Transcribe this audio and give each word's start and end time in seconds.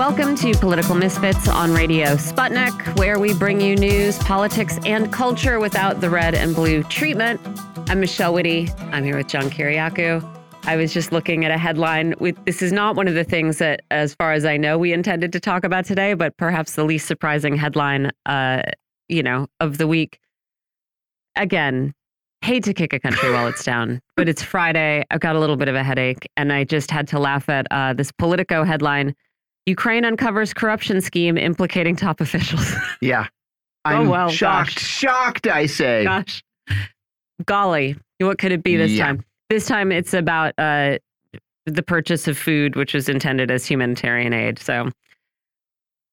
Welcome 0.00 0.34
to 0.36 0.54
Political 0.54 0.94
Misfits 0.94 1.46
on 1.46 1.74
Radio 1.74 2.16
Sputnik, 2.16 2.98
where 2.98 3.18
we 3.18 3.34
bring 3.34 3.60
you 3.60 3.76
news, 3.76 4.18
politics, 4.20 4.78
and 4.86 5.12
culture 5.12 5.60
without 5.60 6.00
the 6.00 6.08
red 6.08 6.34
and 6.34 6.54
blue 6.54 6.82
treatment. 6.84 7.38
I'm 7.90 8.00
Michelle 8.00 8.32
Witte. 8.32 8.70
I'm 8.92 9.04
here 9.04 9.18
with 9.18 9.26
John 9.26 9.50
Kiriakou. 9.50 10.26
I 10.64 10.76
was 10.76 10.94
just 10.94 11.12
looking 11.12 11.44
at 11.44 11.50
a 11.50 11.58
headline. 11.58 12.14
With, 12.18 12.42
this 12.46 12.62
is 12.62 12.72
not 12.72 12.96
one 12.96 13.08
of 13.08 13.14
the 13.14 13.24
things 13.24 13.58
that, 13.58 13.82
as 13.90 14.14
far 14.14 14.32
as 14.32 14.46
I 14.46 14.56
know, 14.56 14.78
we 14.78 14.94
intended 14.94 15.32
to 15.32 15.38
talk 15.38 15.64
about 15.64 15.84
today, 15.84 16.14
but 16.14 16.34
perhaps 16.38 16.76
the 16.76 16.84
least 16.84 17.06
surprising 17.06 17.54
headline, 17.54 18.10
uh, 18.24 18.62
you 19.08 19.22
know, 19.22 19.48
of 19.60 19.76
the 19.76 19.86
week. 19.86 20.18
Again, 21.36 21.92
hate 22.40 22.64
to 22.64 22.72
kick 22.72 22.94
a 22.94 22.98
country 22.98 23.30
while 23.30 23.48
it's 23.48 23.64
down, 23.64 24.00
but 24.16 24.30
it's 24.30 24.42
Friday. 24.42 25.04
I've 25.10 25.20
got 25.20 25.36
a 25.36 25.38
little 25.38 25.56
bit 25.56 25.68
of 25.68 25.74
a 25.74 25.84
headache, 25.84 26.26
and 26.38 26.54
I 26.54 26.64
just 26.64 26.90
had 26.90 27.06
to 27.08 27.18
laugh 27.18 27.50
at 27.50 27.66
uh, 27.70 27.92
this 27.92 28.10
Politico 28.12 28.64
headline 28.64 29.14
Ukraine 29.66 30.04
uncovers 30.04 30.52
corruption 30.52 31.00
scheme 31.00 31.36
implicating 31.36 31.96
top 31.96 32.20
officials. 32.20 32.72
yeah. 33.00 33.26
Oh, 33.84 33.90
I'm 33.90 34.08
oh, 34.08 34.10
well, 34.10 34.28
shocked. 34.28 34.74
Gosh. 34.74 34.84
Shocked, 34.84 35.46
I 35.46 35.66
say. 35.66 36.04
Gosh. 36.04 36.42
Golly. 37.46 37.96
What 38.18 38.38
could 38.38 38.52
it 38.52 38.62
be 38.62 38.76
this 38.76 38.92
yeah. 38.92 39.06
time? 39.06 39.24
This 39.48 39.66
time 39.66 39.90
it's 39.90 40.12
about 40.14 40.54
uh, 40.58 40.98
the 41.66 41.82
purchase 41.82 42.28
of 42.28 42.36
food, 42.36 42.76
which 42.76 42.94
was 42.94 43.08
intended 43.08 43.50
as 43.50 43.66
humanitarian 43.66 44.32
aid. 44.32 44.58
So 44.58 44.90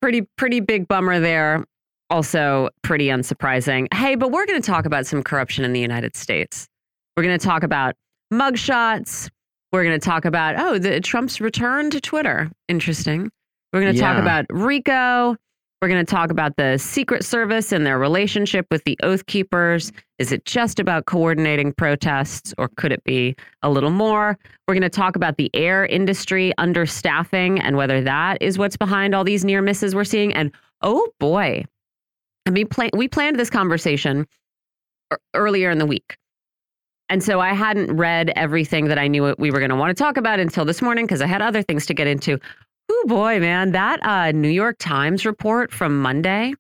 pretty, 0.02 0.22
pretty 0.38 0.60
big 0.60 0.88
bummer 0.88 1.20
there. 1.20 1.66
Also 2.10 2.70
pretty 2.84 3.08
unsurprising. 3.08 3.94
Hey, 3.94 4.16
but 4.16 4.32
we're 4.32 4.46
going 4.46 4.62
to 4.62 4.66
talk 4.66 4.86
about 4.86 5.06
some 5.06 5.22
corruption 5.22 5.66
in 5.66 5.74
the 5.74 5.82
United 5.82 6.16
States. 6.16 6.68
We're 7.16 7.24
going 7.24 7.38
to 7.38 7.46
talk 7.46 7.64
about 7.64 7.96
mugshots. 8.34 9.30
We're 9.74 9.84
going 9.84 10.00
to 10.00 10.06
talk 10.06 10.24
about, 10.24 10.56
oh, 10.58 10.80
the 10.80 11.02
Trump's 11.02 11.42
return 11.42 11.90
to 11.90 12.00
Twitter. 12.00 12.50
Interesting. 12.70 13.30
We're 13.78 13.84
going 13.84 13.94
to 13.94 14.00
Yeah. 14.00 14.14
talk 14.14 14.20
about 14.20 14.46
RICO. 14.50 15.36
We're 15.84 15.88
going 15.88 16.04
to 16.04 16.10
talk 16.12 16.32
about 16.32 16.56
the 16.58 16.80
Secret 16.80 17.24
Service 17.24 17.72
and 17.72 17.86
their 17.86 18.00
relationship 18.00 18.66
with 18.72 18.84
the 18.86 18.98
Oath 19.04 19.28
Keepers. 19.28 19.92
Is 20.18 20.32
it 20.32 20.46
just 20.46 20.80
about 20.80 21.06
coordinating 21.06 21.74
protests, 21.74 22.56
or 22.58 22.70
could 22.78 22.92
it 22.92 23.04
be 23.04 23.36
a 23.62 23.70
little 23.70 23.92
more? 23.92 24.36
We're 24.68 24.74
going 24.74 24.82
to 24.82 24.90
talk 24.90 25.16
about 25.16 25.38
the 25.38 25.52
air 25.54 25.86
industry 25.86 26.54
understaffing 26.58 27.62
and 27.64 27.78
whether 27.78 28.02
that 28.02 28.40
is 28.42 28.58
what's 28.58 28.78
behind 28.78 29.14
all 29.14 29.24
these 29.24 29.46
near 29.46 29.62
misses 29.62 29.94
we're 29.94 30.04
seeing. 30.06 30.34
And 30.34 30.52
oh 30.82 31.08
boy, 31.20 31.64
I 32.48 32.50
mean, 32.50 32.66
plan- 32.66 32.90
we 32.94 33.08
planned 33.08 33.38
this 33.40 33.52
conversation 33.52 34.26
earlier 35.36 35.70
in 35.70 35.78
the 35.78 35.86
week. 35.86 36.18
And 37.10 37.24
so 37.24 37.40
I 37.40 37.54
hadn't 37.54 37.96
read 37.96 38.34
everything 38.36 38.86
that 38.88 38.98
I 38.98 39.08
knew 39.08 39.36
we 39.38 39.52
were 39.52 39.60
going 39.60 39.70
to 39.70 39.76
want 39.76 39.96
to 39.96 40.04
talk 40.04 40.18
about 40.18 40.40
until 40.40 40.66
this 40.66 40.82
morning 40.82 41.06
because 41.06 41.22
I 41.22 41.28
had 41.28 41.44
other 41.44 41.62
things 41.62 41.86
to 41.86 41.94
get 41.94 42.08
into. 42.08 42.40
Oh 42.90 43.04
boy, 43.08 43.40
man, 43.40 43.72
that 43.74 44.00
uh, 44.06 44.32
New 44.32 44.50
York 44.50 44.78
Times 44.80 45.26
report 45.26 45.72
from 45.72 46.02
Monday 46.02 46.54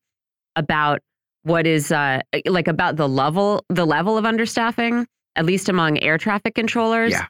about 0.56 1.00
what 1.44 1.66
is 1.66 1.92
uh, 1.92 2.20
like 2.46 2.68
about 2.68 2.98
the 2.98 3.08
level 3.08 3.64
the 3.70 3.86
level 3.86 4.18
of 4.18 4.26
understaffing, 4.26 5.06
at 5.36 5.46
least 5.46 5.70
among 5.70 6.00
air 6.00 6.18
traffic 6.18 6.56
controllers. 6.56 7.12
Yeah. 7.12 7.28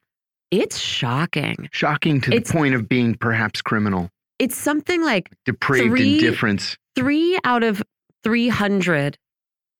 It's 0.50 0.78
shocking. 0.78 1.68
Shocking 1.72 2.22
to 2.22 2.32
It's- 2.32 2.48
the 2.52 2.58
point 2.58 2.74
of 2.74 2.88
being 2.90 3.16
perhaps 3.16 3.62
criminal. 3.62 4.10
It's 4.40 4.56
something 4.56 5.04
like 5.04 5.30
Depraved 5.46 5.88
Three- 5.90 6.14
indifference. 6.16 6.78
three 6.96 7.38
out 7.44 7.64
of 7.64 7.82
300 8.24 9.18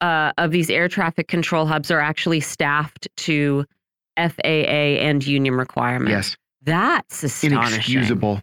uh, 0.02 0.32
of 0.38 0.52
these 0.52 0.70
air 0.70 0.88
traffic 0.88 1.28
control 1.28 1.66
hubs 1.68 1.90
are 1.92 2.00
actually 2.00 2.40
staffed 2.40 3.08
to 3.18 3.66
FAA 4.18 5.00
and 5.00 5.26
union 5.26 5.54
requirements. 5.56 6.12
Yes. 6.12 6.38
That's 6.64 7.24
astonishing. 7.24 7.62
Inexcusable. 7.74 8.42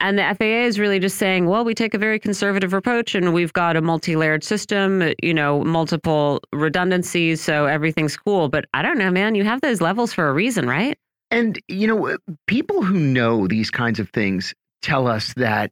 And 0.00 0.18
the 0.18 0.34
FAA 0.38 0.66
is 0.66 0.78
really 0.78 0.98
just 0.98 1.18
saying, 1.18 1.46
well, 1.46 1.64
we 1.64 1.74
take 1.74 1.92
a 1.92 1.98
very 1.98 2.18
conservative 2.18 2.72
approach 2.72 3.14
and 3.14 3.34
we've 3.34 3.52
got 3.52 3.76
a 3.76 3.82
multi 3.82 4.16
layered 4.16 4.42
system, 4.42 5.12
you 5.22 5.34
know, 5.34 5.62
multiple 5.62 6.40
redundancies. 6.52 7.40
So 7.40 7.66
everything's 7.66 8.16
cool. 8.16 8.48
But 8.48 8.64
I 8.72 8.82
don't 8.82 8.98
know, 8.98 9.10
man. 9.10 9.34
You 9.34 9.44
have 9.44 9.60
those 9.60 9.80
levels 9.80 10.12
for 10.12 10.28
a 10.28 10.32
reason, 10.32 10.66
right? 10.66 10.98
And, 11.30 11.60
you 11.68 11.86
know, 11.86 12.16
people 12.46 12.82
who 12.82 12.98
know 12.98 13.46
these 13.46 13.70
kinds 13.70 14.00
of 14.00 14.08
things 14.10 14.54
tell 14.82 15.06
us 15.06 15.34
that 15.34 15.70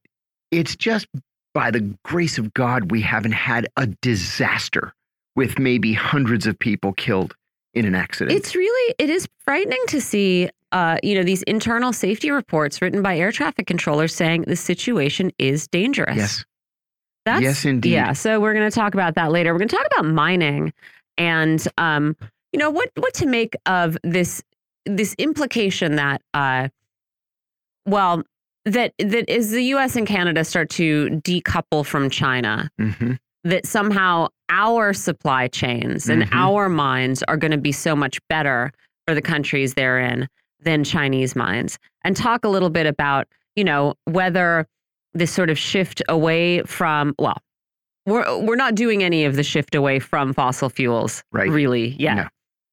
it's 0.50 0.76
just 0.76 1.06
by 1.54 1.70
the 1.70 1.96
grace 2.04 2.38
of 2.38 2.52
God 2.54 2.90
we 2.90 3.00
haven't 3.00 3.32
had 3.32 3.66
a 3.76 3.86
disaster 3.86 4.92
with 5.34 5.58
maybe 5.58 5.92
hundreds 5.94 6.46
of 6.46 6.58
people 6.58 6.92
killed 6.92 7.34
in 7.74 7.84
an 7.84 7.94
accident. 7.94 8.36
It's 8.36 8.54
really, 8.54 8.94
it 8.98 9.10
is 9.10 9.26
frightening 9.44 9.82
to 9.88 10.00
see, 10.00 10.50
uh, 10.72 10.98
you 11.02 11.14
know, 11.14 11.22
these 11.22 11.42
internal 11.44 11.92
safety 11.92 12.30
reports 12.30 12.80
written 12.82 13.02
by 13.02 13.16
air 13.18 13.32
traffic 13.32 13.66
controllers 13.66 14.14
saying 14.14 14.42
the 14.42 14.56
situation 14.56 15.30
is 15.38 15.66
dangerous. 15.68 16.16
yes. 16.16 16.44
That's, 17.24 17.42
Yes, 17.42 17.64
indeed. 17.66 17.92
Yeah. 17.92 18.12
So 18.14 18.40
we're 18.40 18.54
going 18.54 18.70
to 18.70 18.74
talk 18.74 18.94
about 18.94 19.14
that 19.16 19.30
later. 19.30 19.52
We're 19.52 19.58
going 19.58 19.68
to 19.68 19.76
talk 19.76 19.86
about 19.86 20.06
mining 20.06 20.72
and, 21.18 21.66
um, 21.76 22.16
you 22.52 22.58
know, 22.58 22.70
what 22.70 22.90
what 22.96 23.12
to 23.14 23.26
make 23.26 23.54
of 23.66 23.98
this 24.02 24.42
this 24.86 25.14
implication 25.18 25.96
that, 25.96 26.22
uh, 26.32 26.68
well, 27.86 28.22
that 28.64 28.92
that 28.98 29.28
as 29.28 29.50
the 29.50 29.62
U.S. 29.64 29.96
and 29.96 30.06
Canada 30.06 30.44
start 30.44 30.70
to 30.70 31.08
decouple 31.24 31.84
from 31.84 32.10
China, 32.10 32.70
hmm 32.78 33.12
that 33.44 33.64
somehow 33.64 34.26
our 34.48 34.92
supply 34.92 35.46
chains 35.46 36.08
and 36.10 36.22
Mhm. 36.24 36.28
our 36.32 36.68
mines 36.68 37.22
are 37.28 37.36
going 37.36 37.52
to 37.52 37.56
be 37.56 37.70
so 37.72 37.94
much 37.94 38.18
better 38.28 38.72
for 39.06 39.14
the 39.14 39.22
countries 39.22 39.74
they're 39.74 39.98
in 40.00 40.26
than 40.60 40.84
Chinese 40.84 41.34
mines. 41.36 41.78
And 42.04 42.16
talk 42.16 42.44
a 42.44 42.48
little 42.48 42.70
bit 42.70 42.86
about, 42.86 43.26
you 43.56 43.64
know, 43.64 43.94
whether 44.04 44.66
this 45.14 45.32
sort 45.32 45.50
of 45.50 45.58
shift 45.58 46.02
away 46.08 46.62
from, 46.62 47.14
well, 47.18 47.38
we're, 48.06 48.38
we're 48.44 48.56
not 48.56 48.74
doing 48.74 49.02
any 49.02 49.24
of 49.24 49.36
the 49.36 49.42
shift 49.42 49.74
away 49.74 49.98
from 49.98 50.32
fossil 50.32 50.68
fuels, 50.70 51.22
Right. 51.32 51.48
really, 51.50 51.88
yeah. 51.98 52.14
No. 52.14 52.28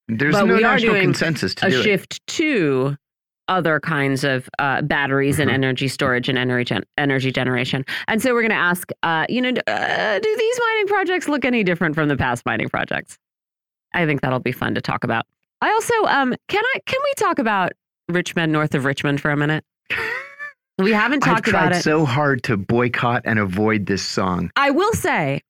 There's 0.08 0.36
But 0.36 0.46
no 0.46 0.56
we 0.56 0.64
are 0.64 0.78
doing 0.78 1.02
consensus 1.02 1.56
to 1.56 1.68
a 1.68 1.70
do 1.72 1.80
it. 1.80 1.84
shift 1.84 2.26
to 2.28 2.96
other 3.48 3.80
kinds 3.80 4.24
of 4.24 4.50
uh, 4.60 4.82
batteries 4.84 5.40
and 5.40 5.50
Mhm. 5.50 5.56
energy 5.56 5.88
storage 5.88 6.30
and 6.30 6.38
energy 6.38 6.66
gen- 6.74 6.84
energy 6.98 7.32
generation. 7.32 7.86
And 8.08 8.22
so 8.22 8.34
we're 8.34 8.42
going 8.42 8.50
to 8.52 8.56
ask, 8.56 8.90
uh, 9.04 9.26
you 9.30 9.42
know, 9.42 9.50
uh, 9.68 10.20
do 10.20 10.36
these 10.38 10.60
mining 10.68 10.88
projects 10.88 11.28
look 11.28 11.46
any 11.46 11.64
different 11.64 11.96
from 11.96 12.08
the 12.08 12.18
past 12.18 12.44
mining 12.46 12.70
projects? 12.70 13.18
I 13.94 14.06
think 14.06 14.22
that'll 14.22 14.40
be 14.40 14.52
fun 14.52 14.74
to 14.76 14.82
talk 14.82 15.04
about. 15.04 15.26
I 15.66 15.72
also, 15.72 15.94
um, 16.06 16.36
can 16.48 16.64
I 16.64 16.80
can 16.86 17.00
we 17.04 17.14
talk 17.18 17.40
about 17.40 17.72
Rich 18.08 18.36
Men 18.36 18.52
north 18.52 18.76
of 18.76 18.86
Richmond 18.86 19.20
for 19.20 19.32
a 19.32 19.38
minute? 19.38 19.66
We 20.78 20.92
haven't 20.92 21.22
talked 21.22 21.30
I've 21.30 21.36
talked 21.38 21.48
about 21.48 21.68
tried 21.70 21.78
it. 21.78 21.84
so 21.84 22.06
hard 22.06 22.44
to 22.44 22.56
boycott 22.56 23.24
and 23.26 23.40
avoid 23.40 23.88
this 23.88 24.04
song. 24.04 24.52
I 24.56 24.70
will 24.70 24.94
say 24.94 25.42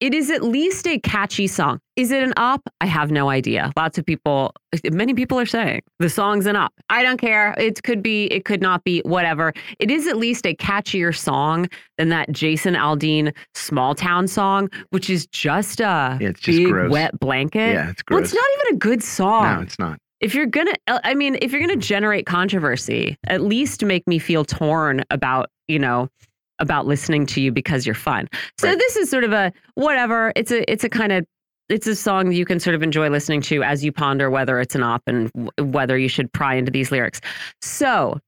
it 0.00 0.14
is 0.14 0.30
at 0.30 0.42
least 0.42 0.88
a 0.88 0.98
catchy 0.98 1.46
song. 1.46 1.78
Is 1.96 2.10
it 2.10 2.22
an 2.22 2.32
op? 2.38 2.62
I 2.80 2.86
have 2.86 3.10
no 3.10 3.28
idea. 3.28 3.70
Lots 3.76 3.98
of 3.98 4.06
people, 4.06 4.54
many 4.92 5.12
people 5.12 5.38
are 5.38 5.44
saying 5.46 5.82
the 5.98 6.08
song's 6.08 6.46
an 6.46 6.56
op. 6.56 6.72
I 6.88 7.02
don't 7.02 7.18
care. 7.20 7.54
It 7.58 7.82
could 7.82 8.02
be, 8.02 8.24
it 8.26 8.46
could 8.46 8.62
not 8.62 8.82
be, 8.84 9.00
whatever. 9.04 9.52
It 9.78 9.90
is 9.90 10.06
at 10.06 10.16
least 10.16 10.46
a 10.46 10.54
catchier 10.54 11.14
song 11.14 11.68
than 11.98 12.08
that 12.08 12.32
Jason 12.32 12.74
Aldean 12.74 13.34
small 13.54 13.94
town 13.94 14.26
song, 14.26 14.70
which 14.90 15.10
is 15.10 15.26
just 15.26 15.80
a 15.80 16.16
Yeah, 16.18 16.28
it's 16.30 16.40
just 16.40 16.56
big 16.58 16.68
gross. 16.68 16.90
wet 16.90 17.20
blanket. 17.20 17.74
Yeah, 17.74 17.90
it's 17.90 18.02
gross. 18.02 18.16
Well, 18.16 18.24
it's 18.24 18.34
not 18.34 18.44
even 18.64 18.74
a 18.76 18.78
good 18.78 19.02
song 19.02 19.56
no, 19.56 19.60
it's 19.62 19.78
not. 19.78 19.98
if 20.20 20.34
you're 20.34 20.46
gonna 20.46 20.72
uh, 20.86 20.98
i 21.04 21.14
mean 21.14 21.36
if 21.42 21.52
you're 21.52 21.60
gonna 21.60 21.76
generate 21.76 22.24
controversy 22.26 23.16
at 23.26 23.42
least 23.42 23.84
make 23.84 24.06
me 24.06 24.18
feel 24.18 24.44
torn 24.44 25.02
about 25.10 25.50
you 25.68 25.78
know 25.78 26.08
about 26.58 26.86
listening 26.86 27.26
to 27.26 27.40
you 27.40 27.50
because 27.52 27.84
you're 27.84 27.94
fun 27.94 28.28
so 28.58 28.68
Right. 28.68 28.78
this 28.78 28.96
is 28.96 29.10
sort 29.10 29.24
of 29.24 29.32
a 29.32 29.52
whatever 29.74 30.32
it's 30.36 30.50
a 30.52 30.70
it's 30.70 30.84
a 30.84 30.88
kind 30.88 31.12
of 31.12 31.26
it's 31.68 31.86
a 31.86 31.96
song 31.96 32.32
you 32.32 32.44
can 32.44 32.60
sort 32.60 32.74
of 32.74 32.82
enjoy 32.82 33.08
listening 33.08 33.40
to 33.42 33.62
as 33.62 33.84
you 33.84 33.92
ponder 33.92 34.30
whether 34.30 34.60
it's 34.60 34.74
an 34.74 34.82
op 34.82 35.02
and 35.06 35.30
whether 35.58 35.96
you 35.98 36.08
should 36.08 36.32
pry 36.32 36.54
into 36.54 36.70
these 36.70 36.90
lyrics. 36.90 37.20
So 37.60 38.18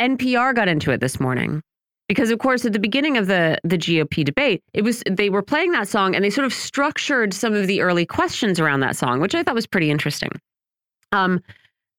npr 0.00 0.54
got 0.54 0.68
into 0.68 0.90
it 0.90 1.00
this 1.00 1.20
morning 1.20 1.62
because 2.08 2.30
of 2.30 2.38
course 2.38 2.64
at 2.64 2.72
the 2.72 2.78
beginning 2.78 3.16
of 3.16 3.26
the 3.26 3.58
the 3.62 3.78
GOP 3.78 4.24
debate 4.24 4.62
it 4.72 4.82
was 4.82 5.02
they 5.08 5.30
were 5.30 5.42
playing 5.42 5.70
that 5.72 5.86
song 5.86 6.14
and 6.14 6.24
they 6.24 6.30
sort 6.30 6.44
of 6.44 6.52
structured 6.52 7.32
some 7.32 7.54
of 7.54 7.66
the 7.66 7.80
early 7.80 8.06
questions 8.06 8.58
around 8.58 8.80
that 8.80 8.96
song 8.96 9.20
which 9.20 9.34
I 9.34 9.42
thought 9.42 9.54
was 9.54 9.66
pretty 9.66 9.90
interesting. 9.90 10.30
Um 11.12 11.40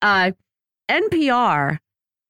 uh 0.01 0.31
NPR 0.89 1.77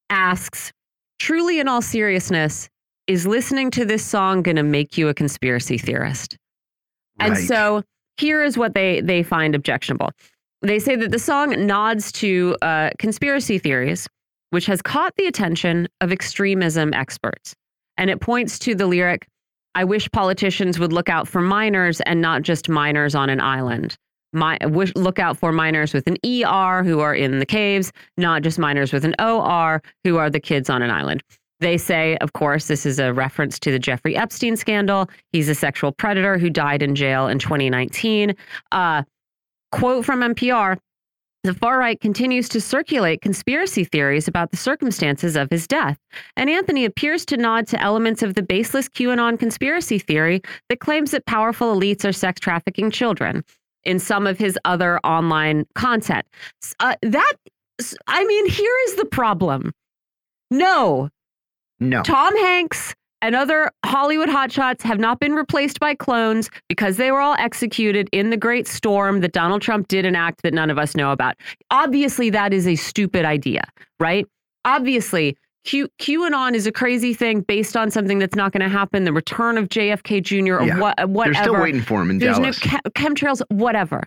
asks 0.10 0.72
truly 1.20 1.60
in 1.60 1.68
all 1.68 1.82
seriousness 1.82 2.70
is 3.08 3.28
listening 3.28 3.72
to 3.72 3.86
this 3.86 4.06
song 4.06 4.44
going 4.44 4.56
to 4.56 4.64
make 4.64 4.98
you 4.98 5.10
a 5.10 5.14
conspiracy 5.14 5.78
theorist? 5.78 6.38
And 7.20 7.38
so 7.38 7.84
here 8.18 8.44
is 8.44 8.58
what 8.58 8.74
they 8.74 9.02
they 9.02 9.24
find 9.24 9.56
objectionable 9.56 10.12
they 10.62 10.80
say 10.80 10.96
that 10.96 11.12
the 11.12 11.20
song 11.20 11.66
nods 11.66 12.12
to 12.12 12.56
uh, 12.62 12.90
conspiracy 13.00 13.58
theories 13.58 14.08
which 14.52 14.66
has 14.66 14.82
caught 14.82 15.14
the 15.18 15.26
attention 15.26 15.88
of 16.00 16.12
extremism 16.12 16.94
experts 16.94 17.56
and 17.98 18.10
it 18.10 18.22
points 18.22 18.60
to 18.60 18.76
the 18.76 18.88
lyric, 18.88 19.28
I 19.76 19.84
wish 19.84 20.10
politicians 20.12 20.80
would 20.80 20.94
look 20.94 21.10
out 21.10 21.28
for 21.28 21.42
minors 21.42 22.02
and 22.02 22.22
not 22.22 22.44
just 22.44 22.70
minors 22.70 23.16
on 23.16 23.30
an 23.30 23.42
island. 23.42 23.98
My, 24.32 24.58
wish, 24.64 24.92
look 24.96 25.20
out 25.20 25.38
for 25.38 25.52
minors 25.52 25.94
with 25.94 26.08
an 26.08 26.18
ER 26.26 26.84
who 26.84 27.00
are 27.00 27.14
in 27.14 27.40
the 27.40 27.46
caves, 27.46 27.92
not 28.18 28.42
just 28.42 28.58
minors 28.58 28.92
with 28.92 29.06
an 29.06 29.16
OR 29.20 29.82
who 30.04 30.18
are 30.18 30.30
the 30.30 30.40
kids 30.40 30.70
on 30.70 30.82
an 30.82 30.90
island. 30.90 31.24
They 31.64 31.78
say, 31.78 32.18
of 32.18 32.34
course, 32.34 32.68
this 32.68 32.86
is 32.86 33.00
a 33.00 33.14
reference 33.14 33.58
to 33.60 33.72
the 33.72 33.80
Jeffrey 33.80 34.18
Epstein 34.18 34.58
scandal. 34.58 35.10
He's 35.32 35.48
a 35.48 35.56
sexual 35.56 35.94
predator 35.94 36.38
who 36.38 36.50
died 36.50 36.82
in 36.82 36.94
jail 36.94 37.28
in 37.28 37.40
2019. 37.40 38.36
Uh, 38.74 39.04
quote 39.72 40.04
from 40.04 40.20
NPR 40.20 40.78
the 41.44 41.54
far 41.54 41.78
right 41.78 42.00
continues 42.00 42.48
to 42.50 42.62
circulate 42.62 43.22
conspiracy 43.22 43.84
theories 43.84 44.30
about 44.30 44.52
the 44.52 44.58
circumstances 44.58 45.36
of 45.36 45.50
his 45.50 45.68
death, 45.68 45.98
and 46.38 46.50
Anthony 46.50 46.86
appears 46.86 47.26
to 47.26 47.38
nod 47.38 47.68
to 47.68 47.82
elements 47.82 48.24
of 48.24 48.36
the 48.36 48.42
baseless 48.42 48.88
QAnon 48.88 49.38
conspiracy 49.38 50.00
theory 50.00 50.42
that 50.70 50.80
claims 50.80 51.12
that 51.12 51.26
powerful 51.26 51.76
elites 51.76 52.06
are 52.08 52.14
sex 52.14 52.40
trafficking 52.40 52.92
children 52.92 53.44
in 53.84 54.00
some 54.00 54.26
of 54.26 54.38
his 54.38 54.58
other 54.64 55.00
online 55.00 55.66
content. 55.76 56.26
Uh, 56.80 56.96
that, 57.02 57.34
I 58.08 58.24
mean, 58.24 58.50
here 58.50 58.76
is 58.88 58.96
the 58.96 59.06
problem. 59.06 59.74
No. 60.50 61.10
No. 61.90 62.02
Tom 62.04 62.36
Hanks 62.38 62.94
and 63.22 63.36
other 63.36 63.72
Hollywood 63.86 64.28
hotshots 64.30 64.82
have 64.82 65.00
not 65.00 65.20
been 65.20 65.34
replaced 65.34 65.80
by 65.80 65.96
clones 65.96 66.50
because 66.68 66.98
they 66.98 67.12
were 67.12 67.22
all 67.22 67.36
executed 67.40 68.10
in 68.12 68.30
the 68.32 68.38
great 68.38 68.68
storm 68.68 69.22
that 69.22 69.32
Donald 69.32 69.62
Trump 69.62 69.88
did 69.88 70.06
enact 70.06 70.42
that 70.44 70.54
none 70.54 70.70
of 70.70 70.78
us 70.78 70.96
know 70.96 71.12
about. 71.12 71.36
Obviously, 71.72 72.30
that 72.32 72.54
is 72.54 72.68
a 72.68 72.76
stupid 72.76 73.24
idea, 73.26 73.64
right? 74.00 74.26
Obviously, 74.66 75.38
Q 75.66 75.88
QAnon 76.02 76.54
is 76.56 76.68
a 76.68 76.72
crazy 76.74 77.14
thing 77.14 77.40
based 77.40 77.78
on 77.78 77.90
something 77.90 78.20
that's 78.20 78.36
not 78.36 78.52
going 78.52 78.62
to 78.62 78.68
happen. 78.68 79.06
The 79.06 79.14
return 79.14 79.58
of 79.58 79.70
JFK 79.70 80.22
Jr. 80.22 80.56
or 80.56 80.64
Yeah. 80.66 80.80
what, 80.80 81.10
whatever. 81.10 81.34
They're 81.34 81.44
still 81.44 81.62
waiting 81.62 81.82
for 81.82 82.02
him 82.02 82.10
in 82.10 82.18
There's 82.20 82.38
Dallas. 82.38 82.66
no 82.66 82.70
chem 82.70 82.82
chemtrails, 83.16 83.42
whatever. 83.50 84.04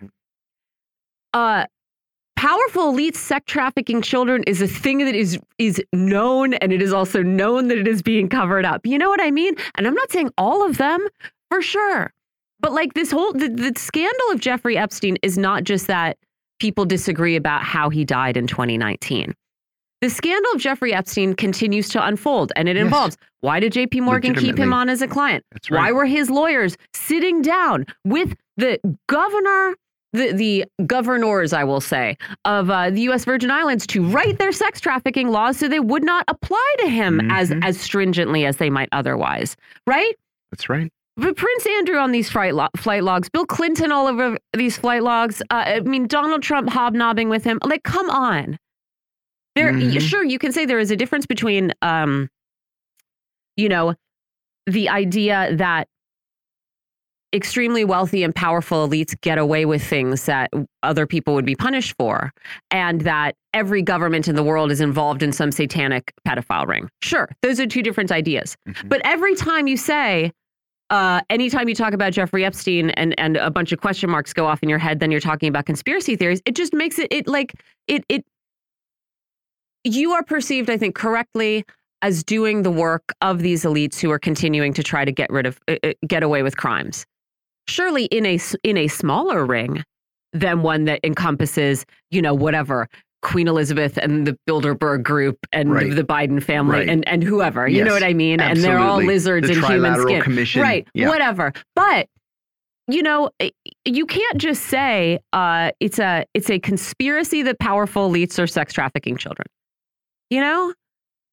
Uh, 1.33 1.65
powerful 2.37 2.89
elite 2.89 3.15
sex 3.15 3.43
trafficking 3.51 4.01
children 4.01 4.43
is 4.47 4.61
a 4.61 4.67
thing 4.67 4.99
that 4.99 5.15
is 5.15 5.37
is 5.57 5.81
known, 5.91 6.53
and 6.55 6.71
it 6.71 6.81
is 6.81 6.93
also 6.93 7.21
known 7.21 7.67
that 7.67 7.77
it 7.77 7.87
is 7.87 8.01
being 8.01 8.29
covered 8.29 8.63
up. 8.65 8.85
You 8.85 8.97
know 8.97 9.09
what 9.09 9.21
I 9.21 9.31
mean? 9.31 9.55
And 9.75 9.85
I'm 9.85 9.95
not 9.95 10.11
saying 10.11 10.29
all 10.37 10.65
of 10.65 10.77
them 10.77 11.05
for 11.49 11.61
sure, 11.61 12.13
but 12.61 12.71
like 12.71 12.93
this 12.93 13.11
whole 13.11 13.33
the, 13.33 13.49
the 13.49 13.73
scandal 13.77 14.31
of 14.31 14.39
Jeffrey 14.39 14.77
Epstein 14.77 15.17
is 15.21 15.37
not 15.37 15.63
just 15.65 15.87
that 15.87 16.17
people 16.59 16.85
disagree 16.85 17.35
about 17.35 17.63
how 17.63 17.89
he 17.89 18.05
died 18.05 18.37
in 18.37 18.47
2019. 18.47 19.33
The 20.01 20.09
scandal 20.11 20.51
of 20.53 20.61
Jeffrey 20.61 20.93
Epstein 20.93 21.33
continues 21.33 21.89
to 21.89 22.05
unfold, 22.05 22.51
and 22.55 22.69
it 22.69 22.75
Yes. 22.75 22.83
involves 22.85 23.17
why 23.41 23.59
did 23.59 23.73
JP 23.73 24.01
Morgan 24.01 24.35
keep 24.35 24.57
him 24.57 24.71
on 24.73 24.89
as 24.89 25.01
a 25.01 25.07
client? 25.07 25.43
That's 25.51 25.71
Why 25.71 25.91
were 25.91 26.05
his 26.05 26.29
lawyers 26.29 26.77
sitting 26.93 27.41
down 27.41 27.85
with 28.05 28.35
the 28.57 28.79
governor, 29.07 29.75
the, 30.13 30.31
the 30.31 30.65
governors, 30.85 31.53
I 31.53 31.63
will 31.63 31.81
say, 31.81 32.17
of 32.45 32.69
uh, 32.69 32.89
the 32.89 33.01
U.S. 33.01 33.25
Virgin 33.25 33.51
Islands 33.51 33.85
to 33.87 34.03
write 34.07 34.37
their 34.39 34.51
sex 34.51 34.79
trafficking 34.79 35.29
laws 35.29 35.57
so 35.57 35.67
they 35.67 35.79
would 35.79 36.03
not 36.03 36.23
apply 36.27 36.75
to 36.79 36.87
him 36.89 37.29
as, 37.31 37.49
Mhm. 37.51 37.63
as 37.63 37.79
stringently 37.79 38.45
as 38.45 38.57
they 38.57 38.69
might 38.69 38.89
otherwise, 38.91 39.55
right? 39.85 40.15
That's 40.51 40.69
right. 40.69 40.91
But 41.17 41.35
Prince 41.35 41.65
Andrew 41.65 41.97
on 41.97 42.11
these 42.11 42.29
flight, 42.29 42.53
lo 42.55 42.67
flight 42.77 43.03
logs, 43.03 43.27
Bill 43.29 43.45
Clinton 43.45 43.91
all 43.91 44.07
over 44.07 44.37
these 44.53 44.77
flight 44.77 45.03
logs. 45.03 45.41
Uh, 45.49 45.63
I 45.65 45.79
mean, 45.81 46.07
Donald 46.07 46.43
Trump 46.43 46.69
hobnobbing 46.69 47.27
with 47.27 47.43
him. 47.43 47.59
Like, 47.63 47.83
come 47.83 48.09
on. 48.09 48.57
There, 49.55 49.73
y- 49.73 49.79
Mhm. 49.79 49.99
sure, 50.01 50.23
you 50.23 50.37
can 50.37 50.51
say 50.51 50.65
there 50.65 50.77
is 50.79 50.91
a 50.91 50.95
difference 50.95 51.25
between, 51.25 51.73
um, 51.81 52.29
you 53.55 53.67
know, 53.67 53.95
the 54.67 54.89
idea 54.89 55.49
that 55.55 55.87
extremely 57.37 57.85
wealthy 57.85 58.23
and 58.23 58.35
powerful 58.35 58.85
elites 58.87 59.19
get 59.21 59.37
away 59.37 59.65
with 59.65 59.81
things 59.81 60.25
that 60.25 60.49
other 60.83 61.07
people 61.07 61.33
would 61.35 61.45
be 61.45 61.55
punished 61.55 61.95
for, 61.97 62.33
and 62.71 63.01
that 63.01 63.35
every 63.53 63.81
government 63.81 64.27
in 64.27 64.35
the 64.35 64.43
world 64.43 64.71
is 64.71 64.81
involved 64.81 65.23
in 65.23 65.31
some 65.31 65.51
satanic 65.51 66.11
pedophile 66.27 66.67
ring. 66.67 66.89
Sure, 67.01 67.29
those 67.41 67.59
are 67.61 67.67
two 67.67 67.81
different 67.81 68.11
ideas. 68.11 68.57
Mhm. 68.67 68.89
But 68.89 68.99
every 69.05 69.35
time 69.35 69.67
you 69.67 69.77
say, 69.77 70.33
uh, 70.89 71.21
anytime 71.29 71.69
you 71.69 71.75
talk 71.75 71.93
about 71.93 72.11
Jeffrey 72.13 72.43
Epstein 72.43 72.89
and 72.91 73.17
and 73.17 73.37
a 73.37 73.51
bunch 73.51 73.71
of 73.71 73.79
question 73.79 74.09
marks 74.09 74.33
go 74.33 74.45
off 74.45 74.61
in 74.63 74.69
your 74.69 74.79
head, 74.79 74.99
then 74.99 75.11
you're 75.11 75.21
talking 75.21 75.47
about 75.47 75.65
conspiracy 75.65 76.15
theories. 76.17 76.41
It 76.45 76.55
just 76.55 76.73
makes 76.73 76.99
it 76.99 77.07
it 77.11 77.27
like 77.27 77.53
it 77.87 78.03
it. 78.09 78.25
You 79.83 80.11
are 80.13 80.23
perceived, 80.23 80.69
I 80.69 80.77
think, 80.77 80.95
correctly 80.95 81.63
as 82.01 82.23
doing 82.23 82.61
the 82.63 82.71
work 82.71 83.03
of 83.21 83.39
these 83.39 83.63
elites 83.63 83.99
who 83.99 84.11
are 84.11 84.19
continuing 84.19 84.71
to 84.73 84.83
try 84.83 85.03
to 85.03 85.11
get 85.11 85.29
rid 85.31 85.45
of 85.45 85.59
uh, 85.67 85.75
uh, 85.83 85.93
get 86.07 86.23
away 86.23 86.43
with 86.43 86.55
crimes. 86.55 87.05
Surely, 87.67 88.05
in 88.05 88.25
a 88.25 88.39
in 88.63 88.77
a 88.77 88.87
smaller 88.87 89.45
ring 89.45 89.83
than 90.33 90.61
one 90.61 90.85
that 90.85 90.99
encompasses, 91.03 91.85
you 92.11 92.21
know, 92.21 92.33
whatever. 92.33 92.87
Queen 93.23 93.47
Elizabeth 93.47 93.97
and 93.97 94.27
the 94.27 94.37
Bilderberg 94.47 95.01
group 95.03 95.37
and 95.51 95.71
Right. 95.71 95.93
the 95.93 96.03
Biden 96.03 96.41
family 96.41 96.77
Right. 96.79 96.89
and, 96.89 97.05
and 97.07 97.23
whoever. 97.23 97.67
You 97.67 97.83
know 97.83 97.91
what 97.91 98.03
I 98.03 98.13
mean? 98.13 98.39
And 98.39 98.59
they're 98.59 98.77
all 98.77 99.01
lizards 99.01 99.47
The 99.47 99.55
in 99.55 99.63
human 99.63 99.99
skin. 99.99 100.21
Commission. 100.21 100.61
Right. 100.61 100.87
Yeah. 100.93 101.09
Whatever. 101.09 101.51
But 101.75 102.07
you 102.87 103.01
know, 103.03 103.31
you 103.85 104.05
can't 104.05 104.37
just 104.37 104.65
say 104.65 105.19
uh, 105.33 105.71
it's 105.81 105.99
a 105.99 106.25
it's 106.33 106.49
a 106.49 106.59
conspiracy 106.59 107.41
that 107.43 107.59
powerful 107.59 108.09
elites 108.09 108.41
are 108.41 108.47
sex 108.47 108.71
trafficking 108.71 109.17
children. 109.17 109.47
You 110.29 110.39
know, 110.41 110.73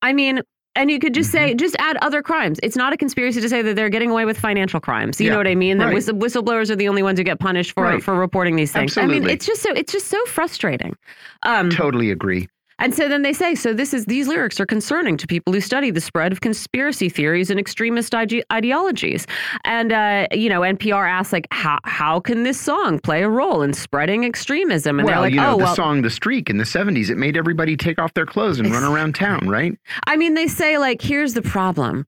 I 0.03 0.15
mean, 0.15 0.41
and 0.77 0.91
you 0.91 0.99
could 0.99 1.15
just 1.15 1.33
Mm-hmm. 1.33 1.47
say 1.49 1.55
just 1.55 1.77
add 1.79 1.97
other 2.03 2.23
crimes. 2.23 2.59
It's 2.63 2.77
not 2.77 2.93
a 2.93 2.97
conspiracy 2.97 3.41
to 3.41 3.49
say 3.49 3.63
that 3.63 3.75
they're 3.77 3.89
getting 3.91 4.11
away 4.11 4.25
with 4.25 4.39
financial 4.39 4.81
crimes. 4.81 5.21
You 5.21 5.27
Yeah, 5.27 5.33
know 5.33 5.39
what 5.39 5.47
I 5.49 5.55
mean? 5.55 5.79
That 5.79 5.87
right. 5.87 5.95
whistle, 5.95 6.15
whistleblowers 6.15 6.71
are 6.71 6.77
the 6.77 6.89
only 6.89 7.03
ones 7.03 7.19
who 7.19 7.25
get 7.25 7.39
punished 7.39 7.73
for 7.73 7.85
Right. 7.85 8.03
for 8.03 8.15
reporting 8.15 8.57
these 8.57 8.73
things. 8.73 8.97
I 8.99 9.07
mean, 9.07 9.29
it's 9.29 9.47
just 9.47 9.63
so 9.63 9.71
it's 9.73 9.93
just 9.93 10.07
so 10.09 10.23
frustrating. 10.27 10.97
Um, 11.45 11.71
Totally 11.71 12.11
agree. 12.11 12.49
And 12.79 12.95
so 12.95 13.09
then 13.09 13.23
they 13.23 13.33
say, 13.33 13.55
so 13.55 13.73
this 13.73 13.95
is 13.95 14.07
these 14.07 14.29
lyrics 14.29 14.59
are 14.61 14.67
concerning 14.67 15.17
to 15.19 15.27
people 15.27 15.53
who 15.53 15.61
study 15.61 15.91
the 15.91 16.01
spread 16.01 16.33
of 16.33 16.41
conspiracy 16.41 17.09
theories 17.09 17.51
and 17.51 17.61
extremist 17.61 18.15
ide 18.15 18.43
ideologies. 18.53 19.27
And 19.65 19.93
uh, 19.93 20.27
you 20.33 20.49
know, 20.49 20.63
NPR 20.63 21.09
asks 21.09 21.33
like, 21.33 21.47
how 21.51 21.79
how 21.85 22.21
can 22.21 22.43
this 22.43 22.61
song 22.61 22.99
play 22.99 23.23
a 23.23 23.29
role 23.29 23.63
in 23.63 23.73
spreading 23.73 24.25
extremism? 24.25 24.99
And 24.99 25.07
well, 25.07 25.15
they're 25.15 25.23
like, 25.23 25.35
you 25.35 25.41
know, 25.41 25.55
oh 25.55 25.59
the 25.59 25.65
well. 25.65 25.75
song 25.75 26.03
"The 26.03 26.11
Streak" 26.11 26.51
in 26.51 26.59
the 26.59 26.65
'70s, 26.65 27.11
it 27.11 27.17
made 27.17 27.37
everybody 27.37 27.77
take 27.77 27.99
off 27.99 28.15
their 28.15 28.27
clothes 28.27 28.59
and 28.59 28.71
run 28.71 28.85
around 28.93 29.15
town, 29.15 29.49
right? 29.49 29.79
I 30.07 30.17
mean, 30.17 30.35
they 30.35 30.49
say 30.49 30.79
like, 30.79 31.01
here's 31.01 31.35
the 31.35 31.43
problem: 31.43 32.07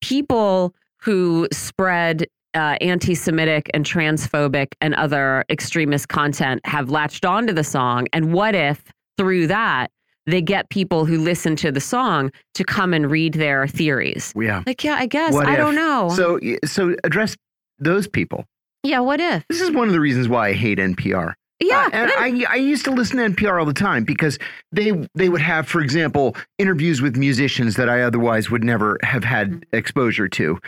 people 0.00 0.74
who 0.98 1.48
spread 1.52 2.26
uh, 2.54 2.78
anti-Semitic 2.80 3.70
and 3.74 3.84
transphobic 3.84 4.68
and 4.80 4.94
other 4.94 5.44
extremist 5.50 6.08
content 6.08 6.64
have 6.64 6.88
latched 6.88 7.24
onto 7.24 7.52
the 7.52 7.64
song. 7.64 8.06
And 8.12 8.32
what 8.32 8.54
if 8.54 8.92
through 9.18 9.48
that 9.48 9.90
they 10.26 10.40
get 10.42 10.68
people 10.70 11.04
who 11.04 11.18
listen 11.18 11.56
to 11.56 11.70
the 11.72 11.80
song 11.80 12.30
to 12.54 12.64
come 12.64 12.94
and 12.94 13.10
read 13.10 13.34
their 13.34 13.66
theories? 13.68 14.32
Yeah. 14.36 14.62
Like, 14.66 14.82
yeah, 14.84 14.94
I 14.96 15.06
guess 15.06 15.32
What 15.32 15.46
I 15.46 15.52
if? 15.52 15.58
don't 15.58 15.74
know. 15.74 16.10
So, 16.14 16.38
so 16.64 16.94
address 17.04 17.36
those 17.78 18.06
people. 18.08 18.44
yeah, 18.82 19.00
what 19.00 19.20
if? 19.20 19.44
This 19.48 19.60
is 19.60 19.70
one 19.70 19.86
of 19.88 19.92
the 19.92 20.00
reasons 20.00 20.28
why 20.28 20.48
I 20.48 20.52
hate 20.52 20.78
NPR. 20.78 21.34
Yeah, 21.60 21.86
Uh, 21.86 21.90
and 21.96 22.12
I, 22.18 22.52
I 22.52 22.56
used 22.56 22.84
to 22.84 22.90
listen 22.90 23.16
to 23.18 23.30
NPR 23.30 23.58
all 23.60 23.64
the 23.64 23.72
time 23.72 24.04
because 24.04 24.38
they 24.72 24.90
they 25.14 25.28
would 25.28 25.40
have, 25.40 25.66
for 25.68 25.80
example, 25.80 26.36
interviews 26.58 27.00
with 27.00 27.16
musicians 27.16 27.76
that 27.76 27.88
I 27.88 28.02
otherwise 28.02 28.50
would 28.50 28.64
never 28.64 28.98
have 29.02 29.22
had 29.24 29.64
exposure 29.72 30.28
to, 30.30 30.58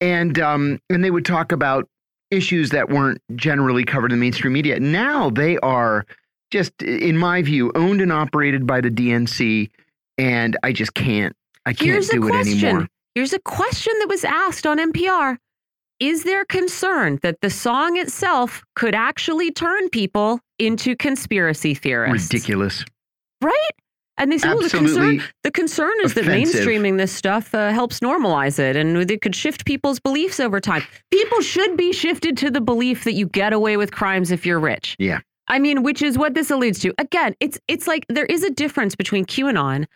and 0.00 0.38
um, 0.38 0.78
and 0.88 1.02
they 1.04 1.10
would 1.10 1.24
talk 1.24 1.50
about 1.52 1.88
issues 2.30 2.70
that 2.70 2.88
weren't 2.88 3.20
generally 3.34 3.84
covered 3.84 4.12
in 4.12 4.18
the 4.18 4.24
mainstream 4.24 4.52
media. 4.52 4.78
Now 4.80 5.30
they 5.30 5.58
are 5.58 6.06
just, 6.50 6.82
in 6.82 7.16
my 7.16 7.42
view, 7.42 7.72
owned 7.74 8.00
and 8.00 8.12
operated 8.12 8.66
by 8.66 8.80
the 8.80 8.90
DNC, 8.90 9.70
and 10.18 10.56
I 10.62 10.72
just 10.72 10.94
can't 10.94 11.34
I 11.66 11.72
can't 11.72 11.90
Here's 11.90 12.08
a 12.10 12.12
do 12.12 12.28
it 12.28 12.30
question. 12.30 12.64
anymore. 12.64 12.88
Here's 13.14 13.32
a 13.32 13.40
question 13.40 13.92
that 13.98 14.08
was 14.08 14.24
asked 14.24 14.66
on 14.66 14.78
NPR. 14.78 15.36
Is 15.98 16.22
there 16.22 16.44
concern 16.44 17.18
that 17.22 17.40
the 17.40 17.50
song 17.50 17.96
itself 17.96 18.62
could 18.76 18.94
actually 18.94 19.50
turn 19.50 19.88
people 19.88 20.38
into 20.58 20.94
conspiracy 20.94 21.74
theorists? 21.74 22.32
Ridiculous. 22.32 22.84
Right? 23.42 23.70
And 24.18 24.30
they 24.30 24.38
say, 24.38 24.48
well, 24.48 24.62
the 24.62 24.70
concern, 24.70 25.22
the 25.42 25.50
concern 25.50 25.92
is 26.02 26.14
that 26.14 26.24
mainstreaming 26.24 26.96
this 26.96 27.12
stuff 27.12 27.54
uh, 27.54 27.70
helps 27.70 28.00
normalize 28.00 28.58
it 28.58 28.76
and 28.76 29.10
it 29.10 29.20
could 29.20 29.34
shift 29.34 29.66
people's 29.66 30.00
beliefs 30.00 30.40
over 30.40 30.60
time. 30.60 30.82
People 31.10 31.40
should 31.42 31.76
be 31.76 31.92
shifted 31.92 32.36
to 32.38 32.50
the 32.50 32.60
belief 32.60 33.04
that 33.04 33.12
you 33.12 33.26
get 33.26 33.52
away 33.52 33.76
with 33.76 33.92
crimes 33.92 34.30
if 34.30 34.46
you're 34.46 34.60
rich. 34.60 34.96
Yeah. 34.98 35.20
I 35.48 35.58
mean, 35.58 35.82
which 35.82 36.02
is 36.02 36.18
what 36.18 36.34
this 36.34 36.50
alludes 36.50 36.78
to. 36.80 36.92
Again, 36.98 37.34
it's 37.40 37.58
it's 37.68 37.86
like 37.86 38.04
there 38.08 38.26
is 38.26 38.42
a 38.44 38.50
difference 38.50 38.94
between 38.94 39.24
QAnon 39.24 39.86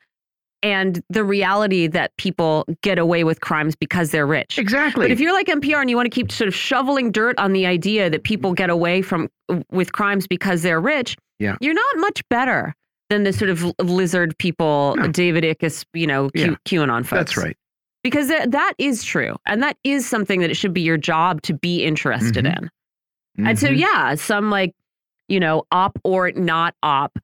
and 0.63 1.03
the 1.09 1.25
reality 1.25 1.87
that 1.87 2.15
people 2.19 2.67
get 2.83 2.99
away 2.99 3.25
with 3.25 3.41
crimes 3.41 3.75
because 3.75 4.11
they're 4.11 4.27
rich. 4.27 4.59
Exactly. 4.59 5.07
But 5.07 5.11
if 5.11 5.19
you're 5.19 5.33
like 5.33 5.47
NPR 5.47 5.81
and 5.81 5.89
you 5.89 5.97
want 5.97 6.07
to 6.07 6.15
keep 6.15 6.31
sort 6.31 6.49
of 6.49 6.55
shoveling 6.55 7.11
dirt 7.11 7.39
on 7.39 7.53
the 7.55 7.65
idea 7.67 8.11
that 8.11 8.25
people 8.25 8.53
get 8.53 8.69
away 8.69 9.01
from 9.01 9.31
with 9.71 9.93
crimes 9.93 10.27
because 10.27 10.61
they're 10.63 10.81
rich, 10.81 11.17
Yeah. 11.39 11.57
you're 11.63 11.73
not 11.75 11.97
much 11.97 12.23
better 12.29 12.75
than 13.09 13.23
the 13.25 13.33
sort 13.33 13.51
of 13.51 13.65
lizard 13.83 14.37
people, 14.37 14.95
No. 14.99 15.09
David 15.09 15.45
Ickus, 15.45 15.85
you 15.95 16.07
know, 16.07 16.29
Q, 16.31 16.43
Yeah. 16.51 16.57
QAnon 16.67 17.07
folks. 17.07 17.11
That's 17.33 17.37
right. 17.39 17.57
Because 18.05 18.29
that, 18.29 18.51
that 18.51 18.75
is 18.79 19.03
true. 19.03 19.37
And 19.47 19.63
that 19.63 19.79
is 19.83 20.07
something 20.07 20.41
that 20.41 20.51
it 20.51 20.55
should 20.57 20.75
be 20.75 20.83
your 20.83 20.99
job 20.99 21.41
to 21.43 21.55
be 21.55 21.83
interested 21.85 22.45
Mhm. 22.45 22.59
in. 23.39 23.47
And 23.47 23.59
so, 23.59 23.69
Mhm. 23.69 23.79
yeah, 23.79 24.15
some 24.15 24.51
like, 24.51 24.75
you 25.31 25.41
know, 25.41 25.63
op 25.73 25.99
or 26.05 26.33
not 26.33 26.75
op 26.83 27.19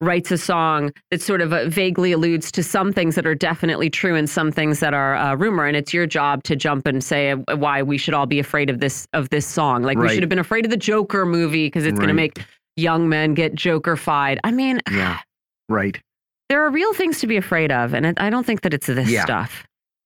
writes 0.00 0.32
a 0.32 0.36
song 0.38 0.90
that 1.12 1.22
sort 1.22 1.40
of 1.40 1.52
uh, 1.52 1.68
vaguely 1.68 2.10
alludes 2.10 2.50
to 2.50 2.60
some 2.60 2.92
things 2.92 3.14
that 3.14 3.24
are 3.24 3.36
definitely 3.36 3.88
true 3.88 4.16
and 4.16 4.28
some 4.28 4.50
things 4.50 4.80
that 4.80 4.92
are 4.92 5.14
uh, 5.14 5.36
rumor 5.36 5.64
and 5.64 5.76
it's 5.76 5.94
your 5.94 6.06
job 6.06 6.42
to 6.42 6.56
jump 6.56 6.88
and 6.88 7.04
say 7.04 7.30
uh, 7.30 7.56
why 7.56 7.80
we 7.82 7.96
should 7.96 8.12
all 8.12 8.26
be 8.26 8.40
afraid 8.40 8.68
of 8.68 8.80
this 8.80 9.06
of 9.12 9.28
this 9.30 9.46
song 9.46 9.84
like 9.84 9.96
we 9.96 10.08
should 10.08 10.20
have 10.24 10.28
been 10.28 10.40
afraid 10.40 10.64
of 10.64 10.72
the 10.72 10.76
joker 10.76 11.24
movie 11.24 11.68
because 11.68 11.86
it's 11.86 12.00
going 12.00 12.08
to 12.08 12.14
make 12.14 12.40
young 12.74 13.08
men 13.08 13.32
get 13.32 13.54
jokerfied 13.54 14.38
i 14.42 14.50
mean 14.50 14.80
Yeah. 14.90 15.20
Right. 15.68 16.00
there 16.48 16.64
are 16.64 16.70
real 16.72 16.92
things 16.94 17.20
to 17.20 17.28
be 17.28 17.36
afraid 17.36 17.70
of 17.70 17.94
and 17.94 18.18
i 18.18 18.28
don't 18.28 18.44
think 18.44 18.62
that 18.62 18.74
it's 18.74 18.88
this 18.88 19.08
Yeah. 19.08 19.22
stuff 19.22 19.64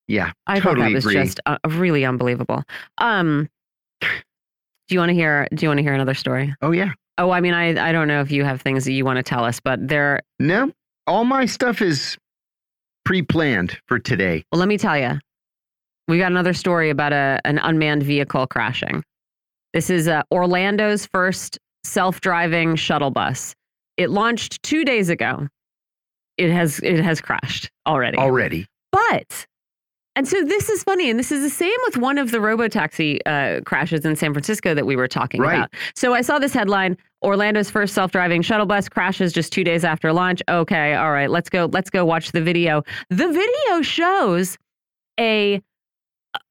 Yeah. 0.09 0.33
i 0.47 0.61
thought 0.61 0.75
Totally 0.75 0.89
that 0.89 0.95
was 0.95 1.07
agree. 1.07 1.15
just 1.25 1.41
uh, 1.47 1.57
really 1.69 2.05
unbelievable 2.05 2.65
um 2.99 3.49
do 4.03 4.09
you 4.95 4.99
want 4.99 5.09
to 5.09 5.15
hear 5.15 5.49
do 5.55 5.65
you 5.65 5.71
want 5.71 5.79
to 5.79 5.83
hear 5.83 5.95
another 5.95 6.13
story 6.15 6.55
Oh 6.61 6.73
yeah. 6.73 6.93
Oh 7.19 7.31
i 7.31 7.41
mean 7.41 7.55
i 7.55 7.89
i 7.89 7.93
don't 7.93 8.09
know 8.09 8.21
if 8.21 8.31
you 8.31 8.45
have 8.45 8.61
things 8.61 8.85
that 8.85 8.93
you 8.93 9.05
want 9.05 9.17
to 9.17 9.23
tell 9.23 9.45
us 9.45 9.61
but 9.61 9.87
there 9.87 10.21
No, 10.39 10.71
all 11.07 11.25
my 11.25 11.47
stuff 11.47 11.81
is 11.81 12.17
pre-planned 13.05 13.79
for 13.87 13.99
today. 13.99 14.45
Well, 14.51 14.59
let 14.59 14.69
me 14.69 14.77
tell 14.77 14.99
you, 14.99 15.19
we 16.09 16.19
got 16.19 16.33
another 16.33 16.53
story 16.53 16.91
about 16.91 17.13
a 17.13 17.41
an 17.45 17.59
unmanned 17.59 18.03
vehicle 18.03 18.47
crashing. 18.49 19.03
This 19.73 19.91
is 19.91 20.09
uh, 20.09 20.23
Orlando's 20.33 21.07
first 21.07 21.59
self-driving 21.85 22.77
shuttle 22.77 23.11
bus. 23.11 23.55
It 23.97 24.11
launched 24.11 24.63
two 24.63 24.85
days 24.85 25.09
ago. 25.09 25.47
It 26.37 26.51
has 26.51 26.81
it 26.81 27.01
has 27.01 27.21
crashed 27.21 27.71
already. 27.87 28.19
Already. 28.19 28.67
But 28.93 29.47
and 30.17 30.27
so 30.27 30.43
this 30.43 30.69
is 30.69 30.83
funny, 30.83 31.09
and 31.09 31.19
this 31.19 31.31
is 31.31 31.43
the 31.43 31.51
same 31.51 31.77
with 31.85 31.97
one 31.99 32.19
of 32.19 32.31
the 32.33 32.39
robotaxi 32.39 33.21
uh, 33.27 33.61
crashes 33.65 34.05
in 34.05 34.17
San 34.17 34.33
Francisco 34.33 34.75
that 34.75 34.87
we 34.87 34.97
were 34.97 35.07
talking 35.07 35.41
Right. 35.41 35.57
about. 35.59 35.75
So 35.95 36.15
I 36.15 36.23
saw 36.23 36.39
this 36.41 36.53
headline: 36.53 36.97
Orlando's 37.23 37.71
first 37.71 37.95
self-driving 37.95 38.43
shuttle 38.43 38.67
bus 38.67 38.89
crashes 38.89 39.33
just 39.33 39.53
two 39.53 39.63
days 39.63 39.85
after 39.85 40.13
launch. 40.13 40.43
Okay, 40.49 40.95
all 40.95 41.13
right, 41.13 41.31
let's 41.31 41.49
go. 41.49 41.67
Let's 41.73 41.91
go 41.91 42.05
watch 42.05 42.33
the 42.33 42.43
video. 42.43 42.83
The 43.11 43.29
video 43.29 43.83
shows 43.83 44.59
a 45.21 45.63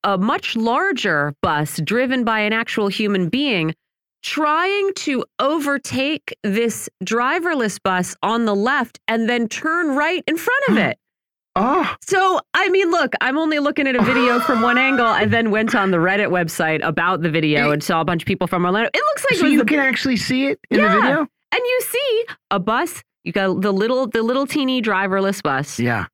a 0.04 0.18
much 0.18 0.56
larger 0.56 1.34
bus 1.42 1.80
driven 1.84 2.24
by 2.24 2.40
an 2.40 2.54
actual 2.54 2.88
human 2.88 3.30
being 3.30 3.76
trying 4.24 4.92
to 4.96 5.24
overtake 5.40 6.36
this 6.44 6.90
driverless 7.04 7.80
bus 7.84 8.16
on 8.24 8.46
the 8.46 8.56
left 8.56 9.00
and 9.08 9.30
then 9.30 9.48
turn 9.48 9.96
right 9.96 10.24
in 10.28 10.36
front 10.38 10.64
of 10.70 10.78
it. 10.80 10.98
Oh, 11.58 11.96
So, 12.02 12.42
I 12.54 12.70
mean, 12.70 12.92
look, 12.92 13.14
I'm 13.22 13.38
only 13.38 13.60
looking 13.60 13.88
at 13.88 13.96
a 13.96 14.02
video 14.04 14.40
from 14.48 14.62
one 14.62 14.78
angle 14.78 15.06
and 15.08 15.32
then 15.32 15.52
went 15.52 15.74
on 15.74 15.92
the 15.92 15.98
Reddit 15.98 16.28
website 16.30 16.86
about 16.86 17.22
the 17.22 17.30
video 17.30 17.72
and 17.72 17.82
saw 17.84 18.02
a 18.02 18.06
bunch 18.06 18.24
of 18.24 18.28
people 18.28 18.48
from 18.48 18.66
Orlando. 18.66 18.90
It 18.94 18.98
looks 19.02 19.26
like 19.32 19.40
so 19.40 19.46
it 19.46 19.52
you 19.54 19.60
the, 19.60 19.66
can 19.66 19.80
actually 19.80 20.18
see 20.18 20.48
it 20.48 20.60
in 20.70 20.80
Yeah. 20.80 20.96
the 20.96 21.02
video? 21.02 21.20
and 21.20 21.62
you 21.64 21.82
see 21.82 22.26
a 22.52 22.60
bus, 22.60 23.04
you 23.24 23.32
got 23.32 23.62
the 23.62 23.72
little 23.72 24.08
the 24.08 24.22
little 24.22 24.46
teeny 24.46 24.82
driverless 24.82 25.42
bus 25.42 25.80
Yeah. 25.80 26.08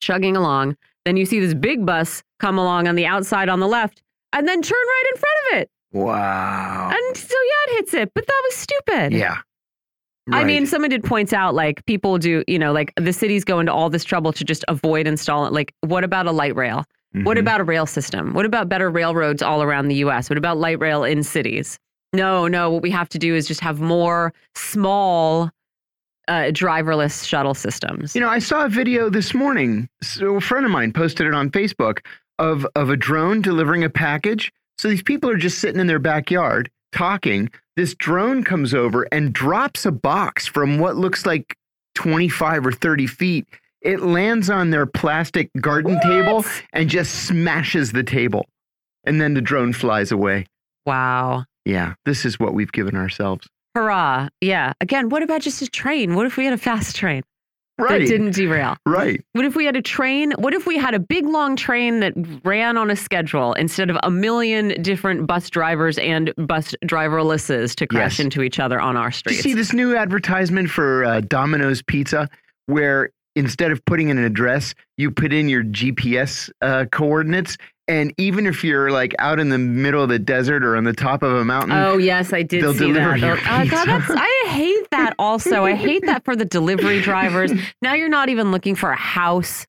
chugging 0.00 0.36
along. 0.36 0.76
Then 1.04 1.16
you 1.18 1.26
see 1.26 1.38
this 1.40 1.52
big 1.54 1.84
bus 1.84 2.22
come 2.40 2.56
along 2.58 2.88
on 2.88 2.94
the 2.94 3.04
outside 3.06 3.48
on 3.50 3.60
the 3.60 3.68
left 3.68 4.02
and 4.32 4.48
then 4.48 4.62
turn 4.62 4.78
right 4.86 5.04
in 5.12 5.18
front 5.20 5.36
of 5.52 5.58
it. 5.60 5.70
Wow. 5.92 6.90
And 6.90 7.16
so 7.16 7.34
yeah, 7.34 7.72
it 7.72 7.76
hits 7.76 7.94
it, 7.94 8.12
but 8.14 8.26
that 8.26 8.42
was 8.46 8.54
stupid. 8.56 9.12
yeah. 9.12 9.38
I 10.30 10.44
mean, 10.44 10.62
Right. 10.62 10.68
someone 10.68 10.90
did 10.90 11.02
point 11.02 11.32
out 11.32 11.54
like 11.54 11.84
people 11.86 12.16
do, 12.18 12.44
you 12.46 12.58
know, 12.58 12.72
like 12.72 12.92
the 12.96 13.12
cities 13.12 13.44
go 13.44 13.58
into 13.58 13.72
all 13.72 13.90
this 13.90 14.04
trouble 14.04 14.32
to 14.34 14.44
just 14.44 14.64
avoid 14.68 15.06
installing. 15.06 15.52
Like, 15.52 15.74
what 15.80 16.04
about 16.04 16.26
a 16.26 16.32
light 16.32 16.54
rail? 16.54 16.84
What 17.24 17.36
Mhm. 17.36 17.40
about 17.40 17.60
a 17.60 17.64
rail 17.64 17.86
system? 17.86 18.32
What 18.32 18.46
about 18.46 18.68
better 18.68 18.88
railroads 18.88 19.42
all 19.42 19.62
around 19.62 19.88
the 19.88 19.96
US? 19.96 20.30
What 20.30 20.38
about 20.38 20.58
light 20.58 20.78
rail 20.78 21.02
in 21.04 21.22
cities? 21.22 21.78
No, 22.12 22.46
no, 22.46 22.70
what 22.70 22.82
we 22.82 22.90
have 22.90 23.08
to 23.10 23.18
do 23.18 23.34
is 23.34 23.48
just 23.48 23.60
have 23.60 23.80
more 23.80 24.32
small 24.54 25.50
uh, 26.28 26.52
driverless 26.52 27.26
shuttle 27.26 27.52
systems. 27.52 28.14
You 28.14 28.20
know, 28.20 28.28
I 28.28 28.38
saw 28.38 28.64
a 28.64 28.68
video 28.68 29.10
this 29.10 29.34
morning. 29.34 29.88
So 30.04 30.36
a 30.36 30.40
friend 30.40 30.64
of 30.64 30.70
mine 30.70 30.92
posted 30.92 31.26
it 31.26 31.34
on 31.34 31.50
Facebook 31.50 31.98
of 32.38 32.64
of 32.76 32.90
a 32.90 32.96
drone 32.96 33.42
delivering 33.42 33.82
a 33.82 33.90
package. 33.90 34.52
So 34.78 34.88
these 34.88 35.02
people 35.02 35.28
are 35.30 35.36
just 35.36 35.58
sitting 35.58 35.80
in 35.80 35.88
their 35.88 35.98
backyard 35.98 36.70
talking. 36.92 37.50
This 37.76 37.94
drone 37.94 38.44
comes 38.44 38.74
over 38.74 39.08
and 39.10 39.32
drops 39.32 39.86
a 39.86 39.92
box 39.92 40.46
from 40.46 40.78
what 40.78 40.96
looks 40.96 41.26
like 41.26 41.56
25 41.94 42.66
or 42.66 42.72
30 42.72 43.06
feet. 43.06 43.46
It 43.80 44.00
lands 44.00 44.48
on 44.48 44.70
their 44.70 44.86
plastic 44.86 45.50
garden 45.60 45.98
table 46.02 46.44
and 46.72 46.88
just 46.88 47.26
smashes 47.26 47.92
the 47.92 48.04
table. 48.04 48.46
And 49.04 49.20
then 49.20 49.34
the 49.34 49.40
drone 49.40 49.72
flies 49.72 50.12
away. 50.12 50.46
Wow. 50.86 51.44
Yeah, 51.64 51.94
this 52.04 52.24
is 52.24 52.38
what 52.38 52.54
we've 52.54 52.72
given 52.72 52.94
ourselves. 52.94 53.48
Hurrah. 53.74 54.28
Yeah. 54.40 54.74
Again, 54.80 55.08
what 55.08 55.22
about 55.22 55.40
just 55.40 55.62
a 55.62 55.66
train? 55.66 56.14
What 56.14 56.26
if 56.26 56.36
we 56.36 56.44
had 56.44 56.54
a 56.54 56.58
fast 56.58 56.94
train 56.94 57.22
Right. 57.82 58.00
that 58.00 58.06
didn't 58.06 58.32
derail? 58.34 58.76
right. 58.86 59.20
What 59.32 59.44
if 59.44 59.54
we 59.56 59.64
had 59.64 59.76
a 59.76 59.82
train? 59.82 60.32
What 60.38 60.54
if 60.54 60.66
we 60.66 60.76
had 60.78 60.94
a 60.94 60.98
big 60.98 61.26
long 61.26 61.56
train 61.56 62.00
that 62.00 62.12
ran 62.44 62.76
on 62.76 62.90
a 62.90 62.96
schedule 62.96 63.52
instead 63.54 63.90
of 63.90 63.96
a 64.02 64.10
million 64.10 64.80
different 64.82 65.26
bus 65.26 65.50
drivers 65.50 65.98
and 65.98 66.32
bus 66.36 66.74
driverlesses 66.86 67.74
to 67.76 67.86
crash 67.86 68.18
Yes. 68.18 68.24
into 68.24 68.42
each 68.42 68.58
other 68.60 68.80
on 68.80 68.96
our 68.96 69.10
Did 69.10 69.36
you 69.36 69.42
see 69.42 69.54
this 69.54 69.72
new 69.72 69.96
advertisement 69.96 70.70
for 70.70 71.04
uh, 71.04 71.20
Domino's 71.20 71.82
Pizza 71.82 72.28
where 72.66 73.10
instead 73.36 73.70
of 73.72 73.84
putting 73.84 74.08
in 74.08 74.18
an 74.18 74.24
address, 74.24 74.74
you 74.96 75.10
put 75.10 75.32
in 75.32 75.48
your 75.48 75.64
GPS 75.64 76.50
uh, 76.60 76.86
coordinates? 76.92 77.56
And 77.88 78.14
even 78.16 78.46
if 78.46 78.62
you're 78.62 78.90
like 78.92 79.14
out 79.18 79.40
in 79.40 79.48
the 79.48 79.58
middle 79.58 80.02
of 80.02 80.08
the 80.08 80.18
desert 80.18 80.64
or 80.64 80.76
on 80.76 80.84
the 80.84 80.92
top 80.92 81.22
of 81.22 81.32
a 81.34 81.44
mountain, 81.44 81.72
Oh 81.72 81.98
yes, 81.98 82.32
I 82.32 82.42
did 82.42 82.62
They'll 82.62 82.72
see 82.72 82.92
deliver 82.92 83.18
that. 83.18 83.38
Oh, 83.38 83.68
God, 83.68 83.86
that's, 83.86 84.10
I 84.16 84.44
hate 84.48 84.88
that. 84.92 85.14
Also, 85.18 85.64
I 85.64 85.74
hate 85.74 86.06
that 86.06 86.24
for 86.24 86.36
the 86.36 86.44
delivery 86.44 87.00
drivers. 87.02 87.52
Now 87.82 87.94
you're 87.94 88.08
not 88.08 88.28
even 88.28 88.52
looking 88.52 88.76
for 88.76 88.90
a 88.90 88.96
house. 88.96 89.66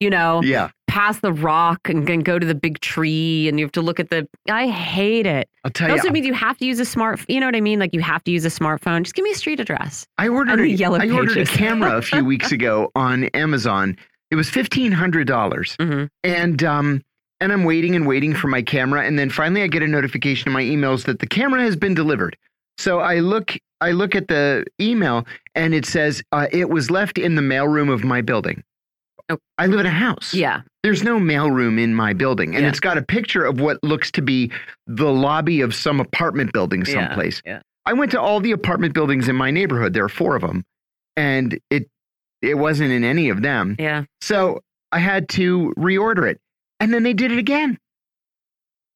You 0.00 0.10
know, 0.10 0.42
yeah, 0.42 0.70
past 0.94 1.22
the 1.22 1.32
rock 1.32 1.88
and, 1.88 2.08
and 2.08 2.24
go 2.24 2.38
to 2.38 2.46
the 2.46 2.54
big 2.54 2.78
tree, 2.78 3.48
and 3.48 3.58
you 3.58 3.64
have 3.64 3.72
to 3.72 3.82
look 3.82 3.98
at 3.98 4.10
the. 4.10 4.28
I 4.48 4.68
hate 4.68 5.26
it. 5.26 5.48
I'll 5.64 5.70
tell 5.72 5.88
It 5.88 5.90
you, 5.90 5.96
also 5.96 6.10
means 6.10 6.24
you 6.24 6.34
have 6.34 6.56
to 6.58 6.64
use 6.64 6.78
a 6.78 6.84
smart. 6.84 7.20
You 7.28 7.40
know 7.40 7.46
what 7.46 7.56
I 7.56 7.60
mean? 7.60 7.80
Like 7.80 7.92
you 7.92 8.00
have 8.00 8.22
to 8.24 8.30
use 8.30 8.44
a 8.44 8.48
smartphone. 8.48 9.02
Just 9.02 9.16
give 9.16 9.24
me 9.24 9.32
a 9.32 9.34
street 9.34 9.58
address. 9.58 10.06
I 10.18 10.28
ordered 10.28 10.60
a, 10.60 10.68
yellow 10.68 11.00
I 11.00 11.10
ordered 11.10 11.36
a 11.36 11.46
camera 11.46 11.96
a 11.96 12.02
few 12.02 12.24
weeks 12.32 12.52
ago 12.52 12.92
on 12.94 13.24
Amazon. 13.34 13.96
It 14.30 14.36
was 14.36 14.48
fifteen 14.48 14.92
hundred 14.92 15.26
dollars, 15.26 15.74
hmm 15.80 16.04
and 16.22 16.62
um, 16.62 17.02
and 17.40 17.52
I'm 17.52 17.64
waiting 17.64 17.96
and 17.96 18.06
waiting 18.06 18.32
for 18.32 18.46
my 18.46 18.62
camera, 18.62 19.04
and 19.04 19.18
then 19.18 19.30
finally 19.30 19.62
I 19.62 19.66
get 19.66 19.82
a 19.82 19.88
notification 19.88 20.46
in 20.48 20.52
my 20.52 20.62
emails 20.62 21.06
that 21.06 21.18
the 21.18 21.26
camera 21.26 21.62
has 21.62 21.74
been 21.74 21.94
delivered. 21.94 22.36
So 22.78 23.00
I 23.00 23.18
look, 23.18 23.56
I 23.80 23.90
look 23.90 24.14
at 24.14 24.28
the 24.28 24.64
email, 24.80 25.26
and 25.56 25.74
it 25.74 25.86
says 25.86 26.22
uh, 26.30 26.46
it 26.52 26.70
was 26.70 26.88
left 26.88 27.18
in 27.18 27.34
the 27.34 27.42
mailroom 27.42 27.92
of 27.92 28.04
my 28.04 28.20
building. 28.20 28.62
Oh. 29.28 29.38
I 29.58 29.66
live 29.66 29.80
in 29.80 29.86
a 29.86 29.90
house. 29.90 30.34
Yeah. 30.34 30.62
There's 30.84 31.02
no 31.02 31.18
mailroom 31.18 31.80
in 31.80 31.94
my 31.94 32.12
building, 32.12 32.54
and 32.54 32.62
Yeah. 32.62 32.68
it's 32.68 32.78
got 32.78 32.98
a 32.98 33.02
picture 33.02 33.42
of 33.42 33.58
what 33.58 33.82
looks 33.82 34.10
to 34.12 34.22
be 34.22 34.52
the 34.86 35.10
lobby 35.10 35.62
of 35.62 35.74
some 35.74 35.98
apartment 35.98 36.52
building 36.52 36.84
Yeah, 36.86 36.92
someplace. 37.08 37.40
yeah. 37.44 37.62
I 37.86 37.94
went 37.94 38.10
to 38.12 38.20
all 38.20 38.38
the 38.38 38.52
apartment 38.52 38.92
buildings 38.92 39.26
in 39.26 39.34
my 39.34 39.50
neighborhood. 39.50 39.94
There 39.94 40.04
are 40.04 40.10
four 40.10 40.36
of 40.36 40.42
them, 40.42 40.62
and 41.16 41.58
it 41.70 41.88
it 42.42 42.58
wasn't 42.58 42.92
in 42.92 43.02
any 43.02 43.30
of 43.30 43.40
them. 43.40 43.76
Yeah. 43.78 44.04
So 44.20 44.60
I 44.92 44.98
had 44.98 45.30
to 45.30 45.72
reorder 45.78 46.30
it. 46.30 46.38
And 46.78 46.92
then 46.92 47.02
they 47.02 47.14
did 47.14 47.32
it 47.32 47.38
again. 47.38 47.78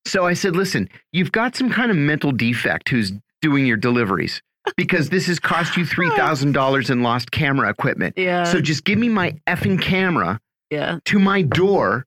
So 0.06 0.26
I 0.26 0.34
said, 0.34 0.54
listen, 0.54 0.90
you've 1.14 1.32
got 1.32 1.56
some 1.56 1.70
kind 1.70 1.90
of 1.90 1.96
mental 1.96 2.30
defect 2.32 2.90
who's 2.90 3.12
doing 3.40 3.64
your 3.64 3.78
deliveries 3.78 4.42
because 4.76 5.08
this 5.08 5.26
has 5.28 5.38
cost 5.38 5.78
you 5.78 5.84
$3,000 5.84 6.90
in 6.90 7.02
lost 7.02 7.30
camera 7.30 7.70
equipment. 7.70 8.14
Yeah. 8.18 8.44
So 8.44 8.60
just 8.60 8.84
give 8.84 8.98
me 8.98 9.08
my 9.08 9.34
effing 9.46 9.80
camera 9.80 10.38
yeah. 10.70 10.98
to 11.06 11.18
my 11.18 11.42
door 11.42 12.04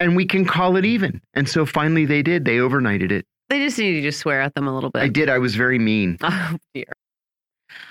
and 0.00 0.16
we 0.16 0.26
can 0.26 0.44
call 0.44 0.76
it 0.76 0.84
even. 0.84 1.20
And 1.34 1.48
so 1.48 1.66
finally 1.66 2.04
they 2.04 2.22
did. 2.22 2.44
They 2.44 2.56
overnighted 2.56 3.10
it. 3.10 3.26
They 3.48 3.60
just 3.60 3.78
needed 3.78 4.00
to 4.00 4.08
just 4.08 4.18
swear 4.20 4.40
at 4.40 4.54
them 4.54 4.66
a 4.66 4.74
little 4.74 4.90
bit. 4.90 5.02
I 5.02 5.08
did. 5.08 5.28
I 5.28 5.38
was 5.38 5.54
very 5.54 5.78
mean. 5.78 6.18
Oh 6.22 6.56
dear. 6.74 6.84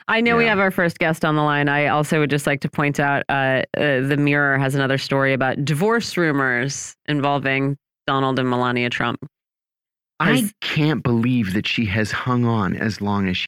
I 0.08 0.22
know 0.22 0.38
we 0.38 0.46
have 0.46 0.60
our 0.60 0.72
first 0.72 1.00
guest 1.00 1.26
on 1.26 1.36
the 1.36 1.42
line. 1.42 1.68
I 1.68 1.88
also 1.88 2.20
would 2.20 2.30
just 2.30 2.48
like 2.48 2.62
to 2.62 2.70
point 2.70 3.00
out 3.00 3.24
uh, 3.30 3.64
uh, 3.78 4.02
the 4.02 4.18
Mirror 4.18 4.58
has 4.58 4.76
another 4.76 4.98
story 4.98 5.34
about 5.34 5.66
divorce 5.66 6.16
rumors 6.16 6.96
involving 7.08 7.78
Donald 8.08 8.40
and 8.40 8.50
Melania 8.50 8.90
Trump. 8.90 9.20
I 10.20 10.50
can't 10.62 11.04
believe 11.04 11.54
that 11.54 11.68
she 11.68 11.86
has 11.88 12.12
hung 12.12 12.46
on 12.46 12.76
as 12.76 13.02
long 13.02 13.28
as 13.28 13.38
she. 13.38 13.48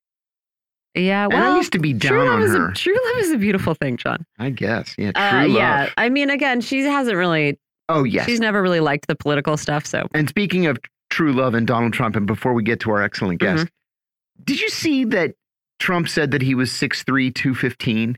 Yeah, 0.97 1.25
And 1.25 1.33
well, 1.33 1.53
I 1.53 1.57
used 1.57 1.71
to 1.73 1.79
be 1.79 1.93
true 1.93 2.17
down 2.17 2.25
love 2.27 2.35
on 2.37 2.41
is 2.43 2.51
her. 2.51 2.69
a 2.69 2.73
true 2.73 2.93
love 3.05 3.17
is 3.23 3.31
a 3.31 3.37
beautiful 3.37 3.73
thing, 3.75 3.97
John. 3.97 4.25
I 4.39 4.49
guess. 4.49 4.95
Yeah. 4.97 5.11
True 5.11 5.21
Uh, 5.23 5.41
love. 5.47 5.51
yeah, 5.51 5.89
I 5.97 6.09
mean, 6.09 6.29
again, 6.29 6.61
she 6.61 6.81
hasn't 6.83 7.15
really. 7.17 7.59
Oh, 7.89 8.03
yes. 8.03 8.25
She's 8.25 8.39
never 8.39 8.61
really 8.61 8.79
liked 8.81 9.07
the 9.07 9.15
political 9.15 9.55
stuff. 9.55 9.85
So 9.85 10.07
And 10.13 10.27
speaking 10.27 10.65
of 10.65 10.77
true 11.09 11.31
love 11.31 11.53
and 11.53 11.65
Donald 11.65 11.93
Trump, 11.93 12.15
and 12.17 12.27
before 12.27 12.53
we 12.53 12.63
get 12.63 12.79
to 12.81 12.91
our 12.91 13.01
excellent 13.01 13.39
guest, 13.39 13.65
Mm-hmm. 13.65 14.43
did 14.43 14.59
you 14.59 14.69
see 14.69 15.05
that 15.05 15.35
Trump 15.79 16.09
said 16.09 16.31
that 16.31 16.41
he 16.41 16.53
was 16.55 16.69
6'3, 16.71 17.33
215 17.33 18.17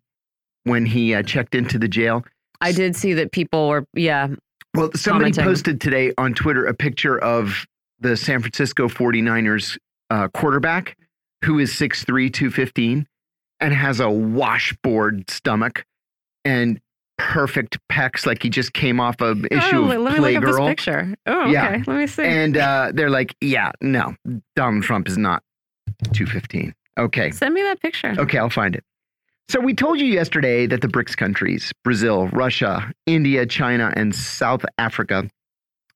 when 0.63 0.85
he 0.85 1.13
uh, 1.13 1.21
checked 1.21 1.53
into 1.53 1.77
the 1.77 1.87
jail? 1.87 2.23
I 2.61 2.71
did 2.71 2.95
see 2.95 3.13
that 3.13 3.31
people 3.31 3.69
were, 3.69 3.85
yeah, 3.93 4.27
Well, 4.75 4.89
somebody 4.95 5.31
Commenting. 5.31 5.43
posted 5.45 5.81
today 5.81 6.13
on 6.17 6.33
Twitter 6.33 6.65
a 6.65 6.73
picture 6.73 7.19
of 7.19 7.65
the 7.99 8.17
San 8.17 8.41
Francisco 8.41 8.87
49ers 8.87 9.77
uh, 10.09 10.29
quarterback 10.29 10.97
who 11.43 11.59
is 11.59 11.71
6'3, 11.71 12.31
215. 12.31 13.07
and 13.61 13.73
has 13.73 13.99
a 13.99 14.09
washboard 14.09 15.29
stomach 15.29 15.85
and 16.45 16.79
perfect 17.17 17.77
pecs, 17.91 18.25
like 18.25 18.41
he 18.41 18.49
just 18.49 18.73
came 18.73 18.99
off 18.99 19.19
a 19.21 19.31
issue 19.51 19.77
oh, 19.77 19.91
of 19.91 20.01
let 20.01 20.13
me 20.13 20.19
look 20.19 20.35
up 20.37 20.43
this 20.43 20.59
picture. 20.59 21.15
Oh, 21.25 21.41
okay. 21.41 21.51
Yeah. 21.51 21.83
Let 21.85 21.97
me 21.97 22.07
see. 22.07 22.23
And 22.23 22.55
uh, 22.57 22.91
they're 22.93 23.09
like, 23.09 23.35
yeah, 23.41 23.71
no, 23.81 24.15
Donald 24.55 24.83
Trump 24.83 25.07
is 25.07 25.17
not 25.17 25.43
215. 26.13 26.73
Okay. 26.97 27.31
Send 27.31 27.53
me 27.53 27.61
that 27.61 27.81
picture. 27.81 28.15
Okay, 28.17 28.37
I'll 28.37 28.49
find 28.49 28.75
it. 28.75 28.83
So 29.49 29.59
we 29.59 29.73
told 29.73 29.99
you 29.99 30.05
yesterday 30.05 30.67
that 30.67 30.81
the 30.81 30.87
BRICS 30.87 31.17
countries, 31.17 31.73
Brazil, 31.83 32.27
Russia, 32.29 32.93
India, 33.05 33.45
China, 33.45 33.91
and 33.95 34.15
South 34.15 34.63
Africa, 34.77 35.29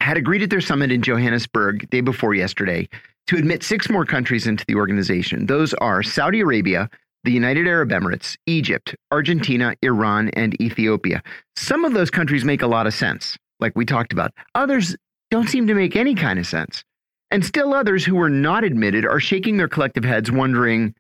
had 0.01 0.17
agreed 0.17 0.41
at 0.41 0.49
their 0.49 0.61
summit 0.61 0.91
in 0.91 1.01
Johannesburg 1.01 1.89
day 1.89 2.01
before 2.01 2.33
yesterday 2.33 2.89
to 3.27 3.37
admit 3.37 3.63
six 3.63 3.89
more 3.89 4.05
countries 4.05 4.47
into 4.47 4.65
the 4.67 4.75
organization. 4.75 5.45
Those 5.45 5.73
are 5.75 6.03
Saudi 6.03 6.41
Arabia, 6.41 6.89
the 7.23 7.31
United 7.31 7.67
Arab 7.67 7.89
Emirates, 7.89 8.35
Egypt, 8.45 8.95
Argentina, 9.11 9.75
Iran, 9.81 10.29
and 10.29 10.59
Ethiopia. 10.61 11.23
Some 11.55 11.85
of 11.85 11.93
those 11.93 12.09
countries 12.09 12.43
make 12.43 12.61
a 12.61 12.67
lot 12.67 12.87
of 12.87 12.93
sense, 12.93 13.37
like 13.59 13.73
we 13.75 13.85
talked 13.85 14.11
about. 14.11 14.31
Others 14.55 14.95
don't 15.31 15.49
seem 15.49 15.67
to 15.67 15.73
make 15.73 15.95
any 15.95 16.15
kind 16.15 16.37
of 16.37 16.45
sense. 16.45 16.83
And 17.31 17.43
still 17.43 17.73
others 17.73 18.05
who 18.05 18.15
were 18.15 18.29
not 18.29 18.63
admitted 18.63 19.05
are 19.05 19.19
shaking 19.19 19.57
their 19.57 19.67
collective 19.67 20.03
heads, 20.03 20.31
wondering, 20.31 20.93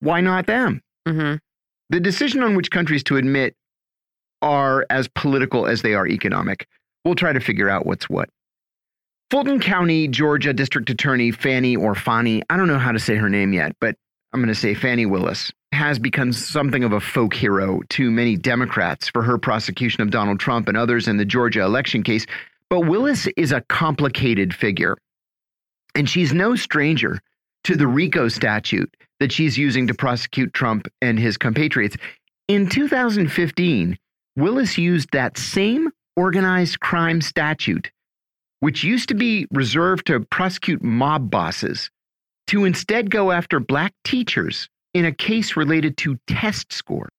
why 0.00 0.20
not 0.20 0.46
them? 0.46 0.80
hmm 1.08 1.34
The 1.90 2.00
decision 2.00 2.42
on 2.42 2.54
which 2.54 2.70
countries 2.70 3.02
to 3.04 3.16
admit 3.16 3.56
are 4.42 4.86
as 4.90 5.08
political 5.08 5.66
as 5.66 5.82
they 5.82 5.94
are 5.94 6.06
economic. 6.06 6.68
We'll 7.04 7.14
try 7.14 7.32
to 7.32 7.40
figure 7.40 7.68
out 7.70 7.86
what's 7.86 8.08
what. 8.08 8.28
Fulton 9.34 9.58
County, 9.58 10.06
Georgia 10.06 10.52
District 10.52 10.88
Attorney 10.88 11.32
Fannie 11.32 11.74
or 11.74 11.96
Fannie, 11.96 12.44
I 12.50 12.56
don't 12.56 12.68
know 12.68 12.78
how 12.78 12.92
to 12.92 13.00
say 13.00 13.16
her 13.16 13.28
name 13.28 13.52
yet, 13.52 13.74
but 13.80 13.96
I'm 14.32 14.40
going 14.40 14.46
to 14.46 14.54
say 14.54 14.74
Fannie 14.74 15.06
Willis, 15.06 15.50
has 15.72 15.98
become 15.98 16.32
something 16.32 16.84
of 16.84 16.92
a 16.92 17.00
folk 17.00 17.34
hero 17.34 17.80
to 17.88 18.12
many 18.12 18.36
Democrats 18.36 19.08
for 19.08 19.22
her 19.22 19.36
prosecution 19.36 20.04
of 20.04 20.12
Donald 20.12 20.38
Trump 20.38 20.68
and 20.68 20.76
others 20.76 21.08
in 21.08 21.16
the 21.16 21.24
Georgia 21.24 21.62
election 21.62 22.04
case. 22.04 22.26
But 22.70 22.82
Willis 22.82 23.26
is 23.36 23.50
a 23.50 23.62
complicated 23.62 24.54
figure, 24.54 24.96
and 25.96 26.08
she's 26.08 26.32
no 26.32 26.54
stranger 26.54 27.20
to 27.64 27.74
the 27.74 27.88
RICO 27.88 28.28
statute 28.28 28.96
that 29.18 29.32
she's 29.32 29.58
using 29.58 29.88
to 29.88 29.94
prosecute 29.94 30.54
Trump 30.54 30.86
and 31.02 31.18
his 31.18 31.36
compatriots. 31.36 31.96
In 32.46 32.68
2015, 32.68 33.98
Willis 34.36 34.78
used 34.78 35.08
that 35.10 35.36
same 35.38 35.90
organized 36.14 36.78
crime 36.78 37.20
statute, 37.20 37.90
which 38.64 38.82
used 38.82 39.10
to 39.10 39.14
be 39.14 39.46
reserved 39.50 40.06
to 40.06 40.20
prosecute 40.20 40.82
mob 40.82 41.30
bosses, 41.30 41.90
to 42.46 42.64
instead 42.64 43.10
go 43.10 43.30
after 43.30 43.60
black 43.60 43.92
teachers 44.04 44.70
in 44.94 45.04
a 45.04 45.12
case 45.12 45.54
related 45.54 45.98
to 45.98 46.16
test 46.26 46.72
scores. 46.72 47.10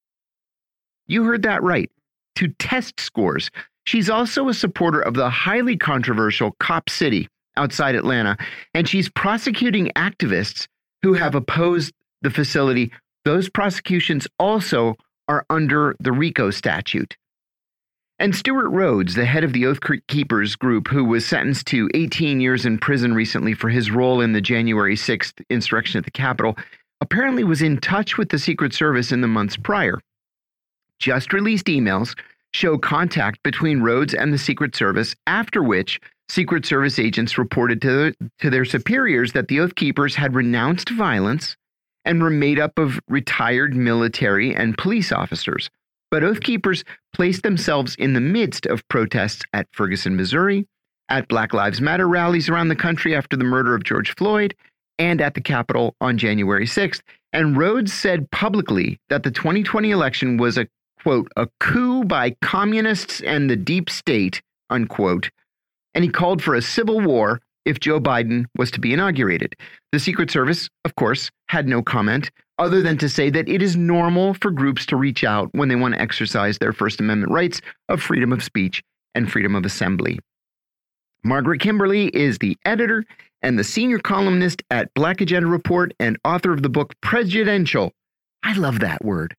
You 1.06 1.24
heard 1.24 1.44
that 1.44 1.62
right, 1.62 1.92
to 2.38 2.48
test 2.48 3.00
scores. 3.00 3.52
She's 3.84 4.10
also 4.10 4.50
a 4.50 4.56
supporter 4.56 5.00
of 5.00 5.14
the 5.14 5.30
highly 5.30 5.78
controversial 5.78 6.56
Cop 6.60 6.90
City 6.90 7.28
outside 7.56 7.94
Atlanta, 7.94 8.38
and 8.74 8.90
she's 8.90 9.08
prosecuting 9.10 9.92
activists 9.96 10.66
who 11.04 11.14
have 11.14 11.36
opposed 11.36 11.94
the 12.24 12.32
facility. 12.32 12.92
Those 13.24 13.50
prosecutions 13.50 14.25
also 14.40 14.96
are 15.28 15.46
under 15.52 15.96
the 16.00 16.12
RICO 16.12 16.50
statute. 16.50 17.16
And 18.17 18.34
Stewart 18.34 18.69
Rhodes, 18.69 19.15
the 19.15 19.25
head 19.25 19.43
of 19.43 19.51
the 19.51 19.65
Oath 19.65 19.79
Keepers 20.07 20.55
group, 20.55 20.88
who 20.88 21.03
was 21.03 21.25
sentenced 21.25 21.67
to 21.67 21.89
18 21.93 22.39
years 22.39 22.65
in 22.65 22.77
prison 22.77 23.13
recently 23.13 23.53
for 23.53 23.69
his 23.69 23.91
role 23.91 24.22
in 24.22 24.31
the 24.31 24.39
January 24.39 24.95
6th 24.95 25.43
insurrection 25.50 25.98
at 25.98 26.05
the 26.05 26.12
Capitol, 26.12 26.55
apparently 27.01 27.43
was 27.43 27.62
in 27.62 27.77
touch 27.77 28.17
with 28.17 28.29
the 28.29 28.39
Secret 28.39 28.74
Service 28.74 29.12
in 29.12 29.19
the 29.19 29.27
months 29.27 29.57
prior. 29.57 29.99
Just 30.97 31.34
released 31.34 31.65
emails 31.65 32.15
show 32.54 32.78
contact 32.78 33.43
between 33.43 33.82
Rhodes 33.82 34.13
and 34.13 34.32
the 34.32 34.38
Secret 34.38 34.78
Service, 34.78 35.13
after 35.28 35.62
which 35.62 35.99
Secret 36.30 36.65
Service 36.65 36.97
agents 36.97 37.38
reported 37.38 37.82
to, 37.82 38.13
to 38.39 38.49
their 38.49 38.63
superiors 38.63 39.34
that 39.34 39.49
the 39.49 39.60
Oath 39.60 39.75
Keepers 39.75 40.15
had 40.15 40.36
renounced 40.36 40.89
violence 40.89 41.58
and 42.06 42.21
were 42.21 42.30
made 42.30 42.60
up 42.60 42.80
of 42.80 42.97
retired 43.10 43.75
military 43.75 44.56
and 44.56 44.78
police 44.78 45.12
officers. 45.12 45.69
But 46.15 46.23
Oath 46.23 46.39
Keepers 46.39 46.86
placed 47.12 47.43
themselves 47.43 47.93
in 47.95 48.13
the 48.13 48.21
midst 48.21 48.65
of 48.67 48.88
protests 48.88 49.43
at 49.51 49.67
Ferguson, 49.73 50.15
Missouri, 50.15 50.65
at 51.10 51.28
Black 51.28 51.54
Lives 51.54 51.82
Matter 51.82 52.08
rallies 52.08 52.47
around 52.47 52.69
the 52.69 52.75
country 52.78 53.13
after 53.13 53.36
the 53.36 53.43
murder 53.43 53.75
of 53.75 53.84
George 53.84 54.15
Floyd, 54.15 54.56
and 54.97 55.19
at 55.19 55.34
the 55.34 55.41
Capitol 55.41 55.93
on 55.99 56.17
January 56.17 56.67
6th. 56.67 57.01
And 57.34 57.58
Rhodes 57.58 57.91
said 57.91 58.32
publicly 58.32 58.97
that 59.10 59.23
the 59.23 59.30
2020 59.30 59.91
election 59.91 60.38
was 60.38 60.58
a 60.58 60.69
quote, 61.04 61.30
a 61.36 61.49
coup 61.60 62.06
by 62.06 62.30
communists 62.41 63.19
and 63.19 63.49
the 63.49 63.58
deep 63.58 63.89
state, 63.89 64.41
unquote. 64.69 65.30
And 65.95 66.06
he 66.06 66.10
called 66.10 66.41
for 66.41 66.56
a 66.56 66.62
civil 66.62 67.01
war 67.01 67.41
if 67.65 67.82
Joe 67.82 67.99
Biden 67.99 68.45
was 68.58 68.71
to 68.71 68.80
be 68.80 68.93
inaugurated. 68.93 69.54
The 69.91 69.99
Secret 69.99 70.32
Service, 70.32 70.69
of 70.86 70.95
course, 70.95 71.30
had 71.49 71.67
no 71.67 71.84
comment 71.84 72.32
other 72.58 72.82
than 72.82 72.98
to 72.98 73.10
say 73.10 73.30
that 73.30 73.50
it 73.50 73.62
is 73.62 73.76
normal 73.76 74.34
for 74.36 74.52
groups 74.52 74.86
to 74.88 74.96
reach 74.96 75.24
out 75.24 75.50
when 75.54 75.68
they 75.70 75.76
want 75.76 75.94
to 75.94 76.02
exercise 76.02 76.58
their 76.58 76.74
First 76.74 77.00
Amendment 77.00 77.32
rights 77.32 77.62
of 77.89 78.02
freedom 78.02 78.32
of 78.32 78.44
speech 78.44 78.84
and 79.13 79.32
freedom 79.32 79.56
of 79.56 79.65
assembly. 79.65 80.20
Margaret 81.24 81.60
Kimberley 81.60 82.08
is 82.10 82.38
the 82.38 82.56
editor 82.65 83.04
and 83.41 83.58
the 83.58 83.63
senior 83.63 84.00
columnist 84.00 84.62
at 84.70 84.94
Black 84.94 85.22
Agenda 85.22 85.48
Report 85.48 85.94
and 86.00 86.18
author 86.24 86.52
of 86.52 86.62
the 86.62 86.70
book 86.70 86.94
Presidential. 87.02 87.91
I 88.44 88.54
love 88.54 88.80
that 88.80 89.04
word. 89.04 89.36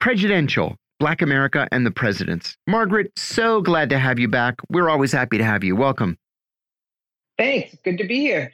Presidential 0.00 0.76
Black 0.98 1.20
America 1.20 1.68
and 1.72 1.84
the 1.84 1.90
Presidents. 1.90 2.56
Margaret, 2.66 3.10
so 3.16 3.60
glad 3.60 3.90
to 3.90 3.98
have 3.98 4.18
you 4.18 4.28
back. 4.28 4.54
We're 4.70 4.88
always 4.88 5.12
happy 5.12 5.36
to 5.36 5.44
have 5.44 5.64
you. 5.64 5.74
Welcome. 5.74 6.16
Thanks. 7.38 7.76
Good 7.84 7.98
to 7.98 8.04
be 8.04 8.20
here. 8.20 8.52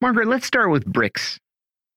Margaret, 0.00 0.28
let's 0.28 0.46
start 0.46 0.70
with 0.70 0.84
BRICS 0.84 1.38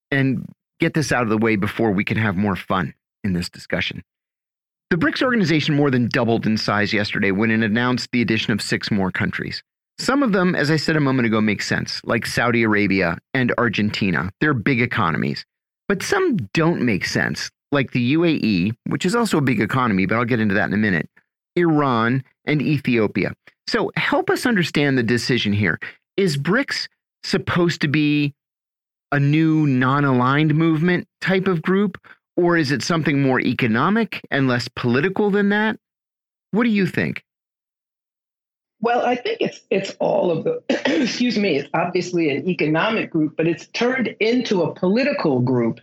and 0.09 0.45
get 0.79 0.93
this 0.93 1.11
out 1.11 1.23
of 1.23 1.29
the 1.29 1.37
way 1.37 1.55
before 1.55 1.91
we 1.91 2.03
can 2.03 2.17
have 2.17 2.35
more 2.35 2.55
fun 2.55 2.93
in 3.23 3.33
this 3.33 3.49
discussion. 3.49 4.03
The 4.89 4.97
BRICS 4.97 5.21
organization 5.21 5.75
more 5.75 5.91
than 5.91 6.07
doubled 6.07 6.47
in 6.47 6.57
size 6.57 6.93
yesterday 6.93 7.31
when 7.31 7.51
it 7.51 7.63
announced 7.63 8.09
the 8.11 8.21
addition 8.21 8.53
of 8.53 8.61
six 8.61 8.89
more 8.89 9.11
countries. 9.11 9.61
Some 9.99 10.23
of 10.23 10.31
them, 10.31 10.55
as 10.55 10.71
I 10.71 10.77
said 10.77 10.95
a 10.95 11.01
moment 11.01 11.27
ago, 11.27 11.41
make 11.41 11.61
sense, 11.61 12.01
like 12.05 12.25
Saudi 12.25 12.63
Arabia 12.63 13.17
and 13.33 13.53
Argentina. 13.57 14.31
They're 14.39 14.53
big 14.53 14.81
economies. 14.81 15.45
But 15.87 16.01
some 16.01 16.37
don't 16.53 16.81
make 16.81 17.05
sense, 17.05 17.51
like 17.71 17.91
the 17.91 18.13
UAE, 18.13 18.73
which 18.87 19.05
is 19.05 19.13
also 19.13 19.37
a 19.37 19.41
big 19.41 19.59
economy, 19.59 20.05
but 20.05 20.15
I'll 20.15 20.25
get 20.25 20.39
into 20.39 20.55
that 20.55 20.69
in 20.69 20.73
a 20.73 20.77
minute, 20.77 21.09
Iran, 21.55 22.23
and 22.45 22.61
Ethiopia. 22.61 23.33
So 23.67 23.91
help 23.95 24.29
us 24.29 24.45
understand 24.45 24.97
the 24.97 25.03
decision 25.03 25.53
here. 25.53 25.77
Is 26.17 26.37
BRICS 26.37 26.87
supposed 27.23 27.81
to 27.81 27.87
be 27.87 28.33
a 29.11 29.19
new 29.19 29.65
non 29.65 30.05
aligned 30.05 30.55
movement 30.55 31.07
type 31.21 31.47
of 31.47 31.61
group, 31.61 31.97
or 32.37 32.57
is 32.57 32.71
it 32.71 32.81
something 32.81 33.21
more 33.21 33.39
economic 33.39 34.21
and 34.31 34.47
less 34.47 34.67
political 34.67 35.29
than 35.29 35.49
that? 35.49 35.77
What 36.51 36.63
do 36.63 36.69
you 36.69 36.87
think? 36.87 37.23
Well, 38.81 39.05
I 39.05 39.15
think 39.15 39.41
it's 39.41 39.61
it's 39.69 39.95
all 39.99 40.31
of 40.31 40.43
the 40.43 40.63
excuse 41.01 41.37
me, 41.37 41.57
it's 41.57 41.69
obviously 41.73 42.29
an 42.29 42.47
economic 42.47 43.11
group, 43.11 43.35
but 43.35 43.47
it's 43.47 43.67
turned 43.67 44.15
into 44.19 44.63
a 44.63 44.73
political 44.73 45.41
group 45.41 45.79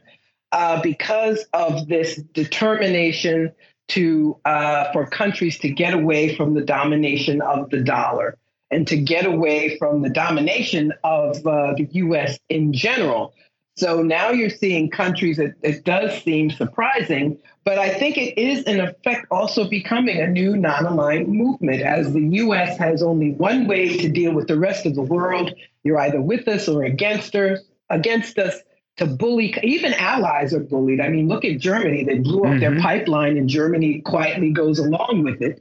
uh, 0.53 0.81
because 0.81 1.45
of 1.53 1.89
this 1.89 2.17
determination 2.17 3.53
to 3.89 4.41
uh, 4.45 4.91
for 4.93 5.07
countries 5.07 5.59
to 5.59 5.71
get 5.71 5.95
away 5.95 6.35
from 6.37 6.55
the 6.55 6.63
domination 6.63 7.43
of 7.43 7.71
the 7.71 7.83
dollar 7.83 8.39
and 8.71 8.87
to 8.89 8.97
get 8.97 9.27
away 9.27 9.77
from 9.79 10.03
the 10.03 10.11
domination 10.11 10.93
of 11.05 11.37
uh, 11.47 11.75
the 11.75 11.89
U.S. 11.93 12.39
in 12.49 12.73
general. 12.73 13.35
So 13.77 14.03
now 14.03 14.31
you're 14.31 14.49
seeing 14.49 14.91
countries 14.91 15.37
that 15.37 15.55
it 15.63 15.85
does 15.85 16.23
seem 16.23 16.51
surprising, 16.51 17.39
but 17.63 17.79
I 17.79 17.91
think 17.91 18.17
it 18.17 18.39
is 18.39 18.63
in 18.63 18.81
effect 18.81 19.27
also 19.31 19.69
becoming 19.69 20.19
a 20.19 20.27
new 20.27 20.57
non-aligned 20.57 21.29
movement 21.29 21.83
as 21.83 22.13
the 22.15 22.23
US 22.23 22.79
has 22.79 23.03
only 23.03 23.33
one 23.33 23.67
way 23.67 23.99
to 23.99 24.09
deal 24.09 24.33
with 24.33 24.49
the 24.49 24.59
rest 24.59 24.87
of 24.87 24.95
the 24.95 25.03
world. 25.03 25.53
You're 25.85 25.99
either 25.99 26.23
with 26.23 26.49
us 26.49 26.69
or 26.69 26.85
against 26.85 27.35
us, 27.37 27.61
against 27.91 28.39
us 28.39 28.55
to 28.97 29.05
bully 29.05 29.55
even 29.63 29.93
allies 29.93 30.55
are 30.55 30.61
bullied. 30.61 31.01
I 31.01 31.09
mean, 31.09 31.29
look 31.29 31.45
at 31.45 31.59
Germany. 31.59 32.03
They 32.05 32.19
blew 32.19 32.45
up 32.45 32.53
mm-hmm. 32.53 32.61
their 32.61 32.81
pipeline 32.81 33.37
and 33.37 33.47
Germany 33.47 34.01
quietly 34.01 34.53
goes 34.53 34.79
along 34.79 35.23
with 35.23 35.43
it. 35.43 35.61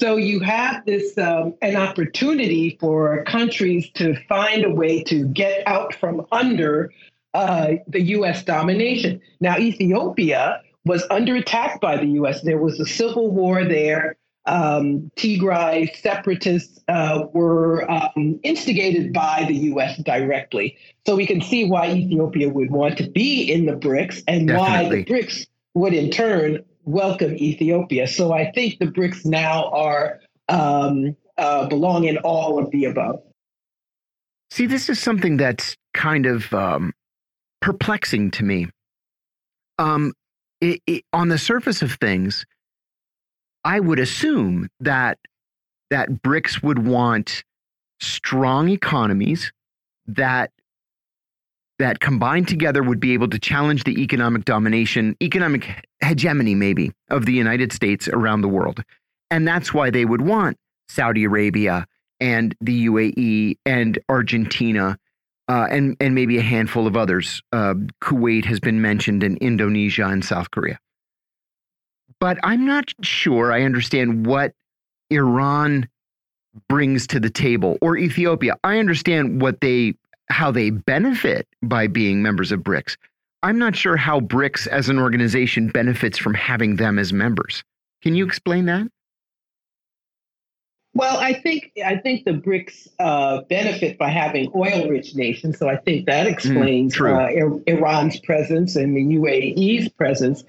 So 0.00 0.16
you 0.16 0.40
have 0.40 0.86
this 0.86 1.18
um, 1.18 1.54
an 1.60 1.74
opportunity 1.76 2.76
for 2.80 3.24
countries 3.24 3.90
to 3.94 4.14
find 4.28 4.64
a 4.64 4.70
way 4.70 5.02
to 5.04 5.26
get 5.26 5.66
out 5.66 5.94
from 5.94 6.24
under 6.30 6.92
uh, 7.34 7.72
the 7.88 8.00
U.S. 8.02 8.44
domination. 8.44 9.20
Now, 9.40 9.58
Ethiopia 9.58 10.62
was 10.84 11.04
under 11.10 11.34
attack 11.36 11.80
by 11.80 11.96
the 11.96 12.06
U.S. 12.20 12.42
There 12.42 12.58
was 12.58 12.78
a 12.78 12.86
civil 12.86 13.30
war 13.30 13.64
there. 13.64 14.16
um, 14.46 15.10
Tigray 15.16 15.94
separatists 15.96 16.80
uh, 16.88 17.24
were 17.32 17.88
um, 17.90 18.40
instigated 18.42 19.12
by 19.12 19.44
the 19.46 19.54
U.S. 19.54 19.98
directly. 19.98 20.76
So 21.06 21.16
we 21.16 21.26
can 21.26 21.40
see 21.40 21.68
why 21.68 21.90
Ethiopia 21.90 22.48
would 22.48 22.70
want 22.70 22.96
to 22.98 23.10
be 23.10 23.52
in 23.52 23.66
the 23.66 23.74
BRICS 23.74 24.22
and 24.26 24.48
Definitely. 24.48 24.58
why 24.58 24.88
the 24.88 25.04
BRICS 25.04 25.46
would 25.74 25.92
in 25.92 26.10
turn 26.10 26.64
welcome 26.88 27.36
Ethiopia. 27.36 28.06
So 28.06 28.32
I 28.32 28.50
think 28.52 28.78
the 28.78 28.86
BRICS 28.86 29.26
now 29.26 29.70
are 29.70 30.20
um, 30.48 31.14
uh, 31.36 31.68
belong 31.68 32.04
in 32.04 32.16
all 32.18 32.58
of 32.58 32.70
the 32.70 32.86
above. 32.86 33.20
See, 34.50 34.66
this 34.66 34.88
is 34.88 34.98
something 34.98 35.36
that's 35.36 35.76
kind 35.92 36.24
of 36.24 36.52
um, 36.54 36.94
perplexing 37.60 38.30
to 38.32 38.44
me. 38.44 38.68
Um, 39.78 40.14
it, 40.62 40.80
it, 40.86 41.04
on 41.12 41.28
the 41.28 41.36
surface 41.36 41.82
of 41.82 41.92
things, 42.00 42.46
I 43.64 43.78
would 43.80 43.98
assume 43.98 44.68
that 44.80 45.18
that 45.90 46.22
BRICS 46.22 46.62
would 46.62 46.86
want 46.86 47.44
strong 48.00 48.68
economies 48.70 49.52
that 50.06 50.50
that 51.78 52.00
combined 52.00 52.48
together 52.48 52.82
would 52.82 52.98
be 52.98 53.12
able 53.12 53.28
to 53.28 53.38
challenge 53.38 53.84
the 53.84 54.02
economic 54.02 54.44
domination, 54.44 55.16
economic 55.22 55.86
hegemony, 56.00 56.54
maybe, 56.54 56.92
of 57.10 57.26
the 57.26 57.32
United 57.32 57.72
States 57.72 58.08
around 58.08 58.40
the 58.40 58.48
world. 58.48 58.82
And 59.30 59.46
that's 59.46 59.74
why 59.74 59.90
they 59.90 60.04
would 60.04 60.22
want 60.22 60.56
Saudi 60.88 61.24
Arabia 61.24 61.86
and 62.20 62.54
the 62.60 62.86
UAE 62.86 63.58
and 63.64 63.98
Argentina 64.08 64.98
uh, 65.48 65.66
and 65.70 65.96
and 66.00 66.14
maybe 66.14 66.36
a 66.38 66.42
handful 66.42 66.86
of 66.86 66.96
others. 66.96 67.42
Uh, 67.52 67.74
Kuwait 68.02 68.44
has 68.44 68.60
been 68.60 68.82
mentioned, 68.82 69.22
and 69.22 69.38
Indonesia 69.38 70.04
and 70.06 70.24
South 70.24 70.50
Korea. 70.50 70.78
But 72.20 72.38
I'm 72.42 72.66
not 72.66 72.92
sure 73.02 73.52
I 73.52 73.62
understand 73.62 74.26
what 74.26 74.52
Iran 75.10 75.88
brings 76.68 77.06
to 77.08 77.20
the 77.20 77.30
table 77.30 77.78
or 77.80 77.96
Ethiopia. 77.96 78.56
I 78.64 78.78
understand 78.78 79.40
what 79.40 79.60
they 79.60 79.94
how 80.28 80.50
they 80.50 80.70
benefit 80.70 81.48
by 81.62 81.86
being 81.86 82.22
members 82.22 82.52
of 82.52 82.60
BRICS. 82.60 82.96
I'm 83.42 83.58
not 83.58 83.76
sure 83.76 83.96
how 83.96 84.20
BRICS 84.20 84.66
as 84.66 84.88
an 84.88 84.98
organization 84.98 85.68
benefits 85.68 86.18
from 86.18 86.34
having 86.34 86.76
them 86.76 86.98
as 86.98 87.12
members. 87.12 87.62
Can 88.02 88.14
you 88.14 88.26
explain 88.26 88.66
that? 88.66 88.88
Well, 90.94 91.18
I 91.18 91.34
think 91.34 91.70
I 91.84 91.96
think 91.96 92.24
the 92.24 92.32
BRICS 92.32 92.88
uh, 92.98 93.42
benefit 93.42 93.98
by 93.98 94.10
having 94.10 94.50
oil-rich 94.54 95.14
nations, 95.14 95.58
so 95.58 95.68
I 95.68 95.76
think 95.76 96.06
that 96.06 96.26
explains 96.26 96.96
Mm, 96.96 97.60
uh, 97.60 97.60
Iran's 97.66 98.18
presence 98.20 98.74
and 98.74 98.96
the 98.96 99.16
UAE's 99.16 99.88
presence. 99.90 100.42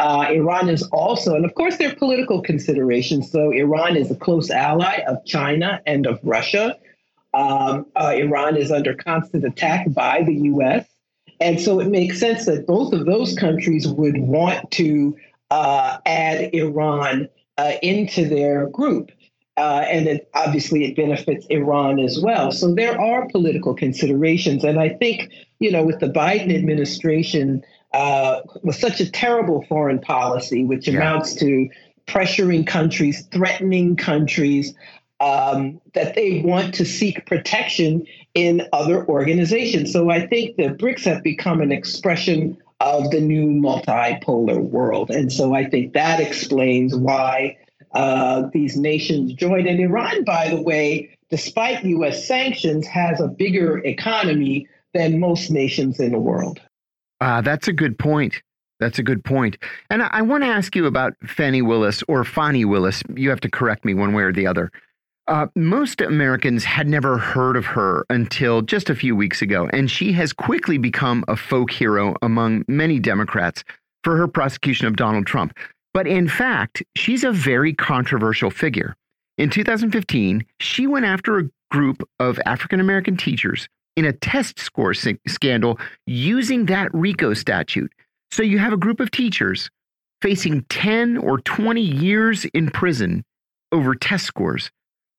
Uh, 0.00 0.26
Iran 0.30 0.68
is 0.68 0.82
also, 0.84 1.36
and 1.36 1.44
of 1.44 1.54
course, 1.54 1.76
there 1.76 1.92
are 1.92 1.94
political 1.94 2.42
considerations. 2.42 3.30
So 3.30 3.52
Iran 3.52 3.96
is 3.96 4.10
a 4.10 4.16
close 4.16 4.50
ally 4.50 5.04
of 5.06 5.24
China 5.24 5.80
and 5.86 6.06
of 6.06 6.18
Russia. 6.24 6.76
Um, 7.34 7.86
uh, 7.94 8.12
Iran 8.16 8.56
is 8.56 8.72
under 8.72 8.94
constant 8.94 9.44
attack 9.44 9.86
by 9.92 10.22
the 10.24 10.34
U.S. 10.34 10.84
And 11.42 11.60
so 11.60 11.80
it 11.80 11.88
makes 11.88 12.20
sense 12.20 12.46
that 12.46 12.66
both 12.66 12.92
of 12.92 13.04
those 13.04 13.34
countries 13.34 13.88
would 13.88 14.18
want 14.18 14.70
to 14.72 15.16
uh, 15.50 15.98
add 16.06 16.54
Iran 16.54 17.28
uh, 17.58 17.72
into 17.82 18.28
their 18.28 18.68
group. 18.68 19.10
Uh, 19.56 19.84
and 19.86 20.06
it, 20.06 20.30
obviously, 20.34 20.84
it 20.84 20.96
benefits 20.96 21.44
Iran 21.50 21.98
as 21.98 22.18
well. 22.22 22.52
So 22.52 22.74
there 22.74 22.98
are 22.98 23.28
political 23.28 23.74
considerations. 23.74 24.64
And 24.64 24.78
I 24.78 24.90
think, 24.90 25.30
you 25.58 25.70
know, 25.70 25.84
with 25.84 25.98
the 26.00 26.08
Biden 26.08 26.54
administration, 26.54 27.62
uh, 27.92 28.40
with 28.62 28.76
such 28.76 29.00
a 29.00 29.10
terrible 29.10 29.62
foreign 29.68 29.98
policy, 29.98 30.64
which 30.64 30.88
Yeah. 30.88 30.94
amounts 30.96 31.34
to 31.42 31.68
pressuring 32.06 32.66
countries, 32.66 33.26
threatening 33.32 33.96
countries, 33.96 34.74
um, 35.22 35.80
that 35.94 36.14
they 36.16 36.40
want 36.40 36.74
to 36.74 36.84
seek 36.84 37.24
protection 37.26 38.04
in 38.34 38.66
other 38.72 39.06
organizations. 39.06 39.92
So 39.92 40.10
I 40.10 40.26
think 40.26 40.56
the 40.56 40.70
BRICS 40.70 41.04
have 41.04 41.22
become 41.22 41.60
an 41.60 41.70
expression 41.70 42.58
of 42.80 43.10
the 43.12 43.20
new 43.20 43.46
multipolar 43.46 44.60
world. 44.60 45.10
And 45.10 45.32
so 45.32 45.54
I 45.54 45.68
think 45.68 45.92
that 45.92 46.18
explains 46.18 46.96
why 46.96 47.56
uh, 47.92 48.48
these 48.52 48.76
nations 48.76 49.34
joined. 49.34 49.68
And 49.68 49.78
Iran, 49.78 50.24
by 50.24 50.48
the 50.48 50.60
way, 50.60 51.16
despite 51.30 51.84
US 51.84 52.26
sanctions, 52.26 52.84
has 52.88 53.20
a 53.20 53.28
bigger 53.28 53.78
economy 53.78 54.66
than 54.92 55.20
most 55.20 55.50
nations 55.50 56.00
in 56.00 56.10
the 56.10 56.18
world. 56.18 56.60
Uh, 57.20 57.40
that's 57.42 57.68
a 57.68 57.72
good 57.72 57.96
point. 57.96 58.42
That's 58.80 58.98
a 58.98 59.04
good 59.04 59.24
point. 59.24 59.56
And 59.88 60.02
I, 60.02 60.08
I 60.10 60.22
want 60.22 60.42
to 60.42 60.48
ask 60.48 60.74
you 60.74 60.86
about 60.86 61.12
Fannie 61.24 61.62
Willis 61.62 62.02
or 62.08 62.24
Fani 62.24 62.64
Willis. 62.64 63.04
You 63.14 63.30
have 63.30 63.40
to 63.42 63.50
correct 63.50 63.84
me 63.84 63.94
one 63.94 64.14
way 64.14 64.24
or 64.24 64.32
the 64.32 64.48
other. 64.48 64.72
Uh, 65.32 65.46
most 65.56 66.02
Americans 66.02 66.62
had 66.62 66.86
never 66.86 67.16
heard 67.16 67.56
of 67.56 67.64
her 67.64 68.04
until 68.10 68.60
just 68.60 68.90
a 68.90 68.94
few 68.94 69.16
weeks 69.16 69.40
ago, 69.40 69.66
and 69.72 69.90
she 69.90 70.12
has 70.12 70.30
quickly 70.30 70.76
become 70.76 71.24
a 71.26 71.34
folk 71.34 71.70
hero 71.70 72.14
among 72.20 72.62
many 72.68 72.98
Democrats 72.98 73.64
for 74.04 74.14
her 74.18 74.28
prosecution 74.28 74.86
of 74.86 74.96
Donald 74.96 75.26
Trump. 75.26 75.56
But 75.94 76.06
in 76.06 76.28
fact, 76.28 76.82
she's 76.96 77.24
a 77.24 77.32
very 77.32 77.72
controversial 77.72 78.50
figure. 78.50 78.94
In 79.38 79.48
2015, 79.48 80.44
she 80.60 80.86
went 80.86 81.06
after 81.06 81.38
a 81.38 81.48
group 81.70 82.06
of 82.20 82.38
African 82.44 82.78
American 82.78 83.16
teachers 83.16 83.70
in 83.96 84.04
a 84.04 84.12
test 84.12 84.58
score 84.58 84.92
scandal 84.92 85.78
using 86.06 86.66
that 86.66 86.92
RICO 86.92 87.32
statute. 87.32 87.90
So 88.32 88.42
you 88.42 88.58
have 88.58 88.74
a 88.74 88.76
group 88.76 89.00
of 89.00 89.10
teachers 89.10 89.70
facing 90.20 90.66
10 90.68 91.16
or 91.16 91.38
20 91.38 91.80
years 91.80 92.44
in 92.52 92.70
prison 92.70 93.24
over 93.72 93.94
test 93.94 94.26
scores. 94.26 94.70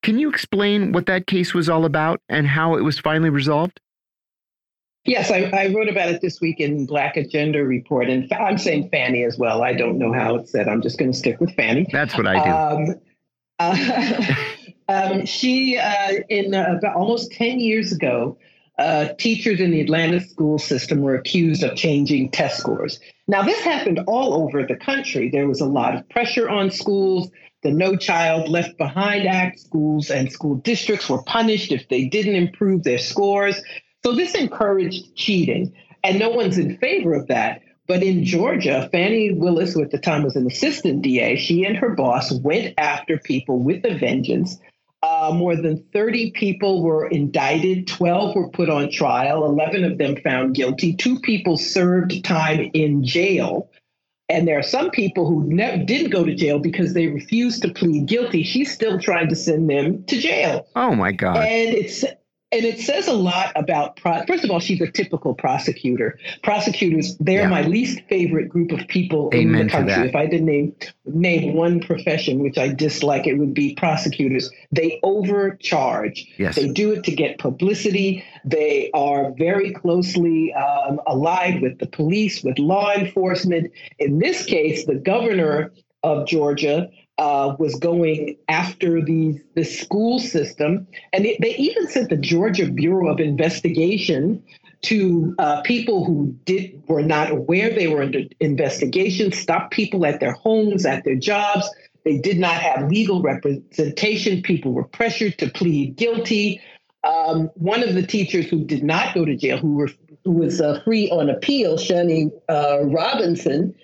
Can 0.04 0.20
you 0.20 0.30
explain 0.30 0.92
what 0.92 1.06
that 1.08 1.28
case 1.28 1.54
was 1.54 1.70
all 1.70 1.86
about 1.86 2.22
and 2.30 2.46
how 2.46 2.76
it 2.76 2.82
was 2.82 3.00
finally 3.00 3.30
resolved? 3.30 3.80
Yes, 5.06 5.32
I, 5.32 5.44
I 5.54 5.74
wrote 5.74 5.89
about 5.89 6.10
it 6.10 6.22
this 6.22 6.39
week 6.39 6.60
in 6.60 6.86
Black 6.86 7.18
Agenda 7.18 7.63
Report. 7.63 8.10
And 8.10 8.32
I'm 8.34 8.58
saying 8.58 8.89
Fanny 8.89 9.24
as 9.24 9.38
well. 9.38 9.63
I 9.63 9.74
don't 9.74 9.98
know 9.98 10.13
how 10.13 10.36
it's 10.36 10.52
said. 10.52 10.68
I'm 10.68 10.82
just 10.82 10.98
going 10.98 11.12
to 11.12 11.18
stick 11.18 11.42
with 11.42 11.54
Fanny. 11.56 11.88
That's 11.92 12.16
what 12.18 12.28
I 12.28 12.44
do. 12.44 12.89
Um, 12.89 12.96
uh, 13.60 14.36
um, 14.89 15.26
she, 15.26 15.78
uh, 15.78 16.13
in 16.30 16.54
uh, 16.54 16.76
about 16.78 16.96
almost 16.96 17.32
10 17.34 17.60
years 17.60 17.92
ago, 17.92 18.38
uh, 18.80 19.10
teachers 19.20 19.60
in 19.60 19.72
the 19.72 19.82
Atlanta 19.82 20.20
school 20.20 20.58
system 20.58 21.02
were 21.02 21.16
accused 21.16 21.63
of 21.63 21.78
changing 21.78 22.32
test 22.32 22.58
scores. 22.58 23.00
Now, 23.28 23.44
this 23.44 23.60
happened 23.62 24.00
all 24.08 24.34
over 24.34 24.66
the 24.66 24.76
country. 24.76 25.30
There 25.30 25.48
was 25.48 25.62
a 25.62 25.66
lot 25.66 25.96
of 25.96 26.08
pressure 26.10 26.50
on 26.50 26.72
schools. 26.72 27.30
The 27.63 27.71
No 27.71 27.95
Child 27.95 28.49
Left 28.49 28.78
Behind 28.78 29.28
Act 29.28 29.60
schools 29.60 30.10
and 30.10 30.32
school 30.32 30.56
districts 30.56 31.10
were 31.10 31.23
punished 31.23 31.71
if 31.71 31.88
they 31.88 32.06
didn't 32.06 32.36
improve 32.36 32.84
their 32.84 32.97
scores. 32.97 33.62
So 34.04 34.13
this 34.13 34.36
encouraged 34.36 35.15
cheating, 35.15 35.73
and 36.04 36.19
no 36.19 36.30
one's 36.30 36.58
in 36.58 36.78
favor 36.78 37.13
of 37.13 37.28
that. 37.28 37.62
But 37.88 38.04
in 38.04 38.23
Georgia, 38.23 38.89
Fannie 38.91 39.32
Willis, 39.32 39.73
who 39.73 39.82
at 39.82 39.91
the 39.91 39.97
time 39.97 40.23
was 40.23 40.36
an 40.36 40.47
assistant 40.47 41.02
DA, 41.02 41.38
she 41.38 41.63
and 41.65 41.76
her 41.78 41.89
boss 41.95 42.32
went 42.32 42.73
after 42.78 43.17
people 43.17 43.60
with 43.60 43.86
a 43.86 43.97
vengeance. 43.97 44.58
Uh, 45.02 45.32
more 45.34 45.56
than 45.56 45.84
30 45.91 46.32
people 46.32 46.82
were 46.82 47.08
indicted, 47.08 47.88
12 47.88 48.36
were 48.36 48.49
put 48.49 48.69
on 48.69 48.89
trial, 48.89 49.45
11 49.45 49.84
of 49.84 49.97
them 49.97 50.15
found 50.23 50.56
guilty. 50.56 50.93
Two 50.93 51.19
people 51.19 51.58
served 51.58 52.23
time 52.23 52.71
in 52.73 53.04
jail. 53.04 53.69
And 54.30 54.48
there 54.48 54.58
are 54.58 54.64
some 54.64 54.90
people 54.90 55.28
who 55.28 55.44
ne- 55.46 55.84
didn't 55.86 56.12
go 56.12 56.24
to 56.24 56.34
jail 56.34 56.58
because 56.58 56.94
they 56.94 57.08
refused 57.08 57.62
to 57.64 57.70
plead 57.70 58.06
guilty. 58.06 58.44
She's 58.44 58.72
still 58.74 59.00
trying 59.00 59.30
to 59.30 59.36
send 59.36 59.70
them 59.70 60.04
to 60.06 60.18
jail. 60.18 60.68
Oh 60.76 60.96
my 60.96 61.12
God. 61.12 61.38
And 61.38 61.76
it's 61.76 62.06
and 62.54 62.63
it 62.66 62.80
says 62.80 63.08
a 63.08 63.13
lot 63.13 63.52
about 63.56 63.98
pro- 63.98 64.24
first 64.26 64.44
of 64.44 64.52
all 64.52 64.60
she's 64.60 64.80
a 64.82 64.88
typical 64.92 65.34
prosecutor. 65.34 66.18
Prosecutors 66.44 67.18
they're 67.20 67.42
Yeah. 67.42 67.48
my 67.50 67.63
least 67.63 68.00
favorite 68.10 68.48
group 68.50 68.72
of 68.72 68.88
people 68.88 69.30
Amen 69.34 69.62
in 69.62 69.68
the 69.68 69.72
country. 69.72 70.08
if 70.10 70.16
i 70.16 70.26
did 70.26 70.44
name 70.44 70.76
name 71.06 71.54
one 71.56 71.80
profession 71.80 72.39
which 72.39 72.58
i 72.58 72.68
dislike 72.68 73.26
it 73.28 73.36
would 73.36 73.54
be 73.54 73.76
prosecutors. 73.76 74.50
They 74.72 75.00
overcharge. 75.04 76.26
Yes. 76.38 76.56
they 76.56 76.68
do 76.70 76.92
it 76.92 77.04
to 77.06 77.12
get 77.16 77.38
publicity. 77.39 78.24
They 78.46 78.89
are 78.94 79.32
very 79.38 79.72
closely 79.74 80.54
um, 80.54 81.00
allied 81.08 81.62
with 81.62 81.80
the 81.80 81.88
police 81.88 82.44
with 82.44 82.60
law 82.60 82.92
enforcement. 82.94 83.72
In 84.00 84.20
this 84.20 84.46
case 84.46 84.86
the 84.86 84.96
governor 84.96 85.72
of 86.04 86.28
georgia 86.28 86.89
uh, 87.17 87.56
was 87.60 87.76
going 87.76 88.38
after 88.47 89.02
these 89.02 89.39
the 89.56 89.63
school 89.63 90.19
system, 90.19 90.88
and 91.12 91.26
they 91.26 91.56
even 91.58 91.88
sent 91.88 92.10
the 92.10 92.17
Georgia 92.17 92.69
Bureau 92.69 93.12
of 93.12 93.19
Investigation 93.19 94.43
to 94.84 95.34
uh, 95.39 95.62
people 95.62 96.04
who 96.06 96.36
did 96.45 96.84
were 96.88 97.02
not 97.02 97.32
aware 97.32 97.69
they 97.69 97.88
were 97.88 98.04
under 98.04 98.21
investigation. 98.39 99.32
Stopped 99.32 99.71
people 99.73 100.06
at 100.06 100.19
their 100.19 100.34
homes, 100.34 100.86
at 100.86 101.04
their 101.04 101.15
jobs. 101.15 101.69
They 102.04 102.17
did 102.17 102.38
not 102.38 102.56
have 102.56 102.89
legal 102.89 103.21
representation. 103.21 104.41
People 104.41 104.73
were 104.73 104.84
pressured 104.84 105.38
to 105.38 105.49
plead 105.49 105.95
guilty. 105.95 106.62
Um, 107.06 107.49
one 107.56 107.84
of 107.84 107.95
the 107.95 108.06
teachers 108.06 108.47
who 108.47 108.63
did 108.63 108.84
not 108.84 109.13
go 109.13 109.23
to 109.23 109.36
jail, 109.36 109.58
who 109.58 109.76
were 109.76 109.89
who 110.26 110.32
was 110.32 110.62
uh, 110.62 110.82
free 110.84 111.10
on 111.10 111.30
appeal, 111.30 111.78
Shani 111.78 112.32
uh, 112.49 112.80
Robinson, 112.84 113.76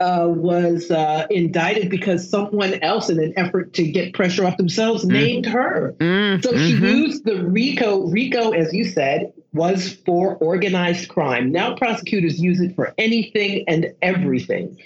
uh, 0.00 0.26
was 0.28 0.90
uh, 0.90 1.26
indicted 1.30 1.90
because 1.90 2.28
someone 2.30 2.74
else, 2.82 3.10
in 3.10 3.18
an 3.18 3.34
effort 3.36 3.74
to 3.74 3.90
get 3.90 4.14
pressure 4.14 4.44
off 4.44 4.56
themselves, 4.56 5.04
mm. 5.04 5.10
named 5.10 5.46
her. 5.46 5.96
Mm, 5.98 6.42
so 6.42 6.52
she 6.52 6.74
mm-hmm. 6.74 6.84
used 6.84 7.24
the 7.24 7.44
RICO. 7.44 8.06
RICO, 8.08 8.52
as 8.52 8.72
you 8.72 8.84
said, 8.84 9.32
was 9.52 9.94
for 10.06 10.36
organized 10.36 11.08
crime. 11.08 11.50
Now 11.50 11.74
prosecutors 11.74 12.40
use 12.40 12.60
it 12.60 12.76
for 12.76 12.94
anything 12.96 13.64
and 13.66 13.92
everything. 14.00 14.78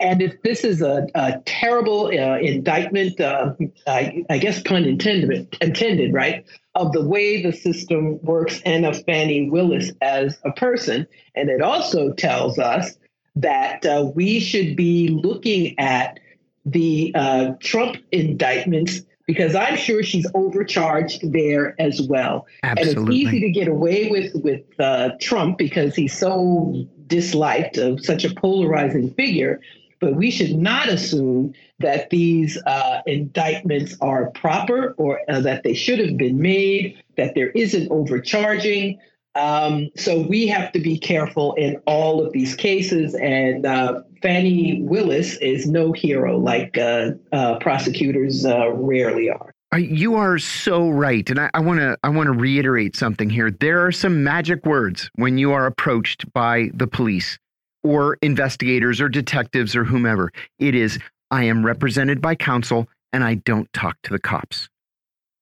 And 0.00 0.20
if 0.20 0.42
this 0.42 0.64
is 0.64 0.82
a, 0.82 1.06
a 1.14 1.40
terrible 1.44 2.06
uh, 2.06 2.38
indictment, 2.38 3.20
uh, 3.20 3.54
I, 3.86 4.24
I, 4.28 4.38
guess 4.38 4.60
pun 4.60 4.84
intended, 4.84 5.56
intended, 5.60 6.12
right, 6.12 6.44
of 6.74 6.92
the 6.92 7.06
way 7.06 7.42
the 7.42 7.52
system 7.52 8.20
works 8.22 8.60
and 8.66 8.84
of 8.84 9.04
Fannie 9.04 9.48
Willis 9.48 9.92
as 10.02 10.38
a 10.44 10.50
person. 10.50 11.06
And 11.36 11.48
it 11.48 11.62
also 11.62 12.12
tells 12.12 12.58
us 12.58 12.96
that 13.36 13.84
uh, 13.84 14.10
we 14.14 14.40
should 14.40 14.76
be 14.76 15.08
looking 15.08 15.78
at 15.78 16.20
the 16.64 17.12
uh, 17.14 17.52
Trump 17.60 17.96
indictments 18.12 19.02
because 19.26 19.54
I'm 19.54 19.76
sure 19.76 20.02
she's 20.02 20.26
overcharged 20.34 21.32
there 21.32 21.74
as 21.80 22.02
well. 22.02 22.46
Absolutely. 22.62 23.00
And 23.00 23.08
it's 23.08 23.16
easy 23.16 23.40
to 23.40 23.50
get 23.50 23.68
away 23.68 24.10
with 24.10 24.34
with 24.42 24.62
uh, 24.78 25.10
Trump 25.20 25.58
because 25.58 25.94
he's 25.94 26.16
so 26.16 26.86
disliked 27.06 27.78
of 27.78 28.04
such 28.04 28.24
a 28.24 28.34
polarizing 28.34 29.12
figure. 29.14 29.60
But 30.00 30.16
we 30.16 30.30
should 30.30 30.54
not 30.56 30.88
assume 30.88 31.54
that 31.78 32.10
these 32.10 32.58
uh, 32.66 33.00
indictments 33.06 33.96
are 34.00 34.30
proper 34.30 34.94
or 34.98 35.20
uh, 35.30 35.40
that 35.40 35.62
they 35.62 35.72
should 35.72 35.98
have 35.98 36.18
been 36.18 36.40
made, 36.40 37.02
that 37.16 37.34
there 37.34 37.50
isn't 37.50 37.90
overcharging. 37.90 38.98
Um, 39.34 39.90
so 39.96 40.20
we 40.20 40.46
have 40.48 40.72
to 40.72 40.80
be 40.80 40.98
careful 40.98 41.54
in 41.54 41.76
all 41.86 42.24
of 42.24 42.32
these 42.32 42.54
cases. 42.54 43.14
And 43.14 43.66
uh, 43.66 44.02
Fani 44.22 44.82
Willis 44.82 45.36
is 45.38 45.66
no 45.66 45.92
hero 45.92 46.38
like 46.38 46.78
uh, 46.78 47.12
uh, 47.32 47.58
prosecutors 47.58 48.44
uh, 48.46 48.70
rarely 48.70 49.30
are. 49.30 49.50
You 49.76 50.14
are 50.14 50.38
so 50.38 50.88
right, 50.88 51.28
and 51.28 51.50
I 51.52 51.58
want 51.58 51.80
to 51.80 51.98
I 52.04 52.08
want 52.08 52.28
to 52.28 52.32
reiterate 52.32 52.94
something 52.94 53.28
here. 53.28 53.50
There 53.50 53.84
are 53.84 53.90
some 53.90 54.22
magic 54.22 54.64
words 54.64 55.10
when 55.16 55.36
you 55.36 55.50
are 55.50 55.66
approached 55.66 56.32
by 56.32 56.70
the 56.74 56.86
police 56.86 57.40
or 57.82 58.16
investigators 58.22 59.00
or 59.00 59.08
detectives 59.08 59.74
or 59.74 59.82
whomever. 59.82 60.30
It 60.60 60.76
is 60.76 61.00
I 61.32 61.44
am 61.44 61.66
represented 61.66 62.20
by 62.20 62.36
counsel 62.36 62.86
and 63.12 63.24
I 63.24 63.34
don't 63.34 63.72
talk 63.72 63.96
to 64.04 64.10
the 64.10 64.20
cops. 64.20 64.68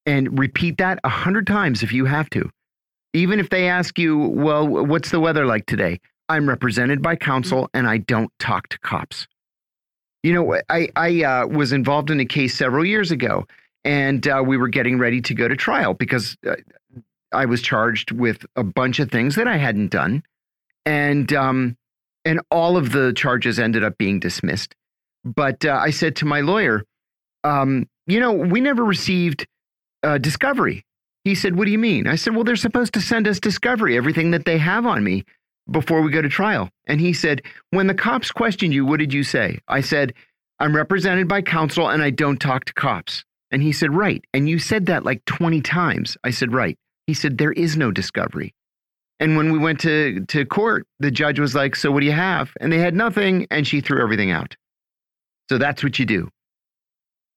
And 0.07 0.39
repeat 0.39 0.79
that 0.79 0.99
a 1.05 1.11
hundred 1.11 1.47
times 1.47 1.83
if 1.83 1.93
you 1.93 2.07
have 2.07 2.31
to 2.31 2.51
even 3.13 3.41
if 3.41 3.51
they 3.51 3.69
ask 3.69 3.99
you, 3.99 4.19
well, 4.19 4.67
what's 4.67 5.11
the 5.11 5.21
weather 5.21 5.47
like 5.47 5.67
today? 5.67 6.01
I'm 6.29 6.49
represented 6.49 7.03
by 7.03 7.17
counsel 7.17 7.69
and 7.75 7.87
I 7.87 7.99
don't 7.99 8.31
talk 8.39 8.69
to 8.69 8.79
cops. 8.79 9.27
You 10.23 10.33
know, 10.33 10.61
I, 10.71 10.89
I 10.97 11.23
uh, 11.25 11.47
was 11.47 11.73
involved 11.73 12.11
in 12.11 12.21
a 12.21 12.25
case 12.25 12.55
several 12.55 12.85
years 12.85 13.11
ago 13.11 13.47
and 13.85 14.27
uh, 14.27 14.43
we 14.47 14.57
were 14.57 14.69
getting 14.69 14.99
ready 14.99 15.21
to 15.23 15.35
go 15.35 15.49
to 15.49 15.57
trial 15.57 15.95
because 15.95 16.37
uh, 16.47 16.55
I 17.33 17.47
was 17.47 17.61
charged 17.61 18.13
with 18.13 18.47
a 18.57 18.63
bunch 18.63 19.01
of 19.01 19.11
things 19.11 19.35
that 19.35 19.49
I 19.49 19.57
hadn't 19.57 19.91
done. 19.91 20.23
And, 20.87 21.33
um, 21.33 21.77
and 22.25 22.41
all 22.51 22.77
of 22.77 22.93
the 22.93 23.13
charges 23.13 23.59
ended 23.59 23.85
up 23.85 23.99
being 23.99 24.21
dismissed. 24.21 24.75
But 25.25 25.65
uh, 25.65 25.73
I 25.73 25.91
said 25.91 26.17
to 26.17 26.25
my 26.25 26.41
lawyer, 26.41 26.85
um, 27.45 27.89
you 28.07 28.21
know, 28.21 28.33
we 28.33 28.61
never 28.61 28.85
received 28.85 29.47
uh, 30.03 30.19
discovery 30.19 30.85
he 31.25 31.35
said, 31.35 31.57
What 31.57 31.67
do 31.67 31.71
you 31.71 31.79
mean? 31.79 32.07
I 32.07 32.17
said, 32.17 32.35
Well, 32.35 32.45
they're 32.45 32.57
supposed 32.57 32.95
to 32.95 33.01
send 33.01 33.29
us 33.29 33.41
discovery, 33.41 33.97
everything 33.97 34.31
that 34.33 34.45
they 34.45 34.59
have 34.59 34.87
on 34.87 35.05
me 35.05 35.25
before 35.71 36.03
we 36.03 36.11
go 36.11 36.23
to 36.23 36.29
trial. 36.29 36.71
And 36.87 37.01
he 37.01 37.13
said, 37.13 37.43
When 37.71 37.87
the 37.87 37.95
cops 37.95 38.33
questioned 38.33 38.75
you, 38.75 38.85
what 38.85 38.99
did 38.99 39.13
you 39.13 39.23
say? 39.23 39.61
I 39.69 39.81
said, 39.81 40.15
I'm 40.59 40.77
represented 40.77 41.29
by 41.29 41.43
counsel 41.43 41.89
and 41.89 42.03
I 42.03 42.11
don't 42.11 42.41
talk 42.41 42.65
to 42.67 42.75
cops. 42.75 43.25
And 43.51 43.63
he 43.63 43.73
said, 43.73 43.95
Right. 43.95 44.25
And 44.35 44.49
you 44.49 44.59
said 44.59 44.87
that 44.87 45.05
like 45.05 45.25
20 45.27 45.61
times. 45.61 46.17
I 46.25 46.31
said, 46.31 46.53
Right. 46.53 46.79
He 47.07 47.15
said, 47.15 47.39
There 47.39 47.53
is 47.53 47.77
no 47.77 47.91
discovery. 47.91 48.55
And 49.21 49.37
when 49.37 49.53
we 49.53 49.59
went 49.59 49.79
to, 49.81 50.25
to 50.27 50.45
court, 50.45 50.87
the 50.99 51.11
judge 51.11 51.39
was 51.39 51.55
like, 51.55 51.77
So 51.77 51.93
what 51.93 52.01
do 52.01 52.07
you 52.07 52.13
have? 52.13 52.53
And 52.61 52.73
they 52.73 52.79
had 52.79 52.95
nothing. 52.95 53.47
And 53.51 53.67
she 53.67 53.81
threw 53.81 54.03
everything 54.03 54.31
out. 54.31 54.57
So 55.49 55.59
that's 55.59 55.85
what 55.85 55.99
you 55.99 56.07
do. 56.07 56.29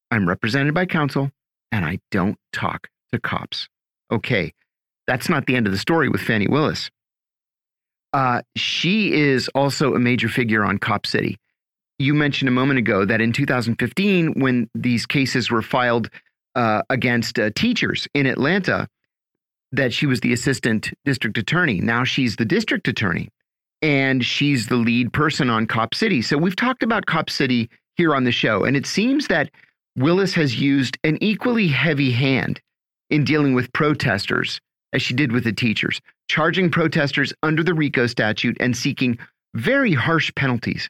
I'm 0.09 0.27
represented 0.27 0.73
by 0.73 0.85
counsel 0.85 1.31
and 1.71 1.85
I 1.85 1.99
don't 2.11 2.37
talk 2.53 2.87
to 3.11 3.19
cops. 3.19 3.67
Okay, 4.11 4.53
that's 5.07 5.29
not 5.29 5.45
the 5.45 5.55
end 5.55 5.67
of 5.67 5.73
the 5.73 5.79
story 5.79 6.09
with 6.09 6.21
Fannie 6.21 6.47
Willis. 6.47 6.89
Uh, 8.13 8.41
she 8.55 9.13
is 9.13 9.49
also 9.49 9.93
a 9.93 9.99
major 9.99 10.29
figure 10.29 10.63
on 10.63 10.77
Cop 10.77 11.05
City. 11.05 11.37
You 11.99 12.13
mentioned 12.13 12.47
a 12.47 12.51
moment 12.51 12.79
ago 12.79 13.05
that 13.05 13.21
in 13.21 13.33
2015, 13.33 14.39
when 14.39 14.69
these 14.73 15.05
cases 15.05 15.51
were 15.51 15.61
filed 15.61 16.09
uh, 16.55 16.81
against 16.89 17.39
uh, 17.39 17.49
teachers 17.55 18.07
in 18.13 18.25
Atlanta, 18.25 18.87
that 19.71 19.93
she 19.93 20.05
was 20.05 20.21
the 20.21 20.33
assistant 20.33 20.93
district 21.03 21.37
attorney. 21.37 21.81
Now 21.81 22.03
she's 22.03 22.37
the 22.37 22.45
district 22.45 22.87
attorney, 22.87 23.29
and 23.81 24.23
she's 24.23 24.67
the 24.67 24.77
lead 24.77 25.11
person 25.11 25.49
on 25.49 25.67
Cop 25.67 25.93
City. 25.93 26.21
So 26.21 26.37
we've 26.37 26.55
talked 26.55 26.83
about 26.83 27.05
Cop 27.05 27.29
City 27.29 27.69
here 27.97 28.15
on 28.15 28.23
the 28.23 28.31
show, 28.31 28.63
and 28.63 28.77
it 28.77 28.85
seems 28.85 29.27
that 29.27 29.51
Willis 29.97 30.33
has 30.33 30.59
used 30.59 30.97
an 31.03 31.17
equally 31.21 31.67
heavy 31.67 32.11
hand 32.11 32.61
in 33.09 33.23
dealing 33.23 33.53
with 33.53 33.71
protesters 33.73 34.59
as 34.93 35.01
she 35.01 35.13
did 35.13 35.31
with 35.31 35.43
the 35.43 35.53
teachers, 35.53 36.01
charging 36.29 36.69
protesters 36.71 37.33
under 37.43 37.63
the 37.63 37.73
RICO 37.73 38.07
statute 38.07 38.57
and 38.59 38.75
seeking 38.75 39.17
very 39.53 39.93
harsh 39.93 40.31
penalties. 40.35 40.89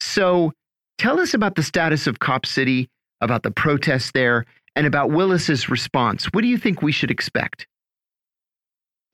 So 0.00 0.52
tell 0.98 1.20
us 1.20 1.34
about 1.34 1.54
the 1.54 1.62
status 1.62 2.06
of 2.06 2.18
Cop 2.18 2.46
City, 2.46 2.88
about 3.20 3.42
the 3.42 3.50
protests 3.50 4.12
there, 4.12 4.44
and 4.76 4.86
about 4.86 5.10
Willis's 5.10 5.68
response. 5.68 6.26
What 6.26 6.42
do 6.42 6.48
you 6.48 6.58
think 6.58 6.82
we 6.82 6.92
should 6.92 7.10
expect? 7.10 7.66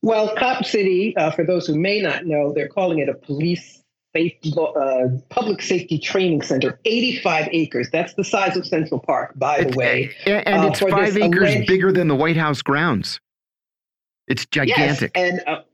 Well, 0.03 0.35
Cop 0.37 0.65
City, 0.65 1.17
uh, 1.17 1.31
for 1.31 1.45
those 1.45 1.67
who 1.67 1.79
may 1.79 2.01
not 2.01 2.27
know, 2.27 2.53
they're 2.53 2.69
calling 2.69 2.99
it 2.99 3.09
a 3.09 3.15
police 3.15 3.84
uh, 4.15 5.09
public 5.29 5.61
safety 5.63 5.99
training 5.99 6.43
center, 6.43 6.79
85 6.85 7.49
acres. 7.53 7.89
That's 7.91 8.15
the 8.15 8.25
size 8.25 8.57
of 8.57 8.67
Central 8.67 9.01
Park, 9.01 9.33
by 9.37 9.65
the 9.65 9.77
way. 9.77 10.15
And, 10.27 10.47
and 10.47 10.65
uh, 10.65 10.69
it's 10.69 10.81
five 10.81 11.17
acres 11.17 11.55
alleged... 11.55 11.67
bigger 11.67 11.93
than 11.93 12.09
the 12.09 12.15
White 12.15 12.37
House 12.37 12.63
grounds. 12.63 13.21
It's 14.27 14.47
gigantic. 14.47 15.13
Yes, 15.15 15.43
and 15.47 15.65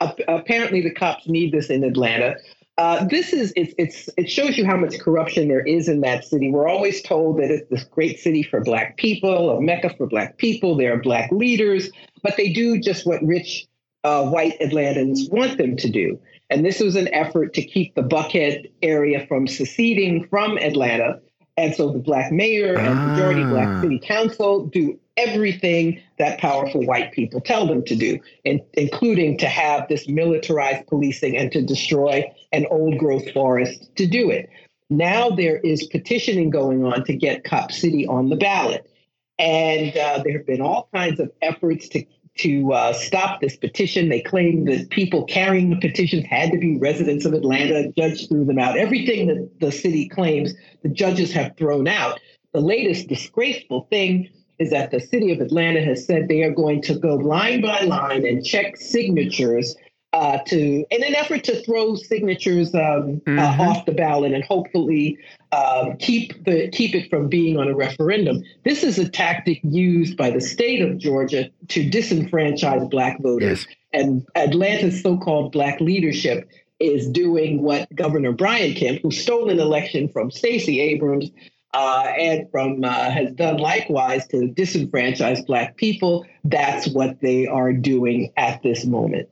uh, 0.00 0.12
apparently 0.28 0.80
the 0.80 0.92
cops 0.92 1.28
need 1.28 1.52
this 1.52 1.68
in 1.68 1.84
Atlanta. 1.84 2.36
Uh, 2.78 3.04
this 3.04 3.34
is 3.34 3.52
it's, 3.56 3.74
it's 3.76 4.08
it 4.16 4.30
shows 4.30 4.56
you 4.56 4.64
how 4.64 4.76
much 4.76 4.98
corruption 5.00 5.48
there 5.48 5.60
is 5.60 5.86
in 5.86 6.00
that 6.00 6.24
city. 6.24 6.50
We're 6.50 6.68
always 6.68 7.02
told 7.02 7.38
that 7.38 7.50
it's 7.50 7.68
this 7.68 7.84
great 7.84 8.18
city 8.18 8.42
for 8.42 8.62
black 8.62 8.96
people, 8.96 9.50
a 9.50 9.60
mecca 9.60 9.94
for 9.98 10.06
black 10.06 10.38
people. 10.38 10.76
There 10.76 10.94
are 10.94 10.96
black 10.96 11.30
leaders, 11.30 11.90
but 12.22 12.38
they 12.38 12.50
do 12.50 12.80
just 12.80 13.06
what 13.06 13.22
rich 13.22 13.66
uh, 14.04 14.24
white 14.24 14.58
Atlantans 14.60 15.30
want 15.30 15.58
them 15.58 15.76
to 15.76 15.90
do. 15.90 16.18
And 16.50 16.64
this 16.64 16.80
was 16.80 16.96
an 16.96 17.12
effort 17.14 17.54
to 17.54 17.62
keep 17.62 17.94
the 17.94 18.02
Buckhead 18.02 18.70
area 18.82 19.24
from 19.26 19.46
seceding 19.46 20.26
from 20.26 20.58
Atlanta. 20.58 21.20
And 21.56 21.74
so 21.74 21.90
the 21.90 21.98
black 21.98 22.32
mayor 22.32 22.76
and 22.76 22.98
ah. 22.98 23.06
majority 23.08 23.44
black 23.44 23.82
city 23.82 23.98
council 23.98 24.66
do 24.66 24.98
everything 25.16 26.00
that 26.18 26.40
powerful 26.40 26.84
white 26.84 27.12
people 27.12 27.40
tell 27.40 27.66
them 27.66 27.84
to 27.84 27.94
do, 27.94 28.18
in, 28.44 28.60
including 28.74 29.36
to 29.38 29.46
have 29.46 29.86
this 29.88 30.08
militarized 30.08 30.86
policing 30.86 31.36
and 31.36 31.52
to 31.52 31.62
destroy 31.62 32.24
an 32.52 32.66
old 32.70 32.98
growth 32.98 33.30
forest 33.32 33.94
to 33.96 34.06
do 34.06 34.30
it. 34.30 34.48
Now 34.88 35.30
there 35.30 35.58
is 35.58 35.86
petitioning 35.86 36.50
going 36.50 36.84
on 36.84 37.04
to 37.04 37.14
get 37.14 37.44
Cop 37.44 37.70
City 37.70 38.06
on 38.06 38.28
the 38.28 38.36
ballot. 38.36 38.90
And 39.38 39.96
uh, 39.96 40.22
there 40.22 40.34
have 40.34 40.46
been 40.46 40.60
all 40.60 40.88
kinds 40.92 41.20
of 41.20 41.30
efforts 41.40 41.88
to 41.90 42.04
to 42.40 42.72
uh, 42.72 42.92
stop 42.92 43.40
this 43.40 43.56
petition. 43.56 44.08
They 44.08 44.20
claimed 44.20 44.68
that 44.68 44.90
people 44.90 45.24
carrying 45.24 45.70
the 45.70 45.76
petitions 45.76 46.24
had 46.26 46.52
to 46.52 46.58
be 46.58 46.78
residents 46.78 47.24
of 47.24 47.32
Atlanta. 47.32 47.92
Judge 47.96 48.28
threw 48.28 48.44
them 48.44 48.58
out. 48.58 48.76
Everything 48.76 49.26
that 49.28 49.60
the 49.60 49.72
city 49.72 50.08
claims, 50.08 50.54
the 50.82 50.88
judges 50.88 51.32
have 51.32 51.56
thrown 51.56 51.88
out. 51.88 52.20
The 52.52 52.60
latest 52.60 53.08
disgraceful 53.08 53.86
thing 53.90 54.28
is 54.58 54.70
that 54.70 54.90
the 54.90 55.00
city 55.00 55.32
of 55.32 55.40
Atlanta 55.40 55.82
has 55.82 56.04
said 56.04 56.28
they 56.28 56.42
are 56.42 56.52
going 56.52 56.82
to 56.82 56.94
go 56.98 57.14
line 57.14 57.62
by 57.62 57.80
line 57.82 58.26
and 58.26 58.44
check 58.44 58.76
signatures 58.76 59.74
uh, 60.12 60.38
to 60.46 60.84
in 60.90 61.04
an 61.04 61.14
effort 61.14 61.44
to 61.44 61.62
throw 61.62 61.94
signatures 61.94 62.74
um, 62.74 62.80
uh, 62.80 63.30
mm-hmm. 63.30 63.38
uh, 63.38 63.64
off 63.64 63.86
the 63.86 63.92
ballot 63.92 64.32
and 64.32 64.44
hopefully 64.44 65.18
um, 65.52 65.96
keep 65.96 66.44
the 66.44 66.68
keep 66.70 66.94
it 66.94 67.10
from 67.10 67.28
being 67.28 67.58
on 67.58 67.68
a 67.68 67.74
referendum. 67.74 68.42
This 68.64 68.82
is 68.82 68.98
a 68.98 69.08
tactic 69.08 69.60
used 69.62 70.16
by 70.16 70.30
the 70.30 70.40
state 70.40 70.80
of 70.80 70.98
Georgia 70.98 71.50
to 71.68 71.90
disenfranchise 71.90 72.90
black 72.90 73.20
voters, 73.20 73.66
yes. 73.68 73.76
and 73.92 74.26
Atlanta's 74.34 75.02
so-called 75.02 75.52
black 75.52 75.80
leadership 75.80 76.48
is 76.78 77.08
doing 77.08 77.62
what 77.62 77.94
Governor 77.94 78.32
Brian 78.32 78.74
Kemp, 78.74 79.00
who 79.02 79.10
stole 79.10 79.50
an 79.50 79.60
election 79.60 80.08
from 80.08 80.30
Stacey 80.30 80.80
Abrams. 80.80 81.30
Uh, 81.72 82.12
and 82.18 82.50
from 82.50 82.82
uh, 82.82 83.10
has 83.10 83.30
done 83.34 83.56
likewise 83.58 84.26
to 84.26 84.52
disenfranchise 84.56 85.46
black 85.46 85.76
people. 85.76 86.26
That's 86.42 86.88
what 86.88 87.20
they 87.20 87.46
are 87.46 87.72
doing 87.72 88.32
at 88.36 88.60
this 88.64 88.84
moment. 88.84 89.28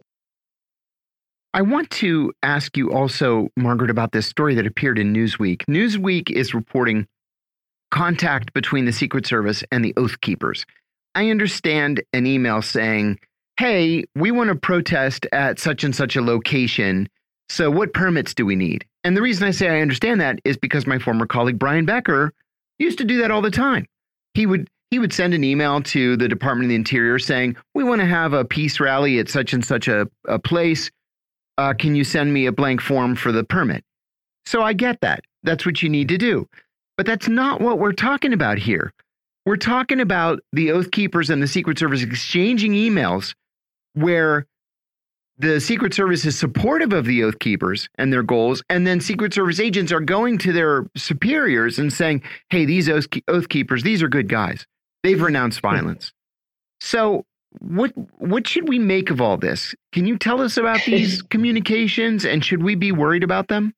I 1.55 1.63
want 1.63 1.91
to 1.91 2.33
ask 2.43 2.77
you 2.77 2.93
also, 2.93 3.49
Margaret, 3.57 3.91
about 3.91 4.13
this 4.13 4.27
story 4.27 4.55
that 4.55 4.67
appeared 4.67 4.99
in 4.99 5.15
Newsweek. 5.15 5.65
Newsweek 5.69 6.31
is 6.31 6.55
reporting 6.55 7.07
contact 7.91 8.53
between 8.53 8.85
the 8.85 8.93
Secret 8.93 9.27
Service 9.27 9.65
and 9.73 9.85
the 9.85 9.95
Oath 9.97 10.21
Keepers. 10.21 10.67
I 11.15 11.31
understand 11.31 12.03
an 12.13 12.27
email 12.27 12.61
saying, 12.61 13.19
Hey, 13.59 14.05
we 14.15 14.31
want 14.31 14.51
to 14.51 14.55
protest 14.55 15.27
at 15.33 15.59
such 15.59 15.83
and 15.85 15.95
such 15.95 16.17
a 16.17 16.23
location. 16.23 17.09
So, 17.49 17.71
what 17.71 17.95
permits 17.95 18.35
do 18.35 18.45
we 18.45 18.55
need? 18.55 18.85
And 19.03 19.17
the 19.17 19.23
reason 19.23 19.49
I 19.49 19.51
say 19.51 19.69
I 19.69 19.81
understand 19.81 20.21
that 20.21 20.39
is 20.45 20.57
because 20.57 20.87
my 20.87 20.99
former 20.99 21.27
colleague 21.27 21.59
Brian 21.59 21.87
Becker 21.87 22.33
used 22.79 22.99
to 22.99 23.05
do 23.05 23.19
that 23.23 23.31
all 23.31 23.43
the 23.43 23.51
time. 23.51 23.87
He 24.35 24.47
would 24.47 24.69
he 24.91 24.99
would 24.99 25.13
send 25.13 25.35
an 25.35 25.45
email 25.45 25.83
to 25.83 26.17
the 26.17 26.29
Department 26.29 26.67
of 26.67 26.69
the 26.69 26.75
Interior 26.77 27.19
saying, 27.19 27.57
"We 27.75 27.85
want 27.85 28.01
to 28.01 28.07
have 28.07 28.33
a 28.33 28.45
peace 28.45 28.79
rally 28.79 29.19
at 29.19 29.29
such 29.29 29.53
and 29.53 29.65
such 29.65 29.89
a, 29.89 30.09
a 30.27 30.39
place. 30.39 30.91
Uh, 31.59 31.75
can 31.75 31.95
you 31.95 32.05
send 32.05 32.33
me 32.33 32.47
a 32.47 32.53
blank 32.53 32.81
form 32.81 33.15
for 33.15 33.33
the 33.33 33.45
permit?" 33.45 33.85
So 34.47 34.63
I 34.63 34.73
get 34.73 35.03
that. 35.03 35.25
That's 35.43 35.67
what 35.67 35.83
you 35.83 35.91
need 35.91 36.09
to 36.09 36.17
do. 36.17 36.49
But 36.97 37.05
that's 37.05 37.29
not 37.29 37.61
what 37.61 37.79
we're 37.79 37.93
talking 37.93 38.33
about 38.33 38.59
here. 38.59 38.93
We're 39.45 39.57
talking 39.57 40.01
about 40.01 40.41
the 40.53 40.73
Oath 40.73 40.91
Keepers 40.91 41.31
and 41.31 41.43
the 41.43 41.47
Secret 41.47 41.79
Service 41.79 42.03
exchanging 42.03 42.73
emails 42.73 43.35
where 43.95 44.47
the 45.39 45.61
Secret 45.61 45.95
Service 45.95 46.25
is 46.25 46.37
supportive 46.37 46.93
of 46.93 47.05
the 47.05 47.23
Oath 47.23 47.39
Keepers 47.39 47.89
and 47.97 48.13
their 48.13 48.25
goals, 48.25 48.63
and 48.69 48.87
then 48.87 49.01
Secret 49.01 49.33
Service 49.33 49.61
agents 49.61 49.93
are 49.93 50.01
going 50.01 50.37
to 50.39 50.53
their 50.53 50.87
superiors 50.97 51.79
and 51.79 51.93
saying, 51.93 52.23
"Hey, 52.51 52.65
these 52.65 52.89
Oath 52.89 53.49
Keepers, 53.49 53.85
these 53.85 54.03
are 54.03 54.09
good 54.09 54.29
guys. 54.29 54.67
They've 55.05 55.23
renounced 55.23 55.61
violence." 55.61 56.13
So, 56.81 57.25
what 57.61 57.93
what 58.19 58.47
should 58.47 58.69
we 58.69 58.79
make 58.79 59.11
of 59.11 59.21
all 59.21 59.37
this? 59.37 59.75
Can 59.93 60.07
you 60.07 60.19
tell 60.19 60.41
us 60.41 60.57
about 60.57 60.83
these 60.87 61.23
communications, 61.23 62.25
and 62.25 62.45
should 62.45 62.63
we 62.63 62.75
be 62.75 62.93
worried 62.93 63.23
about 63.23 63.49
them? 63.49 63.75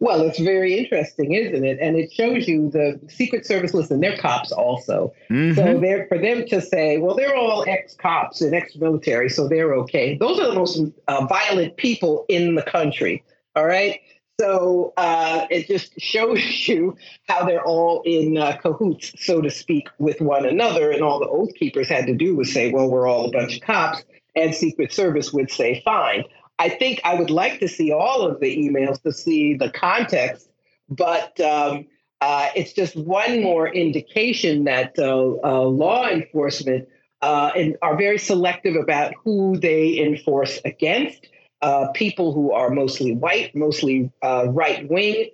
Well, 0.00 0.22
it's 0.22 0.38
very 0.38 0.78
interesting, 0.78 1.32
isn't 1.32 1.64
it? 1.64 1.78
And 1.80 1.96
it 1.96 2.12
shows 2.12 2.46
you 2.46 2.70
the 2.70 3.00
Secret 3.08 3.44
Service. 3.44 3.74
Listen, 3.74 4.00
they're 4.00 4.16
cops 4.16 4.52
also, 4.52 5.12
mm-hmm. 5.28 5.54
so 5.54 5.80
they're 5.80 6.06
for 6.06 6.18
them 6.18 6.46
to 6.46 6.60
say, 6.60 6.98
well, 6.98 7.16
they're 7.16 7.34
all 7.34 7.64
ex-cops 7.66 8.40
and 8.40 8.54
ex-military, 8.54 9.28
so 9.28 9.48
they're 9.48 9.74
okay. 9.74 10.16
Those 10.16 10.38
are 10.38 10.46
the 10.46 10.54
most 10.54 10.80
uh, 11.08 11.26
violent 11.26 11.76
people 11.76 12.26
in 12.28 12.54
the 12.54 12.62
country. 12.62 13.24
All 13.56 13.66
right. 13.66 14.00
So 14.40 14.92
uh, 14.96 15.46
it 15.50 15.66
just 15.66 16.00
shows 16.00 16.40
you 16.68 16.96
how 17.28 17.44
they're 17.44 17.64
all 17.64 18.02
in 18.04 18.36
uh, 18.36 18.56
cahoots, 18.56 19.12
so 19.18 19.40
to 19.40 19.50
speak, 19.50 19.88
with 19.98 20.20
one 20.20 20.46
another. 20.46 20.90
And 20.90 21.02
all 21.02 21.18
the 21.18 21.28
Oath 21.28 21.54
Keepers 21.54 21.88
had 21.88 22.06
to 22.06 22.14
do 22.14 22.36
was 22.36 22.52
say, 22.52 22.70
well, 22.70 22.88
we're 22.88 23.08
all 23.08 23.26
a 23.26 23.32
bunch 23.32 23.56
of 23.56 23.62
cops. 23.62 24.04
And 24.36 24.54
Secret 24.54 24.92
Service 24.92 25.32
would 25.32 25.50
say, 25.50 25.82
fine. 25.84 26.24
I 26.58 26.68
think 26.68 27.00
I 27.04 27.14
would 27.14 27.30
like 27.30 27.60
to 27.60 27.68
see 27.68 27.92
all 27.92 28.22
of 28.22 28.40
the 28.40 28.56
emails 28.56 29.00
to 29.02 29.12
see 29.12 29.54
the 29.54 29.70
context, 29.70 30.48
but 30.88 31.38
um, 31.40 31.86
uh, 32.20 32.48
it's 32.54 32.72
just 32.72 32.96
one 32.96 33.42
more 33.42 33.68
indication 33.68 34.64
that 34.64 34.98
uh, 34.98 35.34
uh, 35.44 35.62
law 35.62 36.08
enforcement 36.08 36.88
uh, 37.22 37.52
and 37.56 37.76
are 37.82 37.96
very 37.96 38.18
selective 38.18 38.74
about 38.74 39.14
who 39.24 39.56
they 39.58 40.00
enforce 40.00 40.60
against. 40.64 41.26
Uh, 41.60 41.88
people 41.92 42.32
who 42.32 42.52
are 42.52 42.70
mostly 42.70 43.14
white, 43.14 43.54
mostly 43.54 44.12
uh, 44.22 44.46
right 44.48 44.88
wing, 44.88 45.26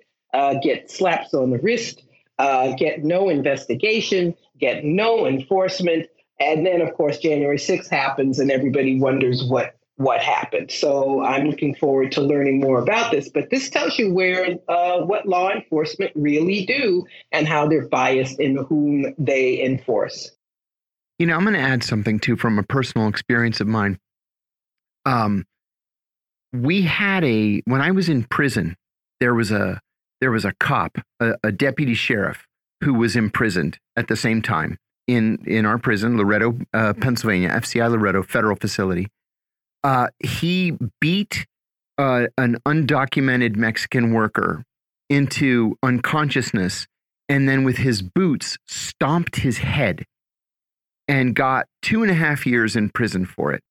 get 0.61 0.89
slaps 0.89 1.33
on 1.33 1.51
the 1.51 1.59
wrist, 1.59 2.03
get 2.77 3.03
no 3.03 3.29
investigation, 3.29 4.33
get 4.59 4.83
no 4.83 5.27
enforcement. 5.27 6.07
And 6.39 6.65
then, 6.65 6.81
of 6.81 6.93
course, 6.95 7.19
January 7.19 7.57
6th 7.57 7.89
happens 7.89 8.39
and 8.39 8.51
everybody 8.51 8.99
wonders 8.99 9.43
what 9.43 9.75
what 9.97 10.21
happened. 10.21 10.71
So 10.71 11.23
I'm 11.23 11.47
looking 11.47 11.73
forward 11.75 12.11
to 12.13 12.21
learning 12.21 12.59
more 12.59 12.81
about 12.81 13.11
this. 13.11 13.29
But 13.29 13.49
this 13.49 13.69
tells 13.69 13.97
you 13.97 14.13
where 14.13 14.57
uh, 14.67 15.01
what 15.01 15.25
law 15.25 15.49
enforcement 15.51 16.11
really 16.15 16.65
do 16.65 17.05
and 17.31 17.47
how 17.47 17.67
they're 17.67 17.87
biased 17.87 18.39
in 18.39 18.57
whom 18.57 19.13
they 19.17 19.63
enforce. 19.63 20.31
You 21.17 21.27
know, 21.27 21.35
I'm 21.35 21.43
going 21.43 21.53
to 21.53 21.61
add 21.61 21.83
something 21.83 22.19
too 22.19 22.35
from 22.35 22.59
a 22.59 22.63
personal 22.63 23.07
experience 23.07 23.61
of 23.61 23.67
mine. 23.67 23.97
Um, 25.05 25.45
we 26.61 26.83
had 26.83 27.23
a 27.23 27.61
when 27.65 27.81
I 27.81 27.91
was 27.91 28.09
in 28.09 28.23
prison, 28.23 28.75
there 29.19 29.33
was 29.33 29.51
a 29.51 29.79
there 30.21 30.31
was 30.31 30.45
a 30.45 30.53
cop, 30.59 30.97
a, 31.19 31.35
a 31.43 31.51
deputy 31.51 31.93
sheriff, 31.93 32.45
who 32.83 32.93
was 32.93 33.15
imprisoned 33.15 33.77
at 33.95 34.07
the 34.07 34.15
same 34.15 34.41
time 34.41 34.77
in 35.07 35.39
in 35.45 35.65
our 35.65 35.77
prison, 35.77 36.17
Loretto, 36.17 36.57
uh, 36.73 36.93
Pennsylvania, 36.93 37.49
FCI 37.49 37.91
Loretto 37.91 38.23
Federal 38.23 38.55
Facility 38.55 39.07
uh, 39.85 40.07
he 40.19 40.75
beat 40.99 41.45
uh, 41.99 42.25
an 42.39 42.57
undocumented 42.65 43.55
Mexican 43.55 44.13
worker 44.13 44.63
into 45.11 45.77
unconsciousness 45.83 46.87
and 47.29 47.47
then 47.47 47.63
with 47.63 47.77
his 47.77 48.01
boots 48.01 48.57
stomped 48.65 49.35
his 49.37 49.59
head 49.59 50.03
and 51.07 51.35
got 51.35 51.67
two 51.83 52.01
and 52.01 52.09
a 52.09 52.15
half 52.15 52.47
years 52.47 52.75
in 52.75 52.89
prison 52.89 53.27
for 53.27 53.53
it. 53.53 53.61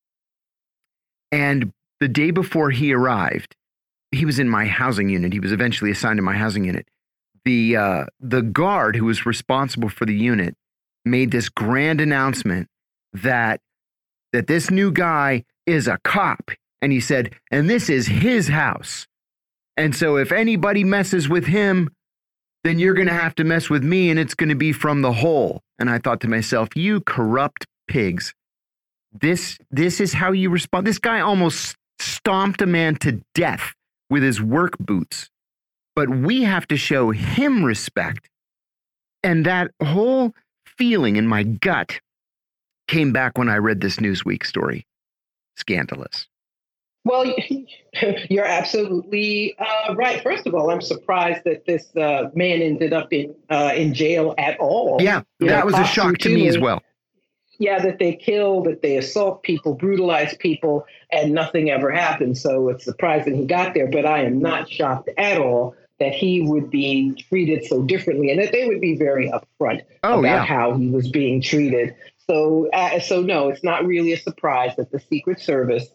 And 1.32 1.72
the 2.04 2.08
day 2.08 2.30
before 2.30 2.70
he 2.70 2.92
arrived, 2.92 3.56
he 4.10 4.26
was 4.26 4.38
in 4.38 4.46
my 4.46 4.66
housing 4.66 5.08
unit. 5.08 5.32
He 5.32 5.40
was 5.40 5.52
eventually 5.52 5.90
assigned 5.90 6.18
to 6.18 6.22
my 6.22 6.36
housing 6.36 6.66
unit. 6.66 6.86
The 7.46 7.76
uh, 7.76 8.04
the 8.20 8.42
guard 8.42 8.94
who 8.94 9.06
was 9.06 9.24
responsible 9.24 9.88
for 9.88 10.04
the 10.04 10.14
unit 10.14 10.54
made 11.06 11.30
this 11.30 11.48
grand 11.48 12.02
announcement 12.02 12.68
that 13.14 13.62
that 14.34 14.48
this 14.48 14.70
new 14.70 14.92
guy 14.92 15.44
is 15.64 15.88
a 15.88 15.98
cop. 16.04 16.50
And 16.82 16.92
he 16.92 17.00
said, 17.00 17.34
and 17.50 17.70
this 17.70 17.88
is 17.88 18.06
his 18.06 18.48
house. 18.48 19.06
And 19.78 19.96
so 19.96 20.16
if 20.16 20.30
anybody 20.30 20.84
messes 20.84 21.26
with 21.26 21.46
him, 21.46 21.88
then 22.64 22.78
you're 22.78 22.92
going 22.92 23.08
to 23.08 23.14
have 23.14 23.34
to 23.36 23.44
mess 23.44 23.70
with 23.70 23.82
me 23.82 24.10
and 24.10 24.18
it's 24.18 24.34
going 24.34 24.50
to 24.50 24.54
be 24.54 24.72
from 24.72 25.00
the 25.00 25.14
hole. 25.14 25.62
And 25.78 25.88
I 25.88 25.96
thought 25.96 26.20
to 26.20 26.28
myself, 26.28 26.68
you 26.76 27.00
corrupt 27.00 27.64
pigs. 27.88 28.34
This 29.10 29.56
this 29.70 30.02
is 30.02 30.12
how 30.12 30.32
you 30.32 30.50
respond. 30.50 30.86
This 30.86 30.98
guy 30.98 31.20
almost 31.20 31.76
stomped 31.98 32.62
a 32.62 32.66
man 32.66 32.96
to 32.96 33.22
death 33.34 33.74
with 34.10 34.22
his 34.22 34.40
work 34.40 34.76
boots. 34.78 35.30
But 35.96 36.10
we 36.10 36.42
have 36.42 36.66
to 36.68 36.76
show 36.76 37.10
him 37.10 37.64
respect. 37.64 38.28
And 39.22 39.46
that 39.46 39.70
whole 39.82 40.34
feeling 40.66 41.16
in 41.16 41.26
my 41.26 41.44
gut 41.44 42.00
came 42.88 43.12
back 43.12 43.38
when 43.38 43.48
I 43.48 43.56
read 43.56 43.80
this 43.80 43.96
Newsweek 43.96 44.44
story 44.44 44.86
scandalous. 45.56 46.26
Well, 47.04 47.34
you're 48.30 48.46
absolutely 48.46 49.54
uh, 49.58 49.94
right. 49.94 50.22
First 50.22 50.46
of 50.46 50.54
all, 50.54 50.70
I'm 50.70 50.80
surprised 50.80 51.42
that 51.44 51.66
this 51.66 51.94
uh, 51.96 52.30
man 52.34 52.62
ended 52.62 52.92
up 52.92 53.12
in 53.12 53.34
uh, 53.50 53.72
in 53.74 53.92
jail 53.92 54.34
at 54.38 54.58
all. 54.58 54.96
Yeah, 55.00 55.22
you 55.38 55.48
that 55.48 55.60
know, 55.60 55.66
was 55.66 55.78
a 55.78 55.84
shock 55.84 56.18
to 56.18 56.34
me 56.34 56.48
as 56.48 56.58
well. 56.58 56.82
Yeah, 57.58 57.78
that 57.80 57.98
they 57.98 58.14
kill, 58.14 58.62
that 58.62 58.82
they 58.82 58.96
assault 58.96 59.42
people, 59.42 59.74
brutalize 59.74 60.34
people, 60.36 60.86
and 61.12 61.32
nothing 61.32 61.70
ever 61.70 61.90
happens. 61.90 62.40
So 62.40 62.68
it's 62.68 62.84
surprising 62.84 63.36
he 63.36 63.46
got 63.46 63.74
there. 63.74 63.88
But 63.88 64.06
I 64.06 64.24
am 64.24 64.40
not 64.40 64.68
shocked 64.68 65.08
at 65.16 65.38
all 65.38 65.76
that 66.00 66.12
he 66.12 66.40
would 66.40 66.70
be 66.70 67.14
treated 67.28 67.64
so 67.64 67.82
differently, 67.82 68.30
and 68.30 68.40
that 68.40 68.52
they 68.52 68.66
would 68.66 68.80
be 68.80 68.96
very 68.96 69.30
upfront 69.30 69.82
oh, 70.02 70.18
about 70.18 70.22
yeah. 70.22 70.44
how 70.44 70.74
he 70.74 70.88
was 70.88 71.08
being 71.08 71.40
treated. 71.40 71.94
So, 72.28 72.68
uh, 72.72 73.00
so 73.00 73.22
no, 73.22 73.48
it's 73.48 73.62
not 73.62 73.86
really 73.86 74.12
a 74.12 74.18
surprise 74.18 74.74
that 74.76 74.90
the 74.90 74.98
Secret 74.98 75.40
Service, 75.40 75.86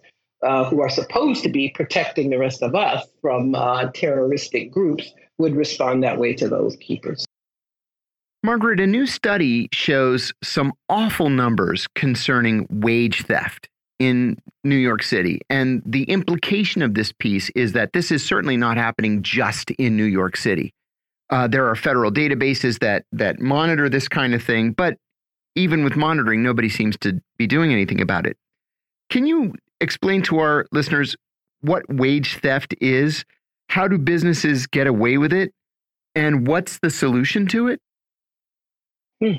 uh, 0.44 0.66
who 0.70 0.82
are 0.82 0.90
supposed 0.90 1.44
to 1.44 1.50
be 1.50 1.70
protecting 1.70 2.30
the 2.30 2.38
rest 2.38 2.62
of 2.62 2.76
us 2.76 3.06
from 3.22 3.56
uh, 3.56 3.92
terroristic 3.94 4.72
groups, 4.72 5.12
would 5.38 5.56
respond 5.56 6.04
that 6.04 6.18
way 6.18 6.34
to 6.36 6.48
those 6.48 6.76
keepers. 6.78 7.26
Margaret, 8.42 8.80
a 8.80 8.88
new 8.88 9.06
study 9.06 9.68
shows 9.74 10.32
some 10.42 10.72
awful 10.88 11.30
numbers 11.30 11.88
concerning 11.96 12.66
wage 12.70 13.24
theft 13.24 13.68
in 14.00 14.38
New 14.64 14.78
York 14.78 15.04
City. 15.04 15.42
And 15.50 15.82
the 15.86 16.04
implication 16.04 16.82
of 16.82 16.94
this 16.94 17.12
piece 17.12 17.50
is 17.50 17.74
that 17.74 17.92
this 17.92 18.12
is 18.12 18.26
certainly 18.26 18.56
not 18.56 18.78
happening 18.78 19.24
just 19.24 19.72
in 19.72 19.98
New 19.98 20.06
York 20.06 20.38
City. 20.38 20.74
Uh, 21.30 21.48
there 21.48 21.68
are 21.68 21.76
federal 21.76 22.12
databases 22.12 22.80
that 22.80 23.04
that 23.12 23.40
monitor 23.40 23.90
this 23.90 24.08
kind 24.08 24.34
of 24.34 24.42
thing, 24.42 24.72
but 24.72 24.98
even 25.56 25.84
with 25.84 25.96
monitoring, 25.96 26.42
nobody 26.42 26.70
seems 26.70 26.98
to 27.00 27.22
be 27.38 27.46
doing 27.46 27.74
anything 27.74 28.00
about 28.00 28.26
it. 28.26 28.38
Can 29.10 29.28
you 29.28 29.54
explain 29.82 30.22
to 30.24 30.40
our 30.40 30.66
listeners 30.72 31.16
what 31.62 31.84
wage 31.94 32.38
theft 32.38 32.74
is? 32.80 33.26
How 33.68 33.88
do 33.88 33.98
businesses 33.98 34.66
get 34.66 34.88
away 34.88 35.18
with 35.18 35.34
it? 35.34 35.54
And 36.16 36.48
what's 36.48 36.80
the 36.80 36.90
solution 36.90 37.46
to 37.48 37.68
it? 37.68 37.82
Hmm. 39.22 39.34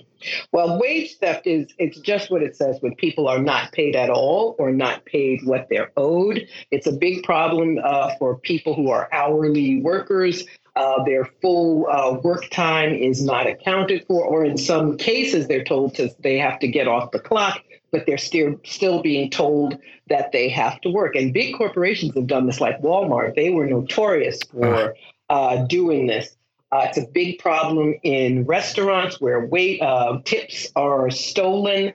Well, 0.53 0.79
wage 0.79 1.17
theft 1.17 1.47
is 1.47 1.73
it's 1.79 1.99
just 2.01 2.31
what 2.31 2.43
it 2.43 2.55
says 2.55 2.77
when 2.81 2.95
people 2.97 3.29
are 3.29 3.41
not 3.41 3.73
paid 3.73 3.97
at 3.97 4.11
all 4.11 4.55
or 4.59 4.71
not 4.73 5.07
paid 5.07 5.41
what 5.45 5.69
they're 5.71 5.91
owed. 5.97 6.47
It's 6.71 6.87
a 6.87 6.93
big 6.93 7.23
problem 7.23 7.79
uh, 7.83 8.15
for 8.19 8.37
people 8.37 8.75
who 8.75 8.91
are 8.91 9.09
hourly 9.13 9.81
workers. 9.81 10.45
Uh, 10.77 11.03
their 11.05 11.25
full 11.41 11.87
uh, 11.91 12.13
work 12.23 12.49
time 12.51 12.93
is 12.93 13.25
not 13.25 13.47
accounted 13.47 14.05
for, 14.07 14.25
or 14.25 14.45
in 14.45 14.59
some 14.59 14.99
cases, 14.99 15.49
they're 15.49 15.65
told 15.65 15.95
to 15.95 16.11
they 16.21 16.39
have 16.39 16.59
to 16.61 16.69
get 16.69 16.87
off 16.87 17.11
the 17.11 17.19
clock 17.19 17.63
but 17.93 18.07
they're 18.07 18.19
still 18.19 18.61
still 18.65 19.03
being 19.03 19.31
told 19.31 19.79
that 20.09 20.33
they 20.33 20.49
have 20.49 20.81
to 20.83 20.91
work. 20.91 21.17
And 21.17 21.33
big 21.33 21.57
corporations 21.57 22.15
have 22.15 22.27
done 22.27 22.47
this, 22.47 22.61
like 22.61 22.81
Walmart. 22.81 23.35
They 23.35 23.51
were 23.51 23.67
notorious 23.67 24.39
for 24.51 24.95
uh, 25.29 25.65
doing 25.67 26.07
this. 26.07 26.37
Uh, 26.73 26.87
it's 26.89 26.99
a 26.99 27.07
big 27.07 27.39
problem 27.39 27.95
in 28.03 28.45
restaurants 28.45 29.21
where 29.21 29.45
wait 29.47 29.81
uh, 29.83 30.19
tips 30.25 30.69
are 30.77 31.11
stolen. 31.11 31.93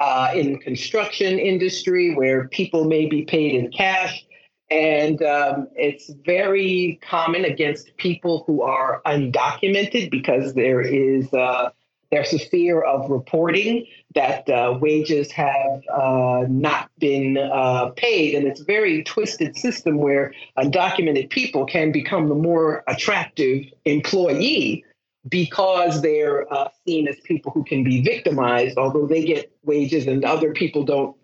Uh, 0.00 0.30
in 0.32 0.60
construction 0.60 1.40
industry 1.40 2.14
where 2.14 2.46
people 2.46 2.84
may 2.84 3.06
be 3.06 3.22
paid 3.22 3.52
in 3.52 3.68
cash 3.72 4.24
and 4.70 5.22
um, 5.22 5.68
it's 5.76 6.10
very 6.24 6.98
common 7.02 7.44
against 7.44 7.96
people 7.96 8.44
who 8.46 8.62
are 8.62 9.00
undocumented 9.06 10.10
because 10.10 10.54
there 10.54 10.80
is 10.80 11.32
uh, 11.32 11.70
there's 12.10 12.32
a 12.32 12.38
fear 12.38 12.80
of 12.80 13.10
reporting 13.10 13.86
that 14.14 14.48
uh, 14.48 14.76
wages 14.80 15.30
have 15.32 15.82
uh, 15.92 16.44
not 16.48 16.90
been 16.98 17.36
uh, 17.36 17.90
paid, 17.96 18.34
and 18.34 18.46
it's 18.46 18.60
a 18.60 18.64
very 18.64 19.02
twisted 19.04 19.56
system 19.56 19.98
where 19.98 20.32
undocumented 20.56 21.28
people 21.30 21.66
can 21.66 21.92
become 21.92 22.28
the 22.28 22.34
more 22.34 22.82
attractive 22.86 23.66
employee 23.84 24.84
because 25.28 26.00
they're 26.00 26.50
uh, 26.52 26.68
seen 26.86 27.06
as 27.08 27.16
people 27.24 27.52
who 27.52 27.64
can 27.64 27.84
be 27.84 28.00
victimized, 28.00 28.78
although 28.78 29.06
they 29.06 29.24
get 29.24 29.52
wages 29.64 30.06
and 30.06 30.24
other 30.24 30.52
people 30.52 30.84
don't 30.84 31.16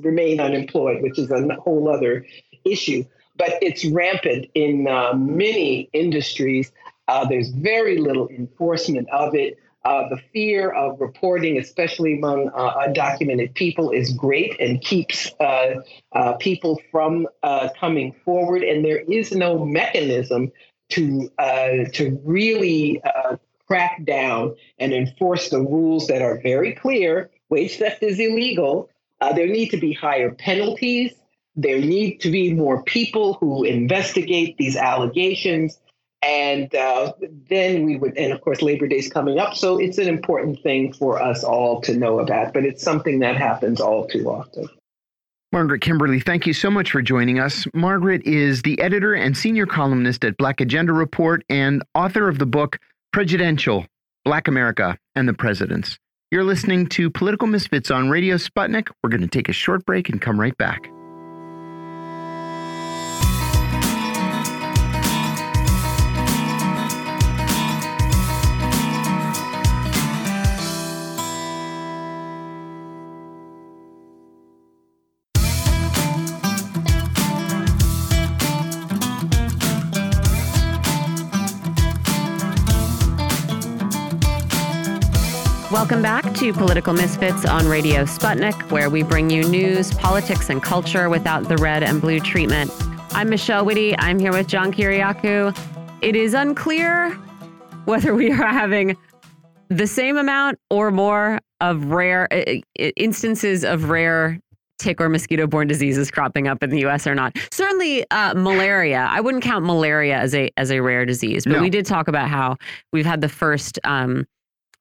remain 0.00 0.40
unemployed, 0.40 1.02
which 1.02 1.18
is 1.18 1.30
a 1.30 1.54
whole 1.56 1.88
other 1.88 2.24
issue. 2.64 3.04
But 3.36 3.58
it's 3.62 3.84
rampant 3.84 4.46
in 4.54 4.86
uh, 4.88 5.14
many 5.14 5.88
industries. 5.92 6.72
Uh, 7.08 7.26
there's 7.26 7.50
very 7.50 7.98
little 7.98 8.28
enforcement 8.28 9.08
of 9.10 9.34
it. 9.34 9.58
Uh, 9.82 10.08
the 10.10 10.18
fear 10.32 10.70
of 10.70 11.00
reporting, 11.00 11.56
especially 11.56 12.18
among 12.18 12.50
uh, 12.50 12.86
undocumented 12.86 13.54
people, 13.54 13.90
is 13.90 14.12
great 14.12 14.54
and 14.60 14.82
keeps 14.82 15.32
uh, 15.40 15.80
uh 16.12 16.34
people 16.34 16.80
from 16.90 17.26
uh, 17.42 17.68
coming 17.78 18.14
forward. 18.24 18.62
And 18.62 18.84
there 18.84 18.98
is 18.98 19.32
no 19.32 19.64
mechanism 19.64 20.52
to 20.90 21.30
uh, 21.38 21.84
to 21.94 22.20
really 22.24 23.00
crack 23.66 24.04
down 24.04 24.54
and 24.78 24.92
enforce 24.92 25.48
the 25.48 25.60
rules 25.60 26.08
that 26.08 26.20
are 26.20 26.40
very 26.42 26.74
clear. 26.74 27.30
Wage 27.48 27.78
theft 27.78 28.02
is 28.02 28.18
illegal. 28.20 28.90
there 29.20 29.46
need 29.46 29.70
to 29.70 29.78
be 29.78 29.94
higher 29.94 30.30
penalties. 30.30 31.14
There 31.56 31.80
need 31.80 32.18
to 32.20 32.30
be 32.30 32.52
more 32.52 32.82
people 32.82 33.34
who 33.34 33.64
investigate 33.64 34.58
these 34.58 34.76
allegations 34.76 35.78
and 36.22 36.74
uh, 36.74 37.12
then 37.48 37.84
we 37.84 37.96
would 37.96 38.16
and 38.16 38.32
of 38.32 38.40
course 38.40 38.62
labor 38.62 38.86
day 38.86 38.96
is 38.96 39.08
coming 39.08 39.38
up 39.38 39.54
so 39.54 39.78
it's 39.78 39.98
an 39.98 40.08
important 40.08 40.62
thing 40.62 40.92
for 40.92 41.20
us 41.20 41.42
all 41.42 41.80
to 41.80 41.96
know 41.96 42.20
about 42.20 42.52
but 42.52 42.64
it's 42.64 42.82
something 42.82 43.20
that 43.20 43.36
happens 43.36 43.80
all 43.80 44.06
too 44.06 44.28
often 44.28 44.68
Margaret 45.52 45.80
Kimberley, 45.80 46.20
thank 46.20 46.46
you 46.46 46.52
so 46.52 46.70
much 46.70 46.92
for 46.92 47.02
joining 47.02 47.40
us. 47.40 47.66
Margaret 47.74 48.22
is 48.24 48.62
the 48.62 48.80
editor 48.80 49.14
and 49.14 49.36
senior 49.36 49.66
columnist 49.66 50.24
at 50.24 50.36
Black 50.36 50.60
Agenda 50.60 50.92
Report 50.92 51.42
and 51.48 51.82
author 51.92 52.28
of 52.28 52.38
the 52.38 52.46
book 52.46 52.78
Prejudential 53.12 53.84
Black 54.24 54.46
America 54.46 54.96
and 55.16 55.28
the 55.28 55.34
Presidents. 55.34 55.98
You're 56.30 56.44
listening 56.44 56.86
to 56.90 57.10
Political 57.10 57.48
Misfits 57.48 57.90
on 57.90 58.10
Radio 58.10 58.36
Sputnik. 58.36 58.92
We're 59.02 59.10
going 59.10 59.22
to 59.22 59.26
take 59.26 59.48
a 59.48 59.52
short 59.52 59.84
break 59.84 60.08
and 60.08 60.22
come 60.22 60.38
right 60.38 60.56
back. 60.56 60.88
Welcome 85.80 86.02
back 86.02 86.34
to 86.34 86.52
Political 86.52 86.92
Misfits 86.92 87.46
on 87.46 87.66
Radio 87.66 88.04
Sputnik, 88.04 88.70
where 88.70 88.90
we 88.90 89.02
bring 89.02 89.30
you 89.30 89.48
news, 89.48 89.94
politics, 89.94 90.50
and 90.50 90.62
culture 90.62 91.08
without 91.08 91.48
the 91.48 91.56
red 91.56 91.82
and 91.82 92.02
blue 92.02 92.20
treatment. 92.20 92.70
I'm 93.12 93.30
Michelle 93.30 93.64
Witte. 93.64 93.96
I'm 93.98 94.18
here 94.18 94.30
with 94.30 94.46
John 94.46 94.74
Kiriakou. 94.74 95.56
It 96.02 96.16
is 96.16 96.34
unclear 96.34 97.12
whether 97.86 98.14
we 98.14 98.30
are 98.30 98.46
having 98.46 98.94
the 99.68 99.86
same 99.86 100.18
amount 100.18 100.58
or 100.68 100.90
more 100.90 101.40
of 101.62 101.86
rare 101.86 102.28
instances 102.76 103.64
of 103.64 103.88
rare 103.88 104.38
tick 104.78 105.00
or 105.00 105.08
mosquito 105.08 105.46
borne 105.46 105.66
diseases 105.66 106.10
cropping 106.10 106.46
up 106.46 106.62
in 106.62 106.68
the 106.68 106.84
US 106.88 107.06
or 107.06 107.14
not. 107.14 107.34
Certainly 107.50 108.04
uh, 108.10 108.34
malaria. 108.34 109.08
I 109.10 109.22
wouldn't 109.22 109.42
count 109.42 109.64
malaria 109.64 110.18
as 110.18 110.34
a 110.34 110.50
as 110.58 110.70
a 110.70 110.80
rare 110.80 111.06
disease, 111.06 111.44
but 111.44 111.54
no. 111.54 111.62
we 111.62 111.70
did 111.70 111.86
talk 111.86 112.06
about 112.06 112.28
how 112.28 112.58
we've 112.92 113.06
had 113.06 113.22
the 113.22 113.30
first 113.30 113.78
um, 113.84 114.26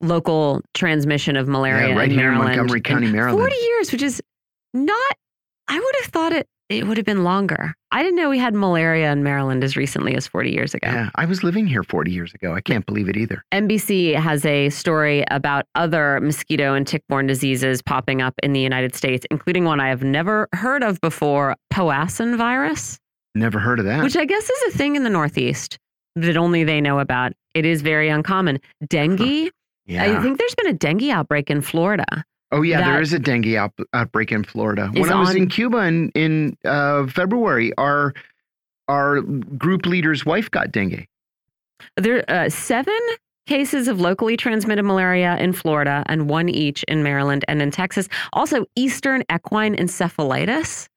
local 0.02 0.62
transmission 0.74 1.36
of 1.36 1.48
malaria 1.48 1.90
yeah, 1.90 1.96
right 1.96 2.12
in 2.12 2.18
here 2.18 2.32
Maryland 2.32 2.52
in 2.52 2.58
Montgomery 2.58 2.82
County, 2.82 3.08
Maryland. 3.08 3.40
40 3.40 3.56
years, 3.56 3.92
which 3.92 4.02
is 4.02 4.22
not, 4.74 5.12
I 5.68 5.80
would 5.80 5.96
have 6.02 6.12
thought 6.12 6.34
it, 6.34 6.48
it 6.70 6.86
would 6.86 6.98
have 6.98 7.06
been 7.06 7.24
longer. 7.24 7.74
I 7.92 8.04
didn't 8.04 8.18
know 8.18 8.30
we 8.30 8.38
had 8.38 8.54
malaria 8.54 9.12
in 9.12 9.24
Maryland 9.24 9.64
as 9.64 9.76
recently 9.76 10.16
as 10.16 10.28
40 10.28 10.52
years 10.52 10.76
ago. 10.76 10.88
Yeah, 10.88 11.10
I 11.16 11.26
was 11.26 11.44
living 11.44 11.66
here 11.66 11.84
40 11.84 12.12
years 12.12 12.34
ago. 12.36 12.54
I 12.54 12.62
can't 12.62 12.86
believe 12.86 13.10
it 13.10 13.18
either. 13.18 13.44
NBC 13.52 14.14
has 14.16 14.46
a 14.46 14.70
story 14.70 15.24
about 15.32 15.66
other 15.74 16.20
mosquito 16.22 16.76
and 16.76 16.86
tick-borne 16.86 17.26
diseases 17.26 17.82
popping 17.82 18.22
up 18.22 18.36
in 18.44 18.54
the 18.54 18.60
United 18.60 18.96
States, 18.96 19.26
including 19.32 19.66
one 19.66 19.80
I 19.80 19.90
have 19.90 20.04
never 20.04 20.48
heard 20.54 20.84
of 20.84 21.02
before, 21.02 21.56
Powassan 21.74 22.38
virus. 22.38 23.00
Never 23.34 23.58
heard 23.58 23.80
of 23.80 23.86
that. 23.86 24.04
Which 24.04 24.16
I 24.16 24.26
guess 24.26 24.48
is 24.48 24.74
a 24.74 24.78
thing 24.78 24.96
in 24.96 25.04
the 25.04 25.10
Northeast 25.10 25.80
that 26.16 26.38
only 26.38 26.64
they 26.64 26.82
know 26.82 27.00
about. 27.00 27.34
It 27.56 27.66
is 27.66 27.82
very 27.82 28.10
uncommon. 28.10 28.60
Dengue, 28.88 29.46
huh. 29.46 29.50
Yeah. 29.90 30.04
I 30.04 30.22
think 30.22 30.38
there's 30.38 30.54
been 30.54 30.68
a 30.68 30.74
dengue 30.74 31.10
outbreak 31.10 31.50
in 31.50 31.62
Florida. 31.62 32.06
Oh 32.52 32.62
yeah, 32.62 32.82
there 32.82 33.02
is 33.02 33.12
a 33.12 33.20
dengue 33.20 33.56
out, 33.56 33.74
outbreak 33.94 34.32
in 34.32 34.44
Florida. 34.44 34.90
When 34.94 35.12
I 35.12 35.20
was 35.20 35.36
in 35.36 35.50
Cuba 35.50 35.80
in 35.80 36.10
in 36.10 36.58
uh, 36.64 37.08
February, 37.08 37.74
our 37.78 38.14
our 38.88 39.22
group 39.22 39.86
leader's 39.86 40.26
wife 40.26 40.50
got 40.52 40.72
dengue. 40.72 41.08
There 41.98 42.24
are 42.30 42.46
uh, 42.46 42.50
seven 42.50 42.98
cases 43.48 43.88
of 43.88 44.00
locally 44.00 44.38
transmitted 44.38 44.84
malaria 44.84 45.36
in 45.38 45.54
Florida 45.54 46.04
and 46.06 46.30
one 46.30 46.50
each 46.50 46.84
in 46.84 47.02
Maryland 47.02 47.44
and 47.48 47.62
in 47.62 47.72
Texas. 47.72 48.08
Also, 48.34 48.66
Eastern 48.76 49.24
equine 49.32 49.76
encephalitis. 49.76 50.88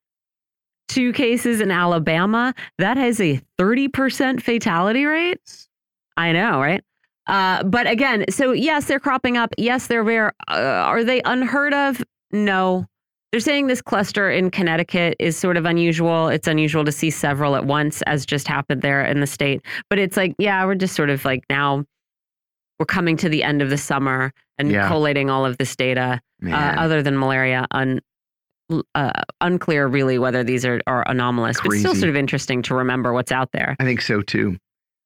Two 0.89 1.15
cases 1.15 1.63
in 1.63 1.71
Alabama. 1.71 2.55
That 2.77 2.99
has 2.99 3.21
a 3.21 3.41
30% 3.59 4.43
fatality 4.43 5.07
rate. 5.07 5.67
I 6.19 6.33
know, 6.33 6.61
right? 6.61 6.85
Uh, 7.27 7.63
but 7.63 7.87
again, 7.87 8.25
so 8.31 8.53
yes, 8.53 8.87
they're 8.87 9.01
cropping 9.01 9.37
up. 9.37 9.55
Yes, 9.59 9.87
they're 9.87 10.03
rare. 10.03 10.33
Uh, 10.49 10.55
are 10.55 11.05
they 11.05 11.23
unheard 11.25 11.75
of? 11.75 12.03
No. 12.33 12.87
They're 13.31 13.41
saying 13.41 13.69
this 13.69 13.81
cluster 13.81 14.31
in 14.31 14.51
Connecticut 14.51 15.17
is 15.19 15.39
sort 15.39 15.57
of 15.57 15.65
unusual. 15.65 16.29
It's 16.29 16.47
unusual 16.47 16.85
to 16.85 16.93
see 16.93 17.11
several 17.11 17.57
at 17.57 17.65
once, 17.65 18.03
as 18.03 18.27
just 18.27 18.47
happened 18.47 18.83
there 18.83 19.03
in 19.05 19.21
the 19.21 19.27
state. 19.27 19.63
But 19.89 19.99
it's 19.99 20.19
like, 20.19 20.35
yeah, 20.39 20.65
we're 20.67 20.75
just 20.75 20.95
sort 20.95 21.09
of 21.09 21.25
like 21.25 21.45
now 21.49 21.85
we're 22.79 22.87
coming 22.87 23.17
to 23.19 23.29
the 23.29 23.43
end 23.43 23.63
of 23.63 23.71
the 23.71 23.79
summer 23.79 24.33
and 24.59 24.71
yeah. 24.71 24.87
collating 24.87 25.31
all 25.31 25.47
of 25.47 25.57
this 25.57 25.75
data. 25.77 26.21
Uh, 26.45 26.75
other 26.77 27.05
than 27.05 27.17
malaria, 27.17 27.69
un, 27.71 28.01
uh, 28.95 29.13
unclear 29.41 29.87
really 29.87 30.19
whether 30.19 30.43
these 30.43 30.65
are, 30.65 30.81
are 30.87 31.09
anomalous, 31.09 31.59
Crazy. 31.59 31.85
but 31.85 31.91
still 31.91 32.01
sort 32.01 32.11
of 32.11 32.17
interesting 32.17 32.63
to 32.63 32.75
remember 32.75 33.13
what's 33.13 33.31
out 33.31 33.53
there. 33.53 33.77
I 33.79 33.85
think 33.85 34.01
so 34.01 34.23
too. 34.23 34.57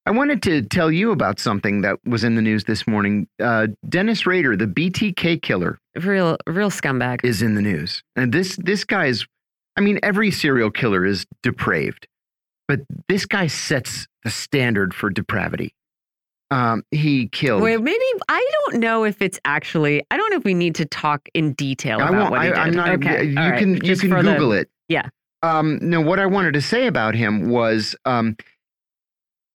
I 0.06 0.12
wanted 0.12 0.40
to 0.44 0.62
tell 0.62 0.92
you 0.92 1.10
about 1.10 1.40
something 1.40 1.80
that 1.80 1.98
was 2.04 2.22
in 2.22 2.36
the 2.36 2.42
news 2.42 2.64
this 2.64 2.86
morning. 2.86 3.26
Uh, 3.42 3.66
Dennis 3.88 4.24
Rader, 4.24 4.56
the 4.56 4.66
BTK 4.66 5.42
killer, 5.42 5.80
real 5.96 6.36
real 6.46 6.70
scumbag, 6.70 7.24
is 7.24 7.42
in 7.42 7.56
the 7.56 7.62
news. 7.62 8.04
And 8.14 8.32
this 8.32 8.54
this 8.56 8.84
guy's, 8.84 9.26
I 9.76 9.80
mean, 9.80 9.98
every 10.04 10.30
serial 10.30 10.70
killer 10.70 11.04
is 11.04 11.26
depraved, 11.42 12.06
but 12.68 12.80
this 13.08 13.26
guy 13.26 13.48
sets 13.48 14.06
the 14.22 14.30
standard 14.30 14.94
for 14.94 15.10
depravity. 15.10 15.74
Um, 16.52 16.84
he 16.92 17.26
killed. 17.26 17.62
Wait, 17.62 17.80
maybe 17.80 18.04
I 18.28 18.48
don't 18.64 18.80
know 18.80 19.02
if 19.02 19.20
it's 19.20 19.40
actually. 19.44 20.04
I 20.12 20.16
don't 20.16 20.30
know 20.30 20.36
if 20.36 20.44
we 20.44 20.54
need 20.54 20.76
to 20.76 20.86
talk 20.86 21.28
in 21.34 21.54
detail 21.54 21.96
about 21.96 22.14
I 22.14 22.18
won't, 22.18 22.30
what 22.30 22.42
he 22.42 22.48
I, 22.48 22.50
did. 22.50 22.58
I'm 22.58 22.74
not. 22.74 22.90
Okay, 22.90 23.24
you 23.24 23.38
All 23.38 23.58
can 23.58 23.72
right. 23.72 23.82
you 23.82 23.96
can 23.96 24.10
Google 24.10 24.50
the, 24.50 24.58
it. 24.58 24.70
Yeah. 24.88 25.08
Um, 25.42 25.80
no, 25.82 26.00
what 26.00 26.20
I 26.20 26.26
wanted 26.26 26.54
to 26.54 26.60
say 26.60 26.86
about 26.86 27.14
him 27.14 27.50
was 27.50 27.96
um, 28.04 28.36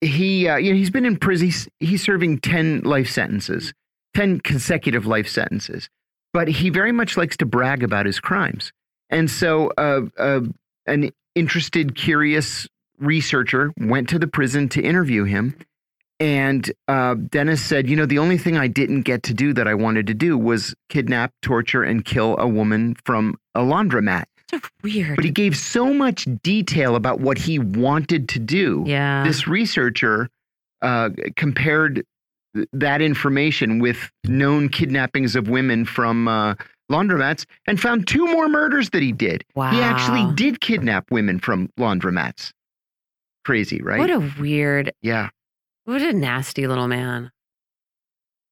he 0.02 0.47
uh, 0.47 0.58
you 0.58 0.72
know 0.72 0.78
he's 0.78 0.89
been 0.89 1.06
in 1.06 1.18
prison. 1.18 1.47
He's, 1.47 1.68
he's 1.80 2.04
serving 2.04 2.39
10 2.39 2.82
life 2.82 3.10
sentences 3.10 3.74
10 4.14 4.41
consecutive 4.41 5.06
life 5.06 5.28
sentences. 5.28 5.89
But 6.34 6.47
he 6.47 6.70
very 6.70 6.91
much 6.91 7.18
likes 7.18 7.38
to 7.38 7.45
brag 7.45 7.84
about 7.84 8.06
his 8.06 8.20
crimes. 8.20 8.72
And 9.10 9.30
so 9.30 9.72
uh, 9.78 10.02
uh, 10.18 10.41
an 10.86 11.12
interested 11.36 11.95
curious 11.95 12.68
researcher 12.99 13.74
went 13.78 14.10
to 14.10 14.20
the 14.20 14.28
prison 14.28 14.70
to 14.70 14.82
interview 14.82 15.26
him. 15.26 15.56
And 16.20 16.72
uh, 16.88 17.16
Dennis 17.16 17.62
said, 17.64 17.89
you 17.89 17.95
know, 17.95 18.06
the 18.06 18.20
only 18.20 18.38
thing 18.38 18.56
I 18.56 18.68
didn't 18.68 19.02
get 19.02 19.24
to 19.24 19.34
do 19.34 19.54
that 19.54 19.68
I 19.68 19.74
wanted 19.74 20.08
to 20.08 20.14
do 20.14 20.38
was 20.38 20.76
kidnap, 20.88 21.34
torture, 21.41 21.84
and 21.84 22.06
kill 22.06 22.38
a 22.38 22.47
woman 22.47 22.95
from 23.04 23.38
a 23.56 23.62
laundromat. 23.62 24.26
So 24.52 24.60
weird. 24.84 25.16
But 25.16 25.24
he 25.24 25.32
gave 25.32 25.56
so 25.56 25.93
much 25.93 26.28
detail 26.43 26.95
about 26.95 27.22
what 27.22 27.38
he 27.38 27.58
wanted 27.58 28.28
to 28.30 28.39
do. 28.39 28.84
Yeah. 28.86 29.24
This 29.24 29.47
researcher 29.47 30.30
uh, 30.82 31.12
compared 31.38 32.04
that 32.74 33.02
information 33.02 33.80
with 33.80 34.12
known 34.26 34.68
kidnappings 34.68 35.38
of 35.38 35.47
women 35.47 35.86
from 35.86 36.28
uh, 36.28 36.56
laundromats 36.91 37.45
and 37.66 37.80
found 37.80 38.08
two 38.08 38.28
more 38.28 38.49
murders 38.49 38.89
that 38.89 39.02
he 39.02 39.14
did. 39.14 39.45
Wow. 39.56 39.72
He 39.72 39.80
actually 39.82 40.34
did 40.36 40.60
kidnap 40.60 41.10
women 41.12 41.39
from 41.39 41.70
laundromats. 41.80 42.52
Crazy, 43.45 43.82
right? 43.82 43.99
What 43.99 44.10
a 44.10 44.20
weird, 44.38 44.91
yeah. 45.02 45.30
what 45.86 46.02
a 46.02 46.12
nasty 46.12 46.68
little 46.68 46.89
man. 46.89 47.32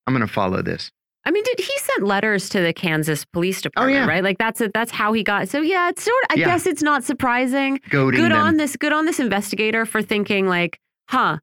I'm 0.07 0.13
going 0.15 0.25
to 0.25 0.33
follow 0.33 0.61
this. 0.61 0.91
I 1.29 1.31
mean, 1.31 1.43
did 1.43 1.59
he 1.59 1.77
sent 1.77 2.01
letters 2.07 2.49
to 2.49 2.59
the 2.59 2.73
Kansas 2.73 3.23
Police 3.23 3.61
Department, 3.61 3.97
Oh, 3.97 4.01
yeah. 4.01 4.07
right? 4.07 4.23
Like 4.23 4.39
that's 4.39 4.61
it. 4.61 4.71
That's 4.73 4.89
how 4.89 5.13
he 5.13 5.21
got. 5.21 5.47
So 5.47 5.61
yeah, 5.61 5.89
it's 5.89 6.01
sort. 6.01 6.23
Of, 6.23 6.37
I 6.37 6.39
Yeah. 6.39 6.45
guess 6.47 6.65
it's 6.65 6.81
not 6.81 7.03
surprising. 7.03 7.79
Goading 7.91 8.19
Good 8.19 8.31
them. 8.31 8.41
on 8.41 8.57
this. 8.57 8.75
Good 8.75 8.91
on 8.93 9.05
this 9.05 9.19
investigator 9.19 9.85
for 9.85 10.01
thinking 10.01 10.47
like, 10.47 10.79
huh. 11.07 11.37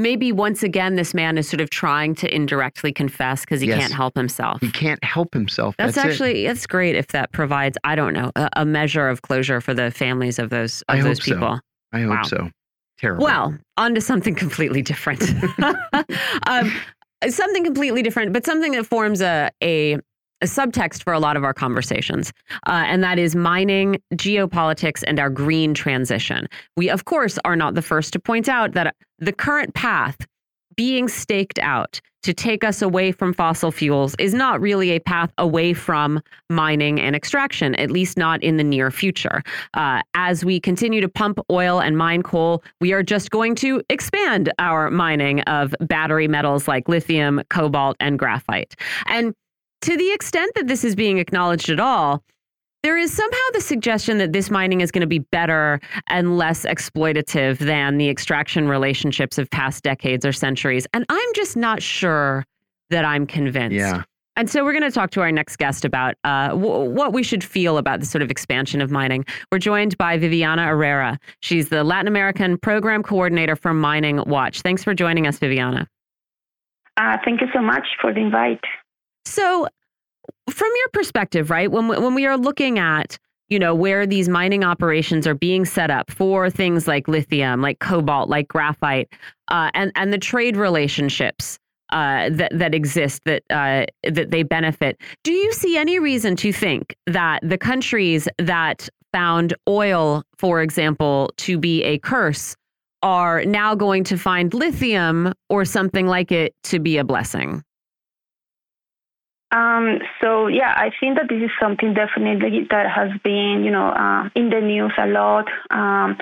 Maybe 0.00 0.32
once 0.32 0.62
again, 0.64 0.94
this 0.96 1.14
man 1.14 1.38
is 1.38 1.48
sort 1.48 1.60
of 1.60 1.70
trying 1.70 2.14
to 2.16 2.32
indirectly 2.34 2.92
confess 2.92 3.40
because 3.42 3.60
he 3.60 3.68
Yes. 3.68 3.78
can't 3.80 3.92
help 3.92 4.16
himself. 4.16 4.60
He 4.60 4.70
can't 4.72 5.02
help 5.04 5.32
himself. 5.34 5.76
That's, 5.78 5.94
That's, 5.94 6.06
it. 6.06 6.10
actually 6.10 6.46
that's 6.46 6.66
great 6.66 6.94
if 6.96 7.08
that 7.08 7.30
provides 7.32 7.78
I 7.84 7.94
don't 7.94 8.12
know 8.14 8.30
a, 8.36 8.48
a 8.56 8.64
measure 8.64 9.08
of 9.08 9.22
closure 9.22 9.60
for 9.60 9.72
the 9.74 9.90
families 9.92 10.38
of 10.40 10.50
those 10.50 10.82
I 10.88 10.96
of 10.98 11.04
those 11.04 11.18
hope 11.18 11.24
so. 11.24 11.34
people. 11.34 11.60
I 11.92 12.00
hope 12.00 12.10
Wow. 12.10 12.22
so. 12.24 12.50
Terrible. 12.98 13.24
Well, 13.24 13.58
on 13.76 13.94
to 13.94 14.00
something 14.00 14.34
completely 14.44 14.82
different. 14.82 15.22
um, 16.46 16.72
something 17.28 17.64
completely 17.64 18.02
different, 18.02 18.32
but 18.32 18.44
something 18.44 18.72
that 18.72 18.84
forms 18.84 19.20
a, 19.20 19.50
a, 19.62 19.94
a 20.40 20.44
subtext 20.44 21.02
for 21.02 21.12
a 21.12 21.18
lot 21.18 21.36
of 21.36 21.44
our 21.44 21.54
conversations, 21.54 22.32
uh, 22.66 22.84
and 22.86 23.02
that 23.02 23.18
is 23.18 23.34
mining, 23.34 24.00
geopolitics, 24.14 25.02
and 25.06 25.18
our 25.18 25.30
green 25.30 25.74
transition. 25.74 26.46
We, 26.76 26.90
of 26.90 27.04
course, 27.04 27.38
are 27.44 27.56
not 27.56 27.74
the 27.74 27.82
first 27.82 28.12
to 28.12 28.20
point 28.20 28.48
out 28.48 28.72
that 28.72 28.94
the 29.18 29.32
current 29.32 29.74
path 29.74 30.16
being 30.76 31.08
staked 31.08 31.58
out 31.58 32.00
to 32.22 32.34
take 32.34 32.64
us 32.64 32.82
away 32.82 33.12
from 33.12 33.32
fossil 33.32 33.70
fuels 33.70 34.14
is 34.18 34.34
not 34.34 34.60
really 34.60 34.90
a 34.90 34.98
path 34.98 35.32
away 35.38 35.72
from 35.72 36.20
mining 36.50 37.00
and 37.00 37.14
extraction, 37.14 37.74
at 37.76 37.90
least 37.90 38.16
not 38.16 38.42
in 38.42 38.56
the 38.56 38.64
near 38.64 38.90
future. 38.90 39.42
Uh, 39.74 40.02
as 40.14 40.44
we 40.44 40.60
continue 40.60 41.00
to 41.00 41.08
pump 41.08 41.38
oil 41.50 41.80
and 41.80 41.96
mine 41.96 42.22
coal, 42.22 42.62
we 42.80 42.92
are 42.92 43.02
just 43.02 43.30
going 43.30 43.54
to 43.54 43.82
expand 43.88 44.52
our 44.58 44.90
mining 44.90 45.40
of 45.42 45.74
battery 45.80 46.28
metals 46.28 46.68
like 46.68 46.88
lithium, 46.88 47.42
cobalt, 47.50 47.96
and 48.00 48.18
graphite. 48.18 48.74
And 49.06 49.34
to 49.82 49.96
the 49.96 50.12
extent 50.12 50.52
that 50.56 50.66
this 50.66 50.84
is 50.84 50.96
being 50.96 51.18
acknowledged 51.18 51.70
at 51.70 51.80
all, 51.80 52.22
there 52.82 52.96
is 52.96 53.12
somehow 53.12 53.38
the 53.52 53.60
suggestion 53.60 54.18
that 54.18 54.32
this 54.32 54.50
mining 54.50 54.80
is 54.80 54.90
going 54.90 55.00
to 55.00 55.06
be 55.06 55.18
better 55.18 55.80
and 56.08 56.38
less 56.38 56.64
exploitative 56.64 57.58
than 57.58 57.98
the 57.98 58.08
extraction 58.08 58.68
relationships 58.68 59.38
of 59.38 59.50
past 59.50 59.82
decades 59.82 60.24
or 60.24 60.32
centuries. 60.32 60.86
And 60.94 61.04
I'm 61.08 61.34
just 61.34 61.56
not 61.56 61.82
sure 61.82 62.44
that 62.90 63.04
I'm 63.04 63.26
convinced. 63.26 63.74
yeah. 63.76 64.02
And 64.36 64.48
so 64.48 64.62
we're 64.62 64.72
going 64.72 64.84
to 64.84 64.92
talk 64.92 65.10
to 65.10 65.20
our 65.20 65.32
next 65.32 65.56
guest 65.56 65.84
about 65.84 66.14
uh, 66.22 66.50
w- 66.50 66.88
what 66.90 67.12
we 67.12 67.24
should 67.24 67.42
feel 67.42 67.76
about 67.76 67.98
the 67.98 68.06
sort 68.06 68.22
of 68.22 68.30
expansion 68.30 68.80
of 68.80 68.88
mining. 68.88 69.24
We're 69.50 69.58
joined 69.58 69.98
by 69.98 70.16
Viviana 70.16 70.64
Herrera. 70.64 71.18
She's 71.40 71.70
the 71.70 71.82
Latin 71.82 72.06
American 72.06 72.56
Program 72.56 73.02
Coordinator 73.02 73.56
for 73.56 73.72
MiningWatch. 73.72 74.62
Thanks 74.62 74.84
for 74.84 74.94
joining 74.94 75.26
us, 75.26 75.40
Viviana. 75.40 75.88
Uh, 76.96 77.16
thank 77.24 77.40
you 77.40 77.48
so 77.52 77.60
much 77.60 77.84
for 78.00 78.14
the 78.14 78.20
invite. 78.20 78.60
So, 79.24 79.66
from 80.50 80.70
your 80.76 80.88
perspective, 80.92 81.50
right, 81.50 81.70
when 81.70 81.88
we, 81.88 81.98
when 81.98 82.14
we 82.14 82.26
are 82.26 82.36
looking 82.36 82.78
at 82.78 83.18
you 83.48 83.58
know 83.58 83.74
where 83.74 84.06
these 84.06 84.28
mining 84.28 84.62
operations 84.62 85.26
are 85.26 85.34
being 85.34 85.64
set 85.64 85.90
up 85.90 86.10
for 86.10 86.50
things 86.50 86.86
like 86.86 87.08
lithium, 87.08 87.62
like 87.62 87.78
cobalt, 87.78 88.28
like 88.28 88.48
graphite, 88.48 89.08
uh, 89.50 89.70
and 89.74 89.90
and 89.94 90.12
the 90.12 90.18
trade 90.18 90.56
relationships 90.56 91.58
uh, 91.90 92.28
that 92.30 92.52
that 92.54 92.74
exist 92.74 93.22
that 93.24 93.42
uh, 93.50 93.86
that 94.02 94.30
they 94.30 94.42
benefit. 94.42 95.00
Do 95.24 95.32
you 95.32 95.52
see 95.52 95.76
any 95.76 95.98
reason 95.98 96.36
to 96.36 96.52
think 96.52 96.94
that 97.06 97.40
the 97.42 97.58
countries 97.58 98.28
that 98.38 98.88
found 99.12 99.54
oil, 99.66 100.22
for 100.36 100.60
example, 100.60 101.32
to 101.38 101.58
be 101.58 101.82
a 101.84 101.98
curse, 101.98 102.54
are 103.02 103.44
now 103.44 103.74
going 103.74 104.04
to 104.04 104.18
find 104.18 104.52
lithium 104.52 105.32
or 105.48 105.64
something 105.64 106.06
like 106.06 106.30
it 106.30 106.54
to 106.64 106.78
be 106.78 106.98
a 106.98 107.04
blessing? 107.04 107.62
Um, 109.50 110.00
so 110.20 110.46
yeah, 110.46 110.74
I 110.76 110.90
think 111.00 111.16
that 111.16 111.28
this 111.28 111.42
is 111.42 111.50
something 111.60 111.94
definitely 111.94 112.66
that 112.70 112.90
has 112.90 113.10
been, 113.24 113.62
you 113.64 113.70
know, 113.70 113.88
uh, 113.88 114.28
in 114.34 114.50
the 114.50 114.60
news 114.60 114.92
a 114.98 115.06
lot. 115.06 115.46
Um, 115.70 116.18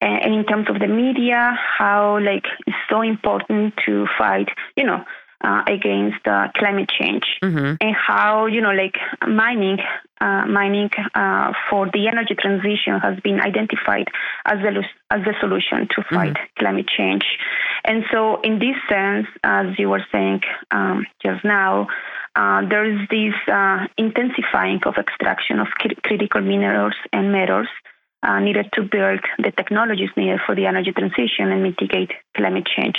and, 0.00 0.24
and 0.24 0.34
in 0.34 0.44
terms 0.46 0.68
of 0.70 0.78
the 0.78 0.86
media, 0.86 1.52
how 1.78 2.18
like 2.20 2.46
it's 2.66 2.76
so 2.88 3.02
important 3.02 3.74
to 3.86 4.06
fight, 4.18 4.48
you 4.76 4.84
know, 4.84 5.04
uh, 5.42 5.62
against 5.66 6.26
uh, 6.26 6.48
climate 6.54 6.90
change, 6.98 7.24
hmm 7.42 7.74
and 7.80 7.94
how 7.94 8.46
you 8.46 8.60
know 8.60 8.72
like 8.72 8.96
mining, 9.26 9.78
uh, 10.20 10.44
mining 10.46 10.90
uh, 11.14 11.52
for 11.68 11.86
the 11.92 12.08
energy 12.08 12.34
transition 12.34 12.98
has 13.00 13.18
been 13.20 13.40
identified 13.40 14.08
as 14.44 14.58
the 14.58 14.84
as 15.10 15.24
the 15.24 15.34
solution 15.40 15.88
to 15.94 16.02
fight 16.10 16.36
climate 16.58 16.88
change. 16.94 17.24
And 17.84 18.04
so, 18.12 18.40
in 18.42 18.58
this 18.58 18.76
sense, 18.88 19.26
as 19.42 19.78
you 19.78 19.88
were 19.88 20.04
saying 20.12 20.42
um, 20.70 21.06
just 21.22 21.42
now, 21.44 21.88
uh, 22.36 22.66
there 22.68 22.84
is 22.84 23.08
this 23.10 23.34
uh, 23.52 23.86
intensifying 23.98 24.80
of 24.86 24.94
extraction 24.96 25.58
of 25.58 25.68
cri- 25.68 25.96
critical 26.02 26.40
minerals 26.40 26.94
and 27.12 27.32
metals 27.32 27.66
uh, 28.22 28.38
needed 28.38 28.68
to 28.74 28.82
build 28.82 29.20
the 29.38 29.50
technologies 29.50 30.10
needed 30.16 30.40
for 30.44 30.54
the 30.54 30.66
energy 30.66 30.92
transition 30.92 31.50
and 31.50 31.62
mitigate 31.62 32.12
climate 32.36 32.66
change, 32.66 32.96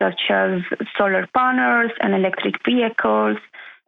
such 0.00 0.20
as 0.28 0.60
solar 0.96 1.26
panels 1.34 1.90
and 2.00 2.14
electric 2.14 2.54
vehicles, 2.64 3.38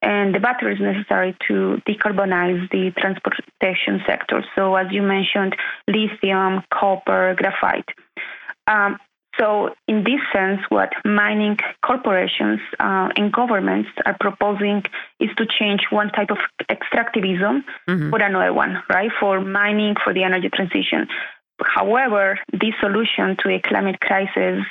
and 0.00 0.34
the 0.34 0.40
batteries 0.40 0.80
necessary 0.80 1.36
to 1.46 1.80
decarbonize 1.86 2.68
the 2.70 2.90
transportation 2.98 4.02
sector. 4.06 4.44
So, 4.56 4.74
as 4.74 4.90
you 4.90 5.02
mentioned, 5.02 5.54
lithium, 5.86 6.62
copper, 6.72 7.36
graphite. 7.38 7.88
Um, 8.66 8.98
so, 9.38 9.70
in 9.88 10.04
this 10.04 10.20
sense, 10.32 10.60
what 10.68 10.92
mining 11.04 11.56
corporations 11.84 12.60
uh, 12.78 13.08
and 13.16 13.32
governments 13.32 13.88
are 14.04 14.16
proposing 14.20 14.82
is 15.20 15.30
to 15.38 15.46
change 15.46 15.80
one 15.90 16.10
type 16.10 16.30
of 16.30 16.38
extractivism 16.68 17.64
hmm 17.86 18.10
for 18.10 18.20
another 18.20 18.52
one, 18.52 18.82
right? 18.90 19.10
For 19.18 19.40
mining, 19.40 19.94
for 20.04 20.12
the 20.12 20.22
energy 20.22 20.50
transition. 20.50 21.08
However, 21.64 22.38
this 22.52 22.74
solution 22.80 23.36
to 23.40 23.54
a 23.54 23.60
climate 23.60 24.00
crisis 24.00 24.64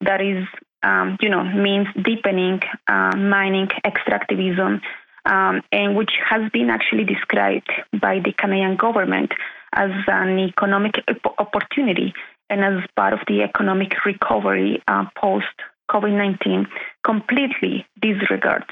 that 0.00 0.20
is, 0.20 0.44
um, 0.82 1.16
you 1.20 1.28
know, 1.28 1.44
means 1.44 1.86
deepening 2.02 2.60
uh, 2.88 3.16
mining 3.16 3.68
extractivism, 3.84 4.80
um, 5.26 5.62
and 5.70 5.96
which 5.96 6.12
has 6.28 6.50
been 6.52 6.70
actually 6.70 7.04
described 7.04 7.70
by 8.00 8.18
the 8.18 8.32
Canadian 8.32 8.76
government 8.76 9.30
as 9.72 9.90
an 10.08 10.38
economic 10.38 10.94
opportunity 11.38 12.14
and 12.50 12.64
as 12.64 12.84
part 12.96 13.12
of 13.12 13.20
the 13.26 13.42
economic 13.42 14.04
recovery 14.04 14.82
uh, 14.88 15.04
post 15.16 15.46
COVID 15.90 16.16
19, 16.16 16.66
completely 17.04 17.86
disregards 18.00 18.66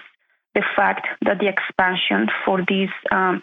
the 0.54 0.62
fact 0.74 1.06
that 1.22 1.38
the 1.38 1.48
expansion 1.48 2.28
for 2.44 2.64
this 2.66 2.90
um, 3.12 3.42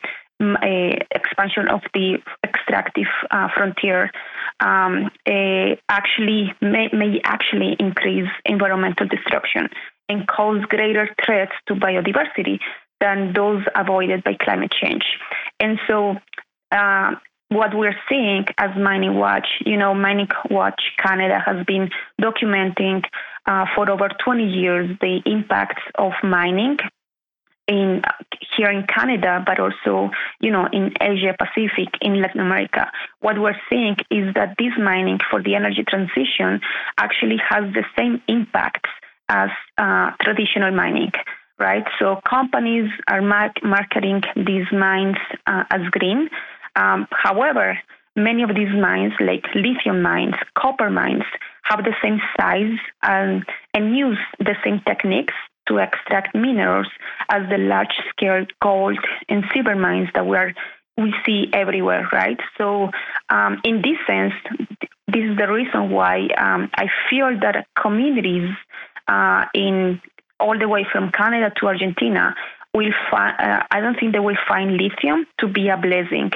expansion 1.12 1.68
of 1.70 1.82
the 1.94 2.18
extractive 2.44 3.08
uh, 3.32 3.48
frontier 3.56 4.12
um, 4.60 5.10
actually 5.90 6.54
may, 6.62 6.90
may 6.92 7.22
actually 7.24 7.76
increase 7.80 8.30
environmental 8.46 9.08
destruction 9.08 9.70
and 10.10 10.28
cause 10.28 10.62
greater 10.68 11.08
threats 11.24 11.54
to 11.68 11.76
biodiversity 11.76 12.60
than 13.00 13.34
those 13.34 13.64
avoided 13.76 14.24
by 14.24 14.34
climate 14.34 14.72
change. 14.72 15.04
And 15.60 15.80
so, 15.88 16.16
uh, 16.72 17.16
what 17.54 17.76
we're 17.76 17.96
seeing 18.10 18.46
as 18.58 18.72
MiningWatch, 18.72 19.48
you 19.66 19.78
know, 19.78 19.94
Mining 19.94 20.28
Watch 20.50 20.82
Canada 20.98 21.42
has 21.46 21.66
been 21.66 21.90
documenting 22.22 23.04
uh, 23.46 23.66
for 23.76 23.90
over 23.90 24.10
20 24.24 24.44
years 24.46 24.98
the 25.02 25.22
impacts 25.26 25.84
of 25.96 26.12
mining 26.24 26.78
in 27.68 28.02
here 28.58 28.70
in 28.70 28.86
Canada, 28.88 29.44
but 29.46 29.60
also 29.60 30.12
you 30.42 30.52
know 30.52 30.68
in 30.72 30.94
Asia 31.00 31.36
Pacific, 31.38 31.90
in 32.02 32.22
Latin 32.22 32.42
America. 32.42 32.92
What 33.22 33.40
we're 33.40 33.60
seeing 33.70 33.96
is 34.12 34.34
that 34.36 34.56
this 34.58 34.74
mining 34.78 35.20
for 35.30 35.42
the 35.42 35.56
energy 35.56 35.84
transition 35.88 36.62
actually 36.98 37.38
has 37.50 37.74
the 37.74 37.86
same 37.98 38.22
impacts 38.28 38.90
as 39.30 39.50
uh, 39.78 40.12
traditional 40.22 40.72
mining. 40.72 41.12
Right, 41.60 41.86
so 42.00 42.20
companies 42.28 42.90
are 43.08 43.22
mar- 43.22 43.54
marketing 43.62 44.24
these 44.36 44.66
mines 44.74 45.18
uh, 45.46 45.64
as 45.70 45.82
green. 45.92 46.30
Um, 46.76 47.08
however, 47.12 47.80
many 48.16 48.44
of 48.44 48.50
these 48.56 48.74
mines, 48.74 49.14
like 49.20 49.46
lithium 49.56 50.02
mines, 50.02 50.36
copper 50.58 50.90
mines, 50.90 51.24
have 51.64 51.84
the 51.84 51.96
same 52.02 52.20
size 52.40 52.78
and, 53.02 53.46
and 53.74 53.96
use 53.96 54.18
the 54.40 54.56
same 54.64 54.82
techniques 54.86 55.34
to 55.68 55.78
extract 55.78 56.36
minerals 56.36 56.88
as 57.30 57.48
the 57.50 57.58
large 57.58 57.96
scale 58.10 58.46
gold 58.62 59.00
and 59.30 59.46
silver 59.54 59.76
mines 59.76 60.10
that 60.14 60.26
we 60.26 60.36
are 60.36 60.54
we 60.98 61.14
see 61.26 61.50
everywhere, 61.54 62.08
right? 62.12 62.40
So, 62.58 62.92
um, 63.30 63.60
in 63.64 63.82
this 63.82 63.98
sense, 64.06 64.34
this 65.08 65.24
is 65.24 65.38
the 65.38 65.52
reason 65.52 65.90
why 65.90 66.28
um, 66.38 66.70
I 66.76 66.88
feel 67.10 67.40
that 67.40 67.66
communities 67.80 68.52
uh, 69.08 69.46
in 69.56 70.02
all 70.40 70.58
the 70.58 70.68
way 70.68 70.86
from 70.92 71.12
Canada 71.12 71.52
to 71.60 71.68
Argentina 71.68 72.36
will 72.74 72.94
find. 73.10 73.36
Uh, 73.40 73.64
I 73.72 73.80
don't 73.82 74.00
think 74.00 74.14
they 74.14 74.20
will 74.20 74.38
find 74.48 74.78
lithium 74.78 75.26
to 75.40 75.48
be 75.48 75.70
a 75.70 75.78
blessing. 75.78 76.32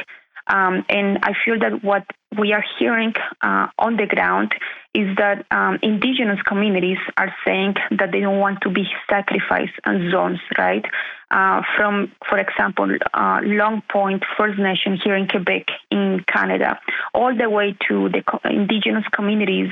Um, 0.48 0.86
and 0.90 1.20
I 1.24 1.34
feel 1.44 1.60
that 1.60 1.84
what 1.84 2.06
we 2.38 2.54
are 2.54 2.64
hearing 2.80 3.14
uh, 3.42 3.68
on 3.78 3.98
the 3.98 4.06
ground 4.06 4.54
is 4.94 5.16
that 5.18 5.46
um, 5.52 5.80
indigenous 5.82 6.42
communities 6.42 6.98
are 7.18 7.34
saying 7.46 7.76
that 7.92 8.12
they 8.12 8.20
don't 8.20 8.40
want 8.40 8.62
to 8.62 8.70
be 8.70 8.86
sacrificed 9.10 9.74
on 9.86 10.10
zones, 10.12 10.40
right? 10.58 10.84
Uh, 11.30 11.62
from, 11.76 12.12
for 12.28 12.40
example, 12.40 12.90
uh, 13.14 13.40
Long 13.44 13.84
Point 13.92 14.24
First 14.38 14.58
Nation 14.58 14.98
here 15.04 15.16
in 15.16 15.28
Quebec, 15.28 15.68
in 15.92 16.24
Canada, 16.28 16.80
all 17.14 17.36
the 17.36 17.50
way 17.50 17.76
to 17.90 18.10
the 18.10 18.24
indigenous 18.50 19.04
communities 19.14 19.70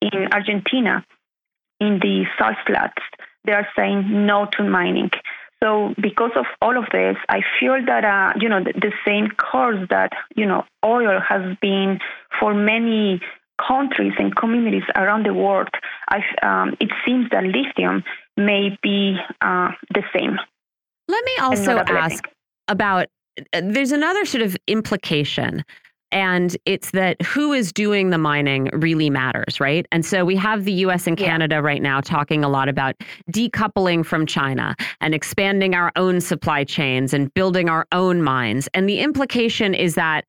in 0.00 0.28
Argentina, 0.32 1.04
in 1.80 1.98
the 2.00 2.24
salt 2.38 2.56
flats, 2.66 3.02
they 3.44 3.52
are 3.52 3.68
saying 3.76 4.26
no 4.26 4.46
to 4.56 4.64
mining. 4.64 5.10
So 5.62 5.94
because 6.00 6.32
of 6.36 6.44
all 6.60 6.76
of 6.76 6.84
this, 6.92 7.16
I 7.28 7.40
feel 7.58 7.78
that 7.86 8.04
uh, 8.04 8.38
you 8.38 8.48
know 8.48 8.62
the, 8.62 8.72
the, 8.72 8.92
same 9.06 9.28
course 9.30 9.86
that 9.90 10.12
you 10.36 10.46
know 10.46 10.64
oil 10.84 11.18
has 11.26 11.56
been 11.62 11.98
for 12.38 12.52
many 12.52 13.20
countries 13.66 14.12
and 14.18 14.36
communities 14.36 14.82
around 14.94 15.24
the 15.24 15.32
world. 15.32 15.68
Um, 16.42 16.76
it 16.78 16.90
seems 17.06 17.30
that 17.30 17.44
lithium 17.44 18.04
may 18.36 18.76
be 18.82 19.16
uh, 19.40 19.70
the 19.94 20.02
same. 20.14 20.36
Let 21.08 21.24
me 21.24 21.32
also 21.40 21.78
ask 21.78 22.24
about. 22.68 23.06
Uh, 23.52 23.60
there's 23.64 23.92
another 23.92 24.24
sort 24.24 24.42
of 24.42 24.56
implication 24.66 25.62
and 26.12 26.56
it's 26.64 26.92
that 26.92 27.20
who 27.22 27.52
is 27.52 27.72
doing 27.72 28.10
the 28.10 28.18
mining 28.18 28.70
really 28.72 29.10
matters, 29.10 29.60
right? 29.60 29.86
And 29.92 30.04
so 30.04 30.24
we 30.24 30.36
have 30.36 30.64
the 30.64 30.72
US 30.72 31.06
and 31.06 31.16
Canada 31.16 31.56
yeah. 31.56 31.60
right 31.60 31.82
now 31.82 32.00
talking 32.00 32.44
a 32.44 32.48
lot 32.48 32.68
about 32.68 32.94
decoupling 33.32 34.04
from 34.04 34.26
China 34.26 34.74
and 35.00 35.14
expanding 35.14 35.74
our 35.74 35.92
own 35.96 36.20
supply 36.20 36.64
chains 36.64 37.12
and 37.12 37.32
building 37.34 37.68
our 37.68 37.86
own 37.92 38.22
mines. 38.22 38.68
And 38.74 38.88
the 38.88 39.00
implication 39.00 39.74
is 39.74 39.94
that 39.94 40.24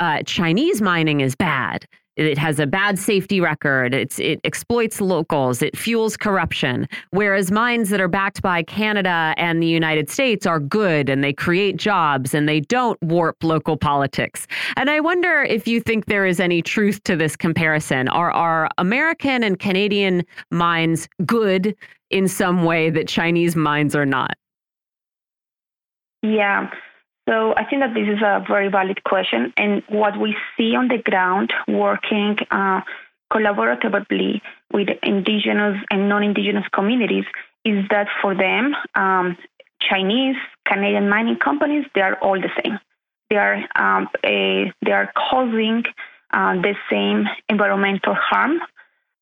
uh, 0.00 0.22
Chinese 0.24 0.80
mining 0.80 1.20
is 1.20 1.34
bad 1.34 1.86
it 2.18 2.36
has 2.36 2.58
a 2.58 2.66
bad 2.66 2.98
safety 2.98 3.40
record. 3.40 3.94
It's, 3.94 4.18
it 4.18 4.40
exploits 4.44 5.00
locals. 5.00 5.62
It 5.62 5.76
fuels 5.76 6.16
corruption. 6.16 6.88
Whereas 7.10 7.50
mines 7.50 7.90
that 7.90 8.00
are 8.00 8.08
backed 8.08 8.42
by 8.42 8.62
Canada 8.64 9.34
and 9.36 9.62
the 9.62 9.66
United 9.66 10.10
States 10.10 10.44
are 10.46 10.58
good 10.58 11.08
and 11.08 11.22
they 11.22 11.32
create 11.32 11.76
jobs 11.76 12.34
and 12.34 12.48
they 12.48 12.60
don't 12.60 13.00
warp 13.02 13.42
local 13.44 13.76
politics. 13.76 14.46
And 14.76 14.90
I 14.90 15.00
wonder 15.00 15.42
if 15.42 15.68
you 15.68 15.80
think 15.80 16.06
there 16.06 16.26
is 16.26 16.40
any 16.40 16.60
truth 16.60 17.02
to 17.04 17.16
this 17.16 17.36
comparison. 17.36 18.08
Are, 18.08 18.32
are 18.32 18.68
American 18.78 19.44
and 19.44 19.58
Canadian 19.58 20.24
mines 20.50 21.08
good 21.24 21.76
in 22.10 22.26
some 22.26 22.64
way 22.64 22.90
that 22.90 23.06
Chinese 23.06 23.54
mines 23.54 23.94
are 23.94 24.06
not? 24.06 24.36
Yeah. 26.22 26.68
So 27.28 27.52
I 27.54 27.64
think 27.64 27.82
that 27.82 27.92
this 27.92 28.08
is 28.08 28.22
a 28.22 28.42
very 28.48 28.68
valid 28.68 29.04
question. 29.04 29.52
And 29.58 29.82
what 29.88 30.18
we 30.18 30.34
see 30.56 30.74
on 30.74 30.88
the 30.88 30.96
ground 30.96 31.52
working 31.68 32.38
uh, 32.50 32.80
collaboratively 33.30 34.40
with 34.72 34.88
indigenous 35.02 35.76
and 35.90 36.08
non-indigenous 36.08 36.64
communities 36.72 37.26
is 37.66 37.84
that 37.90 38.08
for 38.22 38.34
them, 38.34 38.74
um, 38.94 39.36
Chinese, 39.80 40.36
Canadian 40.64 41.10
mining 41.10 41.36
companies, 41.36 41.84
they 41.94 42.00
are 42.00 42.14
all 42.14 42.40
the 42.40 42.50
same. 42.64 42.78
They 43.28 43.36
are 43.36 43.62
um, 43.76 44.08
a, 44.24 44.72
they 44.82 44.92
are 44.92 45.12
causing 45.14 45.84
uh, 46.32 46.54
the 46.62 46.74
same 46.90 47.26
environmental 47.50 48.14
harm. 48.14 48.58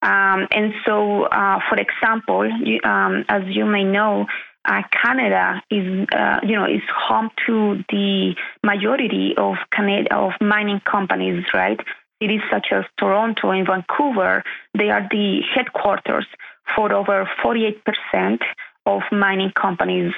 Um, 0.03 0.47
and 0.53 0.75
so, 0.85 1.25
uh, 1.25 1.59
for 1.69 1.77
example, 1.77 2.49
you, 2.65 2.79
um, 2.85 3.25
as 3.29 3.43
you 3.49 3.65
may 3.65 3.83
know, 3.83 4.27
uh, 4.67 4.83
Canada 4.91 5.63
is, 5.71 6.07
uh, 6.13 6.41
you 6.43 6.55
know, 6.57 6.67
is 6.67 6.83
home 6.95 7.31
to 7.47 7.83
the 7.91 8.35
majority 8.63 9.35
of 9.37 9.57
Canada 9.73 10.15
of 10.15 10.33
mining 10.41 10.81
companies, 10.81 11.45
right? 11.55 11.79
Cities 12.21 12.41
such 12.51 12.69
as 12.73 12.85
Toronto 12.99 13.51
and 13.51 13.67
Vancouver, 13.67 14.43
they 14.77 14.91
are 14.91 15.07
the 15.11 15.43
headquarters 15.55 16.27
for 16.75 16.93
over 16.93 17.29
48% 17.45 18.41
of 18.87 19.03
mining 19.13 19.53
companies. 19.61 20.13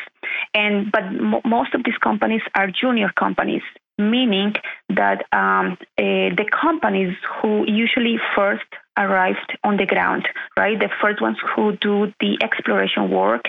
And 0.54 0.92
but 0.92 1.02
most 1.44 1.74
of 1.74 1.84
these 1.84 1.98
companies 1.98 2.42
are 2.54 2.70
junior 2.70 3.10
companies, 3.18 3.62
meaning 3.98 4.54
that 4.90 5.24
um, 5.32 5.76
uh, 5.98 6.30
the 6.40 6.46
companies 6.50 7.14
who 7.40 7.64
usually 7.66 8.18
first 8.36 8.66
arrived 8.98 9.56
on 9.64 9.76
the 9.76 9.86
ground, 9.86 10.28
right? 10.56 10.78
The 10.78 10.90
first 11.00 11.22
ones 11.22 11.38
who 11.54 11.76
do 11.76 12.12
the 12.20 12.38
exploration 12.42 13.10
work 13.10 13.44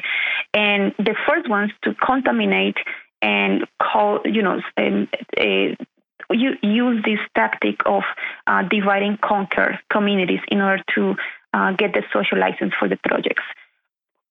and 0.53 0.93
the 0.97 1.15
first 1.27 1.49
ones 1.49 1.71
to 1.83 1.93
contaminate 1.95 2.77
and 3.21 3.65
call, 3.81 4.21
you 4.25 4.41
know, 4.41 4.61
um, 4.77 5.09
uh, 5.37 5.75
you 6.31 6.51
use 6.61 7.03
this 7.03 7.19
tactic 7.35 7.77
of 7.85 8.03
uh, 8.47 8.61
divide 8.63 9.01
and 9.01 9.19
conquer 9.19 9.79
communities 9.91 10.41
in 10.49 10.61
order 10.61 10.83
to 10.95 11.15
uh, 11.53 11.71
get 11.73 11.93
the 11.93 12.03
social 12.13 12.37
license 12.37 12.73
for 12.79 12.87
the 12.87 12.97
projects 12.97 13.43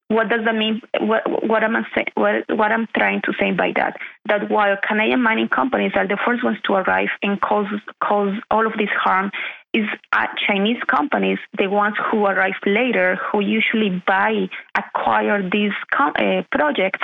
what 0.08 0.30
does 0.30 0.40
that 0.46 0.54
mean? 0.54 0.80
What, 1.00 1.46
what 1.46 1.62
am 1.62 1.76
I 1.76 1.82
say, 1.94 2.06
what, 2.14 2.44
what 2.48 2.72
I'm 2.72 2.88
trying 2.96 3.20
to 3.22 3.32
say 3.38 3.52
by 3.52 3.72
that? 3.76 3.98
That 4.26 4.50
while 4.50 4.76
Canadian 4.86 5.22
mining 5.22 5.48
companies 5.48 5.92
are 5.94 6.08
the 6.08 6.18
first 6.26 6.42
ones 6.42 6.56
to 6.64 6.74
arrive 6.74 7.10
and 7.22 7.40
cause 7.40 7.66
cause 8.02 8.34
all 8.50 8.66
of 8.66 8.72
this 8.78 8.88
harm, 8.98 9.30
is 9.74 9.86
uh, 10.12 10.26
Chinese 10.46 10.82
companies 10.86 11.38
the 11.56 11.68
ones 11.68 11.94
who 12.10 12.26
arrive 12.26 12.60
later, 12.66 13.18
who 13.30 13.40
usually 13.40 14.02
buy, 14.06 14.48
acquire 14.76 15.48
these 15.48 15.72
uh, 15.98 16.42
projects 16.50 17.00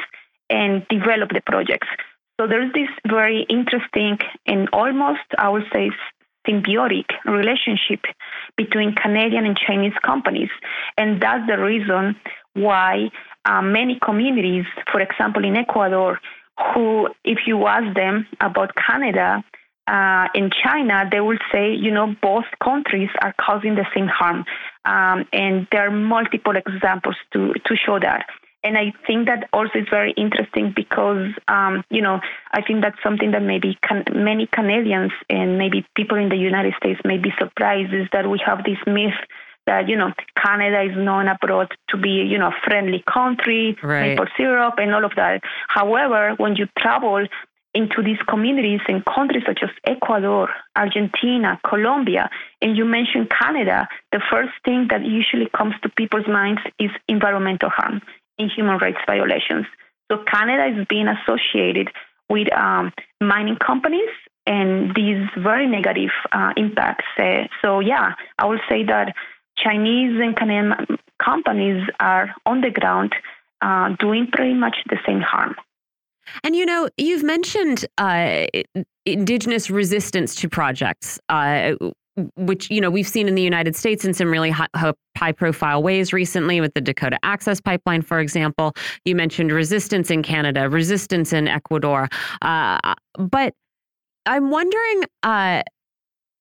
and 0.51 0.87
develop 0.89 1.31
the 1.31 1.43
projects. 1.47 1.89
So 2.41 2.47
there's 2.47 2.73
this 2.73 2.89
very 3.07 3.47
interesting 3.49 4.19
and 4.47 4.69
almost, 4.73 5.21
I 5.39 5.49
would 5.49 5.65
say, 5.73 5.91
symbiotic 6.47 7.07
relationship 7.25 8.01
between 8.57 8.95
Canadian 8.95 9.47
and 9.47 9.57
Chinese 9.57 9.95
companies. 10.03 10.51
And 10.97 11.21
that's 11.21 11.47
the 11.47 11.59
reason 11.59 12.17
why 12.55 13.11
uh, 13.45 13.63
many 13.63 13.99
communities, 14.03 14.65
for 14.91 15.01
example, 15.01 15.45
in 15.45 15.57
Ecuador, 15.57 16.19
who, 16.73 17.09
if 17.25 17.47
you 17.47 17.67
ask 17.67 17.95
them 17.95 18.27
about 18.41 18.73
Canada, 18.75 19.43
uh, 19.87 20.29
in 20.35 20.51
China, 20.51 21.09
they 21.11 21.21
will 21.21 21.39
say, 21.53 21.75
you 21.75 21.91
know, 21.91 22.15
both 22.23 22.45
countries 22.63 23.11
are 23.21 23.35
causing 23.39 23.75
the 23.75 23.87
same 23.95 24.07
harm. 24.07 24.45
Um, 24.85 25.27
and 25.33 25.67
there 25.73 25.87
are 25.87 25.91
multiple 25.91 26.55
examples 26.57 27.17
to, 27.33 27.53
to 27.53 27.77
show 27.77 27.99
that. 27.99 28.27
And 28.63 28.79
I 28.79 28.95
think 29.07 29.27
that 29.27 29.49
also 29.53 29.81
is 29.81 29.87
very 29.91 30.13
interesting 30.13 30.73
because, 30.75 31.29
um, 31.49 31.85
you 31.91 32.01
know, 32.01 32.21
I 32.51 32.63
think 32.63 32.81
that's 32.81 32.97
something 33.03 33.33
that 33.33 33.43
maybe 33.43 33.79
can, 33.87 34.05
many 34.15 34.47
Canadians 34.47 35.13
and 35.29 35.59
maybe 35.59 35.87
people 35.95 36.17
in 36.17 36.31
the 36.31 36.37
United 36.37 36.73
States 36.79 36.99
may 37.05 37.19
be 37.19 37.31
surprised 37.39 37.93
is 37.93 38.09
that 38.13 38.29
we 38.29 38.41
have 38.45 38.65
this 38.65 38.79
myth 38.87 39.13
that 39.67 39.89
you 39.89 39.97
know 39.97 40.13
Canada 40.37 40.83
is 40.83 40.97
known 40.97 41.29
abroad 41.29 41.73
to 41.89 41.97
be 41.97 42.11
you 42.11 42.39
know 42.39 42.49
a 42.49 42.69
friendly 42.69 43.03
country, 43.11 43.77
right. 43.83 44.11
maple 44.11 44.27
syrup, 44.37 44.75
and 44.79 44.95
all 44.95 45.05
of 45.05 45.13
that. 45.17 45.41
However, 45.69 46.35
when 46.37 46.57
you 46.57 46.67
travel 46.79 47.27
into 47.75 48.03
these 48.03 48.19
communities 48.29 48.81
in 48.89 49.03
countries 49.03 49.43
such 49.47 49.61
as 49.63 49.71
Ecuador, 49.85 50.49
Argentina, 50.77 51.61
Colombia, 51.69 52.31
and 52.63 52.77
you 52.77 52.85
mentioned 52.85 53.31
Canada, 53.31 53.89
the 54.13 54.21
first 54.31 54.53
thing 54.65 54.87
that 54.91 55.05
usually 55.05 55.49
comes 55.57 55.75
to 55.83 55.89
people's 55.89 56.29
minds 56.29 56.61
is 56.79 56.91
environmental 57.09 57.69
harm 57.69 58.01
and 58.39 58.51
human 58.51 58.79
rights 58.79 58.99
violations. 59.07 59.67
So 60.11 60.23
Canada 60.25 60.79
is 60.79 60.87
being 60.89 61.09
associated 61.09 61.89
with 62.29 62.53
um, 62.53 62.93
mining 63.21 63.57
companies 63.57 64.11
and 64.47 64.95
these 64.95 65.27
very 65.39 65.67
negative 65.67 66.11
uh, 66.33 66.53
impacts. 66.57 67.07
Uh, 67.19 67.45
so 67.63 67.81
yeah, 67.81 68.15
I 68.39 68.47
would 68.47 68.61
say 68.69 68.85
that 68.85 69.15
Chinese 69.57 70.21
and 70.21 70.37
Canadian 70.37 70.75
companies 71.23 71.89
are 72.01 72.35
on 72.45 72.61
the 72.61 72.71
ground 72.71 73.15
uh, 73.63 73.91
doing 73.99 74.29
pretty 74.31 74.55
much 74.55 74.77
the 74.89 74.99
same 75.07 75.21
harm. 75.21 75.57
And 76.43 76.57
you 76.57 76.67
know, 76.67 76.89
you've 76.97 77.23
mentioned 77.23 77.87
uh, 77.99 78.47
indigenous 79.07 79.71
resistance 79.71 80.35
to 80.37 80.49
projects, 80.49 81.19
uh, 81.29 81.75
which 82.37 82.71
you 82.71 82.81
know 82.81 82.91
we've 82.91 83.09
seen 83.09 83.29
in 83.29 83.35
the 83.35 83.43
United 83.43 83.75
States 83.75 84.05
in 84.05 84.15
some 84.15 84.31
really 84.31 84.51
high, 84.51 84.69
high, 85.17 85.33
profile 85.33 85.83
ways 85.83 86.13
recently 86.13 86.61
with 86.61 86.73
the 86.75 86.81
Dakota 86.81 87.19
Access 87.23 87.61
Pipeline, 87.61 88.03
for 88.03 88.21
example. 88.21 88.73
You 89.05 89.17
mentioned 89.17 89.53
resistance 89.53 90.11
in 90.11 90.23
Canada, 90.23 90.69
resistance 90.69 91.33
in 91.33 91.49
Ecuador, 91.49 92.09
uh, 92.43 92.79
but 93.19 93.55
I'm 94.27 94.51
wondering 94.51 95.05
uh, 95.23 95.63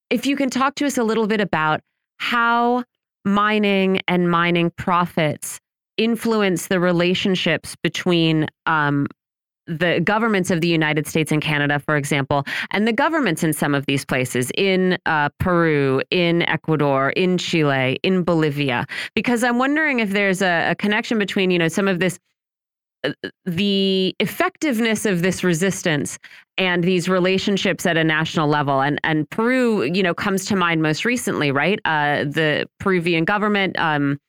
if 0.10 0.26
you 0.26 0.36
can 0.36 0.50
talk 0.50 0.76
to 0.76 0.86
us 0.86 0.98
a 0.98 1.04
little 1.04 1.28
bit 1.28 1.42
about 1.42 1.82
how 2.18 2.84
mining 3.26 4.00
and 4.08 4.30
mining 4.30 4.70
profits 4.72 5.60
influence 5.98 6.68
the 6.68 6.80
relationships 6.80 7.76
between 7.84 8.48
um, 8.66 9.08
the 9.68 10.02
governments 10.04 10.52
of 10.52 10.62
the 10.62 10.68
United 10.68 11.08
States 11.08 11.32
and 11.32 11.42
Canada, 11.42 11.80
for 11.80 11.96
example, 11.96 12.44
and 12.72 12.88
the 12.88 12.94
governments 12.94 13.44
in 13.44 13.54
some 13.54 13.74
of 13.74 13.86
these 13.86 14.06
places, 14.06 14.52
in 14.58 14.98
uh, 15.06 15.30
Peru, 15.40 16.02
in 16.12 16.44
Ecuador, 16.44 17.12
in 17.12 17.38
Chile, 17.38 18.00
in 18.04 18.24
Bolivia, 18.24 18.86
because 19.16 19.44
I'm 19.44 19.58
wondering 19.58 20.00
if 20.00 20.12
there's 20.12 20.42
a, 20.42 20.72
a 20.72 20.76
connection 20.76 21.20
between, 21.20 21.52
you 21.52 21.60
know, 21.60 21.68
some 21.68 21.88
of 21.88 22.00
this 22.00 22.20
uh, 23.04 23.12
the 23.46 24.16
effectiveness 24.20 25.06
of 25.06 25.22
this 25.22 25.44
resistance 25.44 26.18
and 26.58 26.84
these 26.84 27.10
relationships 27.10 27.86
at 27.86 27.98
a 27.98 28.04
national 28.04 28.48
level. 28.48 28.82
And 28.82 29.00
and 29.04 29.30
Peru 29.30 29.84
you 29.84 30.02
know 30.02 30.14
comes 30.14 30.46
to 30.46 30.56
mind 30.56 30.82
most 30.82 31.04
recently 31.04 31.52
right? 31.52 31.80
Uh, 31.84 32.24
the 32.24 32.66
Peruvian 32.80 33.26
government 33.26 33.78
um, 33.78 34.20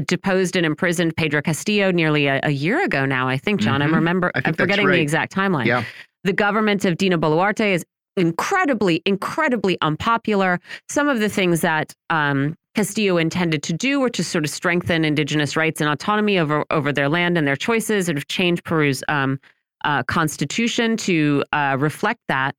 deposed 0.00 0.56
and 0.56 0.64
imprisoned 0.64 1.16
Pedro 1.16 1.42
Castillo 1.42 1.90
nearly 1.90 2.26
a, 2.26 2.40
a 2.42 2.50
year 2.50 2.82
ago 2.84 3.04
now, 3.04 3.28
I 3.28 3.36
think, 3.36 3.60
John. 3.60 3.80
Mm 3.80 3.82
-hmm. 3.82 3.88
I'm 3.88 3.94
remember 3.94 4.30
I 4.34 4.40
am 4.44 4.54
forgetting 4.54 4.86
right. 4.86 4.96
the 4.96 5.02
exact 5.02 5.34
timeline. 5.34 5.66
Yeah. 5.66 5.84
The 6.24 6.32
government 6.32 6.84
of 6.84 6.96
Dina 6.96 7.18
Boluarte 7.18 7.74
is 7.74 7.84
incredibly, 8.16 9.02
incredibly 9.04 9.76
unpopular. 9.80 10.60
Some 10.88 11.08
of 11.08 11.18
the 11.18 11.28
things 11.28 11.60
that 11.60 11.94
um, 12.10 12.56
Castillo 12.74 13.18
intended 13.18 13.62
to 13.64 13.72
do 13.72 14.00
were 14.00 14.10
to 14.10 14.22
sort 14.22 14.44
of 14.44 14.50
strengthen 14.50 15.04
indigenous 15.04 15.56
rights 15.56 15.80
and 15.80 15.90
autonomy 15.90 16.38
over 16.38 16.64
over 16.70 16.92
their 16.92 17.08
land 17.08 17.36
and 17.38 17.46
their 17.46 17.56
choices, 17.56 18.08
and 18.08 18.18
have 18.18 18.28
changed 18.28 18.64
Peru's 18.64 19.02
um, 19.08 19.38
uh, 19.84 20.02
constitution 20.04 20.96
to 20.96 21.44
uh, 21.52 21.76
reflect 21.78 22.20
that. 22.28 22.54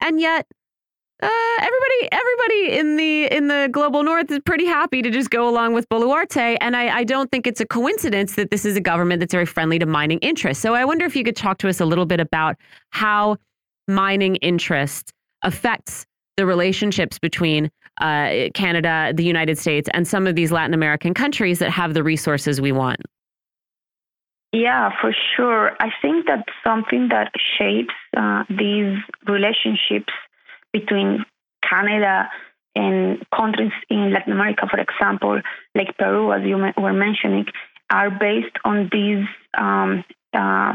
And 0.00 0.20
yet, 0.20 0.46
uh, 1.22 1.28
everybody, 1.60 2.08
everybody 2.12 2.78
in 2.78 2.96
the 2.96 3.24
in 3.34 3.48
the 3.48 3.68
global 3.72 4.02
north 4.02 4.30
is 4.30 4.40
pretty 4.44 4.66
happy 4.66 5.00
to 5.00 5.10
just 5.10 5.30
go 5.30 5.48
along 5.48 5.72
with 5.72 5.88
Boluarte, 5.88 6.58
and 6.60 6.76
I, 6.76 6.98
I 6.98 7.04
don't 7.04 7.30
think 7.30 7.46
it's 7.46 7.60
a 7.60 7.66
coincidence 7.66 8.34
that 8.34 8.50
this 8.50 8.66
is 8.66 8.76
a 8.76 8.82
government 8.82 9.20
that's 9.20 9.32
very 9.32 9.46
friendly 9.46 9.78
to 9.78 9.86
mining 9.86 10.18
interests. 10.18 10.62
So 10.62 10.74
I 10.74 10.84
wonder 10.84 11.06
if 11.06 11.16
you 11.16 11.24
could 11.24 11.36
talk 11.36 11.56
to 11.58 11.68
us 11.68 11.80
a 11.80 11.86
little 11.86 12.04
bit 12.04 12.20
about 12.20 12.56
how 12.90 13.38
mining 13.88 14.36
interest 14.36 15.12
affects 15.42 16.04
the 16.36 16.44
relationships 16.44 17.18
between 17.18 17.70
uh, 18.00 18.48
Canada, 18.52 19.12
the 19.14 19.24
United 19.24 19.56
States, 19.56 19.88
and 19.94 20.06
some 20.06 20.26
of 20.26 20.34
these 20.34 20.52
Latin 20.52 20.74
American 20.74 21.14
countries 21.14 21.60
that 21.60 21.70
have 21.70 21.94
the 21.94 22.02
resources 22.02 22.60
we 22.60 22.72
want. 22.72 23.00
Yeah, 24.52 24.90
for 25.00 25.14
sure. 25.34 25.72
I 25.80 25.90
think 26.02 26.26
that 26.26 26.44
something 26.62 27.08
that 27.08 27.30
shapes 27.58 27.94
uh, 28.16 28.44
these 28.50 28.98
relationships 29.26 30.12
between 30.78 31.24
Canada 31.68 32.28
and 32.74 33.24
countries 33.34 33.72
in 33.88 34.12
Latin 34.12 34.32
America, 34.32 34.66
for 34.70 34.78
example, 34.78 35.40
like 35.74 35.96
Peru, 35.98 36.32
as 36.32 36.42
you 36.44 36.56
were 36.76 36.92
mentioning, 36.92 37.46
are 37.90 38.10
based 38.10 38.56
on 38.64 38.88
this 38.92 39.24
um, 39.56 40.04
uh, 40.34 40.74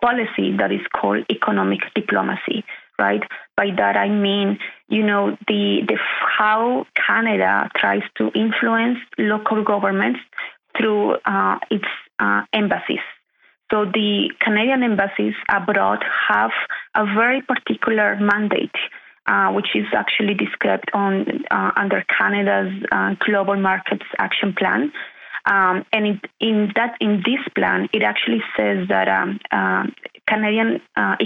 policy 0.00 0.56
that 0.58 0.70
is 0.72 0.84
called 0.94 1.24
economic 1.30 1.80
diplomacy, 1.94 2.64
right? 2.98 3.22
By 3.56 3.68
that 3.76 3.96
I 3.96 4.08
mean, 4.08 4.58
you 4.88 5.02
know, 5.04 5.36
the, 5.48 5.82
the 5.88 5.98
how 6.38 6.86
Canada 6.94 7.68
tries 7.76 8.02
to 8.18 8.30
influence 8.34 8.98
local 9.18 9.64
governments 9.64 10.20
through 10.78 11.16
uh, 11.24 11.58
its 11.70 11.88
uh, 12.18 12.42
embassies. 12.52 13.04
So 13.70 13.84
the 13.84 14.30
Canadian 14.40 14.84
embassies 14.84 15.34
abroad 15.48 16.04
have 16.28 16.52
a 16.94 17.04
very 17.04 17.42
particular 17.42 18.16
mandate 18.20 18.76
uh, 19.26 19.50
which 19.52 19.74
is 19.74 19.86
actually 19.92 20.34
described 20.34 20.90
on 20.94 21.44
uh, 21.50 21.72
under 21.76 22.04
Canada's 22.18 22.72
uh, 22.92 23.14
Global 23.24 23.56
Markets 23.56 24.04
Action 24.18 24.54
Plan. 24.56 24.92
Um, 25.46 25.84
and 25.92 26.06
it, 26.06 26.20
in 26.40 26.72
that 26.74 26.96
in 27.00 27.22
this 27.24 27.40
plan, 27.54 27.88
it 27.92 28.02
actually 28.02 28.42
says 28.56 28.88
that 28.88 29.08
um, 29.08 29.38
uh, 29.52 29.84
Canadian 30.28 30.80
uh, 30.96 31.16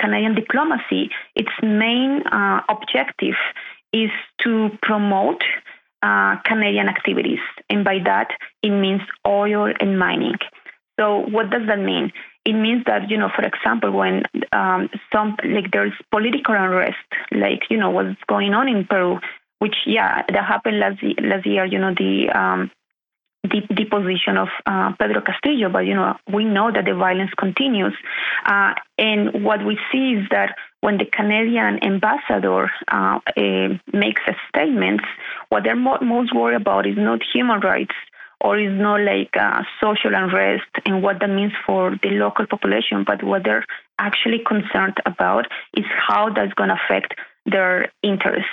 Canadian 0.00 0.34
diplomacy, 0.34 1.10
its 1.34 1.50
main 1.62 2.22
objective 2.68 3.34
is 3.92 4.10
to 4.42 4.70
promote 4.82 5.42
Canadian 6.44 6.88
activities, 6.88 7.40
and 7.68 7.84
by 7.84 7.98
that 8.04 8.28
it 8.62 8.70
means 8.70 9.02
oil 9.26 9.72
and 9.80 9.98
mining. 9.98 10.38
So 10.98 11.20
what 11.20 11.50
does 11.50 11.66
that 11.66 11.78
mean? 11.78 12.12
It 12.48 12.54
means 12.54 12.84
that 12.86 13.10
you 13.10 13.18
know, 13.18 13.28
for 13.36 13.44
example, 13.44 13.90
when 13.90 14.22
um, 14.52 14.88
some 15.12 15.36
like 15.44 15.70
there's 15.70 15.92
political 16.10 16.54
unrest, 16.54 16.96
like 17.30 17.64
you 17.68 17.76
know 17.76 17.90
what's 17.90 18.18
going 18.26 18.54
on 18.54 18.68
in 18.68 18.86
Peru, 18.86 19.18
which 19.58 19.76
yeah, 19.84 20.22
that 20.26 20.44
happened 20.46 20.78
last 20.80 20.96
last 21.20 21.44
year. 21.44 21.66
You 21.66 21.78
know 21.78 21.92
the 21.92 22.30
um, 22.30 22.70
the 23.44 23.60
deposition 23.74 24.38
of 24.38 24.48
uh, 24.64 24.92
Pedro 24.98 25.20
Castillo, 25.20 25.68
but 25.68 25.80
you 25.80 25.94
know 25.94 26.14
we 26.32 26.46
know 26.46 26.72
that 26.72 26.86
the 26.86 26.94
violence 26.94 27.32
continues, 27.36 27.92
uh, 28.46 28.72
and 28.96 29.44
what 29.44 29.62
we 29.66 29.78
see 29.92 30.14
is 30.14 30.26
that 30.30 30.56
when 30.80 30.96
the 30.96 31.04
Canadian 31.04 31.84
ambassador 31.84 32.70
uh, 32.90 33.18
uh 33.36 33.68
makes 33.92 34.22
a 34.26 34.34
statement, 34.48 35.02
what 35.50 35.64
they're 35.64 35.76
most 35.76 36.34
worried 36.34 36.56
about 36.56 36.86
is 36.86 36.96
not 36.96 37.20
human 37.30 37.60
rights 37.60 37.94
or 38.40 38.58
is 38.58 38.72
not 38.72 39.00
like 39.00 39.30
uh, 39.38 39.62
social 39.80 40.14
unrest 40.14 40.70
and 40.86 41.02
what 41.02 41.18
that 41.20 41.28
means 41.28 41.52
for 41.66 41.98
the 42.02 42.10
local 42.10 42.46
population, 42.46 43.04
but 43.04 43.22
what 43.22 43.42
they're 43.44 43.64
actually 43.98 44.40
concerned 44.46 44.96
about 45.06 45.46
is 45.76 45.84
how 46.06 46.32
that's 46.32 46.52
going 46.54 46.68
to 46.68 46.76
affect 46.84 47.14
their 47.46 47.90
interest. 48.02 48.46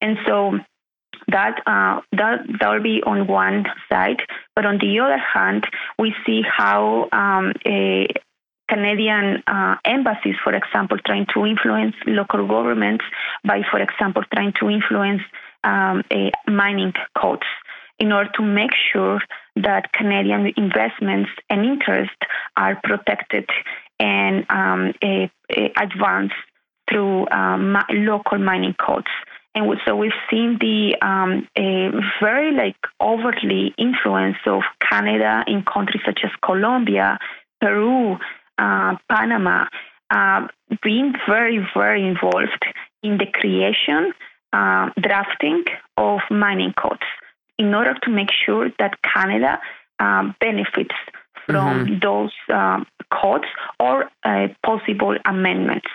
And 0.00 0.16
so 0.26 0.58
that 1.28 1.60
uh, 1.66 2.00
that 2.12 2.46
that 2.60 2.68
will 2.70 2.82
be 2.82 3.02
on 3.04 3.26
one 3.26 3.64
side, 3.88 4.22
but 4.54 4.64
on 4.64 4.78
the 4.78 5.00
other 5.00 5.18
hand, 5.18 5.66
we 5.98 6.14
see 6.24 6.42
how 6.46 7.08
um, 7.10 7.52
a 7.66 8.06
Canadian 8.68 9.42
uh, 9.46 9.76
embassies, 9.84 10.36
for 10.42 10.54
example, 10.54 10.98
trying 11.04 11.26
to 11.34 11.46
influence 11.46 11.94
local 12.06 12.46
governments 12.46 13.04
by, 13.44 13.62
for 13.70 13.80
example, 13.80 14.22
trying 14.32 14.52
to 14.60 14.68
influence 14.68 15.22
um, 15.64 16.02
mining 16.46 16.92
codes 17.16 17.46
in 17.98 18.12
order 18.12 18.30
to 18.36 18.42
make 18.42 18.72
sure 18.92 19.20
that 19.56 19.92
Canadian 19.92 20.52
investments 20.56 21.30
and 21.48 21.64
interests 21.64 22.16
are 22.56 22.78
protected 22.84 23.48
and 23.98 24.44
um, 24.50 24.92
advanced 25.76 26.34
through 26.90 27.28
um, 27.30 27.76
local 27.90 28.38
mining 28.38 28.74
codes. 28.74 29.06
And 29.54 29.74
so 29.86 29.96
we've 29.96 30.12
seen 30.30 30.58
the 30.60 30.96
um, 31.00 31.48
very 32.20 32.52
like 32.52 32.76
overtly 33.00 33.74
influence 33.78 34.36
of 34.44 34.62
Canada 34.80 35.44
in 35.46 35.64
countries 35.64 36.02
such 36.04 36.20
as 36.24 36.30
Colombia, 36.44 37.18
Peru, 37.60 38.18
uh, 38.58 38.96
Panama, 39.10 39.64
uh, 40.10 40.46
being 40.82 41.14
very, 41.26 41.66
very 41.74 42.06
involved 42.06 42.64
in 43.02 43.16
the 43.16 43.26
creation, 43.32 44.12
uh, 44.52 44.90
drafting 45.00 45.64
of 45.96 46.20
mining 46.30 46.74
codes 46.74 47.00
in 47.58 47.74
order 47.74 47.94
to 48.02 48.10
make 48.10 48.28
sure 48.44 48.70
that 48.78 48.98
Canada 49.02 49.60
um, 49.98 50.34
benefits 50.40 50.94
from 51.46 51.86
mm-hmm. 51.86 51.98
those 52.02 52.32
um, 52.52 52.86
codes 53.10 53.46
or 53.78 54.10
uh, 54.24 54.48
possible 54.64 55.16
amendments. 55.24 55.86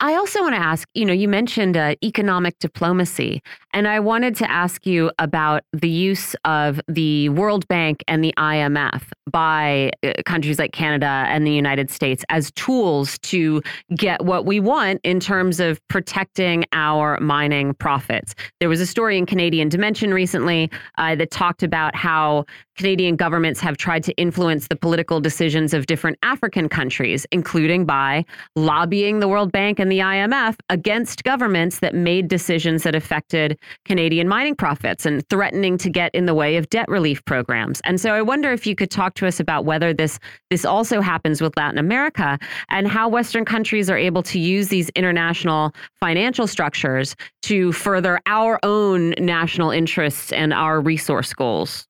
I 0.00 0.14
also 0.14 0.40
want 0.40 0.54
to 0.54 0.60
ask 0.60 0.88
you 0.94 1.04
know, 1.04 1.12
you 1.12 1.28
mentioned 1.28 1.76
uh, 1.76 1.96
economic 2.02 2.58
diplomacy, 2.58 3.42
and 3.72 3.88
I 3.88 4.00
wanted 4.00 4.36
to 4.36 4.50
ask 4.50 4.86
you 4.86 5.10
about 5.18 5.62
the 5.72 5.88
use 5.88 6.36
of 6.44 6.80
the 6.88 7.28
World 7.30 7.66
Bank 7.68 8.04
and 8.06 8.22
the 8.22 8.32
IMF 8.38 9.02
by 9.30 9.90
uh, 10.02 10.12
countries 10.24 10.58
like 10.58 10.72
Canada 10.72 11.24
and 11.28 11.46
the 11.46 11.52
United 11.52 11.90
States 11.90 12.24
as 12.28 12.52
tools 12.52 13.18
to 13.20 13.62
get 13.96 14.24
what 14.24 14.46
we 14.46 14.60
want 14.60 15.00
in 15.02 15.18
terms 15.18 15.58
of 15.58 15.80
protecting 15.88 16.64
our 16.72 17.18
mining 17.20 17.74
profits. 17.74 18.34
There 18.60 18.68
was 18.68 18.80
a 18.80 18.86
story 18.86 19.18
in 19.18 19.26
Canadian 19.26 19.68
Dimension 19.68 20.14
recently 20.14 20.70
uh, 20.98 21.16
that 21.16 21.30
talked 21.30 21.62
about 21.62 21.96
how 21.96 22.44
Canadian 22.76 23.16
governments 23.16 23.60
have 23.60 23.76
tried 23.76 24.02
to 24.04 24.12
influence 24.14 24.68
the 24.68 24.76
political 24.76 25.20
decisions 25.20 25.72
of 25.72 25.86
different 25.86 26.18
African 26.22 26.68
countries, 26.68 27.26
including 27.30 27.84
by 27.84 28.24
lobbying 28.56 29.20
the 29.20 29.28
World 29.28 29.52
Bank 29.52 29.63
and 29.64 29.90
the 29.90 29.98
IMF 29.98 30.56
against 30.68 31.24
governments 31.24 31.80
that 31.80 31.94
made 31.94 32.28
decisions 32.28 32.82
that 32.82 32.94
affected 32.94 33.58
Canadian 33.84 34.28
mining 34.28 34.54
profits 34.54 35.06
and 35.06 35.26
threatening 35.28 35.78
to 35.78 35.88
get 35.88 36.14
in 36.14 36.26
the 36.26 36.34
way 36.34 36.56
of 36.56 36.68
debt 36.68 36.88
relief 36.88 37.24
programs. 37.24 37.80
And 37.84 38.00
so 38.00 38.12
I 38.12 38.22
wonder 38.22 38.52
if 38.52 38.66
you 38.66 38.76
could 38.76 38.90
talk 38.90 39.14
to 39.14 39.26
us 39.26 39.40
about 39.40 39.64
whether 39.64 39.94
this 39.94 40.18
this 40.50 40.64
also 40.64 41.00
happens 41.00 41.40
with 41.40 41.56
Latin 41.56 41.78
America 41.78 42.38
and 42.68 42.86
how 42.86 43.08
Western 43.08 43.44
countries 43.44 43.88
are 43.88 43.98
able 43.98 44.22
to 44.24 44.38
use 44.38 44.68
these 44.68 44.90
international 44.90 45.72
financial 46.00 46.46
structures 46.46 47.16
to 47.42 47.72
further 47.72 48.20
our 48.26 48.60
own 48.62 49.14
national 49.18 49.70
interests 49.70 50.32
and 50.32 50.52
our 50.52 50.80
resource 50.80 51.32
goals. 51.32 51.86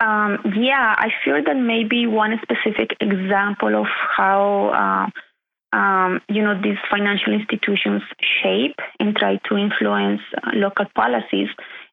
Um, 0.00 0.38
yeah, 0.56 0.94
I 0.96 1.08
feel 1.24 1.42
that 1.44 1.56
maybe 1.56 2.06
one 2.06 2.38
specific 2.42 2.90
example 3.00 3.74
of 3.74 3.86
how 4.16 4.68
uh, 4.68 5.20
um, 5.72 6.20
you 6.28 6.42
know 6.42 6.60
these 6.60 6.78
financial 6.90 7.32
institutions 7.32 8.02
shape 8.42 8.76
and 8.98 9.14
try 9.16 9.36
to 9.48 9.56
influence 9.56 10.20
uh, 10.42 10.50
local 10.54 10.86
policies 10.94 11.48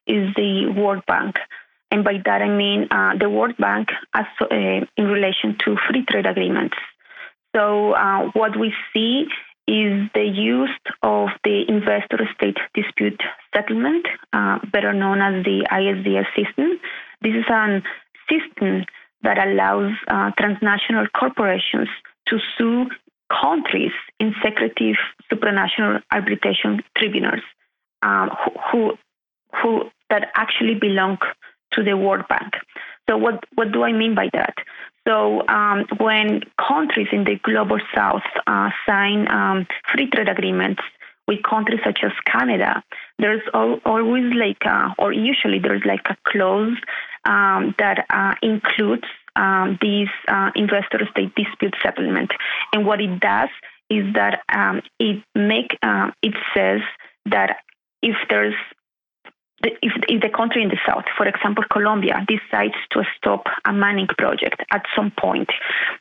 is 0.06 0.34
the 0.36 0.72
World 0.76 1.04
Bank. 1.06 1.36
And 1.90 2.04
by 2.04 2.14
that 2.24 2.42
I 2.42 2.48
mean 2.48 2.88
uh, 2.90 3.16
the 3.18 3.28
World 3.28 3.56
Bank 3.58 3.88
as, 4.14 4.26
uh, 4.40 4.46
in 4.50 5.04
relation 5.04 5.56
to 5.64 5.76
free 5.88 6.04
trade 6.08 6.26
agreements. 6.26 6.76
So 7.54 7.92
uh, 7.92 8.30
what 8.34 8.58
we 8.58 8.72
see 8.92 9.26
is 9.68 10.08
the 10.14 10.24
use 10.24 10.78
of 11.02 11.28
the 11.42 11.64
investor 11.68 12.28
state 12.34 12.56
dispute 12.74 13.20
settlement, 13.54 14.06
uh, 14.32 14.58
better 14.72 14.92
known 14.92 15.20
as 15.20 15.44
the 15.44 15.66
ISDS 15.70 16.26
system. 16.36 16.78
This 17.20 17.34
is 17.34 17.44
a 17.50 17.82
system 18.30 18.84
that 19.22 19.38
allows 19.38 19.92
uh, 20.08 20.30
transnational 20.38 21.06
corporations 21.18 21.88
to 22.28 22.38
sue 22.56 22.86
countries 23.30 23.92
in 24.20 24.34
secretive 24.42 24.96
supranational 25.30 26.02
arbitration 26.10 26.82
tribunals 26.96 27.42
um, 28.02 28.30
who, 28.44 28.50
who, 28.70 28.98
who 29.62 29.90
that 30.10 30.30
actually 30.34 30.74
belong 30.74 31.18
to 31.72 31.82
the 31.82 31.96
World 31.96 32.26
Bank. 32.28 32.54
So 33.08 33.16
what 33.16 33.44
what 33.54 33.72
do 33.72 33.84
I 33.84 33.92
mean 33.92 34.14
by 34.14 34.28
that? 34.32 34.54
So 35.06 35.46
um, 35.48 35.86
when 35.98 36.42
countries 36.58 37.08
in 37.12 37.24
the 37.24 37.36
global 37.42 37.78
south 37.94 38.24
uh, 38.46 38.70
sign 38.84 39.30
um, 39.30 39.66
free 39.92 40.08
trade 40.10 40.28
agreements 40.28 40.82
with 41.28 41.42
countries 41.42 41.80
such 41.84 42.00
as 42.02 42.12
Canada, 42.24 42.82
there's 43.18 43.42
always 43.52 44.32
like, 44.34 44.62
a, 44.64 44.94
or 44.98 45.12
usually 45.12 45.58
there's 45.58 45.84
like 45.84 46.06
a 46.06 46.16
clause 46.24 46.76
um, 47.24 47.74
that 47.78 48.06
uh, 48.10 48.34
includes 48.42 49.04
um, 49.36 49.78
these 49.80 50.08
uh, 50.28 50.50
investor 50.54 51.00
state 51.10 51.34
dispute 51.34 51.74
settlement. 51.82 52.30
And 52.72 52.86
what 52.86 53.00
it 53.00 53.20
does 53.20 53.50
is 53.88 54.14
that 54.14 54.40
um, 54.52 54.82
it 54.98 55.22
make 55.34 55.76
uh, 55.82 56.10
it 56.22 56.34
says 56.54 56.80
that 57.26 57.58
if 58.02 58.16
there's 58.28 58.54
if, 59.62 59.92
if 60.08 60.22
the 60.22 60.28
country 60.28 60.62
in 60.62 60.68
the 60.68 60.78
south, 60.86 61.04
for 61.16 61.26
example, 61.26 61.64
Colombia, 61.70 62.24
decides 62.28 62.74
to 62.90 63.02
stop 63.16 63.46
a 63.64 63.72
mining 63.72 64.06
project 64.18 64.62
at 64.70 64.82
some 64.94 65.10
point, 65.18 65.48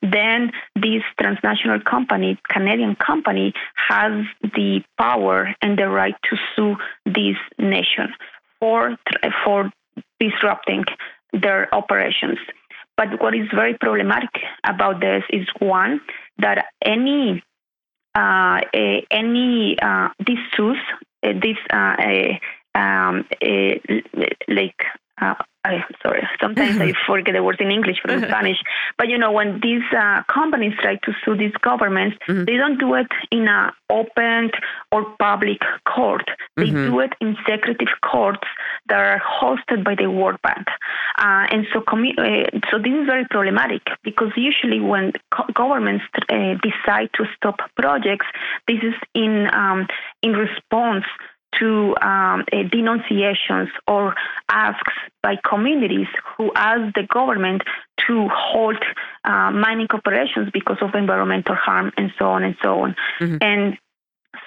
then 0.02 0.52
this 0.76 1.04
transnational 1.20 1.80
company, 1.80 2.38
Canadian 2.50 2.96
company, 2.96 3.54
has 3.76 4.26
the 4.44 4.82
power 4.98 5.56
and 5.62 5.78
the 5.78 5.88
right 5.88 6.16
to 6.30 6.38
sue 6.56 6.76
this 7.06 7.38
nation 7.58 8.14
for 8.60 8.98
for 9.44 9.72
disrupting 10.20 10.84
their 11.34 11.74
operations. 11.74 12.40
But 12.98 13.22
what 13.22 13.36
is 13.36 13.48
very 13.54 13.74
problematic 13.74 14.30
about 14.64 15.02
this 15.02 15.24
is 15.30 15.48
one 15.60 16.02
that 16.38 16.66
any 16.84 17.44
uh, 18.16 18.62
any 19.12 19.78
uh, 19.82 20.10
these 20.26 20.40
suits, 20.56 20.80
uh, 21.24 21.34
these 21.42 21.58
uh, 21.70 22.80
um, 22.80 23.26
like 24.48 24.82
uh, 25.22 25.36
I, 25.66 25.84
sorry, 26.04 26.22
sometimes 26.40 26.80
I 26.80 26.94
forget 27.08 27.34
the 27.34 27.44
words 27.44 27.58
in 27.60 27.72
English 27.72 27.98
from 28.02 28.20
Spanish. 28.30 28.58
But 28.98 29.10
you 29.10 29.18
know, 29.18 29.32
when 29.32 29.60
these 29.62 29.82
uh, 29.98 30.22
companies 30.32 30.74
try 30.80 30.96
to 30.96 31.12
sue 31.24 31.36
these 31.36 31.54
governments, 31.62 32.18
mm-hmm. 32.28 32.46
they 32.46 32.56
don't 32.58 32.78
do 32.78 32.94
it 32.94 33.08
in 33.32 33.48
an 33.48 33.72
open 33.90 34.52
or 34.92 35.06
public 35.18 35.60
court. 35.88 36.26
They 36.56 36.68
mm-hmm. 36.68 36.92
do 36.92 37.00
it 37.00 37.14
in 37.20 37.36
secretive 37.48 37.94
courts 38.04 38.48
that 38.90 39.00
are 39.00 39.20
hosted 39.20 39.84
by 39.84 39.96
the 39.96 40.08
World 40.08 40.40
Bank. 40.44 40.68
Uh, 41.18 41.48
and 41.52 41.66
so, 41.74 41.80
commu- 41.82 42.18
uh, 42.20 42.60
so 42.70 42.78
this 42.78 42.94
is 42.94 43.06
very 43.08 43.26
problematic 43.26 43.82
because 44.04 44.32
usually 44.36 44.80
when 44.80 45.14
co- 45.34 45.52
governments 45.54 46.04
uh, 46.30 46.54
decide 46.62 47.10
to 47.16 47.26
stop 47.36 47.58
projects, 47.76 48.28
this 48.68 48.80
is 48.84 48.94
in 49.16 49.48
um, 49.54 49.88
in 50.22 50.34
response 50.34 51.06
to 51.60 51.96
um, 52.02 52.44
uh, 52.52 52.64
denunciations 52.72 53.70
or 53.88 54.16
asks 54.50 54.94
by 55.22 55.36
communities 55.48 56.08
who 56.38 56.52
ask 56.56 56.94
the 56.96 57.04
government 57.12 57.62
to 58.08 58.28
halt 58.32 58.84
uh, 59.24 59.52
mining 59.52 59.88
operations 59.92 60.50
because 60.54 60.78
of 60.82 60.94
environmental 60.96 61.56
harm 61.56 61.92
and 61.98 62.12
so 62.20 62.26
on 62.26 62.44
and 62.44 62.56
so 62.62 62.82
on. 62.82 62.96
Mm-hmm. 63.20 63.38
And 63.42 63.78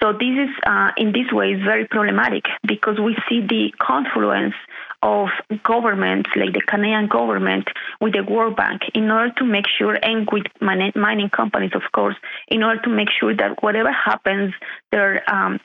so 0.01 0.13
this 0.13 0.47
is, 0.47 0.49
uh, 0.65 0.91
in 0.97 1.11
this 1.11 1.31
way, 1.31 1.51
is 1.51 1.63
very 1.63 1.85
problematic 1.87 2.45
because 2.65 2.99
we 2.99 3.17
see 3.27 3.41
the 3.41 3.73
confluence 3.81 4.53
of 5.01 5.29
governments, 5.63 6.29
like 6.35 6.53
the 6.53 6.61
Canadian 6.61 7.07
government, 7.07 7.67
with 8.01 8.13
the 8.13 8.23
World 8.23 8.55
Bank, 8.55 8.81
in 8.93 9.09
order 9.09 9.33
to 9.37 9.45
make 9.45 9.65
sure, 9.77 9.97
and 10.01 10.27
with 10.31 10.43
mining 10.61 11.29
companies, 11.29 11.71
of 11.73 11.83
course, 11.93 12.15
in 12.49 12.63
order 12.63 12.81
to 12.81 12.89
make 12.89 13.09
sure 13.19 13.35
that 13.35 13.63
whatever 13.63 13.91
happens, 13.91 14.53
their 14.91 15.23
um, 15.33 15.59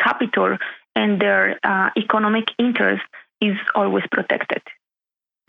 capital 0.00 0.56
and 0.94 1.20
their 1.20 1.58
uh, 1.62 1.90
economic 1.96 2.44
interest 2.58 3.02
is 3.40 3.56
always 3.74 4.04
protected. 4.10 4.62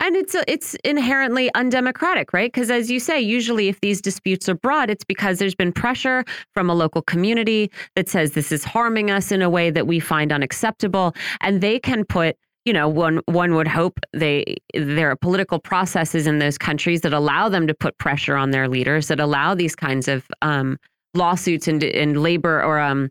And 0.00 0.14
it's 0.14 0.36
it's 0.46 0.74
inherently 0.84 1.52
undemocratic, 1.54 2.32
right? 2.32 2.52
Because 2.52 2.70
as 2.70 2.88
you 2.88 3.00
say, 3.00 3.20
usually 3.20 3.68
if 3.68 3.80
these 3.80 4.00
disputes 4.00 4.48
are 4.48 4.54
brought, 4.54 4.90
it's 4.90 5.02
because 5.02 5.40
there's 5.40 5.56
been 5.56 5.72
pressure 5.72 6.24
from 6.54 6.70
a 6.70 6.74
local 6.74 7.02
community 7.02 7.70
that 7.96 8.08
says 8.08 8.32
this 8.32 8.52
is 8.52 8.62
harming 8.62 9.10
us 9.10 9.32
in 9.32 9.42
a 9.42 9.50
way 9.50 9.70
that 9.70 9.88
we 9.88 9.98
find 9.98 10.30
unacceptable, 10.30 11.14
and 11.40 11.60
they 11.60 11.80
can 11.80 12.04
put 12.04 12.36
you 12.64 12.74
know, 12.74 12.86
one 12.86 13.22
one 13.24 13.54
would 13.54 13.66
hope 13.66 13.98
they 14.12 14.56
there 14.74 15.10
are 15.10 15.16
political 15.16 15.58
processes 15.58 16.26
in 16.26 16.38
those 16.38 16.58
countries 16.58 17.00
that 17.00 17.14
allow 17.14 17.48
them 17.48 17.66
to 17.66 17.72
put 17.72 17.96
pressure 17.96 18.36
on 18.36 18.50
their 18.50 18.68
leaders, 18.68 19.08
that 19.08 19.18
allow 19.18 19.54
these 19.54 19.74
kinds 19.74 20.06
of 20.06 20.26
um, 20.42 20.76
lawsuits 21.14 21.66
and, 21.66 21.82
and 21.82 22.22
labor 22.22 22.62
or 22.62 22.78
um, 22.78 23.08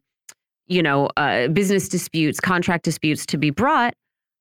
you 0.68 0.84
know, 0.84 1.09
uh, 1.18 1.47
business 1.47 1.88
disputes, 1.88 2.39
contract 2.39 2.84
disputes 2.84 3.26
to 3.28 3.38
be 3.38 3.49
brought. 3.49 3.93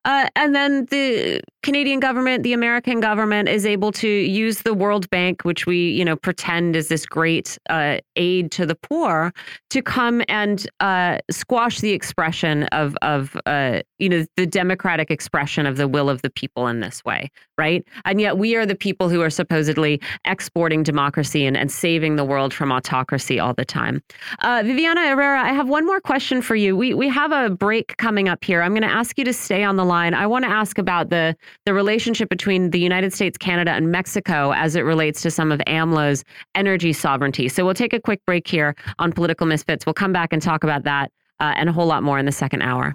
Uh, 0.05 0.29
and 0.37 0.55
then 0.55 0.85
the 0.87 1.41
Canadian 1.67 1.99
government, 1.99 2.45
the 2.45 2.53
American 2.53 3.01
government, 3.01 3.49
is 3.49 3.67
able 3.67 3.91
to 3.91 4.09
use 4.09 4.61
the 4.61 4.73
World 4.73 5.11
Bank, 5.11 5.43
which 5.43 5.67
we, 5.67 5.91
you 5.91 6.05
know, 6.05 6.14
pretend 6.17 6.77
is 6.77 6.87
this 6.87 7.05
great 7.05 7.59
uh, 7.69 7.99
aid 8.14 8.53
to 8.53 8.64
the 8.64 8.77
poor, 8.77 9.33
to 9.71 9.83
come 9.83 10.23
and 10.29 10.67
uh, 10.79 11.19
squash 11.29 11.81
the 11.81 11.91
expression 11.91 12.62
of, 12.64 12.97
of 13.03 13.37
uh, 13.47 13.81
you 13.99 14.09
know, 14.09 14.25
the 14.37 14.47
democratic 14.47 15.11
expression 15.11 15.67
of 15.67 15.77
the 15.77 15.89
will 15.89 16.09
of 16.09 16.23
the 16.23 16.31
people 16.31 16.69
in 16.69 16.79
this 16.79 17.05
way, 17.05 17.29
right? 17.59 17.85
And 18.05 18.21
yet 18.21 18.39
we 18.39 18.55
are 18.55 18.64
the 18.64 18.77
people 18.77 19.09
who 19.09 19.21
are 19.21 19.29
supposedly 19.29 20.01
exporting 20.25 20.85
democracy 20.85 21.45
and, 21.45 21.57
and 21.57 21.73
saving 21.73 22.14
the 22.14 22.25
world 22.25 22.55
from 22.55 22.71
autocracy 22.71 23.41
all 23.41 23.55
the 23.55 23.64
time. 23.64 24.03
Uh, 24.39 24.62
Viviana 24.64 25.09
Herrera, 25.09 25.43
I 25.43 25.53
have 25.53 25.69
one 25.69 25.85
more 25.85 26.01
question 26.01 26.43
for 26.43 26.55
you. 26.55 26.77
We 26.77 26.95
we 26.95 27.09
have 27.09 27.33
a 27.33 27.51
break 27.51 27.97
coming 27.97 28.29
up 28.29 28.45
here. 28.45 28.62
I'm 28.62 28.71
going 28.73 28.83
to 28.83 28.89
ask 28.89 29.19
you 29.19 29.25
to 29.25 29.33
stay 29.33 29.64
on 29.64 29.75
the 29.75 29.85
line 29.85 29.97
line, 29.97 30.14
I 30.14 30.27
want 30.27 30.45
to 30.45 30.51
ask 30.51 30.79
about 30.79 31.11
the 31.11 31.37
the 31.65 31.75
relationship 31.75 32.29
between 32.29 32.71
the 32.71 32.79
United 32.79 33.13
States, 33.13 33.39
Canada, 33.39 33.73
and 33.73 33.91
Mexico 33.91 34.53
as 34.53 34.77
it 34.77 34.83
relates 34.83 35.23
to 35.23 35.31
some 35.31 35.51
of 35.53 35.61
AMLO's 35.67 36.25
energy 36.55 36.93
sovereignty. 36.93 37.49
So 37.49 37.65
we'll 37.65 37.75
take 37.75 37.93
a 37.93 38.01
quick 38.01 38.25
break 38.27 38.47
here 38.47 38.75
on 38.99 39.13
Political 39.13 39.47
Misfits. 39.47 39.87
We'll 39.87 39.95
come 39.95 40.13
back 40.13 40.33
and 40.33 40.43
talk 40.43 40.65
about 40.65 40.85
that 40.85 41.11
uh, 41.41 41.55
and 41.57 41.69
a 41.69 41.73
whole 41.73 41.87
lot 41.87 42.03
more 42.03 42.19
in 42.19 42.27
the 42.27 42.33
second 42.33 42.63
hour. 42.63 42.95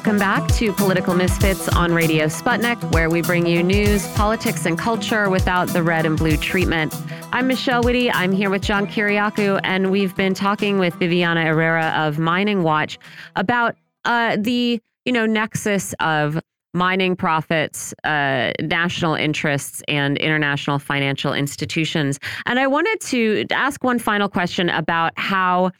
Welcome 0.00 0.18
back 0.18 0.48
to 0.52 0.72
Political 0.72 1.14
Misfits 1.14 1.68
on 1.68 1.92
Radio 1.92 2.24
Sputnik, 2.24 2.90
where 2.90 3.10
we 3.10 3.20
bring 3.20 3.46
you 3.46 3.62
news, 3.62 4.08
politics, 4.14 4.64
and 4.64 4.78
culture 4.78 5.28
without 5.28 5.68
the 5.68 5.82
red 5.82 6.06
and 6.06 6.16
blue 6.16 6.38
treatment. 6.38 6.96
I'm 7.32 7.46
Michelle 7.46 7.82
Witte. 7.82 8.10
I'm 8.14 8.32
here 8.32 8.48
with 8.48 8.62
John 8.62 8.86
Kiriakou, 8.86 9.60
and 9.62 9.90
we've 9.90 10.16
been 10.16 10.32
talking 10.32 10.78
with 10.78 10.94
Viviana 10.94 11.44
Herrera 11.44 11.88
of 11.88 12.16
MiningWatch 12.16 12.96
about 13.36 13.76
uh, 14.06 14.38
the 14.40 14.80
you 15.04 15.12
know 15.12 15.26
nexus 15.26 15.94
of 16.00 16.40
mining 16.72 17.14
profits, 17.14 17.92
uh, 18.02 18.52
national 18.58 19.16
interests, 19.16 19.82
and 19.86 20.16
international 20.16 20.78
financial 20.78 21.34
institutions. 21.34 22.18
And 22.46 22.58
I 22.58 22.68
wanted 22.68 23.00
to 23.08 23.44
ask 23.50 23.84
one 23.84 23.98
final 23.98 24.30
question 24.30 24.70
about 24.70 25.12
how 25.16 25.72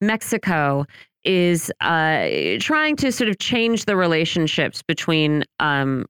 Mexico 0.00 0.86
is 1.26 1.70
uh, 1.80 2.28
trying 2.60 2.96
to 2.96 3.12
sort 3.12 3.28
of 3.28 3.38
change 3.38 3.84
the 3.84 3.96
relationships 3.96 4.82
between 4.82 5.44
um, 5.60 6.06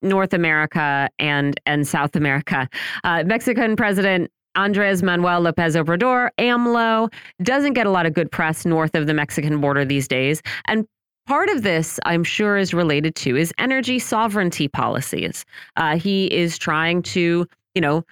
North 0.00 0.32
America 0.32 1.08
and 1.18 1.60
and 1.66 1.86
South 1.86 2.16
America. 2.16 2.68
Uh, 3.04 3.24
Mexican 3.26 3.76
President 3.76 4.30
Andres 4.54 5.02
Manuel 5.02 5.40
Lopez 5.40 5.76
Obrador, 5.76 6.30
AMLO, 6.38 7.12
doesn't 7.42 7.72
get 7.72 7.86
a 7.86 7.90
lot 7.90 8.06
of 8.06 8.14
good 8.14 8.30
press 8.30 8.64
north 8.64 8.94
of 8.94 9.06
the 9.06 9.14
Mexican 9.14 9.60
border 9.60 9.84
these 9.84 10.08
days, 10.08 10.42
and. 10.66 10.86
Part 11.28 11.50
of 11.50 11.62
this, 11.62 12.00
I'm 12.04 12.24
sure, 12.24 12.56
is 12.56 12.74
related 12.74 13.14
to 13.14 13.36
his 13.36 13.52
energy 13.56 14.00
sovereignty 14.00 14.66
policies. 14.66 15.44
Uh, 15.76 15.96
he 15.96 16.26
is 16.26 16.58
trying 16.58 17.00
to, 17.02 17.46
you 17.76 17.80
know, 17.80 18.04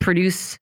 produce 0.00 0.58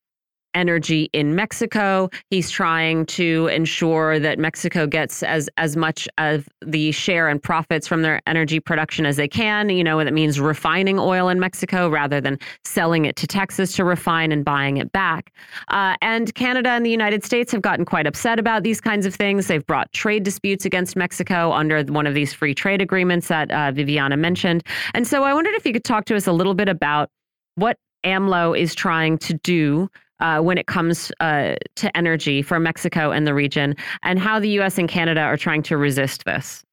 energy 0.55 1.09
in 1.13 1.35
Mexico. 1.35 2.09
He's 2.31 2.51
trying 2.51 3.07
to 3.07 3.49
ensure 3.49 4.19
that 4.19 4.39
Mexico 4.39 4.87
gets 4.87 5.23
as 5.23 5.49
as 5.57 5.77
much 5.77 6.09
of 6.19 6.49
the 6.65 6.93
share 6.93 7.29
and 7.29 7.43
profits 7.43 7.87
from 7.87 8.03
their 8.03 8.21
energy 8.27 8.61
production 8.61 9.07
as 9.07 9.17
they 9.17 9.29
can. 9.29 9.69
You 9.71 9.85
know, 9.85 10.03
that 10.03 10.13
means 10.13 10.41
refining 10.41 10.99
oil 10.99 11.29
in 11.29 11.41
Mexico 11.41 11.89
rather 11.89 12.21
than 12.21 12.39
selling 12.65 13.05
it 13.05 13.17
to 13.17 13.27
Texas 13.27 13.73
to 13.77 13.85
refine 13.85 14.33
and 14.33 14.45
buying 14.45 14.77
it 14.77 14.93
back. 14.93 15.33
Uh, 15.69 15.97
and 16.03 16.35
Canada 16.35 16.71
and 16.71 16.85
the 16.85 16.91
United 16.91 17.25
States 17.25 17.53
have 17.53 17.63
gotten 17.63 17.85
quite 17.85 18.07
upset 18.07 18.39
about 18.39 18.63
these 18.63 18.81
kinds 18.81 19.07
of 19.07 19.15
things. 19.15 19.47
They've 19.47 19.67
brought 19.67 19.93
trade 19.93 20.23
disputes 20.23 20.65
against 20.65 20.97
Mexico 20.97 21.53
under 21.53 21.83
one 21.85 22.07
of 22.07 22.15
these 22.15 22.33
free 22.33 22.55
trade 22.55 22.81
agreements 22.81 23.29
that 23.29 23.51
uh, 23.51 23.73
Viviana 23.73 24.17
mentioned. 24.17 24.63
And 24.95 25.07
so 25.07 25.25
I 25.25 25.35
wondered 25.35 25.55
if 25.55 25.67
you 25.67 25.73
could 25.73 25.85
talk 25.85 26.05
to 26.07 26.17
us 26.17 26.27
a 26.27 26.33
little 26.33 26.55
bit 26.55 26.69
about 26.69 27.11
what 27.55 27.77
AMLO 28.05 28.59
is 28.59 28.75
trying 28.75 29.19
to 29.19 29.35
do 29.35 29.89
uh, 30.21 30.41
when 30.41 30.59
it 30.59 30.67
comes 30.67 31.13
uh, 31.21 31.55
to 31.77 31.97
energy 31.97 32.43
for 32.43 32.61
Mexico 32.61 33.11
and 33.11 33.27
the 33.27 33.35
region, 33.35 33.75
and 34.03 34.19
how 34.19 34.39
the 34.39 34.49
U.S. 34.51 34.79
and 34.79 34.89
Canada 34.89 35.21
are 35.21 35.37
trying 35.37 35.63
to 35.65 35.77
resist 35.77 36.25
this. 36.25 36.65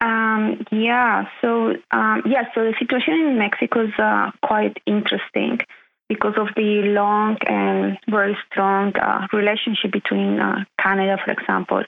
Um, 0.00 0.64
yeah, 0.70 1.24
so 1.40 1.74
um, 1.90 2.22
yeah, 2.24 2.44
so 2.54 2.64
the 2.64 2.74
situation 2.78 3.14
in 3.14 3.38
Mexico 3.38 3.84
is 3.84 3.92
uh, 3.98 4.30
quite 4.42 4.76
interesting 4.86 5.58
because 6.08 6.34
of 6.36 6.48
the 6.56 6.82
long 6.86 7.36
and 7.46 7.98
very 8.08 8.36
strong 8.50 8.96
uh, 8.96 9.26
relationship 9.32 9.92
between 9.92 10.38
uh, 10.38 10.64
Canada, 10.80 11.18
for 11.24 11.32
example, 11.32 11.82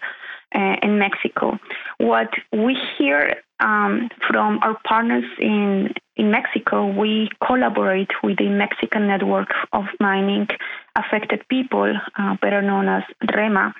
and 0.53 0.99
Mexico. 0.99 1.59
What 1.99 2.31
we 2.53 2.77
hear 2.99 3.41
um, 3.61 4.09
from 4.29 4.59
our 4.63 4.77
partners 4.85 5.25
in 5.39 5.95
in 6.21 6.31
Mexico, 6.31 6.87
we 6.87 7.31
collaborate 7.47 8.11
with 8.23 8.37
the 8.37 8.51
Mexican 8.51 9.07
Network 9.07 9.49
of 9.73 9.87
Mining 9.99 10.47
Affected 10.95 11.49
People, 11.49 11.91
uh, 12.19 12.37
better 12.43 12.61
known 12.61 12.89
as 12.89 13.05
REMA. 13.25 13.73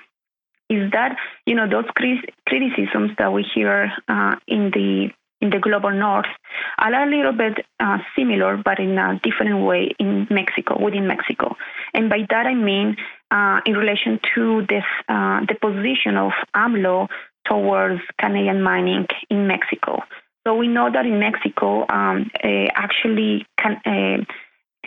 Is 0.71 0.91
that 0.93 1.19
you 1.45 1.55
know 1.55 1.69
those 1.69 1.85
criticisms 1.95 3.11
that 3.19 3.31
we 3.31 3.43
hear 3.55 3.93
uh, 4.09 4.37
in 4.47 4.71
the 4.71 5.11
in 5.43 5.51
the 5.51 5.59
global 5.59 5.91
north 5.91 6.33
are 6.79 6.95
a 6.95 7.11
little 7.15 7.33
bit 7.33 7.67
uh, 7.79 7.99
similar, 8.17 8.57
but 8.57 8.79
in 8.79 8.97
a 8.97 9.21
different 9.23 9.67
way 9.67 9.91
in 9.99 10.27
Mexico, 10.31 10.83
within 10.83 11.07
Mexico. 11.07 11.57
And 11.93 12.09
by 12.09 12.21
that 12.31 12.47
I 12.47 12.55
mean 12.55 12.97
uh, 13.31 13.61
in 13.67 13.75
relation 13.75 14.19
to 14.35 14.65
this, 14.67 14.85
uh, 15.09 15.41
the 15.45 15.57
position 15.61 16.17
of 16.17 16.33
AMLO 16.55 17.09
towards 17.45 18.01
Canadian 18.19 18.63
mining 18.63 19.07
in 19.29 19.47
Mexico. 19.47 20.03
So 20.47 20.57
we 20.57 20.69
know 20.69 20.91
that 20.91 21.05
in 21.05 21.19
Mexico, 21.19 21.87
um, 21.89 22.31
uh, 22.43 22.67
actually, 22.75 23.47
can, 23.59 23.81
uh, 23.85 24.25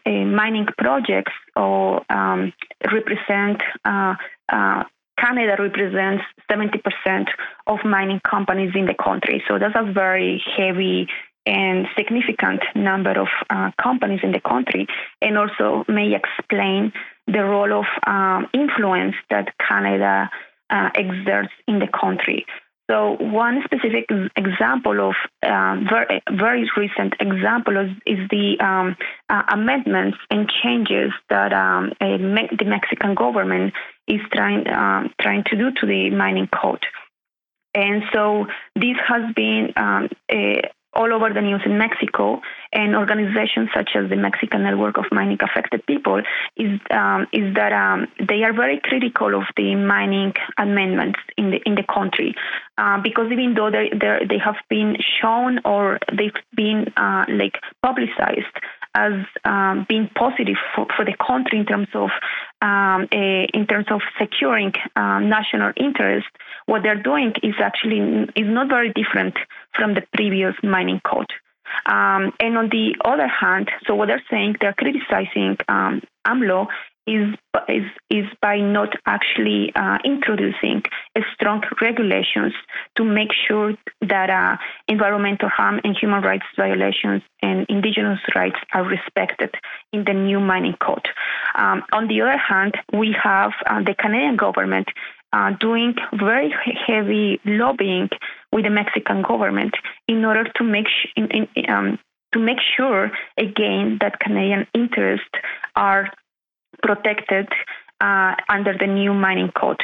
uh, 0.05 0.25
mining 0.25 0.67
projects 0.77 1.31
or 1.55 2.03
um, 2.11 2.51
represent 2.91 3.61
uh, 3.85 4.15
uh, 4.51 4.83
Canada 5.17 5.55
represents 5.57 6.23
70% 6.51 7.27
of 7.67 7.79
mining 7.85 8.19
companies 8.29 8.71
in 8.75 8.85
the 8.85 8.95
country. 8.95 9.41
So 9.47 9.59
that's 9.59 9.75
a 9.75 9.93
very 9.93 10.43
heavy 10.57 11.07
and 11.45 11.87
significant 11.95 12.63
number 12.75 13.11
of 13.11 13.27
uh, 13.49 13.71
companies 13.81 14.19
in 14.23 14.31
the 14.33 14.41
country, 14.41 14.87
and 15.21 15.37
also 15.37 15.85
may 15.87 16.13
explain 16.13 16.91
the 17.27 17.43
role 17.43 17.79
of 17.79 17.85
um, 18.05 18.47
influence 18.53 19.15
that 19.29 19.53
Canada 19.57 20.29
exerts 20.69 21.53
in 21.67 21.79
the 21.79 21.87
country. 21.87 22.45
So 22.89 23.15
one 23.19 23.63
specific 23.63 24.09
example 24.36 25.09
of 25.09 25.15
uh, 25.41 25.77
very, 25.89 26.21
very 26.31 26.69
recent 26.75 27.13
example 27.19 27.77
is, 27.77 27.91
is 28.05 28.29
the 28.29 28.59
um, 28.59 28.97
uh, 29.29 29.43
amendments 29.53 30.17
and 30.29 30.51
changes 30.61 31.11
that 31.29 31.53
um, 31.53 31.93
the 31.99 32.65
Mexican 32.65 33.15
government 33.15 33.73
is 34.07 34.19
trying 34.34 34.67
um, 34.67 35.13
trying 35.21 35.45
to 35.45 35.55
do 35.55 35.71
to 35.79 35.86
the 35.86 36.09
mining 36.09 36.47
code. 36.47 36.84
And 37.73 38.03
so 38.11 38.47
this 38.75 38.97
has 39.07 39.34
been 39.34 39.73
um, 39.77 40.09
all 40.95 41.11
over 41.11 41.34
the 41.34 41.41
news 41.41 41.61
in 41.65 41.77
Mexico, 41.77 42.41
and 42.71 42.95
organizations 42.95 43.69
such 43.75 43.91
as 43.95 44.09
the 44.09 44.15
Mexican 44.15 44.63
Network 44.63 44.97
of 44.97 45.05
Mining 45.11 45.38
Affected 45.41 45.86
People 45.86 46.21
is 46.55 46.79
um, 46.91 47.27
is 47.34 47.53
that 47.55 47.73
um, 47.73 48.07
they 48.27 48.43
are 48.43 48.53
very 48.53 48.79
critical 48.84 49.36
of 49.36 49.43
the 49.57 49.75
mining 49.75 50.34
amendments 50.57 51.19
in 51.38 51.51
the 51.51 51.59
in 51.65 51.75
the 51.75 51.84
country, 51.84 52.36
uh, 52.78 53.01
because 53.01 53.32
even 53.32 53.53
though 53.53 53.69
they 53.69 53.89
they 54.30 54.38
have 54.38 54.55
been 54.69 54.97
shown 55.21 55.59
or 55.65 55.99
they've 56.11 56.34
been 56.55 56.91
uh, 56.97 57.26
like 57.30 57.59
publicized 57.82 58.55
as 58.95 59.13
um, 59.43 59.86
being 59.89 60.09
positive 60.15 60.57
for, 60.76 60.86
for, 60.95 61.03
the 61.03 61.15
country 61.26 61.57
in 61.59 61.65
terms 61.65 61.88
of 61.95 62.09
um, 62.61 63.07
a, 63.11 63.47
in 63.53 63.65
terms 63.65 63.88
of 63.89 64.01
securing 64.19 64.71
uh, 64.95 65.19
national 65.19 65.71
interest, 65.78 66.28
what 66.67 66.84
they're 66.84 67.01
doing 67.01 67.34
is 67.41 67.55
actually 67.59 67.99
is 68.36 68.47
not 68.47 68.69
very 68.69 68.93
different 68.93 69.36
from 69.76 69.95
the 69.95 70.03
previous 70.13 70.53
mining 70.61 71.01
code. 71.03 71.32
Um, 71.88 72.34
and 72.39 72.57
on 72.57 72.69
the 72.69 72.95
other 73.03 73.28
hand, 73.28 73.71
so 73.88 73.95
what 73.95 74.07
they're 74.07 74.24
saying, 74.30 74.57
they're 74.61 74.74
criticizing 74.74 75.57
um, 75.67 76.01
AMLO 76.28 76.67
is 77.05 77.33
is 77.67 77.85
is 78.09 78.25
by 78.41 78.57
not 78.59 78.93
actually 79.05 79.71
uh, 79.75 79.97
introducing 80.03 80.83
strong 81.33 81.61
regulations 81.81 82.53
to 82.95 83.03
make 83.03 83.31
sure 83.47 83.73
that 84.01 84.29
uh, 84.29 84.57
environmental 84.87 85.49
harm 85.49 85.79
and 85.83 85.97
human 85.97 86.21
rights 86.21 86.45
violations 86.57 87.21
and 87.41 87.65
indigenous 87.69 88.19
rights 88.35 88.57
are 88.73 88.83
respected 88.83 89.53
in 89.91 90.03
the 90.05 90.13
new 90.13 90.39
mining 90.39 90.75
code. 90.81 91.07
Um, 91.55 91.83
on 91.91 92.07
the 92.07 92.21
other 92.21 92.37
hand, 92.37 92.75
we 92.93 93.15
have 93.21 93.51
uh, 93.65 93.81
the 93.83 93.95
Canadian 93.95 94.37
government 94.37 94.87
uh, 95.33 95.51
doing 95.59 95.95
very 96.13 96.53
heavy 96.87 97.39
lobbying 97.43 98.09
with 98.51 98.63
the 98.63 98.69
Mexican 98.69 99.23
government 99.23 99.73
in 100.07 100.23
order 100.23 100.45
to 100.55 100.63
make 100.63 100.87
sh- 100.87 101.07
in, 101.15 101.47
in, 101.55 101.69
um, 101.69 101.99
to 102.33 102.39
make 102.39 102.59
sure 102.77 103.11
again 103.37 103.97
that 104.01 104.19
Canadian 104.19 104.67
interests 104.73 105.29
are 105.75 106.09
protected 106.84 107.47
uh, 108.01 108.36
under 108.49 108.77
the 108.77 108.88
new 108.88 109.13
mining 109.13 109.51
code. 109.59 109.81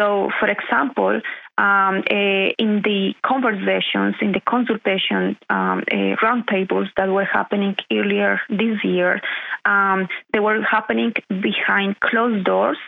So, 0.00 0.30
for 0.40 0.48
example, 0.48 1.20
um, 1.58 2.02
uh, 2.10 2.48
in 2.64 2.80
the 2.82 3.12
conversations, 3.22 4.14
in 4.22 4.32
the 4.32 4.40
consultation 4.40 5.36
um, 5.50 5.84
uh, 5.92 6.16
roundtables 6.24 6.88
that 6.96 7.10
were 7.10 7.26
happening 7.26 7.76
earlier 7.92 8.40
this 8.48 8.82
year, 8.82 9.20
um, 9.66 10.08
they 10.32 10.40
were 10.40 10.62
happening 10.62 11.12
behind 11.28 12.00
closed 12.00 12.46
doors, 12.46 12.78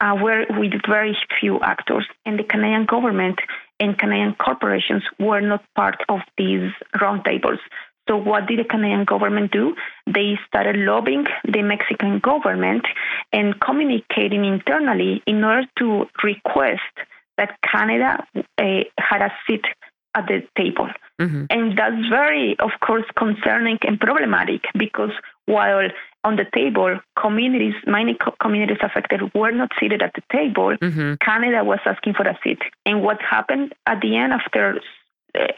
uh, 0.00 0.14
where 0.16 0.44
with 0.50 0.72
very 0.88 1.16
few 1.38 1.60
actors, 1.60 2.04
and 2.24 2.36
the 2.36 2.42
Canadian 2.42 2.84
government 2.84 3.38
and 3.78 3.96
Canadian 3.96 4.34
corporations 4.34 5.04
were 5.20 5.40
not 5.40 5.62
part 5.76 6.02
of 6.08 6.18
these 6.36 6.72
roundtables. 6.96 7.60
So, 8.08 8.16
what 8.16 8.46
did 8.46 8.60
the 8.60 8.64
Canadian 8.64 9.04
government 9.04 9.50
do? 9.52 9.74
They 10.06 10.38
started 10.46 10.76
lobbying 10.76 11.26
the 11.44 11.62
Mexican 11.62 12.20
government 12.20 12.86
and 13.32 13.60
communicating 13.60 14.44
internally 14.44 15.22
in 15.26 15.42
order 15.42 15.66
to 15.78 16.06
request 16.22 16.82
that 17.36 17.58
Canada 17.62 18.26
uh, 18.34 18.64
had 18.98 19.22
a 19.22 19.32
seat 19.46 19.64
at 20.14 20.26
the 20.26 20.42
table. 20.56 20.88
Mm-hmm. 21.20 21.44
And 21.50 21.76
that's 21.76 22.08
very, 22.08 22.56
of 22.58 22.70
course, 22.84 23.04
concerning 23.16 23.78
and 23.82 23.98
problematic 24.00 24.62
because 24.78 25.12
while 25.46 25.88
on 26.24 26.36
the 26.36 26.44
table, 26.54 26.98
communities, 27.20 27.74
many 27.86 28.16
communities 28.40 28.78
affected 28.82 29.20
were 29.34 29.52
not 29.52 29.70
seated 29.78 30.02
at 30.02 30.12
the 30.14 30.22
table, 30.32 30.76
mm-hmm. 30.76 31.14
Canada 31.24 31.64
was 31.64 31.78
asking 31.86 32.14
for 32.14 32.26
a 32.26 32.38
seat. 32.42 32.58
And 32.84 33.02
what 33.02 33.20
happened 33.22 33.74
at 33.86 34.00
the 34.00 34.16
end 34.16 34.32
after 34.32 34.80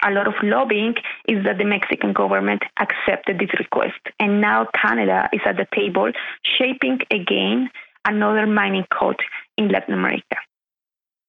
a 0.02 0.10
lot 0.10 0.26
of 0.26 0.34
lobbying 0.42 0.94
is 1.26 1.44
that 1.44 1.58
the 1.58 1.64
Mexican 1.64 2.12
government 2.12 2.62
accepted 2.78 3.38
this 3.38 3.50
request. 3.58 4.00
And 4.18 4.40
now 4.40 4.66
Canada 4.80 5.28
is 5.32 5.40
at 5.44 5.56
the 5.56 5.66
table 5.74 6.10
shaping 6.58 7.00
again 7.10 7.70
another 8.04 8.46
mining 8.46 8.84
code 8.90 9.20
in 9.56 9.68
Latin 9.68 9.94
America. 9.94 10.36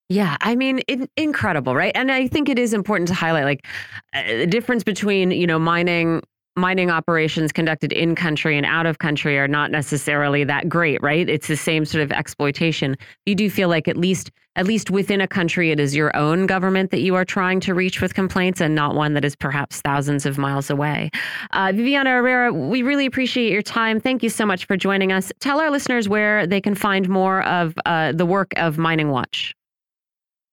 Yeah, 0.10 0.38
I 0.42 0.56
mean, 0.56 0.82
incredible, 1.18 1.76
right? 1.76 1.92
And 1.94 2.12
I 2.12 2.28
think 2.28 2.50
it 2.50 2.58
is 2.58 2.74
important 2.74 3.08
to 3.10 3.14
highlight 3.14 3.46
like 3.46 3.68
uh, 4.14 4.24
the 4.24 4.48
difference 4.48 4.84
between, 4.84 5.30
you 5.30 5.46
know, 5.46 5.60
mining 5.60 6.24
mining 6.60 6.92
operations 6.92 7.52
conducted 7.52 7.92
in 7.92 8.16
country 8.16 8.58
and 8.58 8.66
out 8.66 8.86
of 8.86 9.00
country 9.00 9.38
are 9.38 9.48
not 9.48 9.72
necessarily 9.72 10.44
that 10.44 10.70
great, 10.70 11.02
right? 11.02 11.28
It's 11.30 11.48
the 11.48 11.58
same 11.58 11.86
sort 11.86 12.04
of 12.04 12.12
exploitation. 12.12 12.98
You 13.26 13.36
do 13.36 13.50
feel 13.50 13.70
like 13.70 13.88
at 13.88 13.98
least 13.98 14.32
at 14.56 14.66
least 14.66 14.92
within 14.92 15.22
a 15.22 15.28
country 15.28 15.72
it 15.72 15.80
is 15.80 15.96
your 15.96 16.14
own 16.18 16.46
government 16.46 16.92
that 16.92 17.00
you 17.00 17.16
are 17.16 17.24
trying 17.24 17.60
to 17.62 17.74
reach 17.74 18.02
with 18.02 18.14
complaints 18.14 18.60
and 18.60 18.76
not 18.76 18.94
one 18.94 19.14
that 19.14 19.24
is 19.24 19.36
perhaps 19.36 19.80
thousands 19.82 20.26
of 20.26 20.38
miles 20.38 20.70
away. 20.70 21.10
Uh, 21.52 21.72
Viviana 21.74 22.10
Herrera, 22.10 22.52
we 22.52 22.82
really 22.82 23.06
appreciate 23.06 23.52
your 23.52 23.62
time. 23.62 24.00
Thank 24.02 24.22
you 24.22 24.30
so 24.30 24.46
much 24.46 24.66
for 24.66 24.76
joining 24.76 25.14
us. 25.14 25.32
Tell 25.40 25.62
our 25.62 25.72
listeners 25.72 26.10
where 26.10 26.46
they 26.46 26.60
can 26.60 26.76
find 26.76 27.08
more 27.08 27.44
of 27.44 27.74
uh, 27.86 28.12
the 28.12 28.26
work 28.26 28.52
of 28.58 28.76
MiningWatch. 28.76 29.54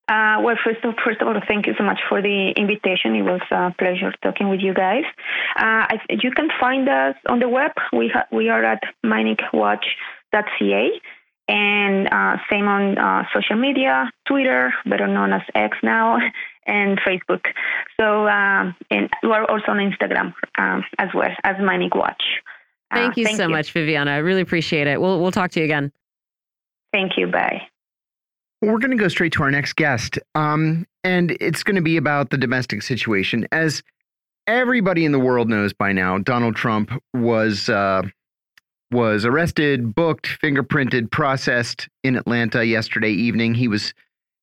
Uh, 0.09 0.39
well, 0.41 0.55
first 0.63 0.83
of, 0.85 0.95
first 1.03 1.21
of 1.21 1.27
all, 1.27 1.35
thank 1.47 1.67
you 1.67 1.73
so 1.77 1.83
much 1.83 1.99
for 2.07 2.21
the 2.21 2.53
invitation. 2.55 3.13
It 3.15 3.23
was 3.23 3.41
a 3.51 3.73
pleasure 3.77 4.13
talking 4.23 4.47
with 4.47 4.61
you 4.61 4.73
guys. 4.73 5.03
Uh, 5.57 5.83
I, 5.91 5.99
you 6.09 6.31
can 6.31 6.47
find 6.59 6.87
us 6.87 7.15
on 7.27 7.39
the 7.39 7.49
web. 7.49 7.71
We 7.91 8.09
ha- 8.13 8.27
we 8.31 8.47
are 8.47 8.63
at 8.63 8.81
miningwatch.ca 9.05 10.89
and 11.49 12.07
uh, 12.11 12.37
same 12.49 12.67
on 12.67 12.97
uh, 12.97 13.23
social 13.33 13.55
media, 13.55 14.09
Twitter, 14.27 14.73
better 14.85 15.07
known 15.07 15.33
as 15.33 15.41
X 15.55 15.77
now, 15.83 16.17
and 16.65 16.99
Facebook. 16.99 17.45
So 17.99 18.27
um, 18.27 18.75
and 18.89 19.09
we're 19.23 19.45
also 19.45 19.71
on 19.71 19.77
Instagram 19.77 20.33
um, 20.57 20.83
as 20.99 21.09
well 21.13 21.29
as 21.43 21.55
MiningWatch. 21.57 22.23
Uh, 22.91 22.95
thank 22.95 23.17
you 23.17 23.25
thank 23.25 23.37
so 23.37 23.47
you. 23.47 23.49
much, 23.49 23.71
Viviana. 23.71 24.11
I 24.11 24.17
really 24.17 24.41
appreciate 24.41 24.87
it. 24.87 24.99
We'll 25.01 25.21
we'll 25.21 25.31
talk 25.31 25.51
to 25.51 25.59
you 25.59 25.65
again. 25.65 25.91
Thank 26.93 27.17
you. 27.17 27.27
Bye. 27.27 27.67
We're 28.61 28.79
going 28.79 28.91
to 28.91 28.97
go 28.97 29.07
straight 29.07 29.33
to 29.33 29.43
our 29.43 29.51
next 29.51 29.73
guest. 29.73 30.17
Um, 30.33 30.87
and 31.03 31.37
it's 31.39 31.61
going 31.63 31.75
to 31.75 31.81
be 31.81 31.97
about 31.97 32.31
the 32.31 32.37
domestic 32.37 32.81
situation. 32.81 33.47
As 33.51 33.83
everybody 34.47 35.05
in 35.05 35.11
the 35.11 35.19
world 35.19 35.47
knows 35.49 35.73
by 35.73 35.91
now, 35.91 36.17
Donald 36.17 36.55
Trump 36.55 36.91
was 37.13 37.69
uh, 37.69 38.01
was 38.91 39.25
arrested, 39.25 39.93
booked, 39.93 40.39
fingerprinted, 40.41 41.11
processed 41.11 41.87
in 42.03 42.15
Atlanta 42.15 42.65
yesterday 42.65 43.11
evening. 43.11 43.53
He 43.53 43.67
was 43.67 43.93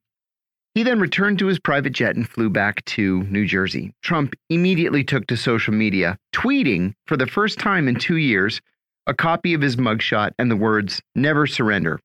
He 0.75 0.83
then 0.83 0.99
returned 0.99 1.39
to 1.39 1.47
his 1.47 1.57
private 1.57 1.93
jet 1.93 2.15
and 2.15 2.29
flew 2.29 2.51
back 2.51 2.85
to 2.85 3.23
New 3.23 3.47
Jersey. 3.47 3.95
Trump 4.03 4.35
immediately 4.49 5.03
took 5.03 5.25
to 5.27 5.35
social 5.35 5.73
media, 5.73 6.19
tweeting 6.35 6.93
for 7.07 7.17
the 7.17 7.25
first 7.25 7.57
time 7.57 7.87
in 7.87 7.95
two 7.95 8.17
years 8.17 8.61
a 9.07 9.13
copy 9.13 9.53
of 9.53 9.61
his 9.61 9.77
mugshot 9.77 10.31
and 10.37 10.51
the 10.51 10.55
words, 10.55 11.01
Never 11.15 11.47
surrender. 11.47 11.99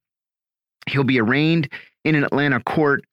He'll 0.89 1.05
be 1.05 1.21
arraigned 1.21 1.69
in 2.05 2.15
an 2.15 2.25
Atlanta 2.25 2.61
court 2.61 3.05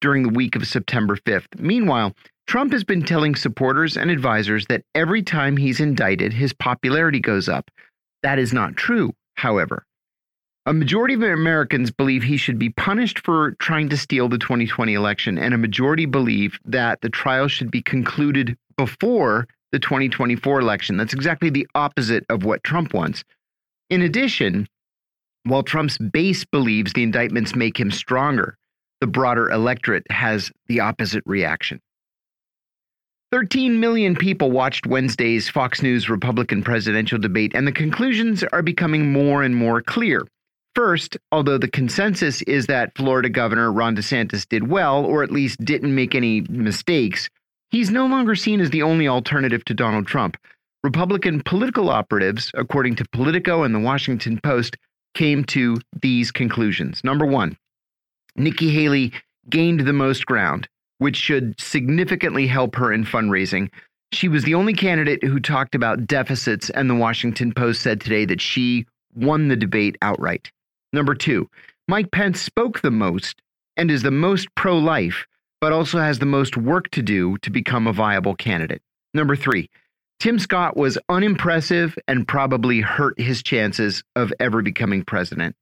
during 0.00 0.22
the 0.22 0.28
week 0.28 0.54
of 0.54 0.66
September 0.66 1.16
5th. 1.16 1.58
Meanwhile, 1.58 2.14
Trump 2.46 2.72
has 2.72 2.84
been 2.84 3.02
telling 3.02 3.34
supporters 3.34 3.96
and 3.96 4.10
advisors 4.10 4.66
that 4.66 4.84
every 4.94 5.22
time 5.22 5.56
he's 5.56 5.80
indicted, 5.80 6.32
his 6.32 6.52
popularity 6.52 7.20
goes 7.20 7.48
up. 7.48 7.70
That 8.22 8.38
is 8.38 8.52
not 8.52 8.76
true, 8.76 9.12
however. 9.34 9.84
A 10.64 10.72
majority 10.72 11.14
of 11.14 11.22
Americans 11.22 11.90
believe 11.90 12.22
he 12.22 12.36
should 12.36 12.58
be 12.58 12.70
punished 12.70 13.20
for 13.20 13.52
trying 13.52 13.88
to 13.88 13.96
steal 13.96 14.28
the 14.28 14.38
2020 14.38 14.92
election, 14.92 15.38
and 15.38 15.54
a 15.54 15.58
majority 15.58 16.04
believe 16.04 16.58
that 16.64 17.00
the 17.00 17.08
trial 17.08 17.48
should 17.48 17.70
be 17.70 17.82
concluded 17.82 18.56
before 18.76 19.48
the 19.72 19.78
2024 19.78 20.60
election. 20.60 20.96
That's 20.96 21.14
exactly 21.14 21.50
the 21.50 21.66
opposite 21.74 22.24
of 22.28 22.44
what 22.44 22.64
Trump 22.64 22.92
wants. 22.94 23.24
In 23.90 24.02
addition, 24.02 24.68
while 25.44 25.62
Trump's 25.62 25.98
base 25.98 26.44
believes 26.44 26.92
the 26.92 27.02
indictments 27.02 27.54
make 27.54 27.78
him 27.78 27.90
stronger, 27.90 28.56
the 29.00 29.06
broader 29.06 29.50
electorate 29.50 30.04
has 30.10 30.50
the 30.66 30.80
opposite 30.80 31.22
reaction. 31.24 31.80
13 33.30 33.78
million 33.78 34.16
people 34.16 34.50
watched 34.50 34.86
Wednesday's 34.86 35.48
Fox 35.48 35.82
News 35.82 36.08
Republican 36.08 36.62
presidential 36.62 37.18
debate, 37.18 37.52
and 37.54 37.66
the 37.66 37.72
conclusions 37.72 38.42
are 38.42 38.62
becoming 38.62 39.12
more 39.12 39.42
and 39.42 39.54
more 39.54 39.82
clear. 39.82 40.26
First, 40.74 41.16
although 41.32 41.58
the 41.58 41.68
consensus 41.68 42.40
is 42.42 42.66
that 42.66 42.96
Florida 42.96 43.28
Governor 43.28 43.72
Ron 43.72 43.96
DeSantis 43.96 44.48
did 44.48 44.68
well, 44.68 45.04
or 45.04 45.22
at 45.22 45.30
least 45.30 45.62
didn't 45.64 45.94
make 45.94 46.14
any 46.14 46.42
mistakes, 46.48 47.28
he's 47.70 47.90
no 47.90 48.06
longer 48.06 48.34
seen 48.34 48.60
as 48.60 48.70
the 48.70 48.82
only 48.82 49.08
alternative 49.08 49.64
to 49.66 49.74
Donald 49.74 50.06
Trump. 50.06 50.36
Republican 50.84 51.42
political 51.42 51.90
operatives, 51.90 52.50
according 52.54 52.96
to 52.96 53.04
Politico 53.12 53.64
and 53.64 53.74
the 53.74 53.80
Washington 53.80 54.38
Post, 54.42 54.76
came 55.14 55.44
to 55.44 55.78
these 56.00 56.30
conclusions. 56.30 57.02
Number 57.02 57.26
one, 57.26 57.56
Nikki 58.36 58.70
Haley 58.70 59.12
gained 59.50 59.80
the 59.80 59.92
most 59.92 60.26
ground, 60.26 60.68
which 60.98 61.16
should 61.16 61.60
significantly 61.60 62.46
help 62.46 62.76
her 62.76 62.92
in 62.92 63.04
fundraising. 63.04 63.70
She 64.12 64.28
was 64.28 64.44
the 64.44 64.54
only 64.54 64.74
candidate 64.74 65.24
who 65.24 65.40
talked 65.40 65.74
about 65.74 66.06
deficits, 66.06 66.70
and 66.70 66.88
the 66.88 66.94
Washington 66.94 67.52
Post 67.52 67.82
said 67.82 68.00
today 68.00 68.24
that 68.26 68.40
she 68.40 68.86
won 69.14 69.48
the 69.48 69.56
debate 69.56 69.96
outright. 70.02 70.52
Number 70.92 71.14
two, 71.14 71.50
Mike 71.88 72.10
Pence 72.12 72.40
spoke 72.40 72.80
the 72.80 72.90
most 72.90 73.42
and 73.76 73.90
is 73.90 74.02
the 74.02 74.10
most 74.10 74.48
pro 74.54 74.78
life, 74.78 75.26
but 75.60 75.72
also 75.72 75.98
has 75.98 76.18
the 76.18 76.26
most 76.26 76.56
work 76.56 76.90
to 76.90 77.02
do 77.02 77.36
to 77.38 77.50
become 77.50 77.86
a 77.86 77.92
viable 77.92 78.34
candidate. 78.34 78.82
Number 79.14 79.34
three, 79.34 79.68
Tim 80.20 80.38
Scott 80.38 80.76
was 80.76 80.98
unimpressive 81.08 81.96
and 82.08 82.26
probably 82.26 82.80
hurt 82.80 83.20
his 83.20 83.42
chances 83.42 84.02
of 84.16 84.32
ever 84.40 84.62
becoming 84.62 85.04
president. 85.04 85.54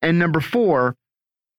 And 0.00 0.18
number 0.18 0.40
four, 0.40 0.96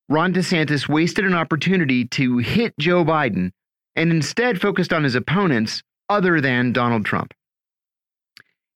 Ron 0.07 0.33
DeSantis 0.33 0.87
wasted 0.87 1.25
an 1.25 1.33
opportunity 1.33 2.05
to 2.05 2.37
hit 2.37 2.73
Joe 2.79 3.03
Biden 3.03 3.51
and 3.97 4.11
instead 4.11 4.61
focused 4.61 4.93
on 4.93 5.03
his 5.03 5.15
opponents 5.15 5.83
other 6.07 6.39
than 6.39 6.71
Donald 6.71 7.05
Trump. 7.05 7.33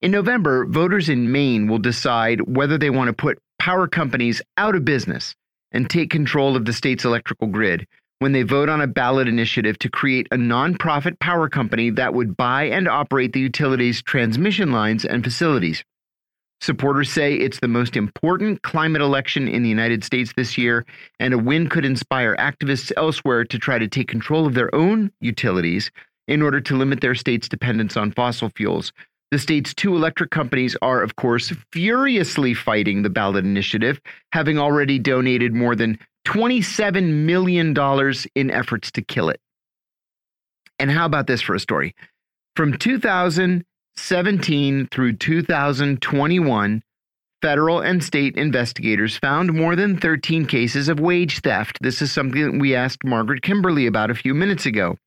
In 0.02 0.12
November, 0.12 0.66
voters 0.66 1.08
in 1.08 1.32
Maine 1.32 1.68
will 1.68 1.80
decide 1.80 2.42
whether 2.42 2.78
they 2.78 2.90
want 2.90 3.08
to 3.08 3.14
put 3.14 3.40
power 3.60 3.88
companies 3.88 4.42
out 4.58 4.76
of 4.76 4.84
business 4.84 5.36
and 5.72 5.90
take 5.90 6.10
control 6.10 6.58
of 6.58 6.66
the 6.66 6.74
state's 6.74 7.06
electrical 7.06 7.48
grid, 7.48 7.88
when 8.22 8.34
they 8.34 8.44
vote 8.44 8.70
on 8.70 8.82
a 8.82 8.86
ballot 8.88 9.28
initiative 9.28 9.80
to 9.80 9.90
create 9.90 10.28
a 10.30 10.36
nonprofit 10.36 11.18
power 11.20 11.50
company 11.50 11.90
that 11.90 12.14
would 12.14 12.38
buy 12.38 12.66
and 12.66 12.88
operate 12.88 13.34
the 13.34 13.40
utility's 13.40 14.04
transmission 14.04 14.72
lines 14.72 15.04
and 15.04 15.24
facilities. 15.24 15.84
Supporters 16.62 17.12
say 17.12 17.34
it's 17.34 17.60
the 17.62 17.68
most 17.68 17.98
important 17.98 18.62
climate 18.62 19.02
election 19.02 19.48
in 19.48 19.64
the 19.64 19.70
United 19.70 20.04
States 20.04 20.32
this 20.38 20.56
year, 20.56 20.86
and 21.20 21.34
a 21.34 21.38
win 21.40 21.68
could 21.68 21.84
inspire 21.84 22.36
activists 22.36 22.92
elsewhere 22.96 23.44
to 23.44 23.58
try 23.58 23.80
to 23.80 23.88
take 23.88 24.08
control 24.08 24.46
of 24.46 24.54
their 24.54 24.74
own 24.76 25.12
utilities 25.20 25.90
in 26.28 26.44
order 26.44 26.62
to 26.62 26.78
limit 26.78 27.02
their 27.02 27.16
state's 27.16 27.50
dependence 27.50 27.98
on 27.98 28.12
fossil 28.12 28.52
fuels. 28.56 28.94
The 29.32 29.40
state's 29.40 29.74
two 29.74 29.96
electric 29.96 30.30
companies 30.30 30.78
are, 30.84 31.02
of 31.02 31.16
course, 31.16 31.52
furiously 31.72 32.54
fighting 32.54 33.02
the 33.02 33.10
ballot 33.10 33.46
initiative, 33.46 34.00
having 34.32 34.60
already 34.60 35.00
donated 35.00 35.56
more 35.56 35.76
than 35.76 35.98
$27 36.26 37.26
million 37.26 37.76
in 38.36 38.52
efforts 38.52 38.92
to 38.92 39.02
kill 39.02 39.30
it. 39.30 39.40
And 40.80 40.92
how 40.92 41.06
about 41.06 41.28
this 41.28 41.42
for 41.42 41.56
a 41.56 41.60
story? 41.60 41.96
From 42.56 42.78
2017 42.78 44.88
through 44.92 45.14
2021, 45.14 46.84
federal 47.42 47.80
and 47.80 48.04
state 48.04 48.36
investigators 48.36 49.18
found 49.18 49.54
more 49.54 49.76
than 49.76 49.98
13 49.98 50.46
cases 50.46 50.90
of 50.90 51.00
wage 51.00 51.40
theft. 51.40 51.80
This 51.82 52.02
is 52.02 52.12
something 52.12 52.52
that 52.52 52.60
we 52.60 52.76
asked 52.76 53.04
Margaret 53.04 53.42
Kimberley 53.42 53.88
about 53.88 54.12
a 54.12 54.16
few 54.16 54.34
minutes 54.34 54.66
ago. 54.66 54.98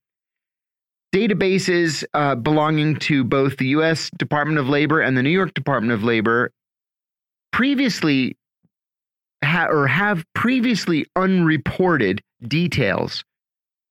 Databases 1.14 2.04
uh, 2.12 2.34
belonging 2.34 2.96
to 3.00 3.22
both 3.22 3.56
the 3.56 3.68
U.S. 3.68 4.10
Department 4.18 4.58
of 4.58 4.68
Labor 4.68 5.00
and 5.00 5.16
the 5.16 5.22
New 5.22 5.30
York 5.30 5.54
Department 5.54 5.92
of 5.92 6.02
Labor 6.02 6.50
previously 7.52 8.36
ha 9.44 9.66
or 9.66 9.86
have 9.86 10.24
previously 10.34 11.06
unreported 11.16 12.22
details 12.46 13.24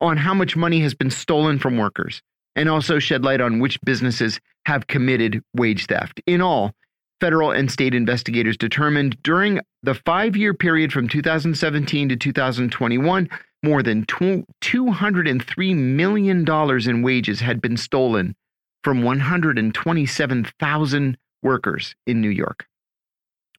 on 0.01 0.17
how 0.17 0.33
much 0.33 0.55
money 0.55 0.81
has 0.81 0.93
been 0.93 1.09
stolen 1.09 1.59
from 1.59 1.77
workers 1.77 2.21
and 2.55 2.69
also 2.69 2.99
shed 2.99 3.23
light 3.23 3.41
on 3.41 3.59
which 3.59 3.81
businesses 3.81 4.39
have 4.65 4.87
committed 4.87 5.41
wage 5.55 5.87
theft. 5.87 6.21
In 6.27 6.41
all, 6.41 6.73
federal 7.19 7.51
and 7.51 7.71
state 7.71 7.93
investigators 7.93 8.57
determined 8.57 9.21
during 9.23 9.61
the 9.81 9.93
five 9.93 10.35
year 10.35 10.53
period 10.53 10.91
from 10.91 11.07
2017 11.07 12.09
to 12.09 12.17
2021, 12.17 13.29
more 13.63 13.81
than 13.81 14.05
$203 14.05 15.75
million 15.75 16.45
in 16.89 17.01
wages 17.01 17.39
had 17.39 17.61
been 17.61 17.77
stolen 17.77 18.35
from 18.83 19.03
127,000 19.03 21.17
workers 21.41 21.95
in 22.05 22.19
New 22.19 22.29
York. 22.29 22.67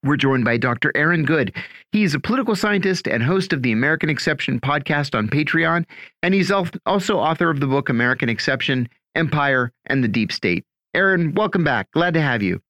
We're 0.05 0.16
joined 0.18 0.44
by 0.44 0.59
Dr. 0.59 0.93
Aaron 0.94 1.24
Good. 1.24 1.56
He's 1.90 2.14
a 2.14 2.20
political 2.20 2.55
scientist 2.55 3.09
and 3.09 3.22
host 3.22 3.55
of 3.55 3.62
the 3.62 3.72
American 3.72 4.10
Exception 4.10 4.60
podcast 4.60 5.14
on 5.14 5.28
Patreon, 5.28 5.86
and 6.22 6.35
he's 6.35 6.51
also 6.51 7.18
author 7.18 7.48
of 7.48 7.59
the 7.59 7.66
book 7.66 7.89
American 7.89 8.28
Exception 8.28 8.86
Empire 9.14 9.72
and 9.86 10.05
the 10.05 10.09
Deep 10.09 10.31
State. 10.31 10.64
Aaron, 10.93 11.32
welcome 11.32 11.64
back. 11.64 11.90
Glad 11.93 12.12
to 12.14 12.20
have 12.20 12.43
you. 12.43 12.60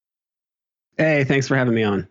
Hey, 0.97 1.25
thanks 1.25 1.49
for 1.49 1.57
having 1.57 1.75
me 1.75 1.83
on. 1.83 2.07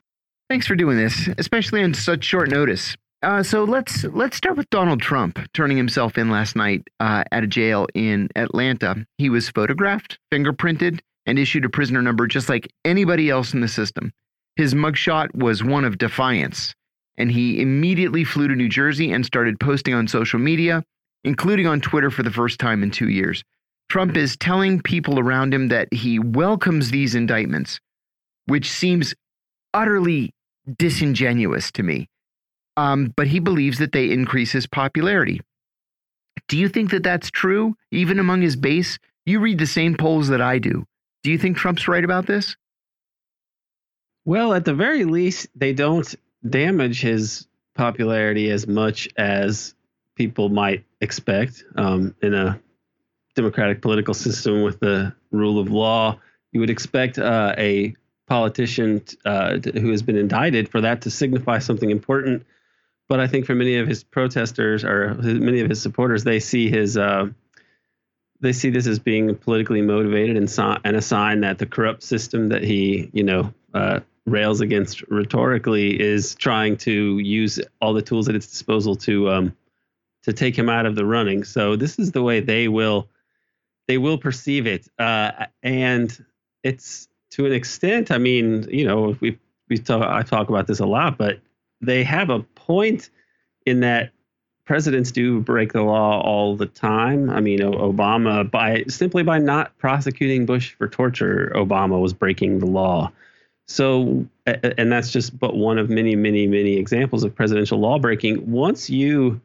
Thanks 0.50 0.68
for 0.68 0.76
doing 0.76 0.98
this, 0.98 1.30
especially 1.38 1.82
on 1.84 1.94
such 1.94 2.26
short 2.26 2.50
notice. 2.50 2.98
Uh, 3.22 3.42
so 3.42 3.64
let's 3.64 4.04
let's 4.04 4.36
start 4.36 4.58
with 4.58 4.70
Donald 4.72 5.02
Trump 5.02 5.40
turning 5.54 5.78
himself 5.78 6.18
in 6.18 6.30
last 6.30 6.58
night 6.58 6.86
uh, 7.00 7.24
at 7.32 7.46
a 7.46 7.48
jail 7.48 7.88
in 7.94 8.28
Atlanta. 8.36 9.08
He 9.18 9.30
was 9.30 9.50
photographed, 9.50 10.20
fingerprinted, 10.34 11.00
and 11.26 11.40
issued 11.40 11.64
a 11.64 11.70
prisoner 11.70 12.02
number 12.02 12.28
just 12.28 12.50
like 12.50 12.70
anybody 12.84 13.30
else 13.30 13.54
in 13.54 13.62
the 13.62 13.70
system. 13.70 14.12
His 14.56 14.74
mugshot 14.74 15.34
was 15.34 15.64
one 15.64 15.84
of 15.84 15.98
defiance, 15.98 16.74
and 17.18 17.32
he 17.32 17.62
immediately 17.62 18.24
flew 18.24 18.48
to 18.48 18.56
New 18.56 18.70
Jersey 18.70 19.12
and 19.12 19.26
started 19.26 19.60
posting 19.60 19.94
on 19.94 20.08
social 20.08 20.40
media, 20.40 20.84
including 21.24 21.68
on 21.68 21.82
Twitter 21.82 22.12
for 22.12 22.24
the 22.24 22.32
first 22.32 22.60
time 22.60 22.84
in 22.84 22.92
two 22.92 23.10
years. 23.10 23.44
Trump 23.90 24.16
is 24.16 24.38
telling 24.38 24.82
people 24.82 25.20
around 25.20 25.54
him 25.54 25.68
that 25.70 25.92
he 25.94 26.20
welcomes 26.20 26.92
these 26.92 27.16
indictments, 27.16 27.80
which 28.46 28.70
seems 28.70 29.14
utterly 29.74 30.34
disingenuous 30.78 31.72
to 31.72 31.84
me. 31.84 32.08
Um, 32.78 33.14
but 33.16 33.28
he 33.28 33.40
believes 33.40 33.78
that 33.80 33.92
they 33.92 34.12
increase 34.12 34.52
his 34.52 34.68
popularity. 34.68 35.42
Do 36.48 36.58
you 36.58 36.70
think 36.70 36.92
that 36.92 37.04
that's 37.04 37.30
true, 37.30 37.76
even 37.92 38.20
among 38.20 38.42
his 38.42 38.56
base? 38.56 38.98
You 39.26 39.40
read 39.40 39.60
the 39.60 39.68
same 39.68 39.96
polls 39.96 40.28
that 40.30 40.42
I 40.42 40.60
do. 40.60 40.86
Do 41.24 41.32
you 41.32 41.38
think 41.38 41.58
Trump's 41.58 41.88
right 41.88 42.04
about 42.04 42.26
this? 42.26 42.56
Well, 44.26 44.54
at 44.54 44.66
the 44.66 44.74
very 44.74 45.04
least, 45.04 45.48
they 45.56 45.74
don't 45.74 46.16
damage 46.48 47.02
his 47.02 47.48
popularity 47.76 48.50
as 48.52 48.68
much 48.68 49.10
as 49.18 49.76
people 50.16 50.50
might 50.50 50.86
expect 51.02 51.64
um, 51.76 52.16
in 52.22 52.34
a 52.34 52.60
democratic 53.36 53.82
political 53.82 54.14
system 54.14 54.62
with 54.62 54.80
the 54.80 55.14
rule 55.32 55.60
of 55.60 55.72
law. 55.72 56.20
You 56.52 56.60
would 56.60 56.70
expect 56.70 57.18
uh, 57.18 57.56
a 57.58 57.96
politician 58.28 59.04
uh, 59.26 59.58
who 59.58 59.90
has 59.90 60.02
been 60.02 60.18
indicted 60.18 60.70
for 60.70 60.82
that 60.82 61.02
to 61.02 61.12
signify 61.12 61.60
something 61.60 61.90
important. 61.90 62.46
But 63.10 63.20
I 63.20 63.28
think 63.28 63.46
for 63.46 63.56
many 63.56 63.78
of 63.78 63.88
his 63.88 64.04
protesters 64.04 64.84
or 64.86 65.16
many 65.16 65.60
of 65.60 65.70
his 65.70 65.82
supporters, 65.82 66.24
they 66.24 66.40
see 66.40 66.70
his 66.70 66.96
uh, 66.98 67.28
they 68.40 68.54
see 68.54 68.70
this 68.70 68.88
as 68.88 69.00
being 69.00 69.36
politically 69.36 69.82
motivated 69.82 70.36
and, 70.36 70.50
so, 70.50 70.78
and 70.84 70.96
a 70.96 71.02
sign 71.02 71.42
that 71.42 71.58
the 71.58 71.66
corrupt 71.66 72.04
system 72.04 72.50
that 72.50 72.62
he 72.64 73.10
you 73.14 73.24
know 73.24 73.54
uh, 73.74 74.00
rails 74.26 74.62
against 74.62 75.02
rhetorically 75.10 76.00
is 76.00 76.36
trying 76.36 76.78
to 76.78 77.20
use 77.20 77.60
all 77.82 77.94
the 77.94 78.02
tools 78.02 78.30
at 78.30 78.36
its 78.36 78.48
disposal 78.48 78.96
to 78.96 79.30
um, 79.30 79.56
to 80.24 80.32
take 80.34 80.58
him 80.58 80.70
out 80.70 80.86
of 80.86 80.96
the 80.96 81.06
running. 81.06 81.44
So 81.44 81.76
this 81.76 82.00
is 82.00 82.12
the 82.12 82.24
way 82.24 82.40
they 82.40 82.68
will 82.68 83.10
they 83.88 83.98
will 83.98 84.18
perceive 84.18 84.66
it, 84.66 84.88
uh, 84.98 85.46
and 85.62 86.26
it's 86.64 87.08
to 87.32 87.46
an 87.46 87.52
extent. 87.52 88.12
I 88.12 88.18
mean, 88.18 88.68
you 88.70 88.86
know, 88.86 89.18
we 89.20 89.38
we 89.70 89.78
talk 89.78 90.06
I 90.08 90.24
talk 90.24 90.50
about 90.50 90.68
this 90.68 90.80
a 90.80 90.86
lot, 90.86 91.18
but 91.18 91.40
they 91.82 92.04
have 92.04 92.30
a 92.30 92.40
point 92.40 93.10
in 93.66 93.82
that 93.82 94.12
presidents 94.66 95.12
do 95.12 95.42
break 95.42 95.74
the 95.74 95.82
law 95.82 96.22
all 96.22 96.56
the 96.56 96.66
time. 96.66 97.30
I 97.30 97.42
mean, 97.42 97.60
Obama 97.60 98.50
by 98.50 98.86
simply 98.88 99.24
by 99.24 99.40
not 99.40 99.78
prosecuting 99.78 100.46
Bush 100.46 100.74
for 100.76 100.88
torture, 100.88 101.52
Obama 101.56 102.02
was 102.02 102.14
breaking 102.14 102.60
the 102.60 102.66
law. 102.66 103.12
So, 103.68 104.28
and 104.46 104.92
that's 104.92 105.12
just 105.12 105.38
but 105.40 105.56
one 105.56 105.78
of 105.78 105.90
many, 105.90 106.16
many, 106.16 106.48
many 106.48 106.74
examples 106.74 107.24
of 107.24 107.34
presidential 107.34 107.80
lawbreaking. 107.80 108.52
Once 108.52 108.90
you 108.90 109.40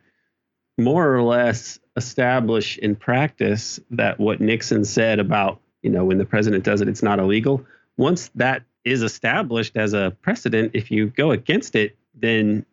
more 0.77 1.15
or 1.15 1.23
less 1.23 1.79
establish 1.97 2.79
in 2.79 2.97
practice 2.97 3.81
that 3.91 4.19
what 4.19 4.41
Nixon 4.41 4.85
said 4.85 5.19
about, 5.19 5.61
you 5.83 5.91
know, 5.91 6.05
when 6.05 6.19
the 6.19 6.25
president 6.25 6.65
does 6.65 6.81
it, 6.81 6.89
it's 6.89 7.03
not 7.03 7.19
illegal. 7.19 7.65
Once 7.97 8.31
that 8.35 8.63
is 8.85 9.03
established 9.03 9.77
as 9.77 9.93
a 9.93 10.17
precedent, 10.23 10.73
if 10.75 10.91
you 10.91 11.09
go 11.09 11.31
against 11.31 11.75
it, 11.75 11.97
then 12.15 12.65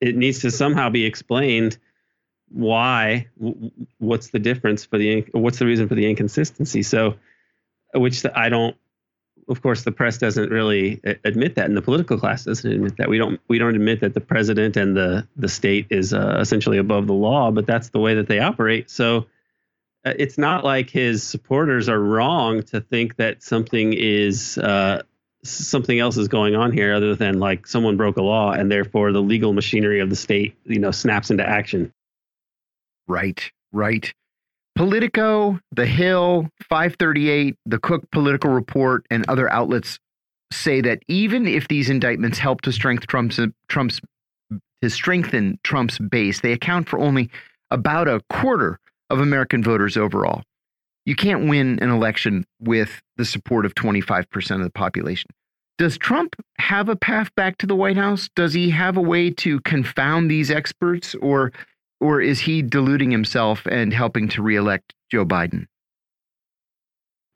it 0.00 0.16
needs 0.16 0.40
to 0.40 0.50
somehow 0.50 0.90
be 0.90 1.04
explained 1.04 1.78
why 2.48 3.26
what's 3.98 4.28
the 4.28 4.38
difference 4.38 4.84
for 4.84 4.98
the 4.98 5.22
what's 5.32 5.58
the 5.58 5.64
reason 5.64 5.88
for 5.88 5.94
the 5.94 6.06
inconsistency 6.06 6.82
so 6.82 7.14
which 7.94 8.26
i 8.34 8.50
don't 8.50 8.76
of 9.48 9.62
course, 9.62 9.82
the 9.82 9.92
press 9.92 10.18
doesn't 10.18 10.50
really 10.50 11.00
admit 11.24 11.56
that, 11.56 11.66
and 11.66 11.76
the 11.76 11.82
political 11.82 12.18
class 12.18 12.44
doesn't 12.44 12.70
admit 12.70 12.96
that. 12.98 13.08
We 13.08 13.18
don't 13.18 13.40
we 13.48 13.58
don't 13.58 13.74
admit 13.74 14.00
that 14.00 14.14
the 14.14 14.20
president 14.20 14.76
and 14.76 14.96
the 14.96 15.26
the 15.36 15.48
state 15.48 15.86
is 15.90 16.12
uh, 16.12 16.38
essentially 16.40 16.78
above 16.78 17.06
the 17.06 17.12
law, 17.12 17.50
but 17.50 17.66
that's 17.66 17.90
the 17.90 17.98
way 17.98 18.14
that 18.14 18.28
they 18.28 18.38
operate. 18.38 18.90
So 18.90 19.26
uh, 20.04 20.14
it's 20.18 20.38
not 20.38 20.64
like 20.64 20.90
his 20.90 21.22
supporters 21.22 21.88
are 21.88 22.00
wrong 22.00 22.62
to 22.64 22.80
think 22.80 23.16
that 23.16 23.42
something 23.42 23.92
is 23.92 24.58
uh, 24.58 25.02
something 25.44 25.98
else 25.98 26.16
is 26.16 26.28
going 26.28 26.54
on 26.54 26.72
here, 26.72 26.94
other 26.94 27.14
than 27.14 27.38
like 27.38 27.66
someone 27.66 27.96
broke 27.96 28.16
a 28.16 28.22
law, 28.22 28.52
and 28.52 28.70
therefore 28.70 29.12
the 29.12 29.22
legal 29.22 29.52
machinery 29.52 30.00
of 30.00 30.10
the 30.10 30.16
state, 30.16 30.56
you 30.64 30.78
know, 30.78 30.90
snaps 30.90 31.30
into 31.30 31.46
action. 31.48 31.92
Right, 33.08 33.50
right. 33.72 34.12
Politico, 34.74 35.58
The 35.72 35.86
Hill, 35.86 36.48
538, 36.68 37.56
the 37.66 37.78
Cook 37.78 38.10
Political 38.10 38.50
Report, 38.50 39.06
and 39.10 39.24
other 39.28 39.50
outlets 39.52 39.98
say 40.52 40.80
that 40.80 41.02
even 41.08 41.46
if 41.46 41.68
these 41.68 41.90
indictments 41.90 42.38
help 42.38 42.62
to 42.62 42.72
strengthen 42.72 43.06
Trump's 43.06 43.40
Trump's 43.68 44.00
to 44.82 44.90
strengthen 44.90 45.58
Trump's 45.62 45.98
base, 45.98 46.40
they 46.40 46.52
account 46.52 46.88
for 46.88 46.98
only 46.98 47.30
about 47.70 48.08
a 48.08 48.20
quarter 48.28 48.78
of 49.10 49.20
American 49.20 49.62
voters 49.62 49.96
overall. 49.96 50.42
You 51.06 51.14
can't 51.14 51.48
win 51.48 51.78
an 51.80 51.90
election 51.90 52.44
with 52.60 53.00
the 53.16 53.24
support 53.24 53.64
of 53.64 53.74
25% 53.74 54.56
of 54.56 54.62
the 54.62 54.70
population. 54.70 55.30
Does 55.78 55.98
Trump 55.98 56.36
have 56.58 56.88
a 56.88 56.96
path 56.96 57.34
back 57.34 57.58
to 57.58 57.66
the 57.66 57.74
White 57.74 57.96
House? 57.96 58.28
Does 58.36 58.52
he 58.52 58.70
have 58.70 58.96
a 58.96 59.00
way 59.00 59.30
to 59.30 59.60
confound 59.60 60.30
these 60.30 60.50
experts 60.50 61.14
or 61.16 61.52
or 62.02 62.20
is 62.20 62.40
he 62.40 62.62
deluding 62.62 63.12
himself 63.12 63.64
and 63.66 63.92
helping 63.92 64.28
to 64.28 64.42
reelect 64.42 64.92
Joe 65.10 65.24
Biden? 65.24 65.66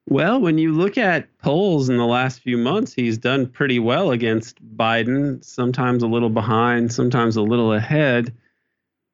Well, 0.09 0.41
when 0.41 0.59
you 0.59 0.73
look 0.73 0.99
at 0.99 1.39
polls 1.39 1.89
in 1.89 1.97
the 1.97 2.07
last 2.07 2.41
few 2.41 2.59
months, 2.59 2.93
he's 2.93 3.17
done 3.17 3.47
pretty 3.47 3.79
well 3.79 4.11
against 4.11 4.59
Biden, 4.77 5.45
sometimes 5.45 6.03
a 6.03 6.09
little 6.09 6.31
behind, 6.31 6.93
sometimes 6.93 7.37
a 7.37 7.43
little 7.43 7.73
ahead. 7.73 8.33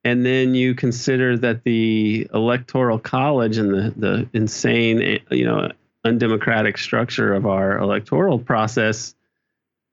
And 0.04 0.24
then 0.24 0.54
you 0.54 0.74
consider 0.74 1.36
that 1.38 1.64
the 1.64 2.28
electoral 2.34 2.98
college 2.98 3.58
and 3.58 3.70
the, 3.72 3.94
the 3.96 4.28
insane, 4.32 5.20
you 5.30 5.44
know, 5.44 5.70
undemocratic 6.04 6.76
structure 6.76 7.32
of 7.32 7.46
our 7.46 7.78
electoral 7.78 8.38
process 8.38 9.14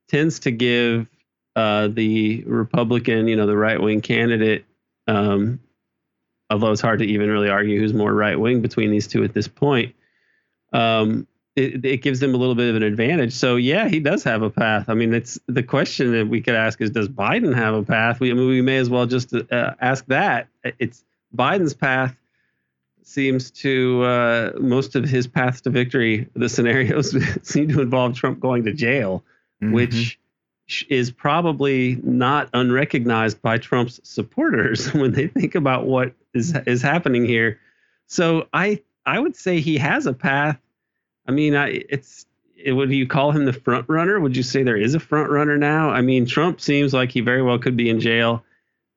tends 0.08 0.40
to 0.40 0.52
give 0.52 1.08
uh, 1.56 1.88
the 1.88 2.44
Republican, 2.46 3.28
you 3.28 3.36
know, 3.36 3.46
the 3.46 3.58
right 3.58 3.80
wing 3.80 4.02
candidate 4.02 4.66
um, 5.10 5.60
although 6.50 6.72
it's 6.72 6.82
hard 6.82 7.00
to 7.00 7.06
even 7.06 7.30
really 7.30 7.50
argue 7.50 7.80
who's 7.80 7.94
more 7.94 8.14
right 8.14 8.40
wing 8.40 8.62
between 8.62 8.92
these 8.92 9.08
two 9.08 9.24
at 9.24 9.34
this 9.34 9.48
point. 9.48 9.96
Um, 10.72 11.28
it, 11.56 11.84
it, 11.84 11.98
gives 11.98 12.20
them 12.20 12.36
a 12.36 12.38
little 12.38 12.56
bit 12.56 12.70
of 12.70 12.76
an 12.76 12.84
advantage. 12.84 13.34
So 13.34 13.56
yeah, 13.56 13.88
he 13.88 14.00
does 14.00 14.24
have 14.24 14.44
a 14.44 14.52
path. 14.52 14.88
I 14.88 14.94
mean, 14.94 15.14
it's 15.14 15.40
the 15.48 15.64
question 15.64 16.12
that 16.12 16.28
we 16.28 16.42
could 16.42 16.54
ask 16.54 16.80
is, 16.80 16.92
does 16.92 17.10
Biden 17.10 17.56
have 17.56 17.74
a 17.74 17.84
path? 17.84 18.20
We, 18.20 18.30
I 18.30 18.34
mean, 18.36 18.48
we 18.48 18.62
may 18.62 18.78
as 18.78 18.90
well 18.90 19.08
just 19.08 19.34
uh, 19.34 19.74
ask 19.82 20.06
that. 20.06 20.48
It's 20.78 21.04
Biden's 21.36 21.74
path 21.74 22.16
seems 23.02 23.50
to 23.50 24.04
uh, 24.04 24.52
most 24.60 24.96
of 24.96 25.06
his 25.06 25.26
paths 25.26 25.62
to 25.62 25.72
victory. 25.72 26.30
The 26.36 26.50
scenarios 26.50 27.16
seem 27.42 27.68
to 27.70 27.82
involve 27.82 28.16
Trump 28.16 28.40
going 28.40 28.64
to 28.66 28.74
jail, 28.74 29.24
mm-hmm. 29.62 29.74
which 29.74 30.20
is 30.90 31.12
probably 31.12 32.00
not 32.04 32.50
unrecognized 32.54 33.42
by 33.42 33.58
Trump's 33.58 34.00
supporters 34.04 34.94
when 34.94 35.12
they 35.12 35.28
think 35.28 35.56
about 35.56 35.86
what 35.86 36.14
is 36.34 36.56
is 36.66 36.82
happening 36.82 37.26
here. 37.26 37.60
So 38.08 38.48
I 38.54 38.82
I 39.06 39.20
would 39.20 39.36
say 39.36 39.60
he 39.60 39.78
has 39.78 40.06
a 40.06 40.14
path. 40.14 40.60
I 41.28 41.32
mean, 41.32 41.56
I 41.56 41.84
it's 41.90 42.26
it, 42.56 42.74
would 42.74 42.92
you 42.92 43.08
call 43.08 43.32
him 43.32 43.46
the 43.46 43.54
front 43.54 43.88
runner? 43.88 44.20
Would 44.20 44.36
you 44.36 44.44
say 44.44 44.64
there 44.64 44.78
is 44.78 44.96
a 44.96 45.00
front 45.00 45.30
runner 45.30 45.58
now? 45.58 45.90
I 45.90 46.02
mean, 46.02 46.26
Trump 46.26 46.62
seems 46.62 46.94
like 46.94 47.12
he 47.12 47.22
very 47.22 47.42
well 47.42 47.58
could 47.58 47.78
be 47.78 47.90
in 47.90 48.00
jail 48.00 48.44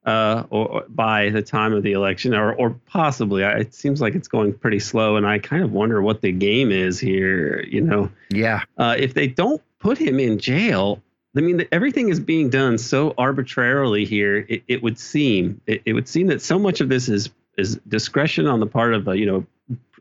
uh, 0.05 0.45
or, 0.51 0.69
or 0.69 0.85
by 0.89 1.31
the 1.31 1.43
time 1.43 1.73
of 1.73 1.83
the 1.83 1.93
election, 1.93 2.35
or 2.35 2.55
or 2.55 2.71
possibly. 2.87 3.45
I, 3.45 3.59
it 3.59 3.75
seems 3.75 4.01
like 4.01 4.15
it's 4.15 4.29
going 4.29 4.53
pretty 4.55 4.81
slow, 4.81 5.17
and 5.17 5.27
I 5.27 5.39
kind 5.39 5.63
of 5.63 5.73
wonder 5.73 6.03
what 6.03 6.21
the 6.21 6.33
game 6.33 6.73
is 6.73 6.99
here. 6.99 7.65
You 7.65 7.83
know? 7.83 8.11
Yeah. 8.31 8.63
Uh, 8.77 8.97
if 8.99 9.15
they 9.15 9.27
don't 9.27 9.63
put 9.79 9.99
him 9.99 10.19
in 10.19 10.39
jail, 10.39 11.03
I 11.37 11.41
mean, 11.41 11.67
everything 11.73 12.11
is 12.11 12.21
being 12.21 12.51
done 12.51 12.77
so 12.77 13.15
arbitrarily 13.17 14.05
here. 14.05 14.45
It, 14.49 14.63
it 14.69 14.83
would 14.83 14.99
seem 14.99 15.61
it, 15.67 15.83
it, 15.87 15.95
would 15.95 16.09
seem 16.09 16.27
that 16.27 16.43
so 16.43 16.59
much 16.59 16.81
of 16.81 16.89
this 16.89 17.09
is 17.09 17.31
is 17.57 17.77
discretion 17.89 18.47
on 18.47 18.61
the 18.61 18.67
part 18.67 18.93
of 18.93 19.09
uh, 19.09 19.13
you 19.13 19.27
know 19.27 19.47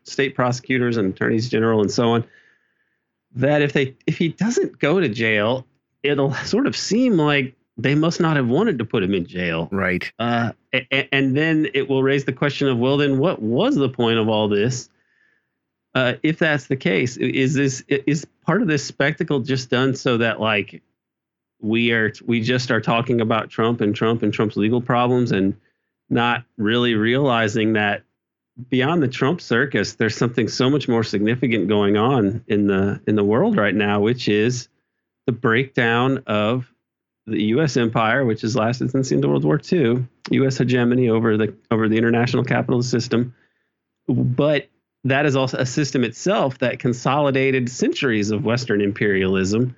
state 0.03 0.35
prosecutors 0.35 0.97
and 0.97 1.13
attorneys 1.13 1.49
general 1.49 1.81
and 1.81 1.91
so 1.91 2.09
on. 2.11 2.25
That 3.35 3.61
if 3.61 3.71
they 3.71 3.95
if 4.05 4.17
he 4.17 4.29
doesn't 4.29 4.79
go 4.79 4.99
to 4.99 5.07
jail, 5.07 5.65
it'll 6.03 6.33
sort 6.33 6.67
of 6.67 6.75
seem 6.75 7.17
like 7.17 7.55
they 7.77 7.95
must 7.95 8.19
not 8.19 8.35
have 8.35 8.47
wanted 8.47 8.77
to 8.79 8.85
put 8.85 9.01
him 9.01 9.13
in 9.13 9.25
jail. 9.25 9.69
Right. 9.71 10.11
Uh, 10.19 10.51
and, 10.91 11.07
and 11.11 11.37
then 11.37 11.69
it 11.73 11.89
will 11.89 12.03
raise 12.03 12.25
the 12.25 12.33
question 12.33 12.67
of 12.67 12.77
well, 12.77 12.97
then 12.97 13.19
what 13.19 13.41
was 13.41 13.75
the 13.75 13.89
point 13.89 14.19
of 14.19 14.27
all 14.27 14.49
this? 14.49 14.89
Uh, 15.95 16.13
if 16.23 16.39
that's 16.39 16.67
the 16.67 16.75
case, 16.75 17.17
is 17.17 17.53
this 17.53 17.83
is 17.87 18.25
part 18.45 18.61
of 18.61 18.67
this 18.67 18.83
spectacle 18.83 19.39
just 19.39 19.69
done 19.69 19.95
so 19.95 20.17
that 20.17 20.39
like 20.39 20.81
we 21.61 21.91
are 21.91 22.11
we 22.25 22.41
just 22.41 22.71
are 22.71 22.81
talking 22.81 23.21
about 23.21 23.49
Trump 23.49 23.81
and 23.81 23.95
Trump 23.95 24.23
and 24.23 24.33
Trump's 24.33 24.57
legal 24.57 24.81
problems 24.81 25.31
and 25.31 25.55
not 26.09 26.43
really 26.57 26.95
realizing 26.95 27.73
that 27.73 28.03
beyond 28.69 29.01
the 29.01 29.07
Trump 29.07 29.41
circus, 29.41 29.93
there's 29.93 30.17
something 30.17 30.47
so 30.47 30.69
much 30.69 30.87
more 30.87 31.03
significant 31.03 31.67
going 31.67 31.97
on 31.97 32.43
in 32.47 32.67
the 32.67 33.01
in 33.07 33.15
the 33.15 33.23
world 33.23 33.57
right 33.57 33.75
now, 33.75 33.99
which 34.01 34.27
is 34.27 34.67
the 35.25 35.31
breakdown 35.31 36.23
of 36.27 36.71
the 37.27 37.43
U.S. 37.43 37.77
empire, 37.77 38.25
which 38.25 38.41
has 38.41 38.55
lasted 38.55 38.91
since 38.91 39.09
the 39.09 39.15
end 39.15 39.23
of 39.23 39.29
World 39.29 39.45
War 39.45 39.61
II, 39.71 40.05
U.S. 40.31 40.57
hegemony 40.57 41.09
over 41.09 41.37
the 41.37 41.55
over 41.69 41.87
the 41.87 41.97
international 41.97 42.43
capitalist 42.43 42.89
system, 42.89 43.33
but 44.07 44.67
that 45.03 45.25
is 45.25 45.35
also 45.35 45.57
a 45.57 45.65
system 45.65 46.03
itself 46.03 46.59
that 46.59 46.79
consolidated 46.79 47.69
centuries 47.69 48.31
of 48.31 48.43
Western 48.43 48.81
imperialism 48.81 49.75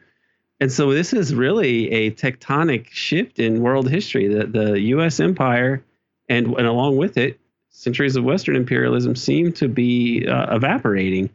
and 0.63 0.71
so 0.71 0.93
this 0.93 1.11
is 1.11 1.35
really 1.35 1.91
a 1.91 2.11
tectonic 2.11 2.89
shift 2.89 3.37
in 3.37 3.59
world 3.59 3.89
history. 3.89 4.29
The 4.29 4.45
the 4.45 4.79
U.S. 4.79 5.19
empire, 5.19 5.83
and 6.29 6.47
and 6.57 6.65
along 6.65 6.95
with 6.95 7.17
it, 7.17 7.37
centuries 7.67 8.15
of 8.15 8.23
Western 8.23 8.55
imperialism 8.55 9.13
seem 9.13 9.51
to 9.53 9.67
be 9.67 10.25
uh, 10.25 10.55
evaporating. 10.55 11.29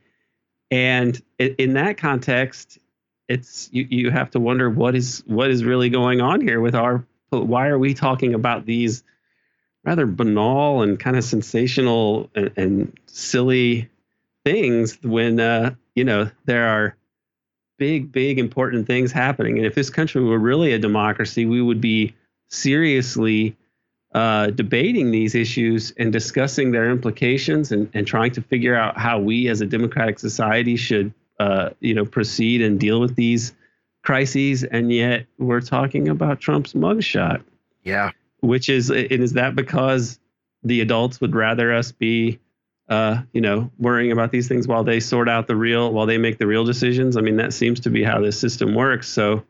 And 0.71 1.21
in 1.39 1.75
that 1.75 1.99
context, 1.99 2.79
it's 3.29 3.69
you, 3.71 3.87
you 3.91 4.11
have 4.11 4.31
to 4.31 4.41
wonder 4.41 4.71
what 4.71 4.97
is 4.97 5.23
what 5.27 5.51
is 5.51 5.63
really 5.63 5.91
going 5.91 6.23
on 6.23 6.41
here 6.41 6.63
with 6.63 6.75
our 6.75 7.05
why 7.29 7.69
are 7.69 7.79
we 7.79 7.93
talking 7.93 8.33
about 8.33 8.65
these 8.65 9.05
rather 9.85 10.07
banal 10.07 10.81
and 10.81 10.99
kind 10.99 11.19
of 11.19 11.25
sensational 11.25 12.31
and, 12.35 12.51
and 12.57 12.99
silly 13.05 13.91
things 14.47 14.99
when 15.03 15.39
uh, 15.39 15.75
you 15.95 16.05
know 16.05 16.31
there 16.47 16.67
are 16.67 16.97
big 17.79 18.13
big 18.13 18.39
important 18.39 18.87
things 18.87 19.13
happening 19.13 19.57
and 19.57 19.67
if 19.67 19.75
this 19.75 19.91
country 19.91 20.23
were 20.23 20.39
really 20.39 20.73
a 20.73 20.79
democracy 20.79 21.47
we 21.47 21.63
would 21.63 21.81
be 21.81 22.15
seriously 22.51 23.57
uh, 24.15 24.47
debating 24.51 25.11
these 25.11 25.35
issues 25.35 25.93
and 25.99 26.13
discussing 26.13 26.73
their 26.73 26.91
implications 26.91 27.73
and, 27.73 27.91
and 27.93 28.07
trying 28.07 28.33
to 28.33 28.41
figure 28.41 28.75
out 28.75 28.97
how 28.97 29.19
we 29.19 29.49
as 29.49 29.61
a 29.61 29.67
democratic 29.67 30.19
society 30.19 30.77
should 30.77 31.13
uh, 31.41 31.71
you 31.81 31.95
know 31.95 32.05
proceed 32.05 32.63
and 32.63 32.81
deal 32.81 33.01
with 33.01 33.15
these 33.17 33.55
crises 34.03 34.65
and 34.65 34.93
yet 34.93 35.27
we're 35.39 35.61
talking 35.61 36.09
about 36.09 36.41
Trump's 36.41 36.73
mugshot. 36.73 37.43
Yeah. 37.83 38.13
Which 38.41 38.69
is 38.69 38.91
and 38.91 39.11
is 39.11 39.35
that 39.35 39.55
because 39.55 40.19
the 40.63 40.81
adults 40.81 41.21
would 41.21 41.35
rather 41.35 41.75
us 41.75 41.93
be 41.93 42.39
uh, 42.89 43.23
you 43.33 43.41
know, 43.41 43.71
worrying 43.79 44.13
about 44.13 44.33
these 44.33 44.49
things 44.49 44.67
while 44.67 44.85
they 44.85 45.01
sort 45.01 45.29
out 45.29 45.47
the 45.47 45.57
real, 45.57 45.93
while 45.93 46.07
they 46.07 46.19
make 46.19 46.39
the 46.39 46.47
real 46.47 46.65
decisions. 46.65 47.17
I 47.17 47.21
mean, 47.21 47.37
that 47.37 47.53
seems 47.53 47.81
to 47.81 47.91
be 47.91 48.03
how 48.03 48.21
this 48.21 48.39
system 48.39 48.75
works. 48.75 49.09
So, 49.09 49.45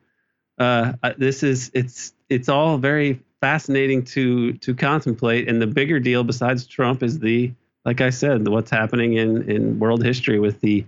uh, 0.58 0.94
this 1.16 1.42
is 1.42 1.70
it's 1.72 2.12
it's 2.28 2.48
all 2.48 2.78
very 2.78 3.20
fascinating 3.40 4.04
to 4.06 4.54
to 4.54 4.74
contemplate. 4.74 5.48
And 5.48 5.62
the 5.62 5.66
bigger 5.66 6.00
deal, 6.00 6.24
besides 6.24 6.66
Trump, 6.66 7.02
is 7.02 7.20
the 7.20 7.52
like 7.84 8.00
I 8.00 8.10
said, 8.10 8.46
what's 8.48 8.70
happening 8.70 9.14
in 9.14 9.48
in 9.48 9.78
world 9.78 10.04
history 10.04 10.40
with 10.40 10.60
the 10.60 10.84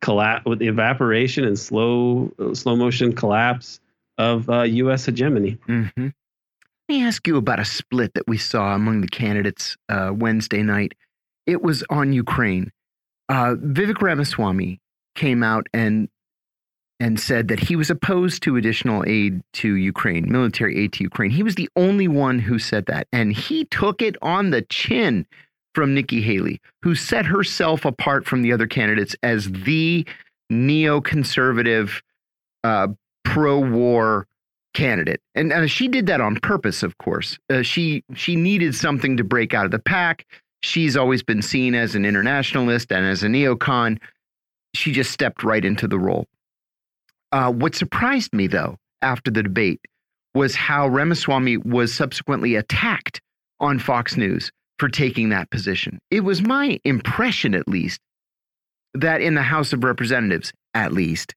collapse, 0.00 0.44
with 0.44 0.58
the 0.58 0.68
evaporation 0.68 1.44
and 1.44 1.58
slow 1.58 2.30
slow 2.52 2.76
motion 2.76 3.14
collapse 3.14 3.80
of 4.18 4.48
uh, 4.48 4.62
U.S. 4.62 5.06
hegemony. 5.06 5.58
Mm-hmm. 5.68 6.08
Let 6.88 6.94
me 6.94 7.02
ask 7.04 7.26
you 7.26 7.36
about 7.36 7.58
a 7.58 7.64
split 7.64 8.14
that 8.14 8.28
we 8.28 8.38
saw 8.38 8.74
among 8.74 9.00
the 9.00 9.08
candidates 9.08 9.76
uh, 9.88 10.12
Wednesday 10.14 10.62
night. 10.62 10.94
It 11.46 11.62
was 11.62 11.84
on 11.90 12.12
Ukraine. 12.12 12.72
Uh, 13.28 13.54
Vivek 13.54 14.00
Ramaswamy 14.02 14.80
came 15.14 15.42
out 15.42 15.66
and 15.72 16.08
and 16.98 17.20
said 17.20 17.48
that 17.48 17.60
he 17.60 17.76
was 17.76 17.90
opposed 17.90 18.42
to 18.42 18.56
additional 18.56 19.04
aid 19.06 19.42
to 19.52 19.74
Ukraine, 19.74 20.32
military 20.32 20.78
aid 20.78 20.94
to 20.94 21.02
Ukraine. 21.02 21.30
He 21.30 21.42
was 21.42 21.54
the 21.54 21.68
only 21.76 22.08
one 22.08 22.38
who 22.38 22.58
said 22.58 22.86
that, 22.86 23.06
and 23.12 23.32
he 23.32 23.66
took 23.66 24.00
it 24.00 24.16
on 24.22 24.50
the 24.50 24.62
chin 24.62 25.26
from 25.74 25.92
Nikki 25.92 26.22
Haley, 26.22 26.58
who 26.82 26.94
set 26.94 27.26
herself 27.26 27.84
apart 27.84 28.24
from 28.26 28.40
the 28.40 28.50
other 28.50 28.66
candidates 28.66 29.14
as 29.22 29.50
the 29.50 30.06
neoconservative, 30.50 32.00
uh, 32.64 32.88
pro-war 33.24 34.26
candidate, 34.72 35.20
and 35.34 35.70
she 35.70 35.88
did 35.88 36.06
that 36.06 36.22
on 36.22 36.36
purpose. 36.36 36.82
Of 36.82 36.96
course, 36.96 37.38
uh, 37.50 37.60
she 37.62 38.04
she 38.14 38.36
needed 38.36 38.74
something 38.74 39.18
to 39.18 39.24
break 39.24 39.52
out 39.52 39.66
of 39.66 39.70
the 39.70 39.78
pack. 39.78 40.24
She's 40.62 40.96
always 40.96 41.22
been 41.22 41.42
seen 41.42 41.74
as 41.74 41.94
an 41.94 42.04
internationalist 42.04 42.90
and 42.92 43.06
as 43.06 43.22
a 43.22 43.26
neocon. 43.26 43.98
She 44.74 44.92
just 44.92 45.10
stepped 45.10 45.42
right 45.42 45.64
into 45.64 45.86
the 45.86 45.98
role. 45.98 46.26
Uh, 47.32 47.52
what 47.52 47.74
surprised 47.74 48.32
me, 48.32 48.46
though, 48.46 48.76
after 49.02 49.30
the 49.30 49.42
debate, 49.42 49.80
was 50.34 50.54
how 50.54 50.88
Ramaswamy 50.88 51.58
was 51.58 51.94
subsequently 51.94 52.56
attacked 52.56 53.20
on 53.60 53.78
Fox 53.78 54.16
News 54.16 54.50
for 54.78 54.88
taking 54.88 55.30
that 55.30 55.50
position. 55.50 55.98
It 56.10 56.20
was 56.20 56.42
my 56.42 56.78
impression, 56.84 57.54
at 57.54 57.68
least, 57.68 58.00
that 58.94 59.20
in 59.20 59.34
the 59.34 59.42
House 59.42 59.72
of 59.72 59.84
Representatives, 59.84 60.52
at 60.74 60.92
least, 60.92 61.34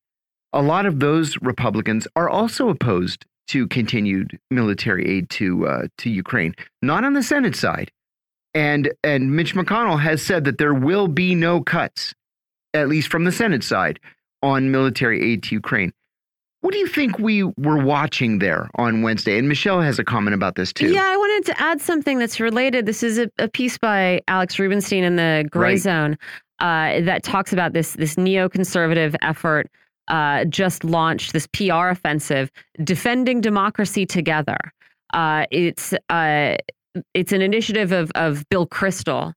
a 0.53 0.61
lot 0.61 0.85
of 0.85 0.99
those 0.99 1.37
Republicans 1.41 2.07
are 2.15 2.29
also 2.29 2.69
opposed 2.69 3.25
to 3.47 3.67
continued 3.67 4.39
military 4.51 5.07
aid 5.07 5.29
to 5.29 5.67
uh, 5.67 5.87
to 5.97 6.09
Ukraine, 6.09 6.53
not 6.81 7.03
on 7.03 7.13
the 7.13 7.23
Senate 7.23 7.55
side. 7.55 7.91
And 8.53 8.91
and 9.03 9.35
Mitch 9.35 9.53
McConnell 9.55 10.01
has 10.01 10.21
said 10.21 10.43
that 10.45 10.57
there 10.57 10.73
will 10.73 11.07
be 11.07 11.35
no 11.35 11.61
cuts, 11.61 12.13
at 12.73 12.89
least 12.89 13.09
from 13.09 13.23
the 13.25 13.31
Senate 13.31 13.63
side, 13.63 13.99
on 14.41 14.71
military 14.71 15.33
aid 15.33 15.43
to 15.43 15.55
Ukraine. 15.55 15.93
What 16.61 16.73
do 16.73 16.79
you 16.79 16.87
think 16.87 17.17
we 17.19 17.43
were 17.43 17.77
watching 17.77 18.39
there 18.39 18.69
on 18.75 19.01
Wednesday? 19.01 19.37
And 19.37 19.47
Michelle 19.47 19.79
has 19.79 19.97
a 19.97 20.03
comment 20.03 20.33
about 20.33 20.55
this 20.55 20.73
too. 20.73 20.91
Yeah, 20.91 21.05
I 21.05 21.15
wanted 21.15 21.45
to 21.53 21.61
add 21.61 21.79
something 21.79 22.19
that's 22.19 22.39
related. 22.41 22.85
This 22.85 23.01
is 23.01 23.17
a, 23.17 23.31
a 23.39 23.47
piece 23.47 23.77
by 23.77 24.19
Alex 24.27 24.59
Rubinstein 24.59 25.05
in 25.05 25.15
the 25.15 25.47
Gray 25.49 25.71
right. 25.71 25.79
Zone 25.79 26.17
uh, 26.59 26.99
that 27.01 27.23
talks 27.23 27.53
about 27.53 27.71
this 27.71 27.93
this 27.93 28.15
neoconservative 28.15 29.15
effort 29.21 29.69
uh, 30.09 30.43
just 30.45 30.83
launched 30.83 31.33
this 31.33 31.47
PR 31.47 31.89
offensive, 31.89 32.51
defending 32.83 33.41
democracy 33.41 34.05
together. 34.05 34.57
Uh, 35.13 35.45
it's 35.51 35.93
uh, 36.09 36.55
it's 37.13 37.31
an 37.31 37.41
initiative 37.41 37.91
of 37.91 38.11
of 38.15 38.47
Bill 38.49 38.67
Kristol, 38.67 39.33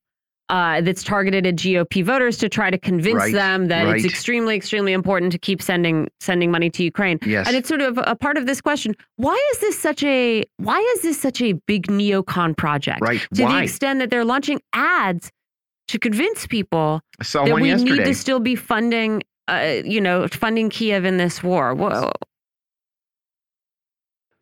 uh, 0.53 0.83
that's 0.83 1.03
targeted 1.03 1.47
at 1.47 1.57
GOP 1.57 2.05
voters 2.05 2.37
to 2.37 2.49
try 2.49 2.71
to 2.71 2.77
convince 2.77 3.17
right, 3.17 3.33
them 3.33 3.69
that 3.69 3.87
right. 3.87 3.97
it's 3.97 4.05
extremely, 4.05 4.55
extremely 4.55 4.93
important 4.93 5.33
to 5.33 5.39
keep 5.39 5.63
sending 5.63 6.09
sending 6.21 6.51
money 6.51 6.69
to 6.69 6.85
Ukraine. 6.85 7.19
Yes. 7.25 7.47
And 7.47 7.57
it's 7.57 7.69
sort 7.69 7.81
of 7.81 7.99
a 8.05 8.15
part 8.15 8.37
of 8.37 8.45
this 8.45 8.61
question: 8.61 8.95
Why 9.17 9.35
is 9.53 9.61
this 9.61 9.79
such 9.79 10.03
a 10.03 10.45
why 10.59 10.79
is 10.95 11.03
this 11.03 11.19
such 11.19 11.41
a 11.41 11.55
big 11.67 11.87
neocon 11.87 12.55
project? 12.55 13.01
Right. 13.01 13.27
To 13.35 13.45
why? 13.45 13.59
the 13.59 13.65
extent 13.65 14.01
that 14.01 14.11
they're 14.11 14.27
launching 14.27 14.61
ads 14.75 15.31
to 15.89 15.99
convince 15.99 16.47
people 16.47 17.01
that 17.33 17.55
we 17.55 17.69
yesterday. 17.69 17.91
need 17.97 18.05
to 18.05 18.15
still 18.15 18.41
be 18.41 18.55
funding, 18.55 19.23
uh, 19.49 19.77
you 19.85 20.03
know, 20.03 20.29
funding 20.29 20.69
Kiev 20.69 21.07
in 21.07 21.17
this 21.17 21.43
war. 21.43 21.75
Whoa. 21.75 22.13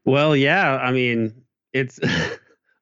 Well, 0.05 0.35
yeah. 0.35 0.77
I 0.77 0.91
mean, 0.91 1.45
it's. 1.73 2.01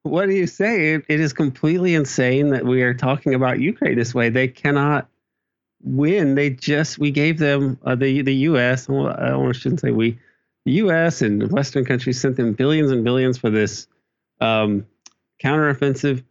what 0.02 0.26
do 0.26 0.34
you 0.34 0.46
say? 0.46 0.94
It, 0.94 1.04
it 1.08 1.20
is 1.20 1.32
completely 1.32 1.94
insane 1.94 2.50
that 2.50 2.64
we 2.64 2.82
are 2.82 2.94
talking 2.94 3.34
about 3.34 3.60
Ukraine 3.60 3.96
this 3.96 4.14
way. 4.14 4.28
They 4.28 4.48
cannot 4.48 5.08
win. 5.82 6.34
They 6.34 6.50
just 6.50 6.98
we 6.98 7.10
gave 7.10 7.38
them 7.38 7.78
uh, 7.84 7.94
the 7.94 8.22
the 8.22 8.34
U.S. 8.34 8.88
I 8.88 9.28
don't 9.28 9.52
shouldn't 9.52 9.80
say 9.80 9.90
we. 9.90 10.18
The 10.64 10.72
U.S. 10.72 11.22
and 11.22 11.50
Western 11.50 11.84
countries 11.84 12.20
sent 12.20 12.36
them 12.36 12.52
billions 12.52 12.90
and 12.90 13.02
billions 13.02 13.38
for 13.38 13.48
this 13.48 13.86
um, 14.40 14.86
counteroffensive, 15.42 16.22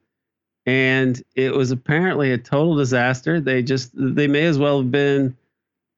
and 0.65 1.21
it 1.35 1.53
was 1.55 1.71
apparently 1.71 2.31
a 2.31 2.37
total 2.37 2.75
disaster. 2.75 3.39
They 3.39 3.63
just 3.63 3.91
they 3.93 4.27
may 4.27 4.45
as 4.45 4.59
well 4.59 4.79
have 4.79 4.91
been 4.91 5.35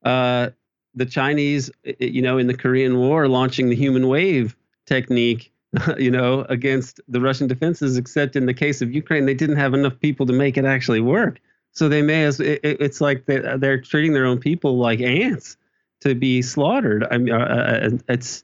uh, 0.03 0.51
the 0.95 1.05
Chinese, 1.05 1.69
you 1.99 2.21
know, 2.21 2.37
in 2.37 2.47
the 2.47 2.57
Korean 2.57 2.97
War, 2.97 3.27
launching 3.27 3.69
the 3.69 3.75
human 3.75 4.07
wave 4.07 4.55
technique 4.85 5.51
you 5.97 6.11
know, 6.11 6.45
against 6.49 6.99
the 7.07 7.21
Russian 7.21 7.47
defenses, 7.47 7.97
except 7.97 8.35
in 8.35 8.45
the 8.45 8.53
case 8.53 8.81
of 8.81 8.93
Ukraine, 8.93 9.25
they 9.25 9.33
didn't 9.33 9.57
have 9.57 9.73
enough 9.73 9.99
people 9.99 10.25
to 10.25 10.33
make 10.33 10.57
it 10.57 10.65
actually 10.65 11.01
work. 11.01 11.39
So 11.71 11.87
they 11.87 12.01
may 12.01 12.23
as 12.23 12.39
it, 12.39 12.59
it's 12.63 12.99
like 12.99 13.25
they, 13.25 13.39
they're 13.57 13.79
treating 13.79 14.13
their 14.13 14.25
own 14.25 14.39
people 14.39 14.77
like 14.77 14.99
ants 15.01 15.57
to 16.01 16.15
be 16.15 16.41
slaughtered. 16.41 17.05
I 17.11 17.17
mean, 17.17 17.33
uh, 17.33 17.37
uh 17.37 17.97
it's 18.07 18.43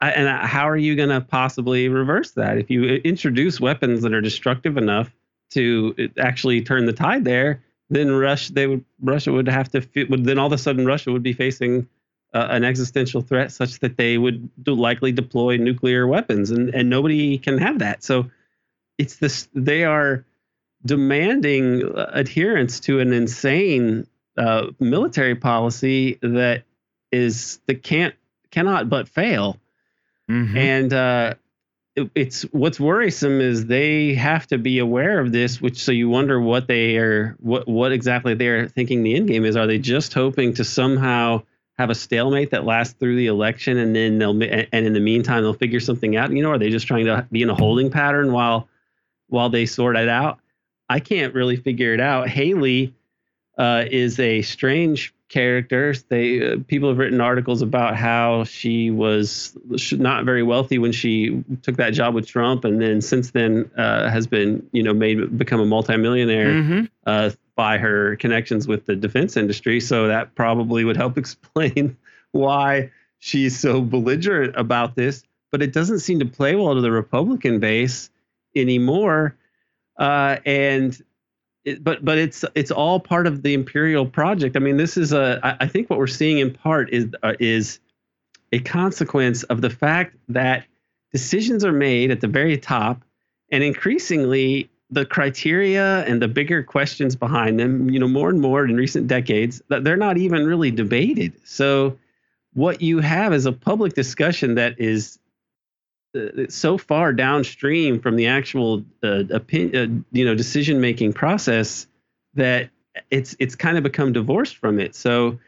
and 0.00 0.28
how 0.28 0.68
are 0.68 0.76
you 0.76 0.96
going 0.96 1.10
to 1.10 1.20
possibly 1.20 1.88
reverse 1.88 2.32
that 2.32 2.58
if 2.58 2.68
you 2.70 2.84
introduce 2.84 3.60
weapons 3.60 4.02
that 4.02 4.12
are 4.12 4.20
destructive 4.20 4.76
enough 4.76 5.10
to 5.50 5.94
actually 6.18 6.60
turn 6.60 6.86
the 6.86 6.92
tide 6.92 7.24
there? 7.24 7.62
Then 7.88 8.10
Russia, 8.10 8.52
they 8.52 8.66
would 8.66 8.84
Russia 9.00 9.32
would 9.32 9.48
have 9.48 9.70
to 9.70 10.06
would 10.08 10.24
then 10.24 10.38
all 10.38 10.46
of 10.46 10.52
a 10.52 10.58
sudden 10.58 10.86
Russia 10.86 11.12
would 11.12 11.22
be 11.22 11.32
facing 11.32 11.86
uh, 12.34 12.48
an 12.50 12.64
existential 12.64 13.20
threat 13.20 13.52
such 13.52 13.80
that 13.80 13.96
they 13.96 14.16
would 14.16 14.48
do 14.62 14.74
likely 14.74 15.12
deploy 15.12 15.56
nuclear 15.56 16.06
weapons 16.06 16.50
and, 16.50 16.74
and 16.74 16.88
nobody 16.88 17.38
can 17.38 17.58
have 17.58 17.80
that. 17.80 18.02
So 18.02 18.30
it's 18.98 19.16
this 19.16 19.48
they 19.54 19.84
are 19.84 20.24
demanding 20.84 21.82
adherence 21.96 22.80
to 22.80 23.00
an 23.00 23.12
insane 23.12 24.06
uh, 24.36 24.68
military 24.80 25.34
policy 25.34 26.18
that 26.22 26.64
is 27.10 27.60
that 27.66 27.82
can't 27.82 28.14
cannot 28.50 28.88
but 28.88 29.08
fail. 29.08 29.58
Mm-hmm. 30.30 30.56
and 30.56 30.92
uh, 30.92 31.34
it, 31.96 32.10
it's 32.14 32.42
what's 32.52 32.78
worrisome 32.78 33.40
is 33.40 33.66
they 33.66 34.14
have 34.14 34.46
to 34.46 34.56
be 34.56 34.78
aware 34.78 35.18
of 35.18 35.32
this 35.32 35.60
which 35.60 35.82
so 35.82 35.90
you 35.90 36.08
wonder 36.08 36.40
what 36.40 36.68
they 36.68 36.96
are 36.96 37.36
what 37.40 37.66
what 37.68 37.92
exactly 37.92 38.34
they're 38.34 38.68
thinking 38.68 39.02
the 39.02 39.14
end 39.14 39.28
game 39.28 39.44
is. 39.44 39.56
Are 39.56 39.66
they 39.66 39.78
just 39.78 40.14
hoping 40.14 40.54
to 40.54 40.64
somehow 40.64 41.42
have 41.78 41.90
a 41.90 41.94
stalemate 41.94 42.50
that 42.50 42.64
lasts 42.64 42.94
through 42.98 43.16
the 43.16 43.26
election 43.26 43.78
and 43.78 43.96
then 43.96 44.18
they'll 44.18 44.40
and 44.42 44.86
in 44.86 44.92
the 44.92 45.00
meantime 45.00 45.42
they'll 45.42 45.54
figure 45.54 45.80
something 45.80 46.16
out 46.16 46.30
you 46.30 46.42
know 46.42 46.50
are 46.50 46.58
they 46.58 46.70
just 46.70 46.86
trying 46.86 47.06
to 47.06 47.26
be 47.30 47.42
in 47.42 47.50
a 47.50 47.54
holding 47.54 47.90
pattern 47.90 48.32
while 48.32 48.68
while 49.28 49.48
they 49.48 49.66
sort 49.66 49.96
it 49.96 50.08
out 50.08 50.38
i 50.88 51.00
can't 51.00 51.34
really 51.34 51.56
figure 51.56 51.94
it 51.94 52.00
out 52.00 52.28
haley 52.28 52.94
uh, 53.58 53.84
is 53.90 54.18
a 54.18 54.42
strange 54.42 55.14
character. 55.32 55.94
They 56.08 56.52
uh, 56.52 56.56
people 56.68 56.90
have 56.90 56.98
written 56.98 57.20
articles 57.20 57.62
about 57.62 57.96
how 57.96 58.44
she 58.44 58.90
was 58.90 59.56
not 59.92 60.24
very 60.24 60.42
wealthy 60.42 60.78
when 60.78 60.92
she 60.92 61.42
took 61.62 61.76
that 61.76 61.90
job 61.90 62.14
with 62.14 62.26
Trump, 62.26 62.64
and 62.64 62.80
then 62.80 63.00
since 63.00 63.30
then 63.32 63.70
uh, 63.76 64.10
has 64.10 64.26
been 64.26 64.68
you 64.72 64.82
know 64.82 64.92
made 64.92 65.36
become 65.36 65.60
a 65.60 65.66
multimillionaire 65.66 66.52
mm 66.52 66.68
-hmm. 66.68 66.88
uh, 67.06 67.30
by 67.56 67.78
her 67.78 68.16
connections 68.16 68.66
with 68.66 68.86
the 68.86 68.96
defense 68.96 69.36
industry. 69.36 69.80
So 69.80 70.08
that 70.08 70.34
probably 70.34 70.84
would 70.84 70.96
help 70.96 71.18
explain 71.18 71.96
why 72.32 72.90
she's 73.18 73.58
so 73.58 73.80
belligerent 73.80 74.54
about 74.56 74.96
this. 74.96 75.22
But 75.50 75.62
it 75.62 75.72
doesn't 75.72 76.00
seem 76.00 76.18
to 76.20 76.26
play 76.26 76.56
well 76.56 76.74
to 76.74 76.80
the 76.80 76.90
Republican 76.90 77.60
base 77.60 78.10
anymore. 78.56 79.36
Uh, 79.98 80.38
and 80.46 80.98
it, 81.64 81.84
but 81.84 82.04
but 82.04 82.18
it's 82.18 82.44
it's 82.54 82.70
all 82.70 82.98
part 82.98 83.26
of 83.26 83.42
the 83.42 83.54
imperial 83.54 84.06
project. 84.06 84.56
I 84.56 84.60
mean, 84.60 84.76
this 84.76 84.96
is 84.96 85.12
a 85.12 85.56
I 85.60 85.66
think 85.66 85.90
what 85.90 85.98
we're 85.98 86.06
seeing 86.06 86.38
in 86.38 86.52
part 86.52 86.90
is 86.90 87.06
uh, 87.22 87.34
is 87.38 87.78
a 88.52 88.58
consequence 88.58 89.42
of 89.44 89.60
the 89.60 89.70
fact 89.70 90.16
that 90.28 90.64
decisions 91.12 91.64
are 91.64 91.72
made 91.72 92.10
at 92.10 92.20
the 92.20 92.28
very 92.28 92.56
top, 92.56 93.02
and 93.50 93.62
increasingly 93.62 94.70
the 94.92 95.06
criteria 95.06 96.04
and 96.04 96.20
the 96.20 96.28
bigger 96.28 96.62
questions 96.62 97.16
behind 97.16 97.58
them, 97.58 97.88
you 97.88 97.98
know, 97.98 98.06
more 98.06 98.28
and 98.28 98.40
more 98.40 98.64
in 98.64 98.76
recent 98.76 99.08
decades, 99.08 99.62
that 99.68 99.84
they're 99.84 99.96
not 99.96 100.18
even 100.18 100.44
really 100.44 100.70
debated. 100.70 101.32
So 101.44 101.98
what 102.52 102.82
you 102.82 103.00
have 103.00 103.32
is 103.32 103.46
a 103.46 103.52
public 103.52 103.94
discussion 103.94 104.56
that 104.56 104.78
is 104.78 105.18
uh, 106.14 106.46
so 106.50 106.76
far 106.76 107.14
downstream 107.14 108.00
from 108.00 108.16
the 108.16 108.26
actual 108.26 108.84
uh, 109.02 109.24
opinion, 109.30 110.04
uh, 110.06 110.16
you 110.16 110.26
know, 110.26 110.34
decision 110.34 110.78
making 110.78 111.14
process 111.14 111.86
that 112.34 112.68
it's 113.10 113.34
it's 113.38 113.54
kind 113.54 113.78
of 113.78 113.82
become 113.82 114.12
divorced 114.12 114.56
from 114.56 114.78
it. 114.78 114.94
So, 114.94 115.38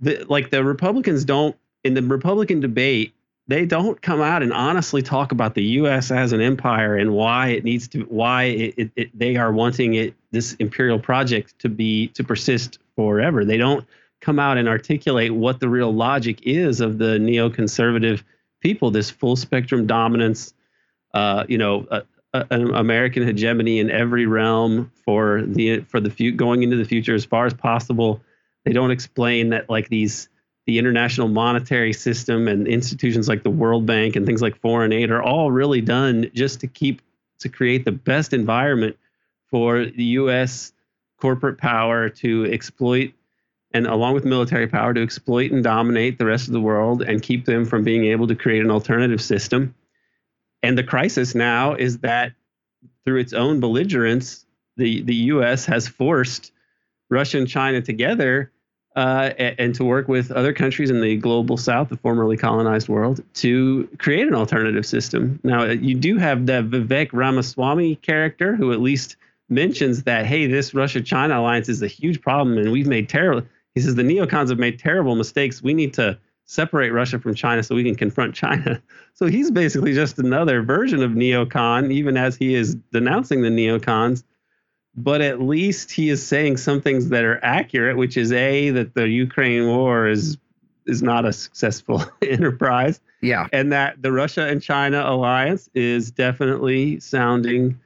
the, 0.00 0.24
like 0.28 0.50
the 0.50 0.62
Republicans 0.62 1.24
don't 1.24 1.56
in 1.82 1.94
the 1.94 2.02
Republican 2.02 2.60
debate, 2.60 3.12
they 3.48 3.64
don't 3.64 4.00
come 4.00 4.20
out 4.20 4.42
and 4.42 4.52
honestly 4.52 5.02
talk 5.02 5.32
about 5.32 5.54
the 5.54 5.62
U.S. 5.62 6.10
as 6.10 6.32
an 6.32 6.40
empire 6.40 6.96
and 6.96 7.12
why 7.12 7.48
it 7.48 7.64
needs 7.64 7.88
to 7.88 8.02
why 8.02 8.44
it, 8.44 8.74
it, 8.76 8.90
it, 8.94 9.18
they 9.18 9.36
are 9.36 9.50
wanting 9.50 9.94
it 9.94 10.14
this 10.30 10.52
imperial 10.54 10.98
project 10.98 11.58
to 11.60 11.70
be 11.70 12.08
to 12.08 12.22
persist 12.22 12.78
forever. 12.94 13.44
They 13.44 13.56
don't 13.56 13.86
come 14.20 14.38
out 14.38 14.58
and 14.58 14.68
articulate 14.68 15.34
what 15.34 15.60
the 15.60 15.68
real 15.68 15.92
logic 15.92 16.40
is 16.42 16.80
of 16.80 16.98
the 16.98 17.18
neoconservative 17.18 18.22
people, 18.60 18.90
this 18.90 19.10
full 19.10 19.36
spectrum 19.36 19.86
dominance, 19.86 20.52
uh, 21.14 21.44
you 21.48 21.56
know, 21.56 21.86
an 22.34 22.74
American 22.74 23.26
hegemony 23.26 23.78
in 23.78 23.90
every 23.90 24.26
realm 24.26 24.92
for 25.04 25.42
the 25.46 25.80
for 25.80 26.00
the 26.00 26.10
few, 26.10 26.32
going 26.32 26.62
into 26.62 26.76
the 26.76 26.84
future 26.84 27.14
as 27.14 27.24
far 27.24 27.46
as 27.46 27.54
possible. 27.54 28.20
They 28.66 28.72
don't 28.72 28.90
explain 28.90 29.50
that 29.50 29.70
like 29.70 29.88
these 29.88 30.28
the 30.68 30.78
international 30.78 31.28
monetary 31.28 31.94
system 31.94 32.46
and 32.46 32.68
institutions 32.68 33.26
like 33.26 33.42
the 33.42 33.48
World 33.48 33.86
Bank 33.86 34.16
and 34.16 34.26
things 34.26 34.42
like 34.42 34.54
foreign 34.60 34.92
aid 34.92 35.10
are 35.10 35.22
all 35.22 35.50
really 35.50 35.80
done 35.80 36.30
just 36.34 36.60
to 36.60 36.66
keep 36.66 37.00
to 37.38 37.48
create 37.48 37.86
the 37.86 37.92
best 37.92 38.34
environment 38.34 38.94
for 39.46 39.86
the 39.86 40.04
U.S. 40.04 40.74
corporate 41.22 41.56
power 41.56 42.10
to 42.10 42.44
exploit 42.52 43.14
and 43.72 43.86
along 43.86 44.12
with 44.12 44.26
military 44.26 44.66
power 44.66 44.92
to 44.92 45.02
exploit 45.02 45.52
and 45.52 45.64
dominate 45.64 46.18
the 46.18 46.26
rest 46.26 46.48
of 46.48 46.52
the 46.52 46.60
world 46.60 47.00
and 47.00 47.22
keep 47.22 47.46
them 47.46 47.64
from 47.64 47.82
being 47.82 48.04
able 48.04 48.26
to 48.26 48.34
create 48.34 48.62
an 48.62 48.70
alternative 48.70 49.22
system. 49.22 49.74
And 50.62 50.76
the 50.76 50.84
crisis 50.84 51.34
now 51.34 51.76
is 51.76 52.00
that 52.00 52.32
through 53.06 53.20
its 53.20 53.32
own 53.32 53.60
belligerence, 53.60 54.44
the, 54.76 55.00
the 55.00 55.14
US 55.14 55.64
has 55.64 55.88
forced 55.88 56.52
Russia 57.08 57.38
and 57.38 57.48
China 57.48 57.80
together 57.80 58.52
uh, 58.98 59.32
and, 59.38 59.74
to 59.76 59.84
work 59.84 60.08
with 60.08 60.32
other 60.32 60.52
countries 60.52 60.90
in 60.90 61.00
the 61.00 61.16
global 61.16 61.56
south, 61.56 61.88
the 61.88 61.96
formerly 61.96 62.36
colonized 62.36 62.88
world, 62.88 63.22
to 63.34 63.88
create 63.98 64.26
an 64.26 64.34
alternative 64.34 64.84
system. 64.84 65.38
Now, 65.44 65.64
you 65.64 65.94
do 65.94 66.18
have 66.18 66.46
the 66.46 66.62
Vivek 66.62 67.10
Ramaswamy 67.12 67.96
character 67.96 68.56
who 68.56 68.72
at 68.72 68.80
least 68.80 69.16
mentions 69.48 70.02
that, 70.02 70.26
hey, 70.26 70.46
this 70.46 70.74
Russia 70.74 71.00
China 71.00 71.38
alliance 71.38 71.68
is 71.68 71.80
a 71.80 71.86
huge 71.86 72.20
problem 72.20 72.58
and 72.58 72.72
we've 72.72 72.86
made 72.86 73.08
terrible 73.08 73.42
he 73.78 73.84
says 73.84 73.94
the 73.94 74.02
neocons 74.02 74.48
have 74.48 74.58
made 74.58 74.80
terrible 74.80 75.14
mistakes. 75.14 75.62
We 75.62 75.72
need 75.72 75.94
to 75.94 76.18
separate 76.46 76.90
Russia 76.90 77.20
from 77.20 77.36
China 77.36 77.62
so 77.62 77.76
we 77.76 77.84
can 77.84 77.94
confront 77.94 78.34
China. 78.34 78.82
So 79.14 79.26
he's 79.26 79.50
basically 79.50 79.94
just 79.94 80.20
another 80.20 80.62
version 80.62 81.02
of 81.02 81.10
neocon, 81.10 81.90
even 81.90 82.16
as 82.16 82.36
he 82.36 82.54
is 82.54 82.76
denouncing 82.92 83.42
the 83.42 83.48
neocons. 83.48 84.22
But 85.02 85.20
at 85.20 85.40
least 85.40 85.92
he 85.92 86.08
is 86.08 86.26
saying 86.26 86.56
some 86.56 86.80
things 86.80 87.10
that 87.10 87.24
are 87.24 87.38
accurate, 87.44 87.96
which 87.96 88.16
is 88.16 88.32
a 88.32 88.70
that 88.70 88.94
the 88.94 89.08
Ukraine 89.08 89.68
war 89.68 90.08
is 90.08 90.38
is 90.86 91.02
not 91.02 91.24
a 91.24 91.32
successful 91.32 92.02
enterprise. 92.22 93.00
Yeah, 93.20 93.46
and 93.52 93.72
that 93.72 94.02
the 94.02 94.10
Russia 94.10 94.46
and 94.48 94.60
China 94.60 95.04
alliance 95.04 95.70
is 95.74 96.10
definitely 96.10 96.98
sounding 96.98 97.78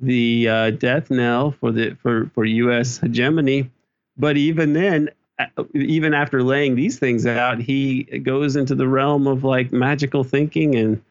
the 0.00 0.48
uh, 0.48 0.70
death 0.70 1.10
knell 1.10 1.50
for 1.50 1.72
the 1.72 1.96
for 2.00 2.30
for 2.34 2.44
U.S. 2.44 2.98
hegemony. 2.98 3.70
But 4.16 4.36
even 4.36 4.72
then, 4.72 5.10
even 5.74 6.14
after 6.14 6.44
laying 6.44 6.76
these 6.76 6.98
things 6.98 7.26
out, 7.26 7.58
he 7.58 8.04
goes 8.04 8.54
into 8.54 8.76
the 8.76 8.86
realm 8.86 9.26
of 9.26 9.42
like 9.42 9.72
magical 9.72 10.22
thinking 10.22 10.76
and 10.76 11.02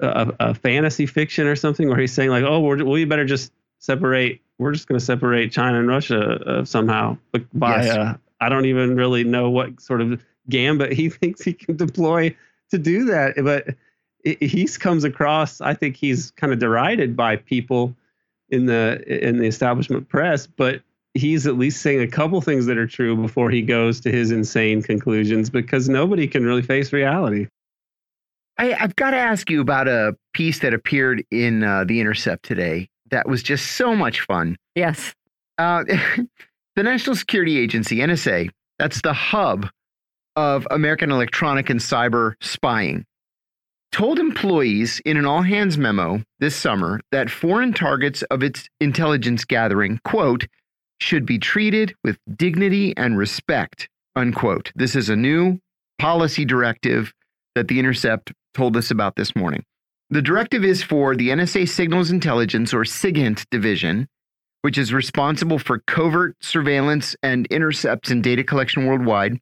a, 0.00 0.34
a 0.40 0.54
fantasy 0.54 1.06
fiction 1.06 1.46
or 1.46 1.56
something, 1.56 1.88
where 1.88 1.98
he's 1.98 2.12
saying 2.12 2.30
like, 2.30 2.44
"Oh, 2.44 2.60
we're, 2.60 2.84
we 2.84 3.04
better 3.06 3.24
just 3.24 3.52
separate. 3.78 4.40
We're 4.60 4.72
just 4.72 4.86
going 4.86 4.98
to 4.98 5.04
separate 5.04 5.52
China 5.52 5.78
and 5.78 5.88
Russia 5.88 6.40
uh, 6.46 6.64
somehow 6.64 7.16
But 7.32 7.42
by 7.58 7.84
yes. 7.84 8.18
I 8.40 8.48
don't 8.48 8.66
even 8.66 8.96
really 8.96 9.24
know 9.24 9.50
what 9.50 9.80
sort 9.80 10.00
of 10.00 10.22
gambit 10.48 10.92
he 11.00 11.08
thinks 11.08 11.42
he 11.42 11.52
can 11.52 11.76
deploy 11.76 12.36
to 12.70 12.78
do 12.78 13.04
that, 13.06 13.34
but." 13.42 13.74
He 14.22 14.66
comes 14.66 15.04
across. 15.04 15.62
I 15.62 15.72
think 15.72 15.96
he's 15.96 16.30
kind 16.32 16.52
of 16.52 16.58
derided 16.58 17.16
by 17.16 17.36
people 17.36 17.96
in 18.50 18.66
the 18.66 19.02
in 19.26 19.38
the 19.38 19.46
establishment 19.46 20.10
press, 20.10 20.46
but 20.46 20.82
he's 21.14 21.46
at 21.46 21.56
least 21.56 21.82
saying 21.82 22.00
a 22.00 22.08
couple 22.08 22.40
things 22.40 22.66
that 22.66 22.78
are 22.78 22.86
true 22.86 23.16
before 23.16 23.50
he 23.50 23.62
goes 23.62 24.00
to 24.00 24.12
his 24.12 24.30
insane 24.30 24.82
conclusions 24.82 25.50
because 25.50 25.88
nobody 25.88 26.26
can 26.26 26.44
really 26.44 26.62
face 26.62 26.92
reality. 26.92 27.46
I, 28.58 28.66
have 28.72 28.94
got 28.96 29.12
to 29.12 29.16
ask 29.16 29.48
you 29.48 29.60
about 29.60 29.88
a 29.88 30.16
piece 30.34 30.58
that 30.60 30.74
appeared 30.74 31.24
in 31.30 31.64
uh, 31.64 31.84
The 31.84 32.00
Intercept 32.00 32.44
today 32.44 32.90
that 33.10 33.28
was 33.28 33.42
just 33.42 33.72
so 33.72 33.94
much 33.94 34.20
fun. 34.22 34.56
Yes. 34.74 35.14
Uh, 35.58 35.84
the 36.76 36.82
National 36.82 37.16
Security 37.16 37.58
Agency, 37.58 37.96
NSA, 37.96 38.50
that's 38.78 39.02
the 39.02 39.12
hub 39.12 39.68
of 40.36 40.66
American 40.70 41.10
electronic 41.10 41.70
and 41.70 41.80
cyber 41.80 42.34
spying, 42.40 43.04
told 43.92 44.18
employees 44.18 45.00
in 45.04 45.16
an 45.16 45.26
all 45.26 45.42
hands 45.42 45.76
memo 45.76 46.22
this 46.38 46.56
summer 46.56 47.00
that 47.12 47.30
foreign 47.30 47.72
targets 47.72 48.22
of 48.30 48.42
its 48.42 48.68
intelligence 48.80 49.44
gathering, 49.44 50.00
quote, 50.04 50.46
should 51.00 51.26
be 51.26 51.38
treated 51.38 51.94
with 52.04 52.18
dignity 52.36 52.96
and 52.96 53.18
respect, 53.18 53.88
unquote. 54.16 54.70
This 54.74 54.94
is 54.94 55.08
a 55.08 55.16
new 55.16 55.58
policy 55.98 56.44
directive 56.44 57.12
that 57.54 57.68
The 57.68 57.78
Intercept 57.78 58.32
told 58.54 58.76
us 58.76 58.90
about 58.90 59.16
this 59.16 59.34
morning. 59.34 59.64
The 60.12 60.22
directive 60.22 60.64
is 60.64 60.82
for 60.82 61.14
the 61.14 61.28
NSA 61.28 61.68
Signals 61.68 62.10
Intelligence 62.10 62.74
or 62.74 62.84
SIGINT 62.84 63.46
division, 63.50 64.08
which 64.62 64.76
is 64.76 64.92
responsible 64.92 65.60
for 65.60 65.78
covert 65.86 66.34
surveillance 66.40 67.14
and 67.22 67.46
intercepts 67.46 68.10
and 68.10 68.20
data 68.20 68.42
collection 68.42 68.86
worldwide. 68.86 69.38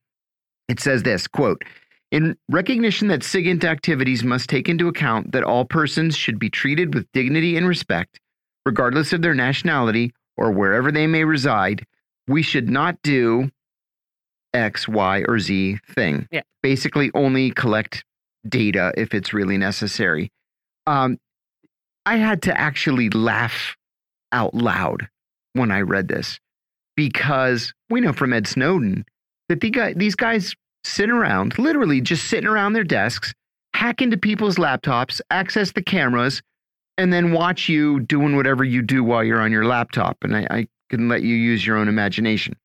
It 0.69 0.78
says 0.78 1.03
this 1.03 1.27
quote, 1.27 1.65
in 2.11 2.36
recognition 2.51 3.09
that 3.09 3.23
SIGINT 3.23 3.65
activities 3.65 4.23
must 4.23 4.51
take 4.51 4.69
into 4.69 4.89
account 4.89 5.32
that 5.32 5.43
all 5.43 5.65
persons 5.65 6.16
should 6.16 6.39
be 6.39 6.51
treated 6.51 6.95
with 6.95 7.11
dignity 7.12 7.57
and 7.57 7.66
respect, 7.66 8.20
regardless 8.66 9.15
of 9.15 9.23
their 9.23 9.35
nationality 9.35 10.12
or 10.36 10.53
wherever 10.53 10.93
they 10.93 11.07
may 11.07 11.24
reside, 11.24 11.86
we 12.27 12.43
should 12.43 12.69
not 12.69 13.01
do 13.03 13.51
X, 14.53 14.86
Y, 14.86 15.24
or 15.27 15.39
Z 15.39 15.78
thing. 15.95 16.28
Yeah. 16.31 16.43
Basically, 16.62 17.11
only 17.15 17.53
collect 17.53 18.05
data 18.47 18.93
if 18.97 19.15
it's 19.15 19.32
really 19.32 19.57
necessary. 19.57 20.31
Um, 20.89 21.19
I 22.06 22.16
had 22.16 22.43
to 22.43 22.59
actually 22.59 23.10
laugh 23.10 23.77
out 24.32 24.55
loud 24.55 25.09
when 25.52 25.70
I 25.70 25.82
read 25.82 26.09
this 26.09 26.40
because 26.97 27.74
we 27.90 28.01
know 28.01 28.15
from 28.15 28.32
Ed 28.32 28.47
Snowden 28.47 29.05
that 29.51 29.60
the 29.60 29.69
guy, 29.69 29.93
these 29.93 30.15
guys 30.15 30.55
sit 30.85 31.10
around, 31.10 31.59
literally 31.59 32.01
just 32.01 32.24
sitting 32.28 32.48
around 32.48 32.73
their 32.73 32.85
desks, 32.85 33.35
hack 33.74 34.01
into 34.01 34.16
people's 34.16 34.56
laptops, 34.56 35.20
access 35.31 35.73
the 35.73 35.82
cameras, 35.82 36.40
and 36.97 37.12
then 37.12 37.32
watch 37.32 37.69
you 37.69 38.01
doing 38.01 38.35
whatever 38.35 38.65
you 38.65 38.81
do 38.81 39.05
while 39.05 39.23
you're 39.23 39.43
on 39.43 39.52
your 39.52 39.66
laptop. 39.66 40.16
And 40.23 40.35
I, 40.35 40.47
I 40.51 40.66
can 40.89 41.10
let 41.10 41.20
you 41.20 41.35
use 41.36 41.66
your 41.66 41.77
own 41.77 41.89
imagination. 41.89 42.56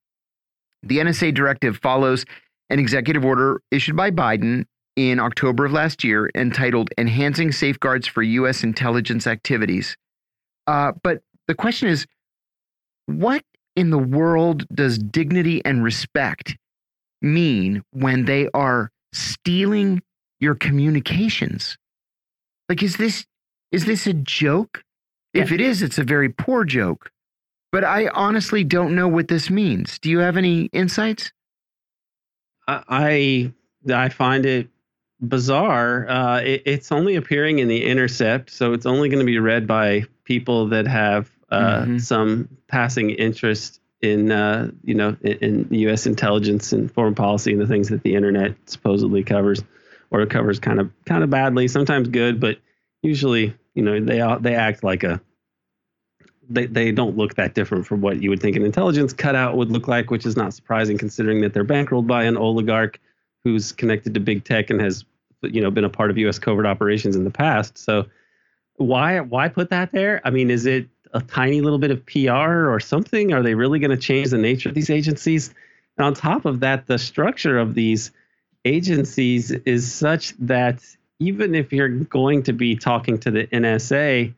The 0.81 0.99
NSA 0.99 1.33
directive 1.33 1.77
follows 1.77 2.23
an 2.69 2.79
executive 2.79 3.25
order 3.25 3.59
issued 3.69 3.97
by 3.97 4.11
Biden 4.11 4.63
in 4.95 5.19
October 5.19 5.65
of 5.65 5.71
last 5.71 6.03
year 6.03 6.29
entitled 6.35 6.89
Enhancing 6.97 7.51
Safeguards 7.51 8.07
for 8.07 8.21
U.S. 8.21 8.63
Intelligence 8.63 9.27
Activities. 9.27 9.97
Uh, 10.67 10.91
but 11.01 11.21
the 11.47 11.55
question 11.55 11.89
is 11.89 12.05
what 13.05 13.43
in 13.75 13.89
the 13.89 13.97
world 13.97 14.65
does 14.73 14.97
dignity 14.97 15.63
and 15.65 15.83
respect 15.83 16.55
mean 17.21 17.83
when 17.91 18.25
they 18.25 18.47
are 18.53 18.91
stealing 19.13 20.01
your 20.39 20.55
communications? 20.55 21.77
Like, 22.69 22.83
is 22.83 22.97
this 22.97 23.25
is 23.71 23.85
this 23.85 24.05
a 24.05 24.13
joke? 24.13 24.83
If 25.33 25.51
it 25.51 25.59
is, 25.59 25.81
it's 25.81 25.97
a 25.97 26.03
very 26.03 26.29
poor 26.29 26.63
joke. 26.63 27.09
But 27.71 27.83
I 27.83 28.07
honestly 28.09 28.63
don't 28.63 28.93
know 28.93 29.07
what 29.07 29.27
this 29.27 29.49
means. 29.49 29.97
Do 29.97 30.11
you 30.11 30.19
have 30.19 30.37
any 30.37 30.65
insights? 30.65 31.31
I 32.67 33.51
I 33.91 34.09
find 34.09 34.45
it 34.45 34.69
bizarre. 35.27 36.07
Uh, 36.09 36.39
it, 36.41 36.63
it's 36.65 36.91
only 36.91 37.15
appearing 37.15 37.59
in 37.59 37.67
the 37.67 37.83
Intercept, 37.83 38.49
so 38.49 38.73
it's 38.73 38.85
only 38.85 39.09
going 39.09 39.19
to 39.19 39.25
be 39.25 39.39
read 39.39 39.67
by 39.67 40.03
people 40.23 40.67
that 40.69 40.87
have 40.87 41.31
uh, 41.49 41.83
mm 41.83 41.85
-hmm. 41.85 42.01
some 42.01 42.47
passing 42.67 43.09
interest 43.11 43.81
in 44.01 44.31
uh, 44.31 44.69
you 44.83 44.95
know 44.95 45.15
in, 45.21 45.67
in 45.69 45.79
U.S. 45.87 46.05
intelligence 46.05 46.75
and 46.75 46.91
foreign 46.91 47.15
policy 47.15 47.51
and 47.51 47.61
the 47.61 47.67
things 47.67 47.89
that 47.89 48.03
the 48.03 48.15
internet 48.15 48.55
supposedly 48.65 49.23
covers, 49.23 49.63
or 50.11 50.25
covers 50.25 50.59
kind 50.59 50.79
of 50.79 50.89
kind 51.05 51.23
of 51.23 51.29
badly. 51.29 51.67
Sometimes 51.67 52.07
good, 52.09 52.39
but 52.39 52.57
usually 53.01 53.53
you 53.75 53.83
know 53.83 53.99
they 53.99 54.21
they 54.41 54.55
act 54.55 54.83
like 54.83 55.07
a 55.07 55.19
they, 56.49 56.67
they 56.67 56.91
don't 56.91 57.17
look 57.17 57.35
that 57.35 57.53
different 57.53 57.87
from 57.87 58.01
what 58.01 58.21
you 58.21 58.29
would 58.29 58.41
think 58.41 58.55
an 58.55 58.65
intelligence 58.65 59.13
cutout 59.13 59.55
would 59.55 59.71
look 59.71 59.87
like, 59.87 60.11
which 60.11 60.25
is 60.25 60.35
not 60.35 60.53
surprising 60.53 60.97
considering 60.97 61.41
that 61.41 61.53
they're 61.53 61.65
bankrolled 61.65 62.07
by 62.07 62.23
an 62.23 62.37
oligarch 62.37 62.99
who's 63.43 63.71
connected 63.71 64.13
to 64.13 64.19
big 64.19 64.43
tech 64.43 64.69
and 64.69 64.81
has 64.81 65.05
you 65.43 65.61
know 65.61 65.71
been 65.71 65.83
a 65.83 65.89
part 65.89 66.11
of 66.11 66.17
U.S. 66.17 66.39
covert 66.39 66.65
operations 66.65 67.15
in 67.15 67.23
the 67.23 67.31
past. 67.31 67.77
So 67.77 68.05
why 68.77 69.19
why 69.19 69.49
put 69.49 69.69
that 69.69 69.91
there? 69.91 70.21
I 70.23 70.29
mean, 70.29 70.49
is 70.49 70.65
it 70.65 70.87
a 71.13 71.21
tiny 71.21 71.61
little 71.61 71.79
bit 71.79 71.91
of 71.91 72.05
PR 72.05 72.69
or 72.69 72.79
something? 72.79 73.33
Are 73.33 73.43
they 73.43 73.55
really 73.55 73.79
going 73.79 73.91
to 73.91 73.97
change 73.97 74.29
the 74.29 74.37
nature 74.37 74.69
of 74.69 74.75
these 74.75 74.89
agencies? 74.89 75.53
And 75.97 76.05
on 76.05 76.13
top 76.13 76.45
of 76.45 76.59
that, 76.61 76.87
the 76.87 76.97
structure 76.97 77.57
of 77.57 77.75
these 77.75 78.11
agencies 78.65 79.51
is 79.51 79.91
such 79.91 80.33
that 80.39 80.81
even 81.19 81.53
if 81.55 81.71
you're 81.71 81.89
going 81.89 82.43
to 82.43 82.53
be 82.53 82.75
talking 82.75 83.17
to 83.19 83.31
the 83.31 83.47
NSA, 83.47 84.33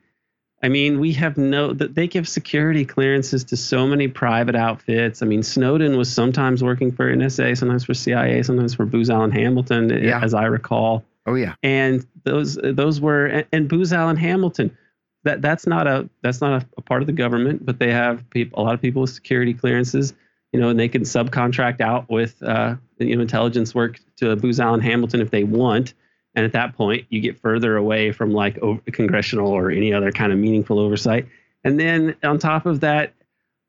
I 0.62 0.68
mean, 0.68 1.00
we 1.00 1.12
have 1.12 1.36
no 1.36 1.72
that 1.74 1.94
they 1.94 2.06
give 2.06 2.26
security 2.26 2.84
clearances 2.84 3.44
to 3.44 3.56
so 3.56 3.86
many 3.86 4.08
private 4.08 4.56
outfits. 4.56 5.22
I 5.22 5.26
mean, 5.26 5.42
Snowden 5.42 5.96
was 5.98 6.12
sometimes 6.12 6.62
working 6.62 6.92
for 6.92 7.12
NSA, 7.12 7.58
sometimes 7.58 7.84
for 7.84 7.94
CIA, 7.94 8.42
sometimes 8.42 8.74
for 8.74 8.86
Booz 8.86 9.10
Allen 9.10 9.30
Hamilton, 9.30 9.90
yeah. 9.90 10.20
as 10.22 10.32
I 10.32 10.44
recall. 10.44 11.04
Oh 11.26 11.34
yeah. 11.34 11.54
And 11.62 12.06
those 12.24 12.58
those 12.62 13.00
were 13.00 13.26
and, 13.26 13.46
and 13.52 13.68
Booz 13.68 13.92
Allen 13.92 14.16
Hamilton. 14.16 14.76
That 15.24 15.42
that's 15.42 15.66
not 15.66 15.86
a 15.86 16.08
that's 16.22 16.40
not 16.40 16.62
a, 16.62 16.66
a 16.78 16.82
part 16.82 17.02
of 17.02 17.06
the 17.06 17.12
government, 17.12 17.66
but 17.66 17.78
they 17.78 17.92
have 17.92 18.28
people 18.30 18.60
a 18.60 18.62
lot 18.62 18.74
of 18.74 18.80
people 18.80 19.02
with 19.02 19.10
security 19.10 19.52
clearances, 19.52 20.14
you 20.52 20.60
know, 20.60 20.70
and 20.70 20.80
they 20.80 20.88
can 20.88 21.02
subcontract 21.02 21.82
out 21.82 22.08
with 22.08 22.42
uh, 22.42 22.76
you 22.98 23.14
know 23.14 23.22
intelligence 23.22 23.74
work 23.74 24.00
to 24.16 24.36
Booz 24.36 24.58
Allen 24.58 24.80
Hamilton 24.80 25.20
if 25.20 25.30
they 25.30 25.44
want. 25.44 25.92
And 26.36 26.44
at 26.44 26.52
that 26.52 26.76
point, 26.76 27.06
you 27.08 27.20
get 27.20 27.40
further 27.40 27.76
away 27.76 28.12
from 28.12 28.32
like 28.32 28.60
congressional 28.92 29.48
or 29.48 29.70
any 29.70 29.92
other 29.92 30.12
kind 30.12 30.32
of 30.32 30.38
meaningful 30.38 30.78
oversight. 30.78 31.26
And 31.64 31.80
then 31.80 32.14
on 32.22 32.38
top 32.38 32.66
of 32.66 32.80
that, 32.80 33.14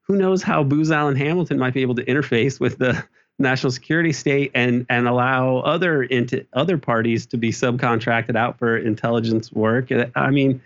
who 0.02 0.18
knows 0.18 0.44
how 0.44 0.64
Booz 0.64 0.92
Allen 0.92 1.16
Hamilton 1.16 1.58
might 1.58 1.74
be 1.74 1.82
able 1.82 1.96
to 1.96 2.04
interface 2.04 2.60
with 2.60 2.78
the 2.78 3.04
national 3.40 3.72
security 3.72 4.12
state 4.12 4.52
and 4.54 4.86
and 4.90 5.08
allow 5.08 5.60
other 5.60 6.04
into 6.04 6.46
other 6.54 6.78
parties 6.78 7.28
to 7.28 7.38
be 7.38 7.52
subcontracted 7.52 8.36
out 8.36 8.60
for 8.60 8.78
intelligence 8.78 9.52
work. 9.52 9.90
I 10.16 10.30
mean, 10.30 10.62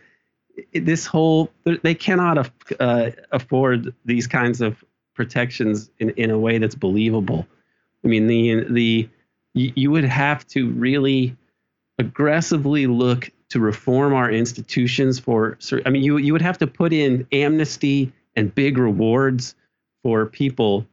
this 0.73 1.05
whole 1.05 1.51
they 1.83 1.95
cannot 1.95 2.49
uh, 2.79 3.11
afford 3.31 3.93
these 4.05 4.25
kinds 4.25 4.61
of 4.61 4.83
protections 5.13 5.91
in, 5.99 6.11
in 6.11 6.31
a 6.31 6.39
way 6.39 6.57
that's 6.57 6.75
believable. 6.75 7.45
I 8.03 8.07
mean, 8.07 8.27
the 8.27 8.65
the 8.69 9.09
you 9.53 9.91
would 9.91 10.05
have 10.05 10.47
to 10.47 10.69
really 10.71 11.35
aggressively 12.01 12.87
look 12.87 13.29
to 13.49 13.59
reform 13.59 14.13
our 14.13 14.29
institutions 14.29 15.19
for 15.19 15.57
i 15.85 15.89
mean 15.89 16.03
you 16.03 16.17
you 16.17 16.33
would 16.33 16.41
have 16.41 16.57
to 16.57 16.67
put 16.67 16.91
in 16.91 17.25
amnesty 17.31 18.11
and 18.35 18.53
big 18.53 18.77
rewards 18.77 19.55
for 20.03 20.25
people 20.25 20.85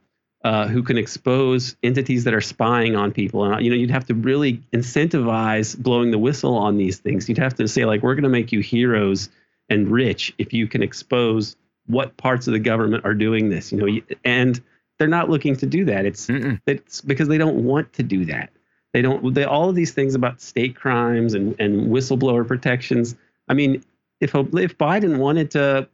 uh, 0.44 0.68
who 0.68 0.82
can 0.82 0.96
expose 0.96 1.76
entities 1.82 2.24
that 2.24 2.32
are 2.32 2.40
spying 2.40 2.94
on 2.94 3.10
people. 3.10 3.44
And 3.44 3.64
you 3.64 3.70
know 3.70 3.76
you'd 3.76 3.90
have 3.90 4.06
to 4.06 4.14
really 4.14 4.62
incentivize 4.72 5.76
blowing 5.76 6.10
the 6.10 6.18
whistle 6.18 6.56
on 6.56 6.76
these 6.76 6.98
things. 6.98 7.28
You'd 7.28 7.38
have 7.38 7.54
to 7.54 7.66
say 7.66 7.84
like 7.84 8.02
we're 8.02 8.14
going 8.14 8.22
to 8.24 8.28
make 8.28 8.52
you 8.52 8.60
heroes 8.60 9.30
and 9.68 9.90
rich 9.90 10.32
if 10.38 10.52
you 10.52 10.68
can 10.68 10.82
expose 10.82 11.56
what 11.86 12.16
parts 12.16 12.46
of 12.46 12.52
the 12.52 12.58
government 12.58 13.04
are 13.04 13.14
doing 13.14 13.48
this 13.48 13.72
you 13.72 13.78
know 13.78 14.18
and 14.24 14.60
they're 14.98 15.08
not 15.08 15.30
looking 15.30 15.56
to 15.56 15.66
do 15.66 15.84
that. 15.86 16.06
It's 16.06 16.26
Mm-mm. 16.26 16.60
it's 16.66 17.00
because 17.00 17.28
they 17.28 17.38
don't 17.38 17.64
want 17.64 17.92
to 17.94 18.02
do 18.02 18.24
that 18.26 18.50
they 18.92 19.02
don't. 19.02 19.34
They 19.34 19.44
all 19.44 19.68
of 19.68 19.74
these 19.74 19.92
things 19.92 20.14
about 20.14 20.40
state 20.40 20.76
crimes 20.76 21.34
and 21.34 21.54
and 21.60 21.90
whistleblower 21.90 22.46
protections. 22.46 23.16
I 23.48 23.54
mean, 23.54 23.84
if 24.20 24.34
if 24.34 24.78
Biden 24.78 25.18
wanted 25.18 25.50
to 25.52 25.88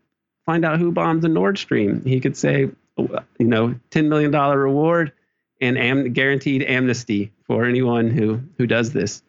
find 0.47 0.65
out 0.65 0.79
who 0.79 0.93
bombed 0.93 1.23
the 1.23 1.29
Nord 1.29 1.59
Stream, 1.59 2.05
he 2.05 2.21
could 2.21 2.37
say, 2.37 2.71
you 2.97 3.25
know, 3.39 3.75
ten 3.91 4.09
million 4.09 4.31
dollar 4.31 4.59
reward 4.59 5.13
and 5.61 5.79
am, 5.79 6.13
guaranteed 6.13 6.63
amnesty 6.63 7.33
for 7.47 7.65
anyone 7.65 8.11
who 8.11 8.41
who 8.59 8.67
does 8.67 8.93
this. 8.93 9.23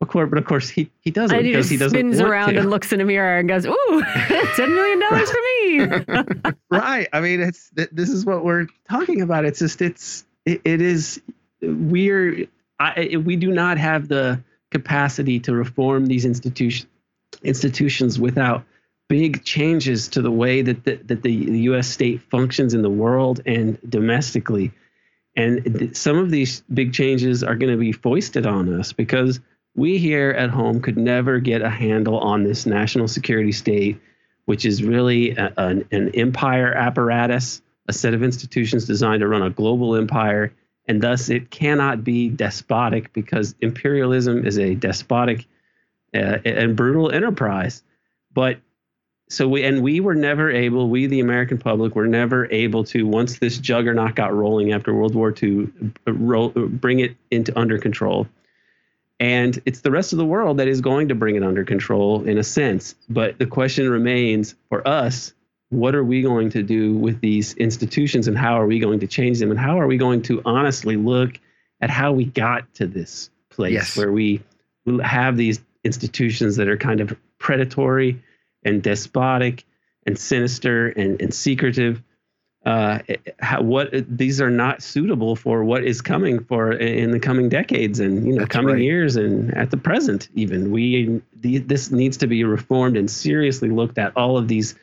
Of 0.00 0.06
course, 0.06 0.28
but 0.30 0.38
of 0.38 0.44
course 0.44 0.68
he 0.68 0.90
he 1.00 1.10
doesn't 1.10 1.36
and 1.36 1.44
he 1.44 1.52
because 1.52 1.68
he 1.68 1.76
doesn't 1.76 1.98
spins 1.98 2.20
around 2.20 2.54
to. 2.54 2.60
and 2.60 2.70
looks 2.70 2.92
in 2.92 3.00
a 3.00 3.04
mirror 3.04 3.38
and 3.38 3.48
goes, 3.48 3.66
"Ooh, 3.66 4.02
ten 4.54 4.72
million 4.72 5.00
dollars 5.00 5.30
for 5.30 5.40
me." 5.40 6.52
right. 6.70 7.08
I 7.12 7.20
mean, 7.20 7.40
it's 7.40 7.70
this 7.70 8.10
is 8.10 8.24
what 8.24 8.44
we're 8.44 8.68
talking 8.88 9.22
about. 9.22 9.44
It's 9.44 9.58
just 9.58 9.82
it's 9.82 10.24
it, 10.44 10.60
it 10.64 10.80
is 10.80 11.20
we're 11.60 12.46
I, 12.80 13.16
we 13.24 13.36
do 13.36 13.50
not 13.50 13.78
have 13.78 14.08
the 14.08 14.42
capacity 14.70 15.40
to 15.40 15.52
reform 15.52 16.06
these 16.06 16.24
institutions 16.24 16.86
institutions 17.42 18.18
without 18.18 18.64
big 19.08 19.44
changes 19.44 20.08
to 20.08 20.22
the 20.22 20.30
way 20.30 20.62
that 20.62 20.84
the, 20.84 20.96
that 21.06 21.22
the, 21.22 21.32
U.S. 21.32 21.88
state 21.88 22.22
functions 22.30 22.74
in 22.74 22.82
the 22.82 22.90
world 22.90 23.40
and 23.46 23.78
domestically. 23.88 24.72
And 25.36 25.96
some 25.96 26.18
of 26.18 26.30
these 26.30 26.62
big 26.72 26.92
changes 26.92 27.44
are 27.44 27.54
going 27.54 27.72
to 27.72 27.78
be 27.78 27.92
foisted 27.92 28.46
on 28.46 28.72
us 28.74 28.92
because 28.92 29.40
we 29.76 29.98
here 29.98 30.30
at 30.30 30.50
home 30.50 30.80
could 30.80 30.96
never 30.96 31.38
get 31.38 31.62
a 31.62 31.70
handle 31.70 32.18
on 32.18 32.42
this 32.42 32.66
national 32.66 33.08
security 33.08 33.52
state, 33.52 34.00
which 34.46 34.64
is 34.64 34.82
really 34.82 35.30
a, 35.36 35.52
an, 35.56 35.86
an 35.92 36.10
empire 36.14 36.74
apparatus, 36.74 37.62
a 37.86 37.92
set 37.92 38.14
of 38.14 38.22
institutions 38.22 38.84
designed 38.84 39.20
to 39.20 39.28
run 39.28 39.42
a 39.42 39.50
global 39.50 39.94
empire 39.94 40.52
and 40.88 41.02
thus 41.02 41.28
it 41.28 41.50
cannot 41.50 42.02
be 42.02 42.30
despotic 42.30 43.12
because 43.12 43.54
imperialism 43.60 44.46
is 44.46 44.58
a 44.58 44.74
despotic 44.74 45.46
uh, 46.14 46.38
and 46.44 46.74
brutal 46.74 47.10
enterprise. 47.10 47.82
But 48.32 48.58
so 49.28 49.46
we 49.46 49.62
and 49.62 49.82
we 49.82 50.00
were 50.00 50.14
never 50.14 50.50
able, 50.50 50.88
we 50.88 51.06
the 51.06 51.20
American 51.20 51.58
public 51.58 51.94
were 51.94 52.06
never 52.06 52.50
able 52.50 52.84
to 52.84 53.06
once 53.06 53.38
this 53.38 53.58
juggernaut 53.58 54.14
got 54.14 54.34
rolling 54.34 54.72
after 54.72 54.94
World 54.94 55.14
War 55.14 55.34
II, 55.40 55.68
roll, 56.06 56.48
bring 56.48 57.00
it 57.00 57.14
into 57.30 57.56
under 57.58 57.78
control. 57.78 58.26
And 59.20 59.60
it's 59.66 59.80
the 59.80 59.90
rest 59.90 60.12
of 60.12 60.18
the 60.18 60.24
world 60.24 60.58
that 60.58 60.68
is 60.68 60.80
going 60.80 61.08
to 61.08 61.14
bring 61.14 61.36
it 61.36 61.42
under 61.42 61.64
control 61.64 62.22
in 62.22 62.38
a 62.38 62.44
sense. 62.44 62.94
But 63.08 63.38
the 63.38 63.46
question 63.46 63.90
remains 63.90 64.54
for 64.68 64.86
us 64.86 65.34
what 65.70 65.94
are 65.94 66.04
we 66.04 66.22
going 66.22 66.50
to 66.50 66.62
do 66.62 66.94
with 66.96 67.20
these 67.20 67.54
institutions 67.54 68.26
and 68.26 68.38
how 68.38 68.58
are 68.58 68.66
we 68.66 68.78
going 68.78 69.00
to 69.00 69.06
change 69.06 69.38
them 69.38 69.50
and 69.50 69.60
how 69.60 69.78
are 69.78 69.86
we 69.86 69.96
going 69.96 70.22
to 70.22 70.40
honestly 70.44 70.96
look 70.96 71.38
at 71.80 71.90
how 71.90 72.12
we 72.12 72.24
got 72.24 72.72
to 72.74 72.86
this 72.86 73.30
place 73.50 73.72
yes. 73.72 73.96
where 73.96 74.10
we 74.10 74.42
have 75.02 75.36
these 75.36 75.60
institutions 75.84 76.56
that 76.56 76.68
are 76.68 76.76
kind 76.76 77.00
of 77.00 77.16
predatory 77.38 78.22
and 78.64 78.82
despotic 78.82 79.64
and 80.06 80.18
sinister 80.18 80.88
and, 80.88 81.20
and 81.20 81.34
secretive 81.34 82.02
uh, 82.66 82.98
how, 83.38 83.62
what 83.62 83.88
these 83.92 84.40
are 84.40 84.50
not 84.50 84.82
suitable 84.82 85.36
for 85.36 85.64
what 85.64 85.84
is 85.84 86.02
coming 86.02 86.42
for 86.44 86.72
in 86.72 87.12
the 87.12 87.20
coming 87.20 87.48
decades 87.48 88.00
and 88.00 88.26
you 88.26 88.32
know 88.32 88.40
That's 88.40 88.50
coming 88.50 88.74
right. 88.74 88.82
years 88.82 89.16
and 89.16 89.56
at 89.56 89.70
the 89.70 89.76
present 89.76 90.28
even 90.34 90.70
we 90.70 91.22
the, 91.36 91.58
this 91.58 91.90
needs 91.90 92.16
to 92.18 92.26
be 92.26 92.42
reformed 92.44 92.96
and 92.96 93.08
seriously 93.08 93.70
looked 93.70 93.96
at 93.96 94.16
all 94.16 94.36
of 94.36 94.48
these 94.48 94.74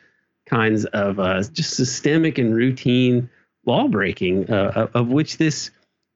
kinds 0.48 0.84
of 0.86 1.18
uh, 1.18 1.42
just 1.52 1.76
systemic 1.76 2.38
and 2.38 2.54
routine 2.54 3.28
law 3.64 3.88
breaking, 3.88 4.50
uh, 4.50 4.88
of 4.94 5.08
which 5.08 5.38
this 5.38 5.70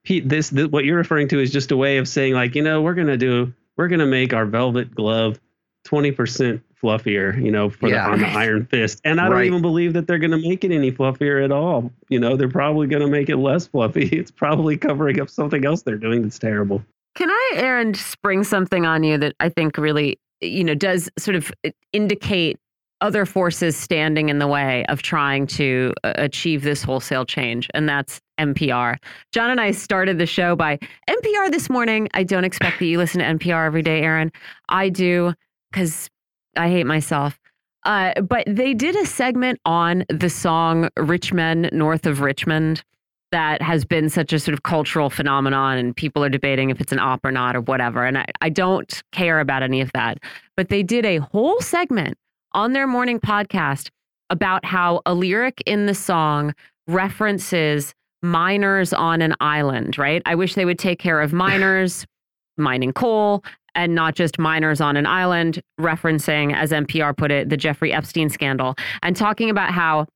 this, 0.05 0.49
this 0.49 0.67
what 0.67 0.85
you're 0.85 0.97
referring 0.97 1.27
to 1.27 1.39
is 1.39 1.51
just 1.51 1.71
a 1.71 1.77
way 1.77 1.97
of 1.97 2.07
saying 2.07 2.33
like 2.33 2.55
you 2.55 2.63
know 2.63 2.81
we're 2.81 2.95
gonna 2.95 3.17
do 3.17 3.53
we're 3.77 3.87
gonna 3.87 4.05
make 4.05 4.33
our 4.33 4.45
velvet 4.45 4.95
glove 4.95 5.39
20% 5.87 6.61
fluffier, 6.81 7.41
you 7.41 7.51
know, 7.51 7.69
for 7.69 7.89
yeah. 7.89 8.07
the, 8.07 8.13
on 8.13 8.19
the 8.19 8.27
Iron 8.37 8.65
Fist. 8.65 9.01
And 9.03 9.19
I 9.19 9.27
right. 9.27 9.29
don't 9.29 9.45
even 9.45 9.61
believe 9.61 9.93
that 9.93 10.07
they're 10.07 10.19
going 10.19 10.31
to 10.31 10.37
make 10.37 10.63
it 10.63 10.71
any 10.71 10.91
fluffier 10.91 11.43
at 11.43 11.51
all. 11.51 11.91
You 12.09 12.19
know, 12.19 12.35
they're 12.35 12.49
probably 12.49 12.87
going 12.87 13.01
to 13.01 13.07
make 13.07 13.29
it 13.29 13.37
less 13.37 13.67
fluffy. 13.67 14.09
It's 14.21 14.31
probably 14.31 14.77
covering 14.77 15.19
up 15.19 15.29
something 15.29 15.65
else 15.65 15.81
they're 15.81 15.97
doing 15.97 16.21
that's 16.21 16.37
terrible. 16.37 16.83
Can 17.15 17.29
I, 17.29 17.51
Aaron, 17.55 17.93
spring 17.93 18.43
something 18.43 18.85
on 18.85 19.03
you 19.03 19.17
that 19.17 19.35
I 19.39 19.49
think 19.49 19.77
really, 19.77 20.19
you 20.41 20.63
know, 20.63 20.75
does 20.75 21.09
sort 21.17 21.35
of 21.35 21.51
indicate 21.91 22.59
other 23.01 23.25
forces 23.25 23.75
standing 23.75 24.29
in 24.29 24.39
the 24.39 24.47
way 24.47 24.85
of 24.87 25.01
trying 25.01 25.47
to 25.47 25.93
uh, 26.03 26.13
achieve 26.15 26.63
this 26.63 26.83
wholesale 26.83 27.25
change, 27.25 27.67
and 27.73 27.89
that's 27.89 28.21
NPR. 28.39 28.97
John 29.31 29.49
and 29.49 29.59
I 29.59 29.71
started 29.71 30.17
the 30.17 30.25
show 30.25 30.55
by 30.55 30.77
NPR 31.09 31.51
this 31.51 31.69
morning. 31.69 32.07
I 32.13 32.23
don't 32.23 32.43
expect 32.43 32.79
that 32.79 32.85
you 32.85 32.97
listen 32.97 33.19
to 33.19 33.25
NPR 33.25 33.65
every 33.65 33.81
day, 33.81 34.01
Aaron. 34.01 34.31
I 34.69 34.89
do 34.89 35.33
because 35.71 36.09
I 36.55 36.69
hate 36.69 36.85
myself. 36.85 37.39
Uh, 37.83 38.19
but 38.21 38.43
they 38.47 38.73
did 38.73 38.95
a 38.95 39.05
segment 39.05 39.59
on 39.65 40.05
the 40.09 40.29
song 40.29 40.89
Rich 40.97 41.33
Men 41.33 41.69
North 41.71 42.05
of 42.05 42.21
Richmond 42.21 42.83
that 43.31 43.61
has 43.61 43.85
been 43.85 44.09
such 44.09 44.33
a 44.33 44.39
sort 44.39 44.53
of 44.53 44.63
cultural 44.63 45.09
phenomenon 45.09 45.77
and 45.77 45.95
people 45.95 46.23
are 46.23 46.29
debating 46.29 46.69
if 46.69 46.81
it's 46.81 46.91
an 46.91 46.99
op 46.99 47.23
or 47.23 47.31
not 47.31 47.55
or 47.55 47.61
whatever. 47.61 48.05
And 48.05 48.17
I, 48.17 48.25
I 48.41 48.49
don't 48.49 49.01
care 49.11 49.39
about 49.39 49.63
any 49.63 49.81
of 49.81 49.91
that. 49.93 50.19
But 50.57 50.69
they 50.69 50.83
did 50.83 51.05
a 51.05 51.17
whole 51.17 51.59
segment 51.61 52.17
on 52.53 52.73
their 52.73 52.87
morning 52.87 53.19
podcast 53.19 53.89
about 54.29 54.65
how 54.65 55.01
a 55.05 55.13
lyric 55.13 55.61
in 55.65 55.85
the 55.85 55.95
song 55.95 56.53
references 56.87 57.93
miners 58.21 58.93
on 58.93 59.21
an 59.21 59.35
island, 59.39 59.97
right? 59.97 60.21
I 60.25 60.35
wish 60.35 60.55
they 60.55 60.65
would 60.65 60.79
take 60.79 60.99
care 60.99 61.21
of 61.21 61.33
miners 61.33 62.05
mining 62.57 62.93
coal 62.93 63.43
and 63.73 63.95
not 63.95 64.15
just 64.15 64.37
miners 64.37 64.81
on 64.81 64.97
an 64.97 65.05
island, 65.05 65.61
referencing, 65.79 66.53
as 66.53 66.71
NPR 66.71 67.15
put 67.15 67.31
it, 67.31 67.49
the 67.49 67.57
Jeffrey 67.57 67.93
Epstein 67.93 68.29
scandal, 68.29 68.75
and 69.01 69.15
talking 69.15 69.49
about 69.49 69.71
how 69.71 70.07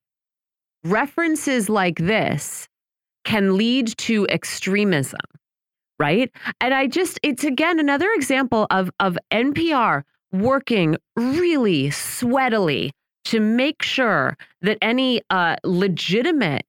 references 0.84 1.70
like 1.70 1.98
this 1.99 2.68
can 3.24 3.57
lead 3.57 3.98
to 3.98 4.28
extremism, 4.28 5.22
right? 5.99 6.32
And 6.60 6.74
I 6.74 6.88
just, 6.88 7.20
it's 7.24 7.44
again 7.44 7.80
another 7.80 8.12
example 8.12 8.68
of, 8.70 8.91
of 8.99 9.18
NPR 9.32 10.03
working 10.40 10.98
really 11.16 11.90
sweatily 11.90 12.91
to 13.26 13.40
make 13.40 13.82
sure 13.82 14.38
that 14.62 14.78
any 14.82 15.22
uh, 15.30 15.56
legitimate 15.64 16.64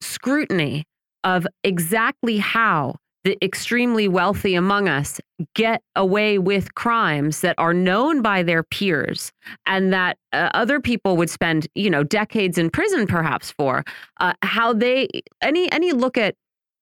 scrutiny 0.00 0.84
of 1.24 1.46
exactly 1.64 2.38
how 2.38 2.94
the 3.24 3.36
extremely 3.44 4.08
wealthy 4.08 4.54
among 4.54 4.88
us 4.88 5.20
get 5.54 5.82
away 5.96 6.38
with 6.38 6.74
crimes 6.74 7.40
that 7.40 7.54
are 7.58 7.74
known 7.74 8.22
by 8.22 8.42
their 8.42 8.62
peers 8.62 9.32
and 9.66 9.92
that 9.92 10.16
uh, 10.32 10.48
other 10.54 10.80
people 10.80 11.16
would 11.16 11.28
spend 11.28 11.66
you 11.74 11.90
know 11.90 12.04
decades 12.04 12.56
in 12.58 12.70
prison 12.70 13.06
perhaps 13.06 13.50
for 13.50 13.84
uh, 14.20 14.32
how 14.42 14.72
they 14.72 15.08
any 15.42 15.70
any 15.72 15.92
look 15.92 16.16
at 16.16 16.36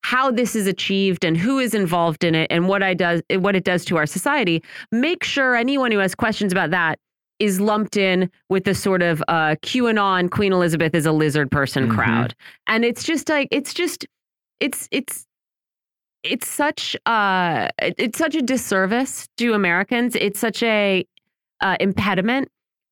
how 0.07 0.31
this 0.31 0.55
is 0.55 0.67
achieved 0.67 1.25
and 1.25 1.35
who 1.35 1.59
is 1.59 1.73
involved 1.73 2.23
in 2.23 2.33
it 2.33 2.47
and 2.49 2.69
what 2.69 2.81
I 2.81 2.93
does 2.93 3.21
what 3.29 3.57
it 3.57 3.65
does 3.65 3.83
to 3.85 3.97
our 3.97 4.05
society 4.05 4.63
make 4.89 5.21
sure 5.21 5.53
anyone 5.53 5.91
who 5.91 5.99
has 5.99 6.15
questions 6.15 6.53
about 6.53 6.69
that 6.71 6.97
is 7.39 7.59
lumped 7.59 7.97
in 7.97 8.31
with 8.47 8.63
the 8.63 8.73
sort 8.73 9.01
of 9.01 9.21
uh, 9.27 9.55
QAnon 9.63 10.31
Queen 10.31 10.53
Elizabeth 10.53 10.95
is 10.95 11.05
a 11.05 11.11
lizard 11.11 11.51
person 11.51 11.83
mm 11.83 11.89
-hmm. 11.89 11.95
crowd 11.95 12.35
and 12.67 12.85
it's 12.85 13.03
just 13.03 13.27
like 13.27 13.47
it's 13.51 13.73
just 13.73 14.07
it's 14.61 14.87
it's 14.91 15.27
it's 16.23 16.47
such 16.47 16.95
uh 17.05 17.67
it's 17.79 18.17
such 18.17 18.35
a 18.35 18.41
disservice 18.41 19.27
to 19.37 19.53
Americans. 19.53 20.15
It's 20.15 20.39
such 20.39 20.63
a 20.63 21.05
uh, 21.61 21.75
impediment 21.79 22.47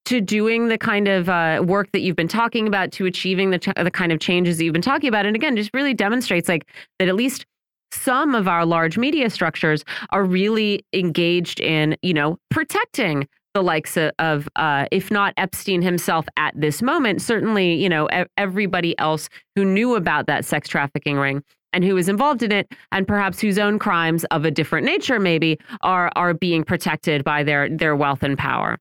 to 0.06 0.22
doing 0.22 0.68
the 0.68 0.77
kind 0.77 1.07
of 1.07 1.30
uh, 1.30 1.64
work 1.65 1.91
that 1.91 2.02
you've 2.02 2.15
been 2.15 2.27
talking 2.27 2.68
about, 2.68 2.91
to 2.94 3.06
achieving 3.06 3.52
the 3.52 3.73
the 3.77 3.91
kind 3.91 4.11
of 4.11 4.19
changes 4.19 4.57
that 4.57 4.64
you've 4.64 4.73
been 4.73 4.82
talking 4.82 5.10
about, 5.10 5.26
and 5.26 5.36
again, 5.36 5.56
just 5.56 5.72
really 5.73 5.94
demonstrates 5.94 6.48
like 6.48 6.68
that 6.99 7.07
at 7.07 7.15
least 7.15 7.45
some 7.91 8.36
of 8.36 8.48
our 8.48 8.65
large 8.65 8.98
media 8.98 9.30
structures 9.30 9.86
are 10.11 10.23
really 10.23 10.84
engaged 10.94 11.60
in 11.60 11.95
you 12.02 12.14
know 12.14 12.38
protecting 12.49 13.27
the 13.56 13.64
likes 13.64 13.98
of, 13.98 14.49
uh, 14.57 14.86
if 14.91 15.10
not 15.10 15.34
Epstein 15.38 15.82
himself 15.82 16.27
at 16.36 16.53
this 16.60 16.82
moment, 16.82 17.22
certainly, 17.22 17.73
you 17.73 17.88
know, 17.88 18.10
everybody 18.38 18.99
else 18.99 19.30
who 19.56 19.64
knew 19.64 19.95
about 19.95 20.27
that 20.27 20.44
sex 20.44 20.68
trafficking 20.68 21.15
ring 21.15 21.41
and 21.72 21.84
who 21.84 21.95
is 21.98 22.10
involved 22.10 22.44
in 22.44 22.52
it 22.52 22.68
and 22.91 23.07
perhaps 23.07 23.40
whose 23.40 23.57
own 23.57 23.80
crimes 23.80 24.23
of 24.26 24.45
a 24.45 24.52
different 24.52 24.86
nature 24.86 25.19
maybe 25.19 25.57
are 25.82 26.11
are 26.15 26.34
being 26.34 26.64
protected 26.64 27.23
by 27.23 27.44
their 27.44 27.69
their 27.69 27.95
wealth 27.95 28.23
and 28.23 28.38
power 28.38 28.77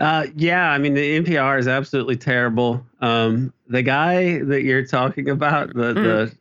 uh, 0.00 0.26
yeah, 0.34 0.70
I 0.70 0.78
mean 0.78 0.94
the 0.94 1.20
NPR 1.20 1.58
is 1.58 1.68
absolutely 1.68 2.16
terrible. 2.16 2.84
Um, 3.00 3.52
the 3.68 3.82
guy 3.82 4.42
that 4.42 4.62
you're 4.62 4.86
talking 4.86 5.28
about, 5.28 5.74
the 5.74 5.94
mm. 5.94 5.94
the 6.02 6.36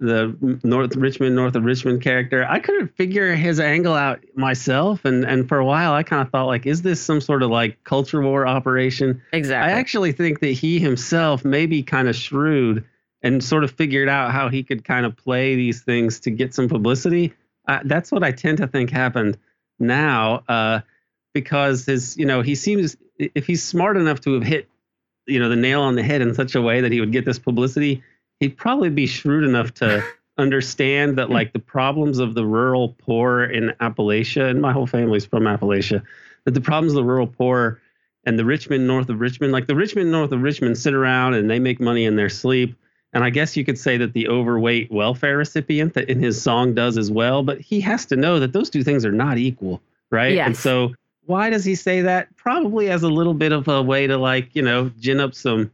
the 0.00 0.58
North 0.62 0.94
Richmond, 0.94 1.34
North 1.34 1.56
of 1.56 1.64
Richmond 1.64 2.02
character, 2.02 2.46
I 2.48 2.60
couldn't 2.60 2.94
figure 2.96 3.34
his 3.34 3.58
angle 3.58 3.94
out 3.94 4.20
myself, 4.34 5.04
and 5.04 5.24
and 5.24 5.48
for 5.48 5.58
a 5.58 5.64
while 5.64 5.92
I 5.92 6.02
kind 6.02 6.22
of 6.22 6.30
thought 6.30 6.46
like, 6.46 6.66
is 6.66 6.82
this 6.82 7.00
some 7.00 7.20
sort 7.20 7.42
of 7.42 7.50
like 7.50 7.82
culture 7.84 8.20
war 8.20 8.46
operation? 8.46 9.22
Exactly. 9.32 9.72
I 9.72 9.78
actually 9.78 10.12
think 10.12 10.40
that 10.40 10.52
he 10.52 10.78
himself 10.78 11.44
may 11.44 11.66
be 11.66 11.82
kind 11.82 12.08
of 12.08 12.14
shrewd 12.14 12.84
and 13.22 13.42
sort 13.42 13.64
of 13.64 13.70
figured 13.72 14.08
out 14.08 14.32
how 14.32 14.48
he 14.48 14.62
could 14.62 14.84
kind 14.84 15.04
of 15.04 15.16
play 15.16 15.56
these 15.56 15.82
things 15.82 16.20
to 16.20 16.30
get 16.30 16.54
some 16.54 16.68
publicity. 16.68 17.32
Uh, 17.66 17.80
that's 17.84 18.12
what 18.12 18.22
I 18.22 18.32
tend 18.32 18.58
to 18.58 18.66
think 18.66 18.90
happened 18.90 19.36
now, 19.78 20.42
uh, 20.48 20.80
because 21.32 21.86
his, 21.86 22.16
you 22.16 22.26
know, 22.26 22.42
he 22.42 22.54
seems 22.54 22.96
if 23.18 23.46
he's 23.46 23.62
smart 23.62 23.96
enough 23.96 24.20
to 24.22 24.34
have 24.34 24.42
hit, 24.42 24.68
you 25.26 25.38
know, 25.38 25.48
the 25.48 25.56
nail 25.56 25.82
on 25.82 25.94
the 25.94 26.02
head 26.02 26.20
in 26.20 26.34
such 26.34 26.54
a 26.54 26.62
way 26.62 26.80
that 26.80 26.92
he 26.92 27.00
would 27.00 27.12
get 27.12 27.24
this 27.24 27.38
publicity, 27.38 28.02
he'd 28.40 28.56
probably 28.56 28.90
be 28.90 29.06
shrewd 29.06 29.44
enough 29.44 29.74
to 29.74 30.04
understand 30.38 31.18
that 31.18 31.30
like 31.30 31.52
the 31.52 31.58
problems 31.58 32.18
of 32.18 32.34
the 32.34 32.44
rural 32.44 32.94
poor 32.98 33.44
in 33.44 33.70
Appalachia, 33.80 34.48
and 34.50 34.62
my 34.62 34.72
whole 34.72 34.86
family's 34.86 35.26
from 35.26 35.44
Appalachia, 35.44 36.02
that 36.44 36.52
the 36.52 36.60
problems 36.60 36.92
of 36.92 36.96
the 36.96 37.04
rural 37.04 37.26
poor 37.26 37.80
and 38.24 38.38
the 38.38 38.44
Rich 38.44 38.70
Men 38.70 38.86
north 38.86 39.08
of 39.08 39.20
Richmond, 39.20 39.52
like 39.52 39.66
the 39.66 39.74
Rich 39.74 39.96
Men 39.96 40.10
north 40.10 40.32
of 40.32 40.42
Richmond 40.42 40.78
sit 40.78 40.94
around 40.94 41.34
and 41.34 41.50
they 41.50 41.58
make 41.58 41.80
money 41.80 42.04
in 42.04 42.16
their 42.16 42.28
sleep 42.28 42.76
and 43.12 43.24
I 43.24 43.30
guess 43.30 43.56
you 43.56 43.64
could 43.64 43.78
say 43.78 43.96
that 43.96 44.12
the 44.12 44.28
overweight 44.28 44.90
welfare 44.92 45.38
recipient 45.38 45.94
that 45.94 46.10
in 46.10 46.20
his 46.20 46.40
song 46.40 46.74
does 46.74 46.98
as 46.98 47.10
well, 47.10 47.42
but 47.42 47.60
he 47.60 47.80
has 47.80 48.04
to 48.06 48.16
know 48.16 48.38
that 48.38 48.52
those 48.52 48.68
two 48.68 48.84
things 48.84 49.04
are 49.06 49.12
not 49.12 49.38
equal, 49.38 49.80
right? 50.10 50.34
Yes. 50.34 50.46
And 50.46 50.56
so 50.56 50.94
why 51.28 51.50
does 51.50 51.62
he 51.62 51.74
say 51.74 52.00
that? 52.00 52.34
Probably 52.36 52.88
as 52.88 53.02
a 53.02 53.08
little 53.08 53.34
bit 53.34 53.52
of 53.52 53.68
a 53.68 53.82
way 53.82 54.06
to 54.06 54.16
like, 54.16 54.56
you 54.56 54.62
know, 54.62 54.90
gin 54.98 55.20
up 55.20 55.34
some 55.34 55.70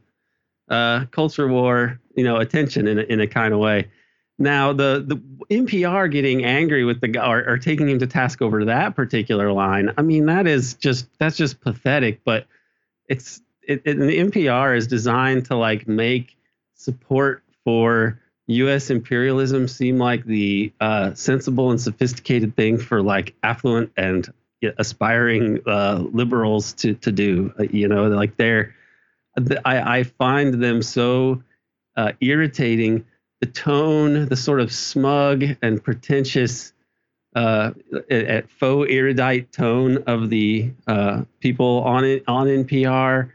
uh, 0.69 1.05
culture 1.11 1.47
war, 1.47 1.97
you 2.13 2.25
know, 2.25 2.35
attention 2.35 2.89
in 2.89 2.99
a, 2.99 3.03
in 3.03 3.21
a 3.21 3.27
kind 3.27 3.53
of 3.53 3.61
way. 3.61 3.89
Now, 4.37 4.73
the 4.73 5.01
the 5.07 5.15
NPR 5.49 6.11
getting 6.11 6.43
angry 6.43 6.83
with 6.83 6.99
the 6.99 7.07
guy 7.07 7.25
or, 7.25 7.51
or 7.51 7.57
taking 7.57 7.87
him 7.87 7.99
to 7.99 8.07
task 8.07 8.41
over 8.41 8.65
that 8.65 8.97
particular 8.97 9.53
line, 9.53 9.93
I 9.97 10.01
mean, 10.01 10.25
that 10.25 10.45
is 10.45 10.73
just 10.73 11.07
that's 11.19 11.37
just 11.37 11.61
pathetic. 11.61 12.25
But 12.25 12.47
it's 13.07 13.41
it, 13.61 13.81
it, 13.85 13.97
the 13.97 14.19
NPR 14.19 14.75
is 14.75 14.87
designed 14.87 15.45
to 15.45 15.55
like 15.55 15.87
make 15.87 16.35
support 16.73 17.43
for 17.63 18.19
U.S. 18.47 18.89
imperialism 18.89 19.69
seem 19.69 19.99
like 19.99 20.25
the 20.25 20.73
uh, 20.81 21.13
sensible 21.13 21.71
and 21.71 21.79
sophisticated 21.79 22.57
thing 22.57 22.77
for 22.77 23.01
like 23.01 23.35
affluent 23.41 23.93
and 23.95 24.29
aspiring 24.77 25.59
uh, 25.67 26.03
liberals 26.11 26.73
to 26.73 26.93
to 26.95 27.11
do. 27.11 27.53
You 27.71 27.87
know, 27.87 28.07
like 28.07 28.37
they're, 28.37 28.75
I, 29.65 29.99
I 29.99 30.03
find 30.03 30.61
them 30.61 30.81
so 30.81 31.43
uh, 31.95 32.11
irritating. 32.21 33.05
The 33.41 33.47
tone, 33.47 34.27
the 34.27 34.37
sort 34.37 34.61
of 34.61 34.71
smug 34.71 35.43
and 35.61 35.83
pretentious, 35.83 36.73
uh, 37.35 37.71
at 38.09 38.49
faux 38.49 38.89
erudite 38.89 39.51
tone 39.51 39.97
of 40.07 40.29
the 40.29 40.71
uh, 40.87 41.23
people 41.41 41.83
on 41.83 42.05
it 42.05 42.23
on 42.27 42.47
NPR, 42.47 43.29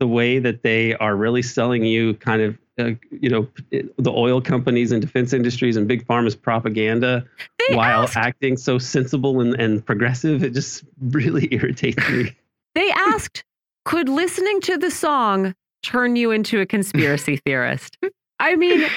the 0.00 0.08
way 0.08 0.40
that 0.40 0.62
they 0.62 0.94
are 0.94 1.14
really 1.14 1.42
selling 1.42 1.84
you 1.84 2.14
kind 2.14 2.42
of 2.42 2.58
uh, 2.78 2.90
you 3.10 3.28
know 3.28 3.46
the 3.70 4.10
oil 4.10 4.40
companies 4.40 4.90
and 4.90 5.00
defense 5.00 5.32
industries 5.32 5.76
and 5.76 5.86
big 5.86 6.06
pharma's 6.06 6.34
propaganda 6.34 7.24
they 7.68 7.76
while 7.76 8.02
asked, 8.02 8.16
acting 8.16 8.56
so 8.56 8.78
sensible 8.78 9.40
and, 9.40 9.54
and 9.60 9.84
progressive 9.84 10.42
it 10.42 10.52
just 10.52 10.84
really 11.00 11.48
irritates 11.52 12.08
me. 12.08 12.34
They 12.74 12.90
asked 12.90 13.44
could 13.84 14.08
listening 14.08 14.60
to 14.62 14.76
the 14.76 14.90
song 14.90 15.54
turn 15.82 16.16
you 16.16 16.30
into 16.30 16.60
a 16.60 16.66
conspiracy 16.66 17.36
theorist? 17.36 17.98
I 18.40 18.56
mean 18.56 18.88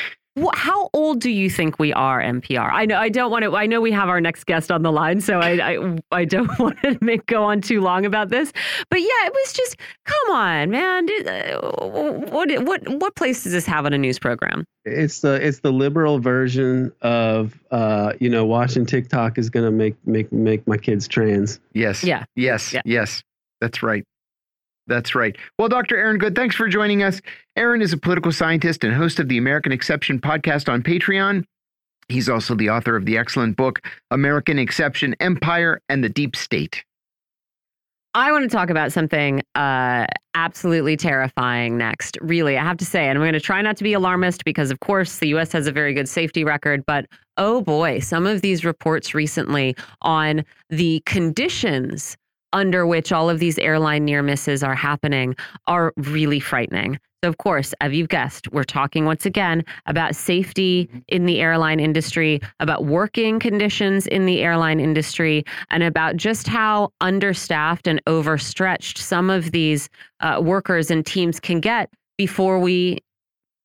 how 0.54 0.90
old 0.94 1.22
do 1.22 1.30
you 1.30 1.50
think 1.50 1.80
we 1.80 1.94
are, 1.94 2.22
NPR? 2.22 2.70
I 2.72 2.86
know 2.86 2.98
I 2.98 3.10
don't 3.10 3.32
want 3.32 3.44
to. 3.44 3.56
I 3.56 3.66
know 3.66 3.82
we 3.82 3.92
have 3.92 4.10
our 4.10 4.22
next 4.22 4.46
guest 4.46 4.72
on 4.72 4.84
the 4.84 4.92
line, 4.92 5.22
so 5.22 5.40
I 5.40 5.74
I, 5.74 5.98
I 6.12 6.26
don't 6.26 6.60
want 6.60 6.82
to 6.84 6.98
make 7.02 7.26
go 7.26 7.44
on 7.44 7.62
too 7.62 7.82
long 7.82 8.06
about 8.06 8.30
this. 8.30 8.52
But 8.90 9.02
yeah, 9.02 9.26
it 9.26 9.34
was 9.34 9.54
just 9.54 9.78
come 10.06 10.36
on, 10.36 10.70
man. 10.72 11.08
Uh, 11.26 11.60
what 12.30 12.52
what 12.64 12.88
what 12.88 13.16
place 13.16 13.44
does 13.44 13.54
this 13.54 13.66
have 13.66 13.86
on 13.86 13.94
a 13.94 13.98
news 13.98 14.20
program? 14.20 14.66
It's 14.86 15.22
the 15.22 15.34
it's 15.46 15.60
the 15.60 15.72
liberal 15.72 16.20
version 16.20 16.92
of 17.02 17.60
uh 17.72 18.14
you 18.20 18.30
know 18.30 18.46
watching 18.46 18.86
TikTok 18.86 19.38
is 19.38 19.50
gonna 19.50 19.72
make 19.72 19.96
make 20.06 20.32
make 20.32 20.68
my 20.68 20.78
kids 20.78 21.08
trans. 21.08 21.60
Yes. 21.74 22.04
Yeah. 22.04 22.26
Yes. 22.36 22.74
Yeah. 22.74 22.82
Yes. 22.86 23.24
That's 23.60 23.82
right. 23.82 24.04
That's 24.88 25.14
right. 25.14 25.36
Well, 25.60 25.70
Dr. 25.70 25.98
Aaron 25.98 26.18
Good, 26.18 26.36
thanks 26.36 26.56
for 26.56 26.68
joining 26.68 27.04
us. 27.04 27.22
Aaron 27.56 27.82
is 27.82 27.94
a 27.94 27.98
political 27.98 28.32
scientist 28.32 28.84
and 28.84 28.94
host 28.94 29.20
of 29.20 29.28
the 29.28 29.38
American 29.38 29.72
Exception 29.72 30.20
podcast 30.20 30.72
on 30.72 30.82
Patreon. 30.82 31.44
He's 32.10 32.30
also 32.30 32.56
the 32.56 32.70
author 32.70 32.96
of 32.96 33.06
the 33.06 33.18
excellent 33.18 33.58
book, 33.58 33.82
American 34.12 34.58
Exception 34.58 35.16
Empire 35.20 35.82
and 35.90 36.04
the 36.04 36.10
Deep 36.10 36.36
State. 36.36 36.86
I 38.14 38.32
want 38.32 38.50
to 38.50 38.56
talk 38.56 38.70
about 38.70 38.92
something 38.92 39.44
uh, 39.54 40.08
absolutely 40.34 40.98
terrifying 40.98 41.78
next. 41.78 42.18
Really, 42.22 42.58
I 42.58 42.64
have 42.64 42.78
to 42.78 42.86
say, 42.86 43.08
and 43.08 43.18
I'm 43.18 43.24
going 43.24 43.34
to 43.34 43.40
try 43.40 43.62
not 43.62 43.78
to 43.78 43.84
be 43.84 43.94
alarmist 43.94 44.44
because, 44.46 44.72
of 44.72 44.80
course, 44.80 45.20
the 45.20 45.28
U.S. 45.30 45.52
has 45.52 45.68
a 45.68 45.72
very 45.72 45.94
good 45.94 46.10
safety 46.10 46.44
record. 46.44 46.84
But 46.88 47.06
oh 47.36 47.62
boy, 47.62 48.00
some 48.00 48.26
of 48.26 48.42
these 48.42 48.66
reports 48.66 49.14
recently 49.14 49.76
on 50.02 50.44
the 50.70 51.04
conditions 51.06 52.18
under 52.54 52.86
which 52.86 53.12
all 53.12 53.30
of 53.30 53.40
these 53.40 53.58
airline 53.60 54.06
near 54.06 54.24
misses 54.24 54.64
are 54.64 54.76
happening 54.76 55.36
are 55.68 55.94
really 55.98 56.40
frightening. 56.40 57.00
So, 57.24 57.30
of 57.30 57.40
course, 57.40 57.74
as 57.82 57.94
you've 57.94 58.10
guessed, 58.10 58.52
we're 58.52 58.64
talking 58.64 59.06
once 59.06 59.26
again 59.26 59.66
about 59.88 60.16
safety 60.16 60.86
mm-hmm. 60.86 61.00
in 61.08 61.26
the 61.26 61.40
airline 61.42 61.80
industry, 61.80 62.40
about 62.60 62.86
working 62.86 63.40
conditions 63.40 64.06
in 64.06 64.28
the 64.28 64.44
airline 64.44 64.80
industry, 64.80 65.44
and 65.72 65.82
about 65.82 66.16
just 66.16 66.48
how 66.48 66.92
understaffed 67.02 67.88
and 67.88 68.02
overstretched 68.06 69.00
some 69.00 69.32
of 69.32 69.52
these 69.52 69.90
uh, 70.20 70.40
workers 70.44 70.92
and 70.92 71.06
teams 71.08 71.40
can 71.40 71.60
get 71.60 71.90
before 72.18 72.60
we 72.60 73.00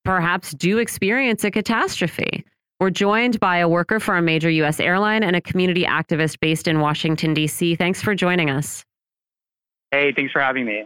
perhaps 0.04 0.52
do 0.52 0.78
experience 0.78 1.44
a 1.44 1.50
catastrophe. 1.50 2.44
We're 2.80 2.90
joined 2.90 3.38
by 3.38 3.58
a 3.58 3.68
worker 3.68 4.00
for 4.00 4.16
a 4.16 4.22
major 4.22 4.50
U.S. 4.50 4.80
airline 4.80 5.22
and 5.22 5.36
a 5.36 5.40
community 5.40 5.84
activist 5.84 6.40
based 6.40 6.66
in 6.66 6.80
Washington, 6.80 7.32
D.C. 7.32 7.76
Thanks 7.76 8.02
for 8.02 8.14
joining 8.14 8.50
us. 8.50 8.84
Hey, 9.92 10.12
thanks 10.12 10.32
for 10.32 10.40
having 10.40 10.64
me. 10.64 10.84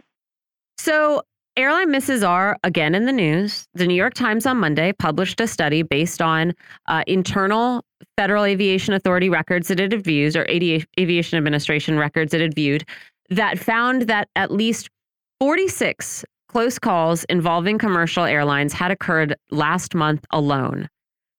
So, 0.77 1.23
Airline 1.57 1.89
misses 1.89 2.21
are 2.21 2.55
again 2.63 2.93
in 2.93 3.05
the 3.05 3.11
news. 3.11 3.65
The 3.73 3.87
New 3.87 3.95
York 3.95 4.13
Times 4.13 4.45
on 4.45 4.57
Monday 4.57 4.93
published 4.93 5.41
a 5.41 5.47
study 5.47 5.81
based 5.81 6.21
on 6.21 6.53
uh, 6.85 7.03
internal 7.07 7.83
Federal 8.15 8.43
Aviation 8.43 8.93
Authority 8.93 9.27
records 9.27 9.67
that 9.69 9.79
it 9.79 9.91
had 9.91 10.03
viewed, 10.03 10.35
or 10.35 10.45
Aviation 10.47 11.35
Administration 11.35 11.97
records 11.97 12.31
that 12.31 12.41
it 12.41 12.53
viewed, 12.53 12.87
that 13.31 13.57
found 13.57 14.03
that 14.03 14.29
at 14.35 14.51
least 14.51 14.89
46 15.39 16.23
close 16.47 16.77
calls 16.77 17.23
involving 17.23 17.79
commercial 17.79 18.23
airlines 18.23 18.71
had 18.71 18.91
occurred 18.91 19.35
last 19.49 19.95
month 19.95 20.25
alone. 20.29 20.87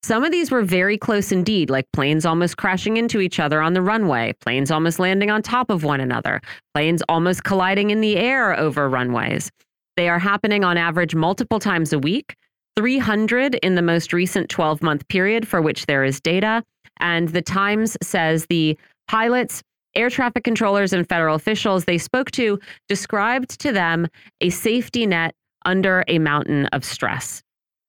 Some 0.08 0.24
of 0.24 0.32
these 0.32 0.50
were 0.50 0.62
very 0.62 0.96
close 0.96 1.32
indeed, 1.32 1.68
like 1.68 1.84
planes 1.92 2.24
almost 2.24 2.56
crashing 2.56 2.96
into 2.96 3.20
each 3.20 3.38
other 3.38 3.60
on 3.60 3.74
the 3.74 3.82
runway, 3.82 4.32
planes 4.40 4.70
almost 4.70 4.98
landing 4.98 5.30
on 5.30 5.42
top 5.42 5.68
of 5.68 5.84
one 5.84 6.00
another, 6.00 6.40
planes 6.72 7.02
almost 7.10 7.44
colliding 7.44 7.90
in 7.90 8.00
the 8.00 8.16
air 8.16 8.58
over 8.58 8.88
runways. 8.88 9.50
They 9.98 10.08
are 10.08 10.18
happening 10.18 10.64
on 10.64 10.78
average 10.78 11.14
multiple 11.14 11.58
times 11.60 11.92
a 11.92 11.98
week, 11.98 12.34
300 12.76 13.56
in 13.56 13.74
the 13.74 13.82
most 13.82 14.14
recent 14.14 14.48
12 14.48 14.80
month 14.80 15.06
period 15.08 15.46
for 15.46 15.60
which 15.60 15.84
there 15.84 16.04
is 16.04 16.22
data. 16.22 16.64
And 17.00 17.28
the 17.28 17.42
Times 17.42 17.94
says 18.02 18.46
the 18.46 18.78
pilots, 19.08 19.62
air 19.94 20.08
traffic 20.08 20.42
controllers, 20.42 20.94
and 20.94 21.06
federal 21.06 21.34
officials 21.34 21.84
they 21.84 21.98
spoke 21.98 22.30
to 22.30 22.58
described 22.88 23.60
to 23.60 23.72
them 23.72 24.08
a 24.40 24.48
safety 24.48 25.04
net 25.04 25.34
under 25.66 26.02
a 26.08 26.18
mountain 26.18 26.64
of 26.68 26.82
stress. 26.82 27.42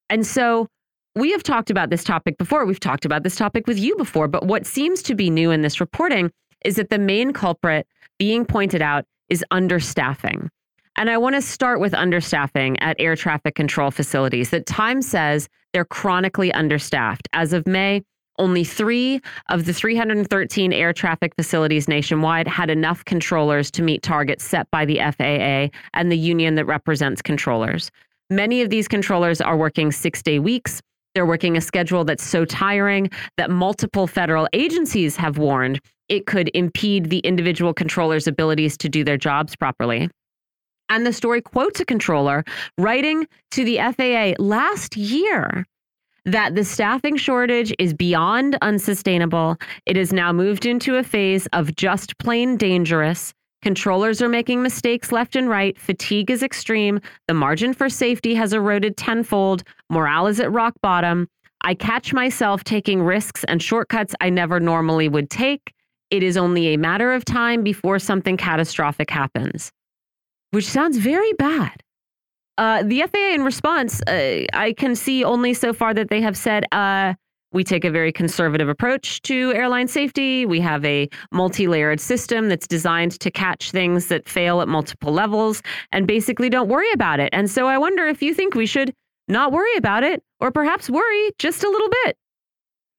And 0.09 0.27
so 0.27 0.67
we 1.15 1.31
have 1.31 1.43
talked 1.43 1.69
about 1.69 1.89
this 1.89 2.03
topic 2.03 2.37
before. 2.37 2.65
We've 2.65 2.79
talked 2.79 3.05
about 3.05 3.23
this 3.23 3.35
topic 3.35 3.67
with 3.67 3.79
you 3.79 3.95
before. 3.97 4.27
But 4.27 4.45
what 4.45 4.65
seems 4.65 5.01
to 5.03 5.15
be 5.15 5.29
new 5.29 5.51
in 5.51 5.61
this 5.61 5.79
reporting 5.79 6.31
is 6.63 6.75
that 6.75 6.89
the 6.89 6.99
main 6.99 7.33
culprit 7.33 7.87
being 8.17 8.45
pointed 8.45 8.81
out 8.81 9.05
is 9.29 9.43
understaffing. 9.51 10.49
And 10.95 11.09
I 11.09 11.17
want 11.17 11.35
to 11.35 11.41
start 11.41 11.79
with 11.79 11.93
understaffing 11.93 12.77
at 12.81 12.97
air 12.99 13.15
traffic 13.15 13.55
control 13.55 13.91
facilities. 13.91 14.49
That 14.49 14.65
Time 14.65 15.01
says 15.01 15.47
they're 15.71 15.85
chronically 15.85 16.51
understaffed. 16.51 17.29
As 17.31 17.53
of 17.53 17.65
May, 17.65 18.03
only 18.37 18.63
three 18.63 19.21
of 19.49 19.65
the 19.65 19.73
313 19.73 20.73
air 20.73 20.93
traffic 20.93 21.33
facilities 21.35 21.87
nationwide 21.87 22.47
had 22.47 22.69
enough 22.69 23.05
controllers 23.05 23.69
to 23.71 23.81
meet 23.81 24.01
targets 24.01 24.43
set 24.43 24.69
by 24.71 24.85
the 24.85 24.97
FAA 24.97 25.75
and 25.93 26.11
the 26.11 26.17
union 26.17 26.55
that 26.55 26.65
represents 26.65 27.21
controllers. 27.21 27.91
Many 28.29 28.61
of 28.61 28.69
these 28.69 28.87
controllers 28.87 29.41
are 29.41 29.57
working 29.57 29.91
six 29.91 30.21
day 30.21 30.39
weeks. 30.39 30.81
They're 31.15 31.25
working 31.25 31.57
a 31.57 31.61
schedule 31.61 32.03
that's 32.03 32.23
so 32.23 32.45
tiring 32.45 33.09
that 33.37 33.49
multiple 33.49 34.07
federal 34.07 34.47
agencies 34.53 35.15
have 35.15 35.37
warned 35.37 35.79
it 36.07 36.25
could 36.25 36.49
impede 36.53 37.09
the 37.09 37.19
individual 37.19 37.73
controllers' 37.73 38.27
abilities 38.27 38.77
to 38.77 38.89
do 38.89 39.03
their 39.03 39.17
jobs 39.17 39.55
properly. 39.55 40.09
And 40.89 41.05
the 41.05 41.13
story 41.13 41.41
quotes 41.41 41.79
a 41.79 41.85
controller 41.85 42.43
writing 42.77 43.27
to 43.51 43.63
the 43.63 43.77
FAA 43.77 44.41
last 44.43 44.97
year 44.97 45.65
that 46.25 46.55
the 46.55 46.63
staffing 46.63 47.15
shortage 47.15 47.73
is 47.79 47.93
beyond 47.93 48.57
unsustainable. 48.61 49.57
It 49.85 49.95
has 49.95 50.11
now 50.11 50.33
moved 50.33 50.65
into 50.65 50.95
a 50.95 51.03
phase 51.03 51.47
of 51.53 51.75
just 51.75 52.17
plain 52.17 52.57
dangerous. 52.57 53.33
Controllers 53.61 54.21
are 54.21 54.29
making 54.29 54.61
mistakes 54.61 55.11
left 55.11 55.35
and 55.35 55.49
right. 55.49 55.77
Fatigue 55.77 56.31
is 56.31 56.43
extreme. 56.43 56.99
The 57.27 57.33
margin 57.33 57.73
for 57.73 57.89
safety 57.89 58.35
has 58.35 58.53
eroded 58.53 58.95
tenfold. 58.95 59.63
Morale 59.89 60.27
is 60.27 60.39
at 60.39 60.51
rock 60.51 60.73
bottom. 60.81 61.27
I 61.61 61.73
catch 61.73 62.13
myself 62.13 62.63
taking 62.63 63.01
risks 63.01 63.43
and 63.43 63.61
shortcuts 63.61 64.15
I 64.21 64.29
never 64.29 64.59
normally 64.59 65.09
would 65.09 65.29
take. 65.29 65.73
It 66.09 66.23
is 66.23 66.37
only 66.37 66.73
a 66.73 66.77
matter 66.77 67.11
of 67.11 67.25
time 67.25 67.63
before 67.63 67.99
something 67.99 68.37
catastrophic 68.37 69.09
happens 69.09 69.71
which 70.51 70.67
sounds 70.67 70.97
very 70.97 71.33
bad. 71.33 71.83
Uh, 72.57 72.83
the 72.83 73.01
FAA, 73.01 73.33
in 73.35 73.43
response, 73.43 74.01
uh, 74.03 74.45
I 74.53 74.73
can 74.77 74.95
see 74.95 75.23
only 75.23 75.53
so 75.53 75.71
far 75.71 75.93
that 75.93 76.09
they 76.09 76.21
have 76.21 76.35
said, 76.35 76.65
uh, 76.71 77.13
we 77.51 77.63
take 77.63 77.85
a 77.85 77.91
very 77.91 78.11
conservative 78.11 78.69
approach 78.69 79.21
to 79.23 79.53
airline 79.53 79.87
safety. 79.87 80.45
We 80.45 80.59
have 80.61 80.83
a 80.85 81.09
multi 81.31 81.67
layered 81.67 81.99
system 81.99 82.49
that's 82.49 82.67
designed 82.67 83.19
to 83.19 83.31
catch 83.31 83.71
things 83.71 84.07
that 84.07 84.27
fail 84.27 84.61
at 84.61 84.67
multiple 84.67 85.11
levels 85.11 85.61
and 85.91 86.07
basically 86.07 86.49
don't 86.49 86.69
worry 86.69 86.91
about 86.91 87.19
it. 87.19 87.29
And 87.33 87.49
so 87.49 87.67
I 87.67 87.77
wonder 87.77 88.07
if 88.07 88.21
you 88.21 88.33
think 88.33 88.55
we 88.55 88.65
should 88.65 88.93
not 89.27 89.51
worry 89.51 89.75
about 89.77 90.03
it 90.03 90.23
or 90.39 90.51
perhaps 90.51 90.89
worry 90.89 91.31
just 91.37 91.63
a 91.63 91.69
little 91.69 91.89
bit. 92.03 92.17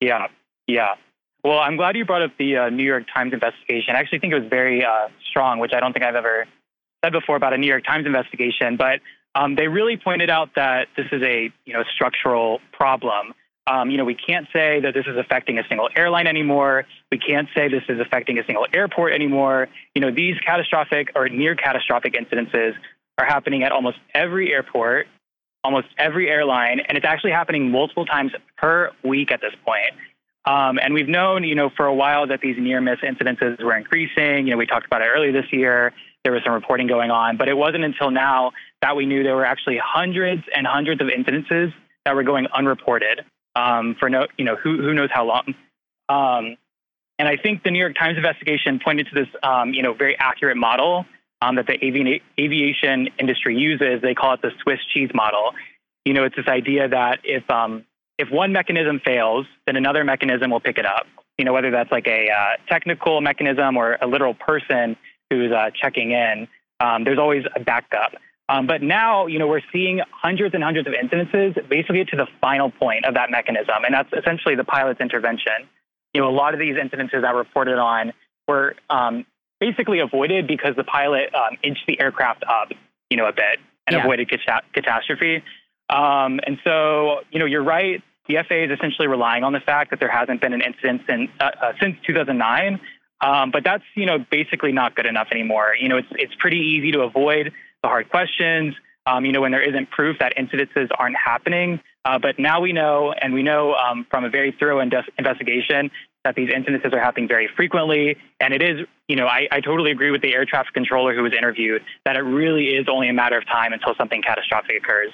Yeah, 0.01 0.27
yeah. 0.67 0.95
Well, 1.43 1.59
I'm 1.59 1.77
glad 1.77 1.97
you 1.97 2.05
brought 2.05 2.23
up 2.23 2.33
the 2.39 2.57
uh, 2.57 2.69
New 2.71 2.85
York 2.85 3.05
Times 3.15 3.33
investigation. 3.33 3.97
I 3.97 4.01
actually 4.01 4.19
think 4.19 4.33
it 4.33 4.41
was 4.41 4.49
very 4.51 4.85
uh, 4.85 5.09
strong, 5.31 5.59
which 5.59 5.73
I 5.75 5.81
don't 5.81 5.93
think 5.93 6.05
I've 6.05 6.15
ever 6.15 6.47
said 7.05 7.13
before 7.13 7.37
about 7.37 7.55
a 7.55 7.59
New 7.59 7.67
York 7.67 7.85
Times 7.85 8.07
investigation, 8.07 8.77
but 8.77 9.01
um, 9.35 9.55
they 9.55 9.69
really 9.69 9.97
pointed 9.97 10.29
out 10.29 10.51
that 10.57 10.89
this 10.97 11.07
is 11.13 11.23
a 11.23 11.51
you 11.65 11.73
know 11.73 11.83
structural 11.95 12.61
problem. 12.73 13.33
Um, 13.67 13.91
you 13.91 13.99
know, 13.99 14.05
we 14.05 14.15
can't 14.15 14.47
say 14.53 14.81
that 14.81 14.95
this 14.95 15.07
is 15.07 15.17
affecting 15.17 15.59
a 15.59 15.63
single 15.69 15.89
airline 15.95 16.27
anymore. 16.27 16.87
We 17.13 17.19
can't 17.19 17.49
say 17.55 17.69
this 17.69 17.85
is 17.89 18.01
affecting 18.01 18.39
a 18.39 18.45
single 18.45 18.67
airport 18.73 19.13
anymore. 19.13 19.69
You 19.95 20.01
know, 20.01 20.11
these 20.11 20.37
catastrophic 20.45 21.13
or 21.15 21.29
near 21.29 21.55
catastrophic 21.55 22.15
incidences 22.15 22.73
are 23.19 23.27
happening 23.27 23.63
at 23.63 23.71
almost 23.71 23.99
every 24.15 24.53
airport, 24.53 25.07
almost 25.63 25.89
every 25.99 26.29
airline, 26.29 26.81
and 26.81 26.97
it's 26.97 27.07
actually 27.07 27.33
happening 27.33 27.71
multiple 27.71 28.07
times 28.07 28.33
per 28.57 28.91
week 29.05 29.31
at 29.31 29.41
this 29.41 29.53
point. 29.65 29.95
Um, 30.47 30.79
and 30.83 30.95
we've 30.95 31.09
known, 31.09 31.45
you 31.45 31.55
know, 31.55 31.71
for 31.77 31.85
a 31.85 31.95
while 31.95 32.27
that 32.29 32.41
these 32.41 32.57
near 32.59 32.81
miss 32.81 32.99
incidences 33.01 33.63
were 33.63 33.77
increasing. 33.77 34.47
You 34.47 34.53
know, 34.53 34.57
we 34.57 34.67
talked 34.67 34.87
about 34.87 35.03
it 35.03 35.09
earlier 35.15 35.33
this 35.33 35.53
year 35.53 35.93
there 36.25 36.33
was 36.33 36.43
some 36.45 36.53
reporting 36.53 36.87
going 36.87 37.11
on. 37.11 37.37
But 37.37 37.49
it 37.49 37.57
wasn't 37.57 37.85
until 37.85 38.11
now 38.11 38.53
that 38.83 38.97
we 38.97 39.07
knew 39.07 39.23
there 39.23 39.37
were 39.37 39.45
actually 39.45 39.81
hundreds 39.83 40.43
and 40.55 40.67
hundreds 40.67 41.01
of 41.01 41.09
incidences 41.09 41.73
that 42.05 42.15
were 42.15 42.23
going 42.23 42.47
unreported 42.55 43.25
um, 43.55 43.97
for 43.99 44.09
no, 44.09 44.27
you 44.37 44.45
know, 44.45 44.57
who, 44.57 44.81
who 44.81 44.95
knows 44.95 45.11
how 45.13 45.25
long. 45.25 45.55
Um, 46.09 46.57
and 47.19 47.29
I 47.29 47.37
think 47.37 47.63
the 47.63 47.71
New 47.71 47.79
York 47.79 47.97
Times 47.97 48.17
investigation 48.17 48.81
pointed 48.83 49.09
to 49.09 49.15
this, 49.15 49.29
um, 49.43 49.75
you 49.75 49.83
know, 49.83 49.93
very 49.93 50.17
accurate 50.19 50.57
model 50.57 51.05
um, 51.43 51.57
that 51.57 51.67
the 51.67 51.75
avi- 51.75 52.23
aviation 52.39 53.09
industry 53.19 53.57
uses. 53.57 54.03
They 54.03 54.15
call 54.15 54.35
it 54.35 54.43
the 54.43 54.51
Swiss 54.63 54.79
cheese 54.93 55.11
model. 55.15 55.53
You 56.05 56.15
know, 56.15 56.25
it's 56.25 56.37
this 56.37 56.49
idea 56.49 56.89
that 56.89 57.21
if 57.25 57.49
um, 57.51 57.85
if 58.19 58.31
one 58.31 58.53
mechanism 58.53 59.01
fails, 59.05 59.47
then 59.67 59.77
another 59.77 60.05
mechanism 60.05 60.51
will 60.51 60.61
pick 60.61 60.79
it 60.79 60.87
up. 60.87 61.07
You 61.39 61.45
know, 61.45 61.53
whether 61.53 61.71
that's 61.71 61.91
like 61.91 62.07
a 62.07 62.29
uh, 62.31 62.57
technical 62.69 63.21
mechanism 63.21 63.77
or 63.77 63.97
a 64.01 64.07
literal 64.07 64.35
person 64.35 64.97
who's 65.31 65.53
uh, 65.53 65.71
checking 65.75 66.13
in, 66.13 66.49
um, 66.81 67.05
there's 67.05 67.19
always 67.19 67.45
a 67.55 67.61
backup. 67.61 68.15
Um, 68.51 68.67
but 68.67 68.83
now, 68.83 69.27
you 69.27 69.39
know, 69.39 69.47
we're 69.47 69.63
seeing 69.73 70.01
hundreds 70.11 70.55
and 70.55 70.65
hundreds 70.65 70.89
of 70.89 70.95
incidences 70.95 71.55
basically 71.69 72.05
to 72.05 72.17
the 72.17 72.27
final 72.41 72.71
point 72.71 73.05
of 73.05 73.15
that 73.15 73.31
mechanism, 73.31 73.85
and 73.85 73.95
that's 73.95 74.13
essentially 74.13 74.57
the 74.57 74.65
pilot's 74.65 75.01
intervention. 75.01 75.69
You 76.15 76.23
know, 76.23 76.29
a 76.29 76.35
lot 76.35 76.53
of 76.53 76.59
these 76.59 76.75
incidences 76.75 77.23
that 77.23 77.33
were 77.33 77.39
reported 77.39 77.79
on 77.79 78.13
were 78.49 78.75
um, 78.91 79.25
basically 79.61 80.01
avoided 80.01 80.49
because 80.49 80.75
the 80.75 80.83
pilot 80.83 81.33
um, 81.33 81.59
inched 81.63 81.85
the 81.87 82.01
aircraft 82.01 82.43
up, 82.43 82.73
you 83.09 83.17
know, 83.17 83.27
a 83.27 83.33
bit 83.33 83.61
and 83.87 83.95
yeah. 83.95 84.03
avoided 84.03 84.29
cat- 84.29 84.65
catastrophe. 84.73 85.45
Um, 85.89 86.41
and 86.45 86.59
so, 86.65 87.21
you 87.31 87.39
know, 87.39 87.47
you're 87.47 87.63
right. 87.63 88.03
The 88.27 88.39
FAA 88.49 88.65
is 88.65 88.71
essentially 88.73 89.07
relying 89.07 89.45
on 89.45 89.53
the 89.53 89.61
fact 89.61 89.91
that 89.91 90.01
there 90.01 90.11
hasn't 90.11 90.41
been 90.41 90.55
an 90.55 90.61
incident 90.61 91.03
since, 91.09 91.31
uh, 91.39 91.51
uh, 91.63 91.73
since 91.81 91.97
2009 92.05 92.81
um, 93.21 93.51
but 93.51 93.65
that's 93.65 93.85
you 93.95 94.07
know 94.07 94.19
basically 94.31 94.73
not 94.73 94.95
good 94.95 95.07
enough 95.07 95.29
anymore. 95.31 95.75
You 95.79 95.89
know, 95.89 95.99
it's 95.99 96.09
it's 96.13 96.35
pretty 96.39 96.57
easy 96.57 96.93
to 96.93 97.01
avoid 97.01 97.53
the 97.83 97.89
hard 97.89 98.09
questions. 98.11 98.75
Um, 99.07 99.25
you 99.25 99.33
know, 99.33 99.41
when 99.41 99.51
there 99.51 99.67
isn't 99.67 99.91
proof 99.91 100.19
that 100.21 100.35
incidences 100.37 100.89
aren't 100.99 101.17
happening. 101.17 101.81
Uh, 102.05 102.19
but 102.19 102.39
now 102.39 102.61
we 102.61 102.73
know, 102.73 103.13
and 103.21 103.33
we 103.33 103.43
know 103.43 103.75
um, 103.75 104.07
from 104.11 104.25
a 104.25 104.31
very 104.31 104.55
thorough 104.59 104.81
investigation 104.81 105.91
that 106.25 106.35
these 106.35 106.51
incidences 106.51 106.93
are 106.93 107.01
happening 107.01 107.27
very 107.27 107.49
frequently. 107.57 108.17
And 108.41 108.53
it 108.53 108.63
is, 108.63 108.87
you 109.09 109.17
know, 109.17 109.27
I, 109.27 109.49
I 109.51 109.61
totally 109.61 109.91
agree 109.91 110.11
with 110.11 110.21
the 110.21 110.35
air 110.35 110.45
traffic 110.45 110.75
controller 110.75 111.15
who 111.15 111.23
was 111.23 111.33
interviewed 111.37 111.83
that 112.05 112.17
it 112.17 112.21
really 112.21 112.69
is 112.69 112.87
only 112.91 113.09
a 113.09 113.13
matter 113.13 113.39
of 113.39 113.47
time 113.47 113.73
until 113.73 113.95
something 113.97 114.23
catastrophic 114.23 114.77
occurs. 114.77 115.13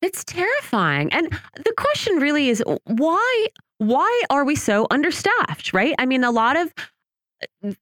It's 0.00 0.22
terrifying. 0.24 1.12
And 1.12 1.30
the 1.56 1.72
question 1.76 2.16
really 2.16 2.50
is 2.50 2.62
why 2.84 3.46
why 3.78 4.22
are 4.30 4.44
we 4.44 4.54
so 4.54 4.86
understaffed, 4.90 5.72
right? 5.72 5.94
I 5.98 6.06
mean, 6.06 6.22
a 6.24 6.30
lot 6.30 6.56
of 6.56 6.72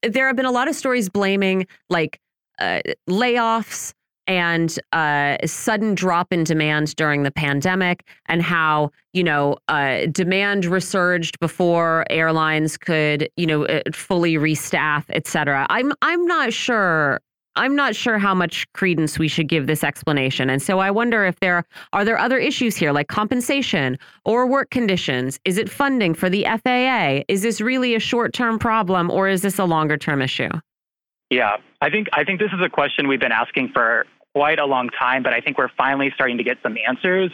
there 0.02 0.26
have 0.26 0.36
been 0.36 0.46
a 0.46 0.52
lot 0.52 0.68
of 0.68 0.74
stories 0.74 1.08
blaming 1.08 1.66
like 1.90 2.20
uh, 2.60 2.80
layoffs 3.08 3.92
and 4.26 4.78
uh, 4.92 5.36
sudden 5.44 5.94
drop 5.94 6.32
in 6.32 6.44
demand 6.44 6.94
during 6.96 7.22
the 7.22 7.30
pandemic 7.30 8.06
and 8.26 8.42
how 8.42 8.90
you 9.12 9.24
know 9.24 9.56
uh, 9.68 10.06
demand 10.06 10.64
resurged 10.64 11.38
before 11.40 12.04
airlines 12.10 12.76
could 12.76 13.28
you 13.36 13.46
know 13.46 13.64
uh, 13.66 13.80
fully 13.92 14.34
restaff 14.34 15.04
et 15.10 15.26
cetera. 15.26 15.66
I'm 15.70 15.92
i'm 16.02 16.24
not 16.26 16.52
sure 16.52 17.20
i'm 17.56 17.74
not 17.74 17.94
sure 17.94 18.18
how 18.18 18.34
much 18.34 18.66
credence 18.72 19.18
we 19.18 19.28
should 19.28 19.48
give 19.48 19.66
this 19.66 19.82
explanation. 19.82 20.48
And 20.48 20.62
so 20.62 20.78
i 20.78 20.90
wonder 20.90 21.24
if 21.24 21.38
there 21.40 21.64
are 21.92 22.04
there 22.04 22.18
other 22.18 22.38
issues 22.38 22.76
here 22.76 22.92
like 22.92 23.08
compensation 23.08 23.98
or 24.24 24.46
work 24.46 24.70
conditions? 24.70 25.40
Is 25.44 25.58
it 25.58 25.68
funding 25.68 26.14
for 26.14 26.30
the 26.30 26.46
faa 26.64 27.22
is 27.28 27.42
this 27.42 27.60
really 27.60 27.94
a 27.94 28.00
short-term 28.00 28.58
problem 28.58 29.10
or 29.10 29.28
is 29.28 29.42
this 29.42 29.58
a 29.58 29.64
longer-term 29.64 30.22
issue? 30.22 30.50
Yeah, 31.32 31.56
I 31.80 31.88
think 31.88 32.08
I 32.12 32.24
think 32.24 32.40
this 32.40 32.52
is 32.52 32.60
a 32.62 32.68
question 32.68 33.08
we've 33.08 33.18
been 33.18 33.32
asking 33.32 33.70
for 33.70 34.06
quite 34.34 34.58
a 34.58 34.66
long 34.66 34.88
time, 34.88 35.22
but 35.22 35.32
I 35.32 35.40
think 35.40 35.58
we're 35.58 35.70
finally 35.76 36.10
starting 36.14 36.38
to 36.38 36.44
get 36.44 36.58
some 36.62 36.76
answers. 36.86 37.30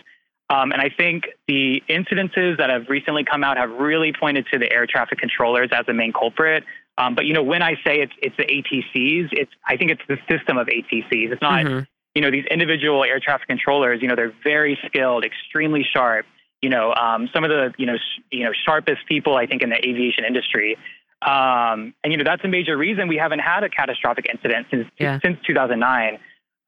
Um, 0.51 0.73
and 0.73 0.81
I 0.81 0.89
think 0.89 1.25
the 1.47 1.83
incidences 1.89 2.57
that 2.57 2.71
have 2.71 2.89
recently 2.89 3.25
come 3.25 3.45
out 3.45 3.59
have 3.59 3.71
really 3.71 4.13
pointed 4.19 4.47
to 4.53 4.59
the 4.59 4.73
air 4.73 4.87
traffic 4.87 5.19
controllers 5.19 5.69
as 5.73 5.85
the 5.87 5.93
main 5.93 6.13
culprit. 6.13 6.65
Um, 6.97 7.15
but 7.15 7.27
you 7.27 7.35
know, 7.35 7.43
when 7.43 7.63
I 7.63 7.75
say 7.85 8.01
it's 8.01 8.13
it's 8.21 8.37
the 8.37 8.45
ATCs, 8.45 9.29
it's 9.33 9.53
I 9.67 9.77
think 9.77 9.91
it's 9.91 10.03
the 10.09 10.17
system 10.29 10.57
of 10.57 10.67
ATCs. 10.67 11.33
It's 11.33 11.43
not 11.43 11.65
mm-hmm. 11.65 11.85
you 12.15 12.23
know 12.23 12.31
these 12.31 12.47
individual 12.51 13.05
air 13.05 13.21
traffic 13.21 13.47
controllers. 13.47 14.01
You 14.03 14.09
know, 14.09 14.17
they're 14.17 14.35
very 14.43 14.79
skilled, 14.87 15.25
extremely 15.25 15.85
sharp. 15.85 16.27
You 16.63 16.71
know, 16.71 16.93
um, 16.95 17.29
some 17.33 17.45
of 17.45 17.51
the 17.51 17.73
you 17.79 17.87
know 17.87 17.97
sh- 17.97 18.23
you 18.33 18.45
know 18.45 18.53
sharpest 18.67 19.07
people 19.07 19.37
I 19.37 19.47
think 19.47 19.63
in 19.63 19.71
the 19.71 19.77
aviation 19.77 20.25
industry. 20.25 20.77
Um, 21.21 21.95
and 22.03 22.13
you 22.13 22.17
know 22.17 22.25
that's 22.25 22.45
a 22.45 22.49
major 22.49 22.77
reason 22.77 23.07
we 23.07 23.17
haven't 23.17 23.41
had 23.41 23.65
a 23.65 23.69
catastrophic 23.69 24.27
incident 24.33 24.67
since 24.71 24.89
yeah. 24.99 25.21
since 25.23 25.39
2009. 25.47 26.19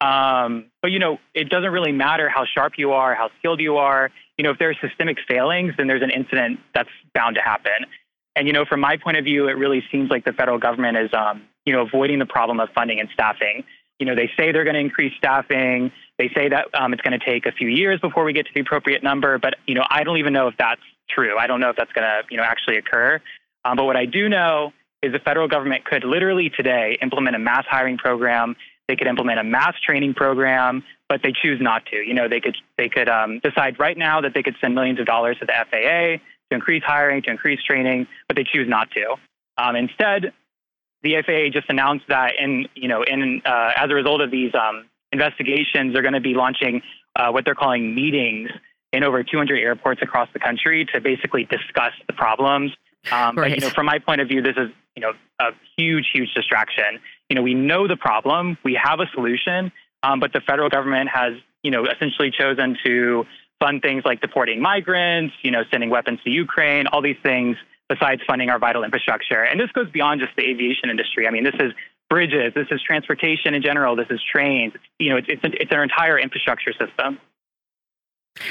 Um, 0.00 0.66
but 0.80 0.90
you 0.90 0.98
know 0.98 1.18
it 1.34 1.48
doesn't 1.50 1.70
really 1.70 1.92
matter 1.92 2.28
how 2.28 2.44
sharp 2.44 2.74
you 2.78 2.92
are, 2.92 3.14
how 3.14 3.30
skilled 3.38 3.60
you 3.60 3.76
are. 3.76 4.10
You 4.38 4.44
know 4.44 4.50
if 4.50 4.58
there 4.58 4.70
are 4.70 4.76
systemic 4.80 5.18
failings, 5.28 5.74
then 5.76 5.86
there's 5.86 6.02
an 6.02 6.10
incident 6.10 6.60
that's 6.74 6.88
bound 7.14 7.36
to 7.36 7.42
happen. 7.42 7.86
And 8.34 8.46
you 8.46 8.52
know 8.52 8.64
from 8.64 8.80
my 8.80 8.96
point 8.96 9.18
of 9.18 9.24
view, 9.24 9.48
it 9.48 9.52
really 9.58 9.82
seems 9.90 10.10
like 10.10 10.24
the 10.24 10.32
federal 10.32 10.58
government 10.58 10.96
is 10.96 11.10
um, 11.12 11.42
you 11.66 11.72
know 11.72 11.82
avoiding 11.82 12.18
the 12.18 12.26
problem 12.26 12.60
of 12.60 12.70
funding 12.74 13.00
and 13.00 13.08
staffing. 13.12 13.64
You 13.98 14.06
know 14.06 14.14
they 14.14 14.30
say 14.38 14.52
they're 14.52 14.64
going 14.64 14.74
to 14.74 14.80
increase 14.80 15.12
staffing. 15.18 15.92
They 16.18 16.30
say 16.34 16.48
that 16.48 16.68
um, 16.74 16.92
it's 16.92 17.02
going 17.02 17.18
to 17.18 17.24
take 17.24 17.44
a 17.46 17.52
few 17.52 17.68
years 17.68 18.00
before 18.00 18.24
we 18.24 18.32
get 18.32 18.46
to 18.46 18.52
the 18.54 18.60
appropriate 18.60 19.02
number. 19.02 19.38
But 19.38 19.56
you 19.66 19.74
know 19.74 19.84
I 19.88 20.04
don't 20.04 20.16
even 20.16 20.32
know 20.32 20.48
if 20.48 20.54
that's 20.58 20.80
true. 21.10 21.36
I 21.38 21.46
don't 21.46 21.60
know 21.60 21.68
if 21.68 21.76
that's 21.76 21.92
going 21.92 22.08
to 22.08 22.22
you 22.30 22.38
know 22.38 22.44
actually 22.44 22.78
occur. 22.78 23.20
Um, 23.66 23.76
but 23.76 23.84
what 23.84 23.96
I 23.96 24.06
do 24.06 24.30
know 24.30 24.72
is 25.02 25.12
the 25.12 25.18
federal 25.18 25.48
government 25.48 25.84
could 25.84 26.04
literally 26.04 26.50
today 26.50 26.98
implement 27.00 27.36
a 27.36 27.38
mass 27.38 27.64
hiring 27.68 27.98
program. 27.98 28.56
They 28.90 28.96
could 28.96 29.06
implement 29.06 29.38
a 29.38 29.44
mass 29.44 29.74
training 29.86 30.14
program, 30.14 30.82
but 31.08 31.20
they 31.22 31.32
choose 31.32 31.60
not 31.60 31.86
to. 31.86 31.96
You 31.96 32.12
know, 32.12 32.28
they 32.28 32.40
could 32.40 32.56
they 32.76 32.88
could 32.88 33.08
um, 33.08 33.38
decide 33.38 33.78
right 33.78 33.96
now 33.96 34.20
that 34.22 34.34
they 34.34 34.42
could 34.42 34.56
send 34.60 34.74
millions 34.74 34.98
of 34.98 35.06
dollars 35.06 35.38
to 35.38 35.46
the 35.46 35.52
FAA 35.52 36.18
to 36.50 36.54
increase 36.56 36.82
hiring, 36.84 37.22
to 37.22 37.30
increase 37.30 37.62
training, 37.62 38.08
but 38.26 38.36
they 38.36 38.42
choose 38.42 38.68
not 38.68 38.90
to. 38.90 39.14
Um, 39.56 39.76
instead, 39.76 40.32
the 41.04 41.22
FAA 41.24 41.52
just 41.52 41.70
announced 41.70 42.06
that, 42.08 42.32
in 42.36 42.66
you 42.74 42.88
know, 42.88 43.04
in 43.04 43.42
uh, 43.44 43.72
as 43.76 43.90
a 43.90 43.94
result 43.94 44.22
of 44.22 44.32
these 44.32 44.52
um, 44.56 44.86
investigations, 45.12 45.92
they're 45.92 46.02
going 46.02 46.14
to 46.14 46.20
be 46.20 46.34
launching 46.34 46.82
uh, 47.14 47.30
what 47.30 47.44
they're 47.44 47.54
calling 47.54 47.94
meetings 47.94 48.50
in 48.92 49.04
over 49.04 49.22
200 49.22 49.56
airports 49.56 50.02
across 50.02 50.28
the 50.32 50.40
country 50.40 50.84
to 50.92 51.00
basically 51.00 51.44
discuss 51.44 51.92
the 52.08 52.12
problems 52.12 52.72
um, 53.10 53.36
right. 53.36 53.50
But 53.50 53.50
you 53.50 53.60
know, 53.60 53.70
from 53.70 53.86
my 53.86 53.98
point 53.98 54.20
of 54.20 54.28
view, 54.28 54.42
this 54.42 54.56
is 54.56 54.70
you 54.96 55.02
know 55.02 55.12
a 55.40 55.50
huge, 55.76 56.10
huge 56.12 56.32
distraction. 56.34 57.00
You 57.30 57.36
know, 57.36 57.42
we 57.42 57.54
know 57.54 57.88
the 57.88 57.96
problem, 57.96 58.58
we 58.64 58.78
have 58.82 59.00
a 59.00 59.06
solution, 59.14 59.72
um, 60.02 60.20
but 60.20 60.32
the 60.32 60.40
federal 60.40 60.68
government 60.68 61.08
has 61.14 61.34
you 61.62 61.70
know 61.70 61.86
essentially 61.86 62.30
chosen 62.30 62.76
to 62.84 63.24
fund 63.60 63.82
things 63.82 64.02
like 64.04 64.20
deporting 64.20 64.60
migrants, 64.60 65.34
you 65.42 65.50
know, 65.50 65.62
sending 65.70 65.90
weapons 65.90 66.18
to 66.24 66.30
Ukraine, 66.30 66.86
all 66.88 67.02
these 67.02 67.18
things 67.22 67.56
besides 67.88 68.22
funding 68.26 68.50
our 68.50 68.58
vital 68.58 68.84
infrastructure. 68.84 69.42
And 69.42 69.60
this 69.60 69.70
goes 69.72 69.90
beyond 69.90 70.20
just 70.20 70.34
the 70.36 70.48
aviation 70.48 70.90
industry. 70.90 71.26
I 71.26 71.30
mean, 71.30 71.44
this 71.44 71.56
is 71.58 71.72
bridges, 72.08 72.52
this 72.54 72.68
is 72.70 72.80
transportation 72.82 73.54
in 73.54 73.62
general, 73.62 73.96
this 73.96 74.06
is 74.10 74.20
trains. 74.32 74.72
You 74.98 75.10
know, 75.10 75.16
it's 75.16 75.28
it's, 75.28 75.42
it's 75.44 75.72
our 75.72 75.82
entire 75.82 76.18
infrastructure 76.18 76.72
system. 76.72 77.18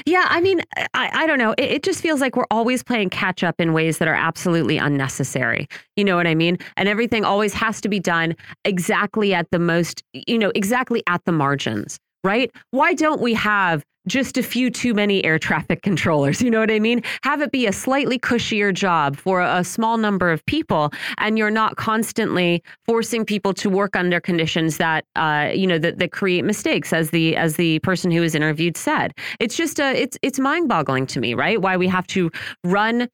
Yeah, 0.05 0.25
I 0.29 0.41
mean, 0.41 0.61
I, 0.93 1.09
I 1.13 1.27
don't 1.27 1.39
know. 1.39 1.53
It, 1.57 1.71
it, 1.71 1.83
just 1.83 2.01
feels 2.01 2.21
like 2.21 2.35
we're 2.35 2.45
always 2.51 2.83
playing 2.83 3.09
catch 3.09 3.43
up 3.43 3.55
in 3.59 3.73
ways 3.73 3.97
that 3.97 4.07
are 4.07 4.13
absolutely 4.13 4.77
unnecessary. 4.77 5.67
You 5.95 6.03
know 6.03 6.15
what 6.15 6.27
I 6.27 6.35
mean? 6.35 6.57
And 6.77 6.87
everything 6.87 7.25
always 7.25 7.53
has 7.53 7.81
to 7.81 7.89
be 7.89 7.99
done 7.99 8.35
exactly 8.65 9.33
at 9.33 9.49
the 9.51 9.59
most, 9.59 10.03
you 10.13 10.37
know, 10.37 10.51
exactly 10.53 11.01
at 11.07 11.23
the 11.25 11.31
margins, 11.31 11.97
right? 12.23 12.51
Why 12.71 12.93
don't 12.93 13.21
we 13.21 13.33
have 13.33 13.83
just 14.07 14.37
a 14.37 14.43
few 14.43 14.69
too 14.69 14.93
many 14.93 15.23
air 15.23 15.39
traffic 15.39 15.81
controllers. 15.83 16.41
You 16.41 16.49
know 16.49 16.59
what 16.59 16.71
I 16.71 16.79
mean? 16.79 17.01
Have 17.23 17.41
it 17.41 17.51
be 17.51 17.67
a 17.67 17.73
slightly 17.73 18.19
cushier 18.19 18.73
job 18.73 19.15
for 19.15 19.41
a 19.41 19.63
small 19.63 19.97
number 19.97 20.31
of 20.31 20.45
people, 20.45 20.91
and 21.17 21.37
you're 21.37 21.51
not 21.51 21.77
constantly 21.77 22.63
forcing 22.85 23.23
people 23.23 23.53
to 23.53 23.69
work 23.69 23.95
under 23.95 24.19
conditions 24.19 24.77
that 24.77 25.05
uh, 25.15 25.51
you 25.53 25.67
know 25.67 25.77
that, 25.77 25.99
that 25.99 26.11
create 26.11 26.43
mistakes, 26.43 26.91
as 26.91 27.11
the 27.11 27.35
as 27.35 27.55
the 27.55 27.79
person 27.79 28.11
who 28.11 28.21
was 28.21 28.35
interviewed 28.35 28.75
said. 28.75 29.13
It's 29.39 29.55
just 29.55 29.79
a 29.79 29.91
it's 29.91 30.17
it's 30.21 30.39
mind 30.39 30.67
boggling 30.67 31.05
to 31.07 31.19
me, 31.19 31.33
right? 31.33 31.61
Why 31.61 31.77
we 31.77 31.87
have 31.87 32.07
to 32.07 32.31
run 32.63 33.07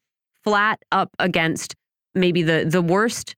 flat 0.43 0.79
up 0.91 1.09
against 1.19 1.75
maybe 2.13 2.41
the 2.41 2.65
the 2.67 2.81
worst 2.81 3.35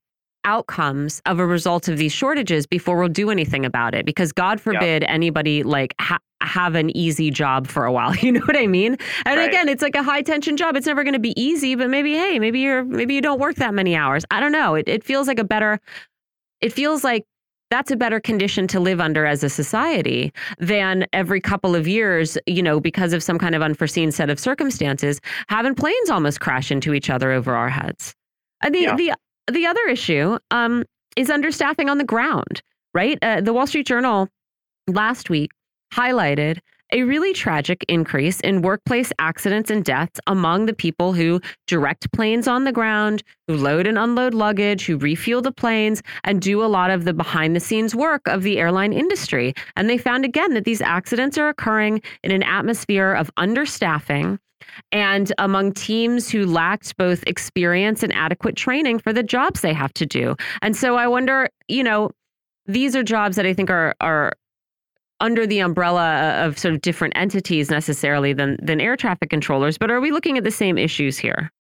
outcomes 0.48 1.22
of 1.26 1.40
a 1.40 1.46
result 1.46 1.90
of 1.90 1.98
these 1.98 2.14
shortages 2.14 2.66
before 2.66 2.98
we'll 2.98 3.10
do 3.10 3.30
anything 3.30 3.66
about 3.66 3.94
it 3.94 4.06
because 4.06 4.32
god 4.32 4.62
forbid 4.62 5.04
yeah. 5.04 5.12
anybody 5.12 5.62
like 5.62 5.94
ha 6.00 6.18
have 6.42 6.76
an 6.76 6.96
easy 6.96 7.30
job 7.30 7.68
for 7.68 7.84
a 7.84 7.92
while 7.92 8.16
you 8.24 8.32
know 8.32 8.40
what 8.42 8.56
i 8.56 8.66
mean 8.66 8.96
and 9.26 9.38
right. 9.38 9.50
again 9.50 9.68
it's 9.68 9.82
like 9.82 9.96
a 9.96 10.04
high 10.04 10.22
tension 10.22 10.56
job 10.56 10.78
it's 10.78 10.88
never 10.88 11.04
going 11.04 11.14
to 11.14 11.20
be 11.20 11.40
easy 11.40 11.76
but 11.76 11.90
maybe 11.90 12.14
hey 12.14 12.40
maybe 12.40 12.62
you're 12.62 12.86
maybe 12.86 13.14
you 13.14 13.22
don't 13.22 13.40
work 13.40 13.56
that 13.56 13.74
many 13.74 13.94
hours 13.94 14.24
i 14.32 14.40
don't 14.40 14.54
know 14.54 14.74
it, 14.74 14.88
it 14.88 15.04
feels 15.04 15.28
like 15.28 15.38
a 15.38 15.44
better 15.44 15.80
it 16.62 16.72
feels 16.72 17.04
like 17.04 17.26
that's 17.70 17.92
a 17.92 17.98
better 17.98 18.22
condition 18.22 18.66
to 18.68 18.80
live 18.80 19.02
under 19.02 19.26
as 19.26 19.44
a 19.44 19.50
society 19.50 20.32
than 20.58 21.06
every 21.12 21.42
couple 21.42 21.76
of 21.76 21.86
years, 21.86 22.38
you 22.46 22.64
know, 22.64 22.80
because 22.80 23.12
of 23.12 23.22
some 23.22 23.38
kind 23.38 23.56
of 23.56 23.62
unforeseen 23.62 24.10
set 24.10 24.30
of 24.30 24.40
circumstances, 24.40 25.20
having 25.50 25.76
planes 25.76 26.10
almost 26.10 26.40
crash 26.40 26.72
into 26.72 26.94
each 26.94 27.10
other 27.10 27.30
over 27.34 27.58
our 27.58 27.68
heads. 27.68 28.16
And 28.64 28.74
the 28.74 28.80
yeah. 28.80 28.96
the 28.96 29.14
the 29.52 29.66
other 29.66 29.86
issue 29.88 30.38
um, 30.52 30.84
is 31.16 31.30
understaffing 31.30 31.90
on 31.90 31.98
the 31.98 32.04
ground, 32.04 32.62
right? 32.94 33.18
Uh, 33.22 33.42
the 33.42 33.54
Wall 33.54 33.68
Street 33.68 33.88
Journal 33.88 34.28
last 34.88 35.30
week 35.30 35.52
highlighted 35.94 36.60
a 36.94 37.04
really 37.04 37.34
tragic 37.34 37.84
increase 37.90 38.40
in 38.42 38.62
workplace 38.62 39.12
accidents 39.20 39.70
and 39.70 39.84
deaths 39.84 40.20
among 40.28 40.66
the 40.66 40.74
people 40.74 41.14
who 41.14 41.42
direct 41.68 42.12
planes 42.14 42.48
on 42.48 42.64
the 42.64 42.72
ground, 42.72 43.24
who 43.48 43.58
load 43.58 43.88
and 43.88 43.98
unload 43.98 44.34
luggage, 44.34 44.86
who 44.86 44.98
refuel 44.98 45.42
the 45.42 45.52
planes, 45.52 46.02
and 46.24 46.42
do 46.42 46.64
a 46.64 46.68
lot 46.68 46.90
of 46.90 47.04
the 47.04 47.14
behind 47.14 47.56
the 47.56 47.60
scenes 47.60 47.94
work 47.94 48.26
of 48.28 48.44
the 48.44 48.58
airline 48.58 48.94
industry. 48.94 49.54
And 49.76 49.90
they 49.90 49.98
found 49.98 50.24
again 50.24 50.54
that 50.54 50.64
these 50.64 50.82
accidents 50.82 51.38
are 51.38 51.50
occurring 51.50 52.02
in 52.24 52.32
an 52.32 52.44
atmosphere 52.44 53.14
of 53.14 53.30
understaffing 53.36 54.40
and 54.92 55.34
among 55.38 55.74
teams 55.74 56.30
who 56.30 56.46
lacked 56.46 56.96
both 56.98 57.24
experience 57.28 58.04
and 58.04 58.14
adequate 58.14 58.56
training 58.56 59.00
for 59.00 59.14
the 59.14 59.24
jobs 59.24 59.62
they 59.62 59.74
have 59.74 59.94
to 59.94 60.06
do. 60.06 60.36
And 60.62 60.76
so 60.76 60.96
I 60.96 61.08
wonder, 61.08 61.50
you 61.68 61.84
know, 61.84 62.12
these 62.66 62.96
are 62.96 63.04
jobs 63.04 63.36
that 63.38 63.46
I 63.46 63.54
think 63.54 63.70
are 63.70 63.96
are 64.02 64.34
under 65.20 65.48
the 65.48 65.60
umbrella 65.60 66.46
of 66.46 66.60
sort 66.60 66.74
of 66.74 66.82
different 66.82 67.14
entities 67.18 67.70
necessarily 67.70 68.34
than 68.34 68.58
than 68.62 68.80
air 68.80 68.96
traffic 68.96 69.30
controllers, 69.30 69.78
but 69.78 69.90
are 69.90 70.00
we 70.00 70.12
looking 70.12 70.38
at 70.38 70.44
the 70.44 70.52
same 70.52 70.78
issues 70.78 71.18
here? 71.18 71.52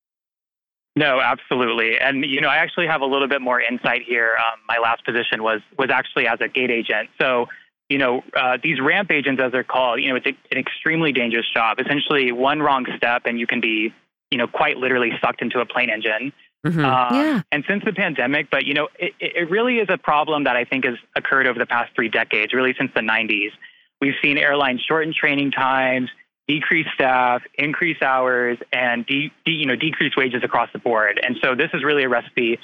No, 0.95 1.21
absolutely. 1.21 1.99
And 1.99 2.25
you 2.25 2.41
know, 2.41 2.49
I 2.49 2.57
actually 2.57 2.87
have 2.87 3.01
a 3.01 3.05
little 3.05 3.27
bit 3.27 3.41
more 3.41 3.61
insight 3.61 4.01
here. 4.01 4.35
Um, 4.39 4.59
my 4.67 4.77
last 4.79 5.05
position 5.05 5.43
was 5.43 5.61
was 5.77 5.89
actually 5.91 6.27
as 6.27 6.39
a 6.41 6.47
gate 6.47 6.71
agent. 6.71 7.09
So 7.19 7.47
you 7.89 7.97
know, 7.97 8.23
uh, 8.35 8.57
these 8.61 8.79
ramp 8.81 9.11
agents, 9.11 9.41
as 9.41 9.51
they're 9.51 9.63
called, 9.63 10.01
you 10.01 10.09
know, 10.09 10.15
it's 10.15 10.25
a, 10.25 10.37
an 10.51 10.57
extremely 10.57 11.11
dangerous 11.13 11.45
job. 11.53 11.79
Essentially, 11.79 12.31
one 12.31 12.59
wrong 12.61 12.85
step 12.97 13.23
and 13.25 13.39
you 13.39 13.47
can 13.47 13.61
be, 13.61 13.93
you 14.29 14.37
know, 14.37 14.47
quite 14.47 14.77
literally 14.77 15.11
sucked 15.21 15.41
into 15.41 15.59
a 15.59 15.65
plane 15.65 15.89
engine. 15.89 16.33
Mm-hmm. 16.65 16.83
Uh, 16.83 17.07
yeah. 17.11 17.41
And 17.51 17.63
since 17.67 17.83
the 17.85 17.93
pandemic, 17.93 18.49
but 18.49 18.65
you 18.65 18.73
know, 18.73 18.89
it, 18.99 19.13
it 19.19 19.49
really 19.49 19.77
is 19.77 19.87
a 19.89 19.97
problem 19.97 20.45
that 20.45 20.55
I 20.55 20.65
think 20.65 20.85
has 20.85 20.95
occurred 21.15 21.47
over 21.47 21.59
the 21.59 21.65
past 21.65 21.93
three 21.95 22.09
decades, 22.09 22.53
really 22.53 22.73
since 22.77 22.91
the 22.93 23.01
90s. 23.01 23.51
We've 24.01 24.15
seen 24.21 24.37
airlines 24.37 24.81
shorten 24.87 25.13
training 25.17 25.51
times, 25.51 26.09
decrease 26.47 26.87
staff, 26.93 27.41
increase 27.55 28.01
hours, 28.01 28.57
and 28.73 29.05
de- 29.05 29.31
de- 29.45 29.51
you 29.51 29.65
know 29.65 29.75
decrease 29.75 30.15
wages 30.17 30.43
across 30.43 30.69
the 30.73 30.79
board. 30.79 31.19
And 31.23 31.37
so 31.41 31.55
this 31.55 31.69
is 31.73 31.83
really 31.83 32.03
a 32.03 32.09
recipe 32.09 32.59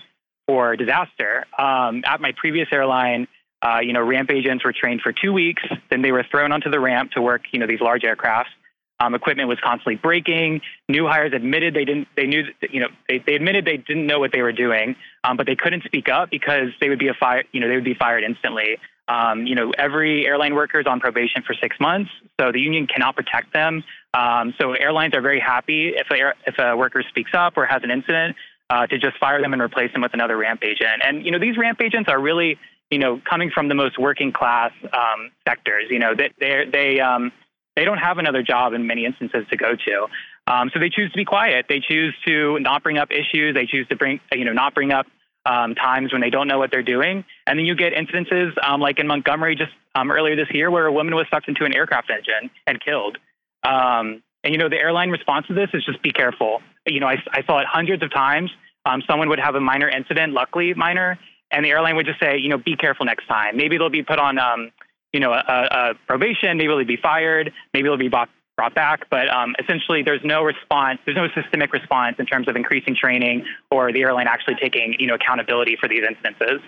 for 0.48 0.76
disaster. 0.76 1.46
Um, 1.58 2.04
at 2.06 2.20
my 2.20 2.34
previous 2.36 2.68
airline, 2.72 3.28
uh, 3.64 3.80
you 3.82 3.94
know, 3.94 4.02
ramp 4.02 4.30
agents 4.30 4.66
were 4.66 4.74
trained 4.74 5.02
for 5.02 5.14
two 5.14 5.32
weeks, 5.32 5.64
then 5.90 6.02
they 6.02 6.12
were 6.12 6.26
thrown 6.30 6.52
onto 6.52 6.70
the 6.70 6.80
ramp 6.80 7.12
to 7.12 7.22
work, 7.22 7.44
you 7.52 7.60
know, 7.60 7.68
these 7.68 7.80
large 7.80 8.02
aircrafts. 8.02 8.52
Um, 9.00 9.16
equipment 9.16 9.50
was 9.50 9.58
constantly 9.64 9.96
breaking. 9.96 10.62
New 10.88 11.08
hires 11.08 11.34
admitted 11.34 11.74
they 11.74 11.86
didn't. 11.86 12.08
They 12.16 12.28
knew, 12.28 12.44
you 12.70 12.82
know, 12.82 12.88
they, 13.08 13.24
they 13.26 13.36
admitted 13.36 13.66
they 13.66 13.78
didn't 13.78 14.06
know 14.06 14.20
what 14.20 14.32
they 14.32 14.42
were 14.42 14.52
doing, 14.52 14.96
um, 15.24 15.36
but 15.38 15.46
they 15.46 15.56
couldn't 15.56 15.84
speak 15.84 16.10
up 16.10 16.30
because 16.30 16.70
they 16.80 16.90
would 16.90 17.00
be 17.00 17.08
a 17.08 17.14
fire. 17.14 17.44
You 17.52 17.62
know, 17.62 17.68
they 17.68 17.76
would 17.76 17.84
be 17.84 17.96
fired 17.96 18.24
instantly. 18.24 18.78
Um, 19.08 19.46
you 19.46 19.56
know, 19.56 19.72
every 19.78 20.26
airline 20.26 20.56
worker 20.56 20.80
is 20.80 20.86
on 20.88 21.00
probation 21.00 21.44
for 21.46 21.54
six 21.62 21.78
months, 21.80 22.10
so 22.40 22.52
the 22.54 22.60
union 22.60 22.88
cannot 22.88 23.16
protect 23.16 23.52
them. 23.52 23.84
Um, 24.14 24.54
so 24.60 24.72
airlines 24.74 25.14
are 25.16 25.22
very 25.22 25.42
happy 25.42 25.94
if 25.96 26.08
a, 26.10 26.34
if 26.48 26.58
a 26.60 26.78
worker 26.78 27.04
speaks 27.10 27.32
up 27.34 27.58
or 27.58 27.66
has 27.66 27.82
an 27.84 27.92
incident 27.92 28.38
uh, 28.70 28.88
to 28.88 28.98
just 28.98 29.18
fire 29.18 29.42
them 29.42 29.52
and 29.54 29.62
replace 29.62 29.92
them 29.92 30.02
with 30.02 30.14
another 30.14 30.38
ramp 30.38 30.62
agent. 30.64 31.02
And 31.06 31.26
you 31.26 31.32
know, 31.32 31.40
these 31.40 31.58
ramp 31.58 31.82
agents 31.82 32.10
are 32.10 32.20
really 32.20 32.58
you 32.94 33.00
know 33.00 33.22
coming 33.30 33.50
from 33.54 33.68
the 33.68 33.76
most 33.76 33.98
working 33.98 34.32
class 34.32 34.72
um, 34.86 35.32
sectors. 35.48 35.86
You 35.90 36.00
know, 36.00 36.14
that 36.16 36.32
they 36.40 36.66
they 36.72 37.00
um, 37.00 37.32
they 37.76 37.86
don't 37.86 37.98
have 37.98 38.18
another 38.18 38.44
job 38.44 38.74
in 38.74 38.88
many 38.88 39.06
instances 39.06 39.46
to 39.50 39.58
go 39.58 39.72
to. 39.76 40.08
Um, 40.46 40.70
so 40.74 40.80
they 40.80 40.90
choose 40.90 41.12
to 41.12 41.18
be 41.18 41.26
quiet. 41.26 41.66
They 41.70 41.80
choose 41.80 42.14
to 42.28 42.60
not 42.60 42.84
bring 42.84 42.98
up 42.98 43.10
issues. 43.12 43.56
They 43.56 43.66
choose 43.66 43.88
to 43.90 43.96
bring, 43.96 44.20
you 44.32 44.46
know, 44.46 44.54
not 44.54 44.76
bring 44.76 44.92
up 44.92 45.08
um, 45.46 45.74
times 45.76 46.12
when 46.12 46.22
they 46.22 46.30
don't 46.30 46.48
know 46.48 46.60
what 46.60 46.72
they're 46.72 46.84
doing. 46.84 47.24
And 47.48 47.58
then 47.58 47.66
you 47.66 47.76
get 47.76 47.94
instances 47.94 48.54
um, 48.62 48.80
like 48.80 49.00
in 49.00 49.08
Montgomery 49.08 49.56
just 49.56 49.72
um, 49.96 50.12
earlier 50.12 50.36
this 50.36 50.48
year 50.52 50.70
where 50.70 50.86
a 50.86 50.92
woman 50.92 51.16
was 51.16 51.26
sucked 51.32 51.48
into 51.48 51.66
an 51.66 51.76
aircraft 51.76 52.10
engine 52.10 52.50
and 52.68 52.80
killed. 52.84 53.18
Um, 53.64 54.22
and, 54.44 54.54
you 54.54 54.58
know, 54.58 54.70
the 54.70 54.78
airline 54.78 55.10
response 55.10 55.48
to 55.48 55.54
this 55.54 55.70
is 55.74 55.86
just 55.86 56.02
be 56.02 56.12
careful. 56.12 56.62
You 56.86 57.00
know, 57.00 57.08
I, 57.08 57.18
I 57.32 57.44
saw 57.46 57.60
it 57.60 57.66
hundreds 57.66 58.04
of 58.04 58.14
times. 58.14 58.52
Um, 58.86 59.02
someone 59.08 59.30
would 59.30 59.40
have 59.40 59.56
a 59.56 59.62
minor 59.62 59.88
incident, 59.88 60.34
luckily 60.34 60.74
minor, 60.74 61.18
and 61.54 61.64
the 61.64 61.70
airline 61.70 61.96
would 61.96 62.06
just 62.06 62.20
say, 62.20 62.38
you 62.38 62.50
know, 62.50 62.58
be 62.58 62.76
careful 62.76 63.06
next 63.06 63.28
time. 63.28 63.56
Maybe 63.56 63.78
they'll 63.78 63.90
be 63.90 64.04
put 64.04 64.20
on, 64.20 64.38
um, 64.40 64.72
you 65.14 65.20
know, 65.20 65.32
a, 65.32 65.38
a 65.38 65.94
probation. 66.08 66.58
Maybe 66.58 66.68
they'll 66.68 66.84
be 66.84 66.98
fired. 66.98 67.54
Maybe 67.74 67.88
they'll 67.88 67.98
be 67.98 68.10
brought, 68.10 68.30
brought 68.58 68.76
back. 68.76 69.10
But 69.10 69.30
um, 69.30 69.56
essentially, 69.60 70.04
there's 70.04 70.24
no 70.24 70.44
response. 70.44 71.00
There's 71.06 71.16
no 71.16 71.28
systemic 71.40 71.72
response 71.72 72.18
in 72.20 72.26
terms 72.26 72.48
of 72.48 72.56
increasing 72.56 72.96
training 73.00 73.46
or 73.72 73.94
the 73.94 74.02
airline 74.02 74.28
actually 74.28 74.56
taking, 74.62 74.96
you 75.00 75.08
know, 75.08 75.16
accountability 75.16 75.78
for 75.80 75.88
these 75.88 76.04
instances. 76.04 76.60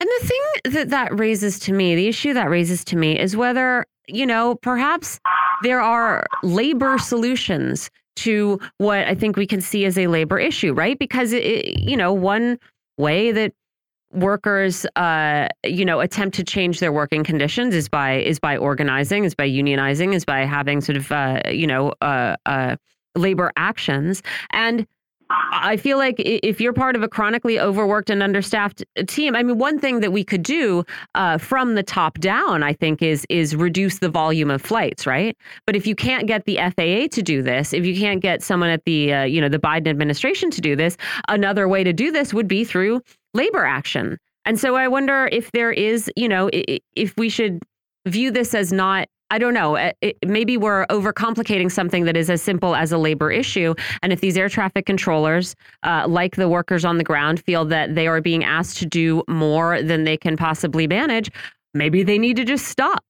And 0.00 0.10
the 0.20 0.26
thing 0.26 0.72
that 0.72 0.90
that 0.90 1.18
raises 1.18 1.58
to 1.60 1.72
me, 1.72 1.94
the 1.94 2.08
issue 2.08 2.34
that 2.34 2.50
raises 2.50 2.84
to 2.86 2.96
me 2.96 3.18
is 3.18 3.36
whether, 3.36 3.84
you 4.06 4.26
know, 4.26 4.56
perhaps 4.56 5.20
there 5.62 5.80
are 5.80 6.26
labor 6.42 6.98
solutions 6.98 7.90
to 8.16 8.60
what 8.78 9.06
I 9.06 9.14
think 9.14 9.36
we 9.36 9.46
can 9.46 9.60
see 9.60 9.84
as 9.84 9.98
a 9.98 10.06
labor 10.06 10.38
issue, 10.38 10.72
right? 10.72 10.98
Because, 10.98 11.32
it, 11.32 11.78
you 11.78 11.96
know, 11.96 12.12
one 12.12 12.58
way 12.98 13.32
that 13.32 13.52
workers 14.14 14.86
uh, 14.96 15.48
you 15.64 15.84
know 15.84 16.00
attempt 16.00 16.36
to 16.36 16.44
change 16.44 16.80
their 16.80 16.92
working 16.92 17.24
conditions 17.24 17.74
is 17.74 17.88
by 17.88 18.18
is 18.18 18.38
by 18.38 18.56
organizing 18.56 19.24
is 19.24 19.34
by 19.34 19.48
unionizing 19.48 20.14
is 20.14 20.24
by 20.24 20.44
having 20.44 20.80
sort 20.80 20.96
of 20.96 21.12
uh, 21.12 21.40
you 21.50 21.66
know 21.66 21.92
uh, 22.00 22.36
uh 22.46 22.76
labor 23.16 23.52
actions 23.56 24.22
and 24.50 24.86
I 25.30 25.76
feel 25.76 25.98
like 25.98 26.16
if 26.18 26.60
you're 26.60 26.72
part 26.72 26.96
of 26.96 27.02
a 27.02 27.08
chronically 27.08 27.58
overworked 27.58 28.10
and 28.10 28.22
understaffed 28.22 28.84
team, 29.06 29.34
I 29.34 29.42
mean, 29.42 29.58
one 29.58 29.78
thing 29.78 30.00
that 30.00 30.12
we 30.12 30.22
could 30.22 30.42
do 30.42 30.84
uh, 31.14 31.38
from 31.38 31.74
the 31.74 31.82
top 31.82 32.18
down, 32.18 32.62
I 32.62 32.72
think, 32.72 33.02
is 33.02 33.26
is 33.30 33.56
reduce 33.56 34.00
the 34.00 34.08
volume 34.08 34.50
of 34.50 34.60
flights, 34.60 35.06
right? 35.06 35.36
But 35.66 35.76
if 35.76 35.86
you 35.86 35.94
can't 35.94 36.26
get 36.26 36.44
the 36.44 36.56
FAA 36.56 37.08
to 37.14 37.22
do 37.22 37.42
this, 37.42 37.72
if 37.72 37.86
you 37.86 37.98
can't 37.98 38.20
get 38.20 38.42
someone 38.42 38.70
at 38.70 38.84
the 38.84 39.12
uh, 39.12 39.22
you 39.24 39.40
know 39.40 39.48
the 39.48 39.58
Biden 39.58 39.88
administration 39.88 40.50
to 40.50 40.60
do 40.60 40.76
this, 40.76 40.96
another 41.28 41.68
way 41.68 41.84
to 41.84 41.92
do 41.92 42.10
this 42.10 42.34
would 42.34 42.48
be 42.48 42.64
through 42.64 43.00
labor 43.34 43.64
action. 43.64 44.18
And 44.44 44.58
so 44.58 44.76
I 44.76 44.88
wonder 44.88 45.28
if 45.32 45.50
there 45.52 45.72
is, 45.72 46.10
you 46.16 46.28
know, 46.28 46.50
if 46.52 47.14
we 47.16 47.28
should 47.28 47.62
view 48.06 48.30
this 48.30 48.54
as 48.54 48.72
not 48.72 49.08
I 49.30 49.38
don't 49.38 49.54
know. 49.54 49.74
Eh, 49.74 49.92
it, 50.00 50.16
maybe 50.24 50.56
we're 50.56 50.86
overcomplicating 50.86 51.72
something 51.72 52.04
that 52.04 52.16
is 52.16 52.30
as 52.30 52.42
simple 52.42 52.76
as 52.76 52.92
a 52.92 52.98
labor 52.98 53.32
issue. 53.32 53.74
And 54.02 54.12
if 54.12 54.20
these 54.20 54.36
air 54.36 54.48
traffic 54.48 54.86
controllers, 54.86 55.56
uh, 55.82 56.06
like 56.06 56.36
the 56.36 56.48
workers 56.48 56.84
on 56.84 56.98
the 56.98 57.04
ground, 57.04 57.42
feel 57.42 57.64
that 57.64 57.94
they 57.94 58.06
are 58.06 58.20
being 58.20 58.44
asked 58.44 58.76
to 58.78 58.86
do 58.86 59.24
more 59.26 59.82
than 59.82 60.04
they 60.04 60.16
can 60.16 60.36
possibly 60.36 60.86
manage, 60.86 61.30
maybe 61.72 62.02
they 62.02 62.18
need 62.18 62.36
to 62.36 62.44
just 62.44 62.66
stop. 62.66 63.02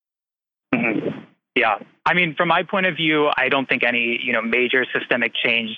Mm 0.74 0.80
-hmm. 0.80 1.24
Yeah. 1.56 1.78
I 2.06 2.14
mean, 2.14 2.34
from 2.34 2.48
my 2.48 2.62
point 2.62 2.86
of 2.86 2.96
view, 2.96 3.30
I 3.36 3.48
don't 3.48 3.68
think 3.68 3.82
any 3.82 4.20
you 4.26 4.32
know 4.32 4.42
major 4.42 4.86
systemic 4.92 5.32
change 5.44 5.70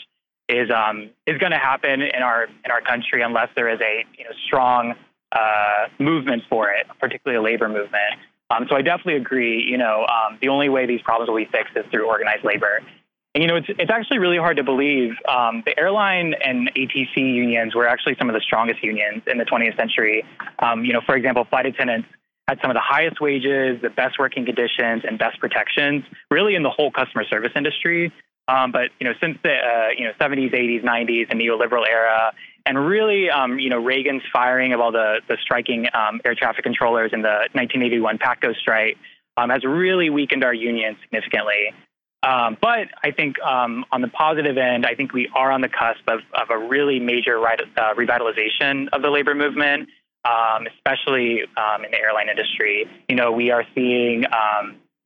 is 0.48 0.70
um, 0.70 1.10
is 1.27 1.39
going 1.39 1.52
to 1.52 1.59
happen 1.59 2.02
in 2.02 2.23
our 2.23 2.44
in 2.44 2.70
our 2.70 2.81
country 2.81 3.23
unless 3.23 3.48
there 3.56 3.68
is 3.68 3.81
a 3.81 4.05
you 4.16 4.24
know 4.24 4.31
strong 4.47 4.94
uh, 5.32 5.86
movement 5.98 6.43
for 6.48 6.70
it, 6.70 6.86
particularly 7.01 7.39
a 7.39 7.43
labor 7.43 7.68
movement. 7.68 8.20
Um, 8.51 8.66
so 8.68 8.77
I 8.77 8.82
definitely 8.82 9.16
agree. 9.16 9.64
You 9.68 9.77
know, 9.77 10.06
um, 10.06 10.39
the 10.40 10.48
only 10.48 10.68
way 10.68 10.86
these 10.86 11.02
problems 11.02 11.28
will 11.28 11.36
be 11.36 11.47
fixed 11.51 11.77
is 11.77 11.85
through 11.90 12.06
organized 12.06 12.44
labor. 12.44 12.81
And 13.35 13.43
you 13.43 13.48
know, 13.48 13.56
it's 13.56 13.66
it's 13.68 13.90
actually 13.90 14.18
really 14.18 14.39
hard 14.39 14.56
to 14.56 14.64
believe. 14.64 15.12
Um, 15.28 15.62
the 15.66 15.78
airline 15.78 16.35
and 16.44 16.73
ATC 16.74 17.16
unions 17.16 17.74
were 17.74 17.86
actually 17.86 18.16
some 18.18 18.31
of 18.31 18.35
the 18.35 18.40
strongest 18.40 18.82
unions 18.82 19.23
in 19.27 19.39
the 19.39 19.44
20th 19.44 19.77
century. 19.77 20.24
Um, 20.60 20.85
you 20.85 20.93
know, 20.93 21.01
for 21.05 21.16
example, 21.16 21.44
flight 21.44 21.66
attendants 21.66 22.09
had 22.48 22.59
some 22.62 22.70
of 22.70 22.74
the 22.74 22.81
highest 22.81 23.20
wages, 23.20 23.82
the 23.82 23.90
best 23.90 24.18
working 24.18 24.47
conditions, 24.47 25.02
and 25.06 25.18
best 25.18 25.39
protections, 25.40 26.05
really 26.31 26.55
in 26.55 26.62
the 26.62 26.70
whole 26.70 26.93
customer 26.93 27.24
service 27.24 27.52
industry. 27.56 28.12
Um, 28.48 28.70
but 28.70 28.90
you 29.01 29.06
know, 29.06 29.14
since 29.20 29.39
the 29.43 29.52
uh, 29.52 29.89
you 29.97 30.05
know 30.05 30.12
70s, 30.20 30.55
80s, 30.55 30.85
90s, 30.85 31.31
and 31.31 31.40
neoliberal 31.40 31.85
era, 31.89 32.32
and 32.66 32.85
really, 32.85 33.31
um, 33.31 33.59
you 33.59 33.70
know, 33.70 33.82
Reagan's 33.82 34.23
firing 34.32 34.73
of 34.73 34.81
all 34.81 34.90
the, 34.90 35.20
the 35.28 35.36
striking 35.40 35.86
um, 35.94 36.20
air 36.24 36.35
traffic 36.35 36.64
controllers 36.64 37.12
in 37.12 37.23
the 37.23 37.48
1981 37.52 38.18
PATCO 38.18 38.56
strike 38.56 38.98
um, 39.36 39.51
has 39.51 39.64
really 39.64 40.10
weakened 40.10 40.43
our 40.43 40.52
union 40.52 40.97
significantly. 41.01 41.73
Um, 42.24 42.56
but 42.60 42.89
I 43.05 43.12
think 43.12 43.40
um, 43.40 43.85
on 43.93 44.01
the 44.01 44.09
positive 44.09 44.59
end, 44.59 44.85
I 44.85 44.97
think 44.97 45.12
we 45.12 45.31
are 45.32 45.52
on 45.52 45.60
the 45.60 45.68
cusp 45.68 46.02
of, 46.09 46.20
of 46.35 46.51
a 46.51 46.59
really 46.59 46.98
major 46.98 47.39
uh, 47.39 47.94
revitalization 47.94 48.89
of 48.93 49.02
the 49.02 49.10
labor 49.10 49.36
movement, 49.36 49.89
especially 50.24 51.43
in 51.43 51.90
the 51.90 52.01
airline 52.01 52.28
industry. 52.28 52.86
You 53.09 53.14
know, 53.14 53.31
we 53.31 53.52
are 53.52 53.62
seeing 53.77 54.24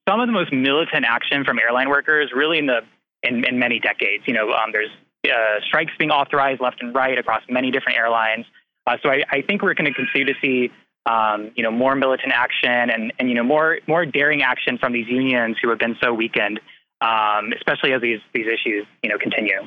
some 0.08 0.20
of 0.20 0.28
the 0.28 0.32
most 0.32 0.50
militant 0.50 1.04
action 1.04 1.44
from 1.44 1.58
airline 1.58 1.90
workers 1.90 2.30
really 2.34 2.58
in 2.58 2.64
the 2.64 2.80
in, 3.22 3.44
in 3.44 3.58
many 3.58 3.78
decades. 3.78 4.24
You 4.26 4.34
know, 4.34 4.52
there's 4.72 4.90
uh, 5.24 5.60
strikes 5.66 5.92
being 5.98 6.10
authorized 6.10 6.60
left 6.60 6.82
and 6.82 6.94
right 6.94 7.18
across 7.18 7.42
many 7.48 7.70
different 7.70 7.98
airlines. 7.98 8.46
Uh, 8.86 8.96
so 9.02 9.10
I, 9.10 9.22
I, 9.30 9.42
think 9.42 9.62
we're 9.62 9.74
going 9.74 9.92
to 9.92 9.94
continue 9.94 10.32
to 10.32 10.40
see, 10.40 10.70
um, 11.06 11.50
you 11.54 11.62
know, 11.62 11.70
more 11.70 11.94
militant 11.94 12.32
action 12.32 12.90
and, 12.90 13.12
and 13.18 13.28
you 13.28 13.34
know 13.34 13.44
more 13.44 13.78
more 13.86 14.06
daring 14.06 14.42
action 14.42 14.78
from 14.78 14.92
these 14.92 15.06
unions 15.08 15.56
who 15.62 15.68
have 15.68 15.78
been 15.78 15.96
so 16.02 16.14
weakened, 16.14 16.60
um, 17.02 17.52
especially 17.54 17.92
as 17.92 18.00
these 18.00 18.20
these 18.32 18.46
issues 18.46 18.86
you 19.02 19.10
know 19.10 19.18
continue. 19.18 19.60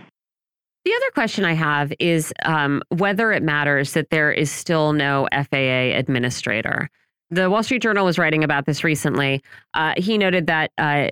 The 0.86 0.94
other 0.96 1.12
question 1.14 1.46
I 1.46 1.54
have 1.54 1.94
is 2.00 2.34
um, 2.44 2.82
whether 2.90 3.32
it 3.32 3.42
matters 3.42 3.94
that 3.94 4.10
there 4.10 4.32
is 4.32 4.52
still 4.52 4.92
no 4.92 5.30
FAA 5.32 5.96
administrator. 5.96 6.90
The 7.34 7.50
Wall 7.50 7.64
Street 7.64 7.82
Journal 7.82 8.06
was 8.06 8.20
writing 8.20 8.44
about 8.44 8.68
this 8.68 8.84
recently. 8.84 9.42
Uh, 9.74 9.94
he 9.98 10.20
noted 10.20 10.46
that 10.46 10.72
uh, 10.78 11.10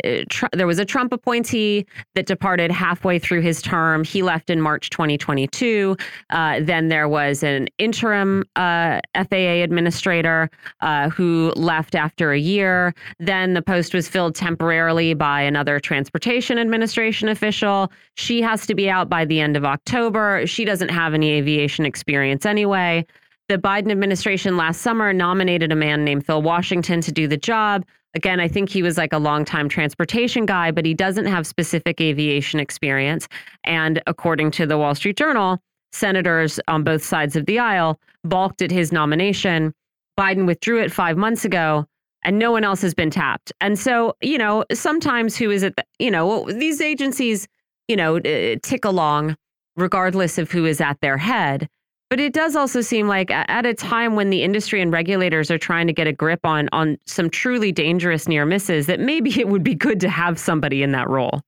there 0.54 0.68
was 0.68 0.78
a 0.78 0.86
Trump 0.86 1.12
appointee 1.14 1.88
that 2.14 2.28
departed 2.28 2.72
halfway 2.72 3.18
through 3.18 3.42
his 3.42 3.60
term. 3.60 4.04
He 4.04 4.22
left 4.22 4.52
in 4.52 4.62
March 4.62 4.92
2022. 4.92 5.98
Uh, 6.30 6.60
then 6.62 6.90
there 6.90 7.10
was 7.10 7.42
an 7.42 7.70
interim 7.80 8.44
uh, 8.56 9.00
FAA 9.16 9.64
administrator 9.64 10.52
uh, 10.82 11.10
who 11.10 11.54
left 11.56 11.96
after 11.96 12.32
a 12.32 12.40
year. 12.40 12.94
Then 13.20 13.56
the 13.56 13.64
post 13.64 13.96
was 13.96 14.08
filled 14.08 14.36
temporarily 14.36 15.16
by 15.16 15.42
another 15.42 15.80
transportation 15.80 16.60
administration 16.60 17.30
official. 17.30 17.92
She 18.14 18.44
has 18.44 18.68
to 18.68 18.76
be 18.76 18.92
out 18.92 19.10
by 19.10 19.26
the 19.26 19.40
end 19.40 19.58
of 19.58 19.66
October. 19.66 20.46
She 20.46 20.66
doesn't 20.66 20.90
have 20.90 21.16
any 21.16 21.32
aviation 21.32 21.84
experience 21.84 22.46
anyway. 22.46 23.08
The 23.52 23.58
Biden 23.58 23.92
administration 23.92 24.56
last 24.56 24.80
summer 24.80 25.12
nominated 25.12 25.74
a 25.74 25.76
man 25.76 26.06
named 26.06 26.26
Phil 26.26 26.42
Washington 26.42 27.02
to 27.02 27.12
do 27.12 27.28
the 27.28 27.36
job. 27.36 27.84
Again, 28.16 28.40
I 28.40 28.48
think 28.48 28.70
he 28.70 28.82
was 28.82 28.98
like 28.98 29.12
a 29.12 29.18
longtime 29.18 29.68
transportation 29.68 30.46
guy, 30.46 30.72
but 30.72 30.86
he 30.86 30.94
doesn't 30.94 31.26
have 31.26 31.46
specific 31.46 32.00
aviation 32.00 32.62
experience. 32.62 33.28
And 33.66 34.02
according 34.08 34.52
to 34.52 34.66
the 34.66 34.78
Wall 34.78 34.96
Street 34.96 35.18
Journal, 35.18 35.62
senators 35.92 36.62
on 36.70 36.86
both 36.86 37.04
sides 37.04 37.36
of 37.36 37.46
the 37.46 37.60
aisle 37.60 38.00
balked 38.24 38.62
at 38.62 38.72
his 38.72 38.94
nomination. 38.94 39.74
Biden 40.18 40.48
withdrew 40.48 40.82
it 40.82 40.90
five 40.90 41.18
months 41.18 41.44
ago, 41.44 41.86
and 42.24 42.40
no 42.40 42.54
one 42.54 42.64
else 42.64 42.82
has 42.82 42.94
been 42.94 43.12
tapped. 43.12 43.52
And 43.60 43.78
so, 43.78 44.16
you 44.22 44.38
know, 44.38 44.64
sometimes 44.72 45.36
who 45.36 45.52
is 45.52 45.64
it, 45.64 45.76
that, 45.76 45.88
you 46.00 46.10
know, 46.10 46.50
these 46.50 46.80
agencies, 46.80 47.50
you 47.90 47.98
know, 47.98 48.16
uh, 48.16 48.56
tick 48.64 48.86
along 48.86 49.36
regardless 49.76 50.38
of 50.38 50.50
who 50.50 50.66
is 50.66 50.80
at 50.80 51.02
their 51.02 51.18
head. 51.18 51.68
But 52.12 52.20
it 52.20 52.34
does 52.34 52.58
also 52.58 52.82
seem 52.82 53.08
like 53.08 53.32
at 53.32 53.66
a 53.66 53.74
time 53.74 54.18
when 54.18 54.32
the 54.32 54.44
industry 54.44 54.82
and 54.82 54.92
regulators 54.92 55.50
are 55.50 55.58
trying 55.58 55.88
to 55.88 55.94
get 55.94 56.08
a 56.08 56.12
grip 56.12 56.46
on 56.46 56.68
on 56.74 56.98
some 57.06 57.30
truly 57.30 57.72
dangerous 57.72 58.28
near 58.28 58.46
misses, 58.46 58.86
that 58.88 59.00
maybe 59.00 59.40
it 59.40 59.48
would 59.48 59.64
be 59.64 59.74
good 59.74 60.02
to 60.02 60.10
have 60.10 60.38
somebody 60.38 60.84
in 60.84 60.92
that 60.92 61.08
role. 61.08 61.40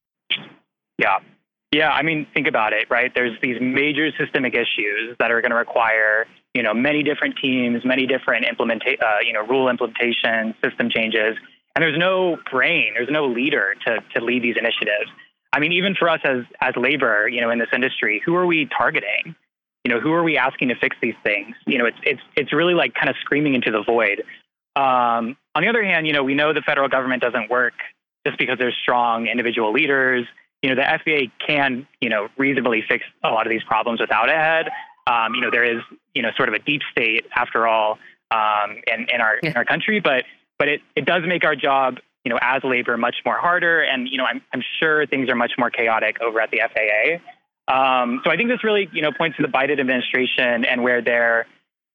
Yeah. 0.98 1.18
Yeah, 1.73 1.90
I 1.90 2.02
mean, 2.02 2.26
think 2.34 2.48
about 2.48 2.72
it, 2.72 2.88
right? 2.90 3.11
There's 3.14 3.38
these 3.41 3.57
major 3.60 4.10
systemic 4.18 4.53
issues 4.53 5.18
that 5.19 5.31
are 5.31 5.41
going 5.41 5.52
to 5.52 5.57
require, 5.57 6.27
you 6.53 6.64
know, 6.64 6.73
many 6.73 7.03
different 7.03 7.35
teams, 7.41 7.84
many 7.84 8.07
different 8.07 8.45
implementa- 8.45 9.03
uh, 9.03 9.19
you 9.22 9.34
know, 9.34 9.45
rule 9.45 9.68
implementation, 9.68 10.56
system 10.64 10.90
changes, 10.90 11.35
and 11.76 11.84
there's 11.84 11.99
no 11.99 12.38
brain, 12.49 12.94
there's 12.95 13.11
no 13.11 13.26
leader 13.26 13.76
to 13.85 13.98
to 14.15 14.23
lead 14.23 14.41
these 14.41 14.56
initiatives. 14.57 15.11
I 15.52 15.60
mean, 15.60 15.73
even 15.73 15.94
for 15.94 16.07
us 16.07 16.22
as 16.23 16.45
as 16.61 16.73
labor, 16.77 17.27
you 17.27 17.41
know, 17.41 17.49
in 17.49 17.60
this 17.60 17.69
industry, 17.73 18.22
who 18.26 18.34
are 18.35 18.45
we 18.45 18.69
targeting? 18.77 19.35
You 19.84 19.93
know, 19.93 19.99
who 19.99 20.14
are 20.14 20.23
we 20.23 20.38
asking 20.38 20.69
to 20.69 20.76
fix 20.76 20.95
these 21.01 21.15
things? 21.23 21.55
You 21.68 21.77
know, 21.77 21.85
it's 21.85 21.97
it's 22.03 22.22
it's 22.35 22.53
really 22.53 22.73
like 22.73 22.93
kind 22.93 23.10
of 23.10 23.15
screaming 23.22 23.53
into 23.53 23.72
the 23.72 23.84
void. 23.84 24.23
Um, 24.76 25.38
on 25.55 25.61
the 25.61 25.68
other 25.68 25.84
hand, 25.84 26.07
you 26.07 26.14
know, 26.14 26.23
we 26.23 26.34
know 26.34 26.53
the 26.53 26.61
federal 26.61 26.88
government 26.89 27.22
doesn't 27.22 27.49
work 27.49 27.73
just 28.26 28.39
because 28.39 28.57
there's 28.57 28.76
strong 28.81 29.27
individual 29.27 29.72
leaders 29.73 30.26
you 30.64 30.73
know, 30.73 30.81
the 30.81 30.99
FAA 31.03 31.45
can, 31.45 31.85
you 31.99 32.10
know, 32.10 32.30
reasonably 32.38 32.84
fix 32.88 33.03
a 33.23 33.30
lot 33.30 33.45
of 33.45 33.51
these 33.51 33.64
problems 33.64 33.99
without 33.99 34.30
a 34.30 34.34
head. 34.34 34.69
Um, 35.05 35.35
you 35.35 35.41
know, 35.41 35.51
there 35.51 35.65
is, 35.65 35.84
you 36.15 36.22
know, 36.22 36.30
sort 36.38 36.47
of 36.47 36.55
a 36.55 36.60
deep 36.60 36.81
state 36.89 37.26
after 37.35 37.68
all 37.68 37.99
um, 38.31 38.77
in, 38.88 39.07
in 39.14 39.19
our 39.19 39.39
yeah. 39.43 39.51
in 39.51 39.57
our 39.57 39.65
country, 39.65 39.99
but 39.99 40.23
but 40.57 40.69
it, 40.69 40.81
it 40.95 41.05
does 41.05 41.23
make 41.27 41.43
our 41.43 41.57
job, 41.57 41.97
you 42.23 42.30
know, 42.31 42.39
as 42.41 42.64
labor 42.64 42.97
much 42.97 43.18
more 43.26 43.38
harder. 43.38 43.81
And 43.81 44.07
you 44.07 44.18
know, 44.18 44.23
I'm 44.23 44.41
I'm 44.53 44.64
sure 44.80 45.05
things 45.05 45.30
are 45.30 45.35
much 45.35 45.51
more 45.57 45.69
chaotic 45.69 46.22
over 46.22 46.39
at 46.39 46.49
the 46.49 46.61
FAA. 46.61 47.19
Um, 47.68 48.22
so 48.23 48.31
I 48.31 48.35
think 48.35 48.49
this 48.49 48.64
really, 48.64 48.90
you 48.91 49.02
know, 49.02 49.11
points 49.11 49.38
to 49.38 49.44
the 49.44 49.49
Biden 49.49 49.80
administration 49.80 50.65
and 50.65 50.84
where 50.84 51.02
their 51.02 51.48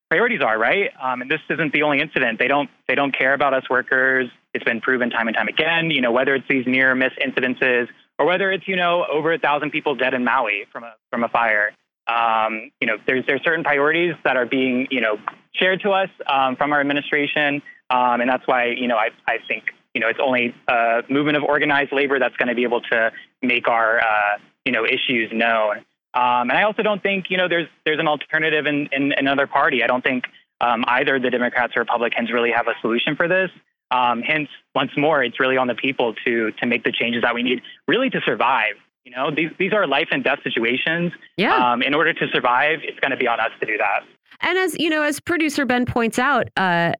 priorities 0.08 0.40
are, 0.40 0.58
right? 0.58 0.90
Um, 1.00 1.22
and 1.22 1.30
this 1.30 1.40
isn't 1.50 1.72
the 1.72 1.82
only 1.82 2.00
incident. 2.00 2.38
They 2.38 2.48
don't 2.48 2.70
they 2.86 2.94
don't 2.94 3.16
care 3.16 3.34
about 3.34 3.54
us 3.54 3.68
workers. 3.68 4.30
It's 4.54 4.64
been 4.64 4.80
proven 4.80 5.10
time 5.10 5.28
and 5.28 5.36
time 5.36 5.48
again. 5.48 5.90
You 5.90 6.00
know, 6.00 6.12
whether 6.12 6.34
it's 6.34 6.48
these 6.48 6.66
near 6.66 6.94
miss 6.94 7.12
incidences 7.24 7.88
or 8.18 8.26
whether 8.26 8.50
it's 8.50 8.66
you 8.66 8.76
know 8.76 9.04
over 9.10 9.32
a 9.32 9.38
thousand 9.38 9.70
people 9.70 9.94
dead 9.94 10.14
in 10.14 10.24
Maui 10.24 10.66
from 10.72 10.84
a 10.84 10.94
from 11.10 11.24
a 11.24 11.28
fire. 11.28 11.72
Um, 12.06 12.70
you 12.80 12.86
know, 12.86 12.96
there's 13.06 13.26
there's 13.26 13.42
certain 13.44 13.64
priorities 13.64 14.14
that 14.24 14.36
are 14.36 14.46
being 14.46 14.88
you 14.90 15.00
know 15.00 15.18
shared 15.54 15.82
to 15.82 15.90
us 15.90 16.08
um, 16.26 16.56
from 16.56 16.72
our 16.72 16.80
administration, 16.80 17.62
um, 17.90 18.20
and 18.20 18.30
that's 18.30 18.46
why 18.46 18.66
you 18.66 18.88
know 18.88 18.96
I 18.96 19.10
I 19.26 19.38
think 19.46 19.74
you 19.94 20.00
know 20.00 20.08
it's 20.08 20.20
only 20.22 20.54
a 20.68 21.02
movement 21.10 21.36
of 21.36 21.44
organized 21.44 21.92
labor 21.92 22.18
that's 22.18 22.36
going 22.36 22.48
to 22.48 22.54
be 22.54 22.62
able 22.62 22.80
to 22.80 23.12
make 23.42 23.68
our 23.68 24.00
uh, 24.00 24.38
you 24.68 24.72
know 24.72 24.84
issues 24.84 25.30
known. 25.32 25.78
Um, 26.12 26.50
and 26.50 26.52
I 26.52 26.64
also 26.64 26.82
don't 26.82 27.02
think 27.02 27.26
you 27.30 27.38
know 27.38 27.48
there's 27.48 27.68
there's 27.86 27.98
an 27.98 28.06
alternative 28.06 28.66
in, 28.66 28.88
in, 28.92 29.12
another 29.16 29.46
party. 29.46 29.82
I 29.82 29.86
don't 29.86 30.04
think 30.04 30.24
um, 30.60 30.84
either 30.86 31.18
the 31.18 31.30
Democrats 31.30 31.72
or 31.74 31.80
Republicans 31.80 32.30
really 32.30 32.52
have 32.54 32.68
a 32.68 32.74
solution 32.82 33.16
for 33.16 33.28
this. 33.28 33.50
Um, 33.90 34.20
hence, 34.20 34.50
once 34.74 34.90
more, 34.94 35.24
it's 35.24 35.40
really 35.40 35.56
on 35.56 35.68
the 35.68 35.74
people 35.74 36.14
to 36.26 36.52
to 36.52 36.66
make 36.66 36.84
the 36.84 36.92
changes 36.92 37.22
that 37.22 37.34
we 37.34 37.42
need, 37.42 37.62
really 37.86 38.10
to 38.10 38.20
survive. 38.26 38.74
You 39.04 39.12
know, 39.12 39.30
these 39.34 39.50
these 39.58 39.72
are 39.72 39.86
life 39.86 40.08
and 40.10 40.22
death 40.22 40.40
situations. 40.44 41.12
Yeah. 41.38 41.54
Um, 41.54 41.80
in 41.82 41.94
order 41.94 42.12
to 42.12 42.26
survive, 42.34 42.80
it's 42.82 43.00
going 43.00 43.12
to 43.12 43.16
be 43.16 43.26
on 43.26 43.40
us 43.40 43.52
to 43.60 43.66
do 43.66 43.78
that. 43.78 44.00
And 44.42 44.58
as 44.58 44.78
you 44.78 44.90
know, 44.90 45.02
as 45.02 45.18
producer 45.18 45.64
Ben 45.64 45.86
points 45.86 46.18
out, 46.18 46.50
uh, 46.58 46.92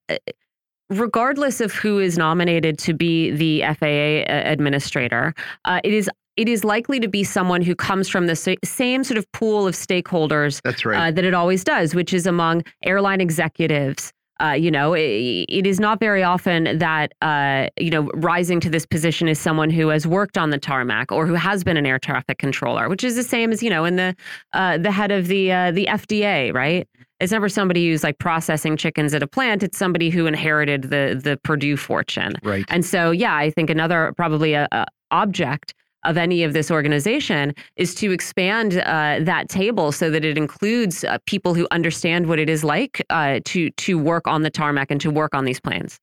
regardless 0.89 1.61
of 1.61 1.73
who 1.73 1.99
is 1.99 2.17
nominated 2.17 2.79
to 2.79 2.95
be 2.95 3.31
the 3.31 3.63
FAA 3.75 4.33
administrator, 4.33 5.35
uh, 5.67 5.81
it 5.85 5.93
is 5.93 6.09
it 6.39 6.49
is 6.49 6.63
likely 6.63 7.01
to 7.01 7.09
be 7.09 7.25
someone 7.25 7.63
who 7.63 7.75
comes 7.75 8.09
from 8.09 8.29
the 8.29 8.57
same 8.65 9.03
sort 9.03 9.19
of 9.19 9.31
pool 9.33 9.67
of 9.67 9.75
stakeholders 9.75 10.63
That's 10.63 10.85
right. 10.85 11.09
Uh, 11.09 11.11
that 11.11 11.25
it 11.25 11.35
always 11.35 11.65
does, 11.65 11.97
which 11.97 12.15
is 12.15 12.27
among 12.27 12.63
airline 12.85 13.21
executives, 13.21 14.13
uh, 14.41 14.53
you 14.53 14.71
know, 14.71 14.95
it, 14.95 15.47
it 15.49 15.67
is 15.67 15.81
not 15.81 15.99
very 15.99 16.23
often 16.23 16.79
that, 16.79 17.13
uh, 17.23 17.67
you 17.77 17.91
know, 17.91 18.09
rising 18.15 18.61
to 18.61 18.71
this 18.71 18.87
position 18.87 19.27
is 19.27 19.37
someone 19.37 19.69
who 19.69 19.89
has 19.89 20.07
worked 20.07 20.39
on 20.39 20.51
the 20.51 20.59
tarmac 20.59 21.11
or 21.11 21.27
who 21.27 21.35
has 21.35 21.65
been 21.65 21.77
an 21.77 21.85
air 21.85 21.99
traffic 21.99 22.39
controller, 22.39 22.89
which 22.89 23.03
is 23.03 23.17
the 23.17 23.25
same 23.25 23.51
as, 23.51 23.61
you 23.61 23.69
know, 23.69 23.85
in 23.85 23.97
the 23.97 24.15
uh, 24.53 24.79
the 24.79 24.93
head 24.93 25.11
of 25.11 25.27
the 25.27 25.51
uh, 25.51 25.73
the 25.73 25.87
FDA, 25.87 26.55
right? 26.55 26.87
It's 27.19 27.33
never 27.33 27.49
somebody 27.49 27.91
who's 27.91 28.05
like 28.05 28.19
processing 28.19 28.77
chickens 28.77 29.13
at 29.13 29.25
a 29.25 29.27
plant. 29.27 29.65
It's 29.65 29.77
somebody 29.77 30.09
who 30.09 30.27
inherited 30.27 30.85
the 30.85 31.21
the 31.21 31.37
Purdue 31.43 31.77
fortune. 31.77 32.35
Right. 32.45 32.65
And 32.69 32.87
so, 32.87 33.11
yeah, 33.11 33.35
I 33.35 33.51
think 33.51 33.71
another 33.71 34.13
probably 34.17 34.53
a, 34.53 34.69
a 34.71 34.87
object 35.11 35.75
of 36.05 36.17
any 36.17 36.45
of 36.45 36.53
this 36.53 36.71
organization 36.71 37.55
is 37.77 37.95
to 37.97 38.13
expand 38.13 38.79
uh, 38.79 39.19
that 39.21 39.49
table 39.49 39.93
so 39.93 40.11
that 40.11 40.25
it 40.25 40.39
includes 40.39 41.05
uh, 41.05 41.19
people 41.27 41.55
who 41.55 41.67
understand 41.71 42.27
what 42.27 42.39
it 42.39 42.49
is 42.49 42.65
like 42.65 43.05
uh, 43.11 43.41
to 43.45 43.71
to 43.71 43.99
work 43.99 44.27
on 44.27 44.43
the 44.43 44.51
tarmac 44.51 44.91
and 44.91 45.01
to 45.01 45.11
work 45.11 45.35
on 45.35 45.45
these 45.45 45.61
planes. 45.61 45.99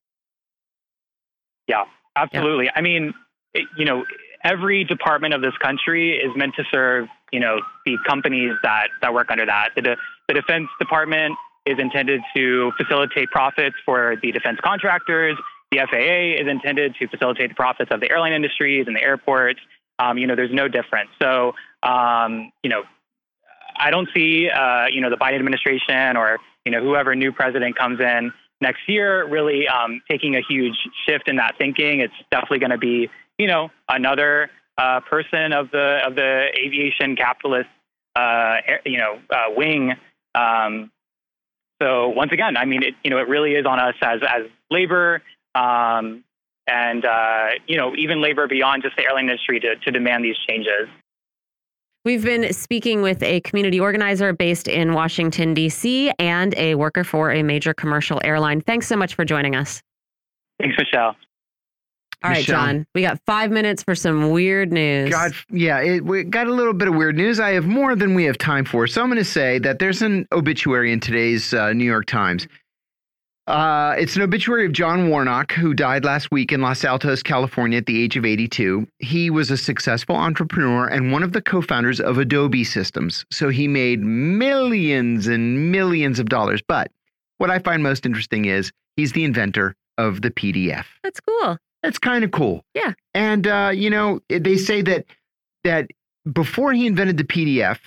Yeah, 1.68 1.86
absolutely. 2.16 2.66
Yeah. 2.66 2.72
I 2.76 2.82
mean, 2.82 3.14
it, 3.54 3.68
you 3.78 3.86
know, 3.86 4.04
every 4.44 4.84
department 4.84 5.34
of 5.34 5.42
this 5.42 5.58
country 5.62 6.18
is 6.18 6.32
meant 6.36 6.54
to 6.56 6.64
serve, 6.72 7.08
you 7.32 7.40
know, 7.40 7.60
the 7.86 7.98
companies 8.08 8.54
that 8.64 8.88
that 9.02 9.14
work 9.14 9.32
under 9.32 9.46
that. 9.46 9.70
The, 9.76 9.96
the 10.28 10.34
Defense 10.34 10.68
Department 10.80 11.36
is 11.66 11.78
intended 11.80 12.22
to 12.36 12.72
facilitate 12.78 13.32
profits 13.32 13.76
for 13.86 14.16
the 14.22 14.32
defense 14.32 14.60
contractors. 14.64 15.36
The 15.72 15.80
FAA 15.90 16.42
is 16.42 16.48
intended 16.48 16.96
to 17.00 17.08
facilitate 17.08 17.50
the 17.50 17.56
profits 17.56 17.90
of 17.92 18.00
the 18.00 18.12
airline 18.12 18.34
industries 18.34 18.86
and 18.88 18.96
the 18.96 19.02
airports 19.02 19.60
um, 20.00 20.18
you 20.18 20.28
know, 20.28 20.36
there's 20.36 20.54
no 20.54 20.68
difference. 20.68 21.10
So, 21.22 21.54
um, 21.84 22.52
you 22.64 22.70
know, 22.70 22.84
I 23.78 23.92
don't 23.92 24.10
see, 24.16 24.50
uh, 24.50 24.86
you 24.88 25.02
know, 25.02 25.10
the 25.10 25.18
Biden 25.18 25.36
administration 25.36 26.18
or, 26.18 26.38
you 26.66 26.72
know, 26.72 26.82
whoever 26.82 27.16
new 27.16 27.32
president 27.32 27.78
comes 27.78 28.00
in 28.00 28.32
next 28.62 28.88
year 28.88 29.28
really 29.28 29.68
um, 29.68 30.02
taking 30.10 30.36
a 30.36 30.42
huge 30.42 30.76
shift 31.08 31.28
in 31.28 31.38
that 31.38 31.56
thinking. 31.58 32.00
It's 32.00 32.14
definitely 32.32 32.60
going 32.60 32.72
to 32.72 32.78
be, 32.78 33.10
you 33.38 33.48
know, 33.48 33.70
another 33.90 34.50
uh, 34.78 35.00
person 35.02 35.54
of 35.54 35.72
the 35.72 36.00
of 36.06 36.16
the 36.16 36.48
aviation 36.58 37.16
capitalist, 37.16 37.70
uh, 38.16 38.58
you 38.86 38.98
know, 38.98 39.20
uh, 39.30 39.54
wing. 39.56 39.94
Um, 40.34 40.92
so 41.82 42.10
once 42.10 42.32
again, 42.32 42.58
I 42.58 42.66
mean, 42.66 42.84
it, 42.84 42.96
you 43.04 43.10
know, 43.10 43.18
it 43.18 43.28
really 43.28 43.54
is 43.54 43.66
on 43.66 43.80
us 43.80 43.96
as 44.02 44.22
as 44.28 44.44
labor, 44.70 45.22
um, 45.54 46.24
and 46.68 47.06
uh, 47.06 47.48
you 47.68 47.78
know 47.78 47.96
even 47.96 48.22
labor 48.22 48.48
beyond 48.48 48.84
just 48.84 48.96
the 48.96 49.04
airline 49.04 49.30
industry 49.30 49.60
to, 49.60 49.76
to 49.78 49.92
demand 49.92 50.24
these 50.24 50.38
changes. 50.48 50.88
We've 52.04 52.24
been 52.24 52.54
speaking 52.54 53.02
with 53.02 53.24
a 53.24 53.42
community 53.42 53.80
organizer 53.80 54.32
based 54.32 54.68
in 54.68 54.94
Washington, 54.94 55.56
D.C., 55.56 56.12
and 56.20 56.54
a 56.56 56.76
worker 56.76 57.04
for 57.04 57.32
a 57.32 57.42
major 57.42 57.74
commercial 57.74 58.22
airline. 58.24 58.62
Thanks 58.62 58.86
so 58.86 58.96
much 58.96 59.16
for 59.16 59.26
joining 59.26 59.56
us. 59.56 59.82
Thanks, 60.60 60.78
Michelle. 60.78 61.16
All 62.24 62.32
right, 62.32 62.38
Michelle. 62.38 62.56
John, 62.56 62.88
we 62.94 63.02
got 63.02 63.20
five 63.26 63.50
minutes 63.50 63.82
for 63.82 63.96
some 63.96 64.30
weird 64.30 64.72
news. 64.72 65.10
God, 65.10 65.32
yeah, 65.50 65.80
it, 65.82 66.06
we 66.06 66.24
got 66.24 66.46
a 66.46 66.54
little 66.54 66.74
bit 66.74 66.88
of 66.88 66.96
weird 66.96 67.16
news. 67.16 67.40
I 67.40 67.52
have 67.52 67.66
more 67.66 67.96
than 67.96 68.14
we 68.14 68.24
have 68.26 68.38
time 68.38 68.66
for. 68.66 68.86
So 68.86 69.02
I'm 69.02 69.08
going 69.08 69.18
to 69.18 69.26
say 69.26 69.58
that 69.60 69.80
there's 69.80 70.04
an 70.04 70.28
obituary 70.32 70.92
in 70.92 71.00
today's 71.00 71.56
uh, 71.56 71.74
New 71.74 71.86
York 71.86 72.06
Times 72.06 72.48
uh, 73.48 73.94
it's 73.98 74.16
an 74.16 74.24
obituary 74.24 74.66
of 74.66 74.72
John 74.72 75.10
Warnock, 75.10 75.52
who 75.52 75.74
died 75.74 76.04
last 76.04 76.32
week 76.32 76.52
in 76.52 76.62
Los 76.62 76.84
Altos, 76.84 77.22
California, 77.22 77.78
at 77.78 77.86
the 77.86 78.02
age 78.02 78.18
of 78.18 78.26
82. 78.26 78.88
He 79.00 79.30
was 79.30 79.52
a 79.52 79.58
successful 79.58 80.16
entrepreneur 80.16 80.88
and 80.88 81.12
one 81.12 81.22
of 81.22 81.34
the 81.34 81.42
co 81.42 81.62
founders 81.62 82.00
of 82.00 82.18
Adobe 82.18 82.64
Systems. 82.64 83.24
So 83.32 83.50
he 83.50 83.68
made 83.68 84.02
millions 84.02 85.28
and 85.28 85.72
millions 85.72 86.18
of 86.18 86.30
dollars. 86.30 86.62
But 86.68 86.92
what 87.38 87.52
I 87.52 87.60
find 87.60 87.84
most 87.84 88.06
interesting 88.06 88.46
is 88.46 88.72
he's 88.96 89.12
the 89.12 89.24
inventor 89.24 89.76
of 90.00 90.22
the 90.22 90.32
PDF. 90.32 90.86
That's 91.04 91.20
cool. 91.20 91.58
That's 91.84 92.00
kind 92.00 92.24
of 92.24 92.32
cool. 92.32 92.64
Yeah. 92.74 92.94
And, 93.14 93.46
uh, 93.46 93.72
you 93.74 93.92
know, 93.92 94.22
they 94.28 94.58
say 94.58 94.82
that 94.82 95.06
that 95.64 95.88
before 96.32 96.74
he 96.74 96.88
invented 96.88 97.18
the 97.18 97.24
PDF, 97.24 97.80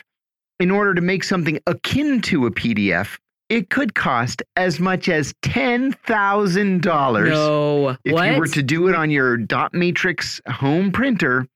in 0.61 0.71
order 0.71 0.95
to 0.95 1.01
make 1.01 1.25
something 1.25 1.59
akin 1.67 2.21
to 2.23 2.47
a 2.47 2.51
PDF, 2.51 3.19
it 3.49 3.71
could 3.71 3.95
cost 3.95 4.43
as 4.57 4.79
much 4.79 5.09
as 5.09 5.35
ten 5.43 5.93
thousand 5.93 6.83
dollars. 6.83 7.31
No, 7.31 7.97
if 8.05 8.13
what? 8.13 8.31
you 8.31 8.39
were 8.39 8.47
to 8.47 8.63
do 8.63 8.89
it 8.89 8.95
on 8.95 9.11
your 9.11 9.37
dot 9.37 9.73
matrix 9.73 10.41
home 10.47 10.93
printer, 10.93 11.47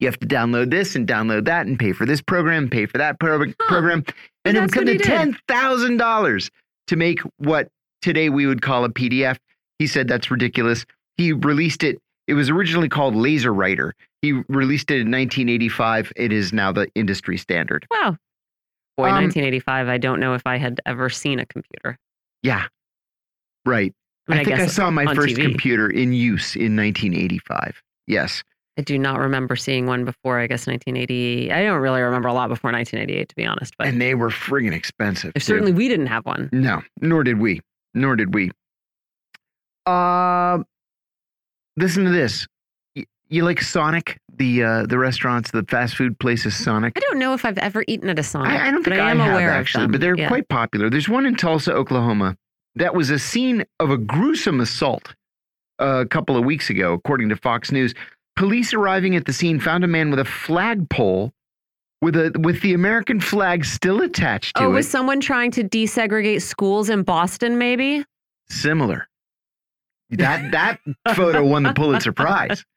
you 0.00 0.08
have 0.08 0.18
to 0.20 0.26
download 0.26 0.70
this 0.70 0.96
and 0.96 1.06
download 1.06 1.44
that 1.46 1.66
and 1.66 1.78
pay 1.78 1.92
for 1.92 2.06
this 2.06 2.20
program, 2.20 2.68
pay 2.68 2.86
for 2.86 2.98
that 2.98 3.20
pro 3.20 3.38
huh. 3.38 3.52
program, 3.68 4.04
and, 4.44 4.56
and 4.56 4.56
it 4.56 4.60
would 4.60 4.72
come 4.72 4.86
to 4.86 4.98
ten 4.98 5.36
thousand 5.48 5.98
dollars 5.98 6.50
to 6.86 6.96
make 6.96 7.20
what 7.38 7.68
today 8.02 8.28
we 8.28 8.46
would 8.46 8.62
call 8.62 8.84
a 8.84 8.88
PDF. 8.88 9.36
He 9.78 9.86
said 9.86 10.08
that's 10.08 10.30
ridiculous. 10.30 10.86
He 11.16 11.32
released 11.32 11.82
it. 11.82 12.00
It 12.26 12.34
was 12.34 12.50
originally 12.50 12.88
called 12.88 13.14
LaserWriter. 13.14 13.92
He 14.22 14.32
released 14.48 14.90
it 14.90 14.94
in 14.94 15.12
1985. 15.12 16.12
It 16.16 16.32
is 16.32 16.52
now 16.52 16.72
the 16.72 16.88
industry 16.94 17.36
standard. 17.36 17.86
Wow. 17.90 18.16
Boy, 18.96 19.08
um, 19.08 19.24
1985, 19.24 19.88
I 19.88 19.98
don't 19.98 20.20
know 20.20 20.34
if 20.34 20.42
I 20.46 20.56
had 20.56 20.80
ever 20.86 21.10
seen 21.10 21.38
a 21.38 21.46
computer. 21.46 21.98
Yeah. 22.42 22.64
Right. 23.64 23.94
I, 24.28 24.32
mean, 24.32 24.38
I, 24.38 24.40
I 24.40 24.44
think 24.44 24.60
I 24.60 24.66
saw 24.66 24.90
my 24.90 25.14
first 25.14 25.36
TV. 25.36 25.42
computer 25.42 25.88
in 25.88 26.12
use 26.12 26.56
in 26.56 26.76
1985. 26.76 27.82
Yes. 28.06 28.42
I 28.78 28.82
do 28.82 28.98
not 28.98 29.18
remember 29.18 29.56
seeing 29.56 29.86
one 29.86 30.04
before, 30.04 30.38
I 30.38 30.46
guess 30.46 30.66
1980. 30.66 31.50
I 31.52 31.62
don't 31.62 31.80
really 31.80 32.02
remember 32.02 32.28
a 32.28 32.34
lot 32.34 32.48
before 32.48 32.72
1988, 32.72 33.28
to 33.28 33.36
be 33.36 33.46
honest. 33.46 33.74
But 33.78 33.88
and 33.88 34.00
they 34.00 34.14
were 34.14 34.28
friggin' 34.28 34.74
expensive. 34.74 35.32
too. 35.34 35.40
certainly 35.40 35.72
we 35.72 35.88
didn't 35.88 36.06
have 36.06 36.26
one. 36.26 36.50
No, 36.52 36.82
nor 37.00 37.24
did 37.24 37.40
we. 37.40 37.60
Nor 37.94 38.16
did 38.16 38.34
we. 38.34 38.50
Uh, 39.86 40.58
listen 41.76 42.04
to 42.04 42.10
this. 42.10 42.46
You 43.28 43.44
like 43.44 43.60
Sonic, 43.60 44.18
the 44.36 44.62
uh, 44.62 44.86
the 44.86 44.98
restaurants, 44.98 45.50
the 45.50 45.64
fast 45.64 45.96
food 45.96 46.18
places, 46.20 46.54
Sonic. 46.56 46.92
I 46.96 47.00
don't 47.00 47.18
know 47.18 47.34
if 47.34 47.44
I've 47.44 47.58
ever 47.58 47.84
eaten 47.88 48.08
at 48.08 48.18
a 48.18 48.22
Sonic. 48.22 48.52
I, 48.52 48.68
I 48.68 48.70
don't 48.70 48.84
but 48.84 48.90
think 48.92 49.02
I 49.02 49.08
I, 49.08 49.10
am 49.10 49.18
have 49.18 49.32
aware 49.32 49.50
actually, 49.50 49.88
but 49.88 50.00
they're 50.00 50.16
Yeah. 50.16 50.28
quite 50.28 50.48
popular. 50.48 50.88
There's 50.90 51.08
one 51.08 51.26
in 51.26 51.34
Tulsa, 51.34 51.72
Oklahoma, 51.72 52.36
that 52.76 52.94
was 52.94 53.10
a 53.10 53.18
scene 53.18 53.64
of 53.80 53.90
a 53.90 53.96
gruesome 53.98 54.60
assault 54.60 55.14
uh, 55.80 56.02
a 56.04 56.06
couple 56.06 56.36
of 56.36 56.44
weeks 56.44 56.70
ago, 56.70 56.92
according 56.92 57.28
to 57.30 57.36
Fox 57.36 57.72
News. 57.72 57.94
Police 58.36 58.72
arriving 58.74 59.16
at 59.16 59.24
the 59.24 59.32
scene 59.32 59.58
found 59.58 59.82
a 59.82 59.88
man 59.88 60.10
with 60.10 60.18
a 60.20 60.24
flagpole 60.24 61.32
with 62.02 62.14
a 62.14 62.30
with 62.38 62.60
the 62.60 62.74
American 62.74 63.18
flag 63.18 63.64
still 63.64 64.02
attached 64.02 64.54
to 64.56 64.62
Oh, 64.64 64.70
it. 64.70 64.72
was 64.74 64.88
someone 64.88 65.18
trying 65.18 65.50
to 65.52 65.64
desegregate 65.64 66.42
schools 66.42 66.90
in 66.90 67.02
Boston, 67.02 67.58
maybe? 67.58 68.04
similar. 68.48 69.08
That 70.10 70.52
that 70.52 70.80
photo 71.16 71.44
won 71.44 71.64
the 71.64 71.72
Pulitzer 71.72 72.12
Prize. 72.12 72.64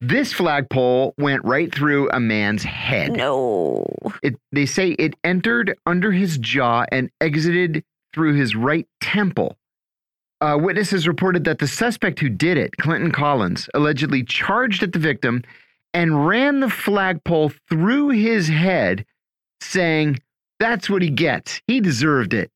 This 0.00 0.32
flagpole 0.32 1.14
went 1.18 1.44
right 1.44 1.74
through 1.74 2.10
a 2.10 2.20
man's 2.20 2.62
head. 2.62 3.12
No. 3.12 3.86
It, 4.22 4.36
they 4.52 4.66
say 4.66 4.90
it 4.90 5.14
entered 5.24 5.76
under 5.86 6.12
his 6.12 6.36
jaw 6.38 6.84
and 6.92 7.10
exited 7.20 7.84
through 8.12 8.34
his 8.34 8.54
right 8.54 8.86
temple. 9.00 9.56
Uh, 10.40 10.58
witnesses 10.60 11.08
reported 11.08 11.44
that 11.44 11.58
the 11.58 11.66
suspect 11.66 12.20
who 12.20 12.28
did 12.28 12.58
it, 12.58 12.76
Clinton 12.76 13.12
Collins, 13.12 13.68
allegedly 13.72 14.22
charged 14.22 14.82
at 14.82 14.92
the 14.92 14.98
victim 14.98 15.42
and 15.94 16.26
ran 16.26 16.60
the 16.60 16.68
flagpole 16.68 17.52
through 17.70 18.10
his 18.10 18.48
head, 18.48 19.06
saying, 19.60 20.18
That's 20.60 20.90
what 20.90 21.02
he 21.02 21.08
gets. 21.08 21.62
He 21.66 21.80
deserved 21.80 22.34
it. 22.34 22.50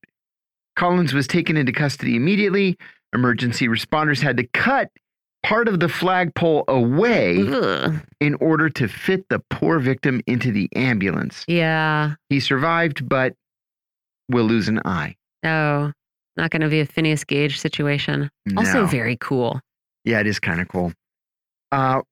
Collins 0.76 1.14
was 1.14 1.26
taken 1.26 1.56
into 1.56 1.72
custody 1.72 2.14
immediately. 2.16 2.76
Emergency 3.14 3.68
responders 3.68 4.20
had 4.20 4.36
to 4.36 4.46
cut 4.48 4.90
part 5.42 5.68
of 5.68 5.80
the 5.80 5.88
flagpole 5.88 6.64
away 6.68 7.44
Ugh. 7.48 7.94
in 8.20 8.34
order 8.34 8.68
to 8.70 8.88
fit 8.88 9.28
the 9.28 9.38
poor 9.50 9.78
victim 9.78 10.20
into 10.26 10.52
the 10.52 10.68
ambulance. 10.76 11.44
Yeah. 11.48 12.14
He 12.28 12.40
survived, 12.40 13.08
but 13.08 13.34
will 14.28 14.44
lose 14.44 14.68
an 14.68 14.80
eye. 14.84 15.16
No. 15.42 15.92
Not 16.36 16.50
going 16.50 16.62
to 16.62 16.68
be 16.68 16.80
a 16.80 16.86
Phineas 16.86 17.24
Gage 17.24 17.58
situation. 17.58 18.30
Also 18.56 18.86
very 18.86 19.16
cool. 19.16 19.60
Yeah, 20.04 20.20
it 20.20 20.26
is 20.26 20.38
kind 20.38 20.60
of 20.60 20.68
cool. 20.68 20.92
Uh, 21.72 22.02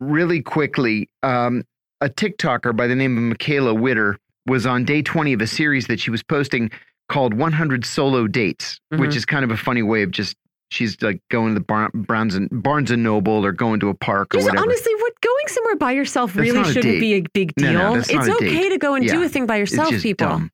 really 0.00 0.42
quickly, 0.42 1.08
um, 1.22 1.62
a 2.00 2.08
TikToker 2.08 2.74
by 2.76 2.86
the 2.86 2.94
name 2.96 3.16
of 3.16 3.22
Michaela 3.22 3.74
Witter 3.74 4.18
was 4.46 4.66
on 4.66 4.84
day 4.84 5.02
20 5.02 5.34
of 5.34 5.40
a 5.40 5.46
series 5.46 5.86
that 5.86 6.00
she 6.00 6.10
was 6.10 6.22
posting 6.22 6.70
called 7.08 7.34
100 7.34 7.84
Solo 7.84 8.26
Dates, 8.26 8.80
which 8.90 9.10
Mhm. 9.10 9.16
is 9.16 9.24
kind 9.26 9.44
of 9.44 9.50
a 9.50 9.56
funny 9.56 9.82
way 9.82 10.02
of 10.02 10.10
just, 10.10 10.36
she's 10.70 11.00
like 11.02 11.20
going 11.28 11.54
to 11.54 11.60
the 11.60 11.64
Bar- 11.64 11.90
Barnes, 11.92 12.34
and, 12.34 12.48
Barnes 12.50 12.90
and 12.90 13.02
Noble 13.02 13.44
or 13.44 13.52
going 13.52 13.80
to 13.80 13.88
a 13.88 13.94
park 13.94 14.34
or 14.34 14.38
whatever. 14.38 14.62
honestly, 14.62 14.92
what 14.96 15.20
going 15.20 15.44
somewhere 15.48 15.76
by 15.76 15.92
yourself 15.92 16.32
That's 16.32 16.50
really 16.50 16.72
shouldn't 16.72 17.00
be 17.00 17.14
a 17.14 17.22
big 17.34 17.54
deal. 17.56 17.72
no, 17.72 17.94
that's 17.96 18.08
it's 18.08 18.28
okay 18.28 18.68
to 18.68 18.78
go 18.78 18.94
and 18.94 19.06
do 19.06 19.22
a 19.22 19.28
thing 19.28 19.46
by 19.46 19.56
yourself, 19.56 19.90
just 19.90 20.02
people. 20.02 20.26
dumb. 20.28 20.50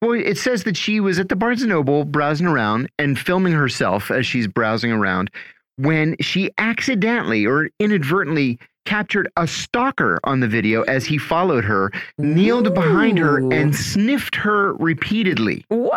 Well, 0.00 0.12
it 0.12 0.36
says 0.36 0.64
that 0.64 0.76
she 0.76 0.98
was 0.98 1.20
at 1.20 1.28
the 1.28 1.36
Barnes 1.36 1.62
and 1.62 1.68
Noble 1.68 2.04
browsing 2.04 2.46
around 2.46 2.90
and 2.98 3.16
filming 3.16 3.52
herself 3.52 4.10
as 4.10 4.26
she's 4.26 4.48
browsing 4.48 4.90
around 4.90 5.30
when 5.76 6.16
she 6.20 6.50
accidentally 6.58 7.46
or 7.46 7.70
inadvertently 7.78 8.58
captured 8.84 9.28
a 9.36 9.46
stalker 9.46 10.18
on 10.24 10.40
the 10.40 10.48
video 10.48 10.82
as 10.82 11.04
he 11.04 11.18
followed 11.18 11.64
her, 11.64 11.90
kneeled 12.18 12.74
behind 12.74 13.18
her, 13.18 13.38
and 13.52 13.74
sniffed 13.74 14.34
her 14.36 14.74
repeatedly. 14.74 15.64
Whoa. 15.68 15.88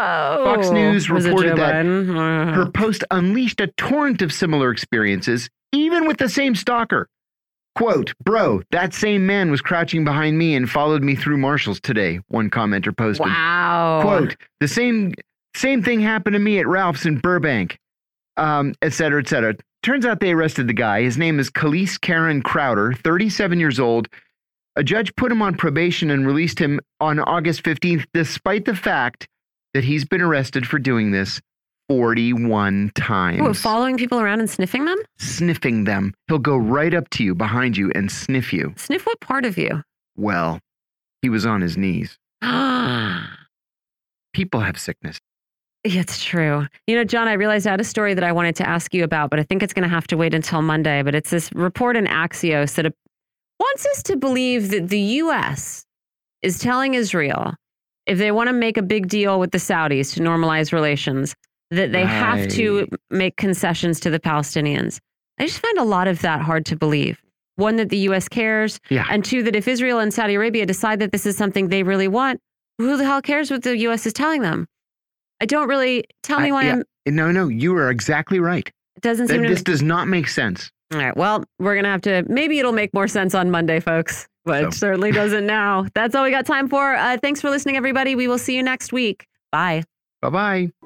Fox 0.44 0.70
News 0.70 1.10
Was 1.10 1.26
reported 1.26 1.58
that 1.58 1.86
Uh, 1.86 2.54
Her 2.54 2.70
post 2.70 3.04
unleashed 3.12 3.60
a 3.62 3.68
torrent 3.68 4.22
of 4.22 4.32
similar 4.32 4.72
experiences, 4.72 5.50
even 5.72 6.08
with 6.08 6.18
the 6.18 6.30
same 6.30 6.56
stalker. 6.56 7.08
Quote, 7.76 8.14
bro, 8.24 8.62
that 8.72 8.94
same 8.94 9.26
man 9.26 9.52
was 9.52 9.60
crouching 9.60 10.06
behind 10.06 10.38
me 10.38 10.56
and 10.56 10.70
followed 10.70 11.04
me 11.04 11.14
through 11.16 11.38
Marshalls 11.38 11.82
today, 11.82 12.22
one 12.30 12.50
commenter 12.50 12.96
posted. 12.96 13.26
wow. 13.26 14.00
Quote, 14.02 14.38
the 14.62 14.68
same 14.68 15.14
same 15.56 15.84
thing 15.84 16.00
happened 16.02 16.34
to 16.36 16.40
me 16.40 16.60
at 16.60 16.68
Ralph's 16.68 17.06
in 17.06 17.18
Burbank, 17.18 17.78
um, 18.38 18.74
et 18.82 18.94
cetera, 18.94 19.22
et 19.22 19.28
cetera. 19.28 19.56
Turns 19.86 20.04
out 20.04 20.20
they 20.20 20.32
arrested 20.32 20.68
the 20.68 20.74
guy. 20.74 21.04
His 21.04 21.16
name 21.16 21.40
is 21.40 21.52
Khalees 21.52 22.02
Karen 22.02 22.42
Crowder, 22.42 22.94
37 22.94 23.60
years 23.60 23.80
old. 23.80 24.08
A 24.76 24.84
judge 24.84 25.16
put 25.16 25.32
him 25.32 25.44
on 25.44 25.54
probation 25.54 26.10
and 26.10 26.26
released 26.26 26.58
him 26.58 26.80
on 27.00 27.20
August 27.20 27.62
15th, 27.62 28.08
despite 28.12 28.66
the 28.66 28.76
fact 28.76 29.28
that 29.76 29.84
he's 29.84 30.04
been 30.04 30.22
arrested 30.22 30.66
for 30.66 30.80
doing 30.80 31.12
this 31.12 31.40
41 31.88 32.94
times. 32.96 33.42
What, 33.42 33.58
following 33.58 33.96
people 33.96 34.20
around 34.20 34.40
and 34.40 34.50
sniffing 34.50 34.86
them? 34.86 34.98
Sniffing 35.20 35.84
them. 35.84 36.16
He'll 36.30 36.40
go 36.40 36.58
right 36.58 36.96
up 36.96 37.08
to 37.12 37.24
you, 37.24 37.36
behind 37.36 37.78
you, 37.78 37.92
and 37.94 38.12
sniff 38.12 38.52
you. 38.52 38.74
Sniff 38.78 39.06
what 39.06 39.20
part 39.20 39.46
of 39.46 39.56
you? 39.56 39.84
Well, 40.18 40.62
he 41.22 41.30
was 41.30 41.46
on 41.46 41.62
his 41.62 41.78
knees. 41.78 42.18
People 44.34 44.62
have 44.62 44.80
sickness. 44.80 45.20
It's 45.86 46.24
true. 46.24 46.68
You 46.88 46.96
know, 46.96 47.04
John, 47.04 47.28
I 47.28 47.34
realized 47.34 47.68
I 47.68 47.72
had 47.72 47.82
a 47.82 47.86
story 47.86 48.14
that 48.14 48.24
I 48.24 48.32
wanted 48.32 48.56
to 48.58 48.68
ask 48.68 48.94
you 48.94 49.04
about, 49.04 49.30
but 49.30 49.40
I 49.40 49.44
think 49.44 49.62
it's 49.64 49.74
going 49.74 49.84
to 49.84 49.90
have 49.90 50.08
to 50.08 50.18
wait 50.18 50.34
until 50.34 50.62
Monday. 50.62 51.02
But 51.04 51.16
it's 51.16 51.30
this 51.30 51.52
report 51.54 51.96
in 51.96 52.06
Axios 52.06 52.76
that 52.76 52.92
wants 53.60 53.86
us 53.86 54.04
to 54.04 54.18
believe 54.18 54.70
that 54.72 54.90
the 54.90 55.00
U.S. 55.00 55.86
is 56.42 56.58
telling 56.60 56.96
Israel 56.96 57.54
if 58.06 58.18
they 58.18 58.32
want 58.32 58.48
to 58.50 58.54
make 58.54 58.78
a 58.78 58.82
big 58.84 59.08
deal 59.08 59.40
with 59.40 59.52
the 59.52 59.58
Saudis 59.58 60.14
to 60.14 60.20
normalize 60.20 60.72
relations, 60.72 61.36
that 61.72 61.92
they 61.92 62.06
have 62.06 62.48
to 62.50 62.88
make 63.10 63.36
concessions 63.38 64.00
to 64.02 64.10
the 64.12 64.20
Palestinians. 64.20 65.00
I 65.40 65.48
just 65.48 65.60
find 65.60 65.78
a 65.78 65.84
lot 65.84 66.08
of 66.08 66.22
that 66.22 66.42
hard 66.42 66.66
to 66.68 66.76
believe. 66.76 67.20
One, 67.56 67.78
that 67.78 67.90
the 67.90 67.98
U.S. 68.10 68.28
cares, 68.28 68.80
Yeah. 68.90 69.06
and 69.10 69.24
two, 69.24 69.42
that 69.44 69.56
if 69.56 69.68
Israel 69.68 70.00
and 70.00 70.14
Saudi 70.14 70.36
Arabia 70.36 70.66
decide 70.66 71.00
that 71.00 71.12
this 71.12 71.26
is 71.26 71.36
something 71.38 71.70
they 71.70 71.84
really 71.84 72.08
want, 72.08 72.42
who 72.78 72.98
the 72.98 73.06
hell 73.06 73.22
cares 73.22 73.50
what 73.50 73.64
the 73.64 73.78
U.S. 73.78 74.06
is 74.06 74.14
telling 74.14 74.42
them? 74.42 74.68
I 75.42 75.46
don't 75.46 75.68
really 75.68 76.04
tell 76.24 76.40
me 76.40 76.50
I- 76.50 76.52
why 76.52 76.64
yeah. 76.64 76.82
I'm. 77.08 77.16
No, 77.16 77.32
no, 77.32 77.48
you 77.48 77.76
are 77.78 77.90
exactly 77.92 78.40
right. 78.40 78.68
It 78.96 79.02
doesn't 79.02 79.28
Th- 79.28 79.38
seem 79.38 79.44
to. 79.44 79.50
This 79.54 79.62
does 79.62 79.82
not 79.84 80.08
make 80.08 80.28
sense. 80.28 80.72
All 80.94 81.00
right. 81.00 81.16
Well, 81.16 81.44
we're 81.60 81.76
gonna 81.76 81.90
have 81.92 82.02
to. 82.02 82.24
Maybe 82.28 82.58
it'll 82.60 82.72
make 82.72 82.94
more 82.94 83.08
sense 83.08 83.36
on 83.36 83.52
Monday, 83.52 83.80
folks. 83.80 84.28
But 84.46 84.74
So- 84.74 84.88
certainly 84.88 85.12
doesn't 85.12 85.46
now. 85.46 85.86
That's 85.96 86.16
all 86.16 86.24
we 86.24 86.32
got 86.32 86.46
time 86.46 86.68
for. 86.70 86.96
Uh, 86.96 87.18
thanks 87.22 87.42
for 87.42 87.50
listening, 87.50 87.76
everybody. 87.78 88.16
We 88.16 88.28
will 88.28 88.38
see 88.38 88.56
you 88.56 88.64
next 88.64 88.94
week. 88.94 89.28
Bye. 89.52 89.84
Bye 90.22 90.30
bye. 90.30 90.85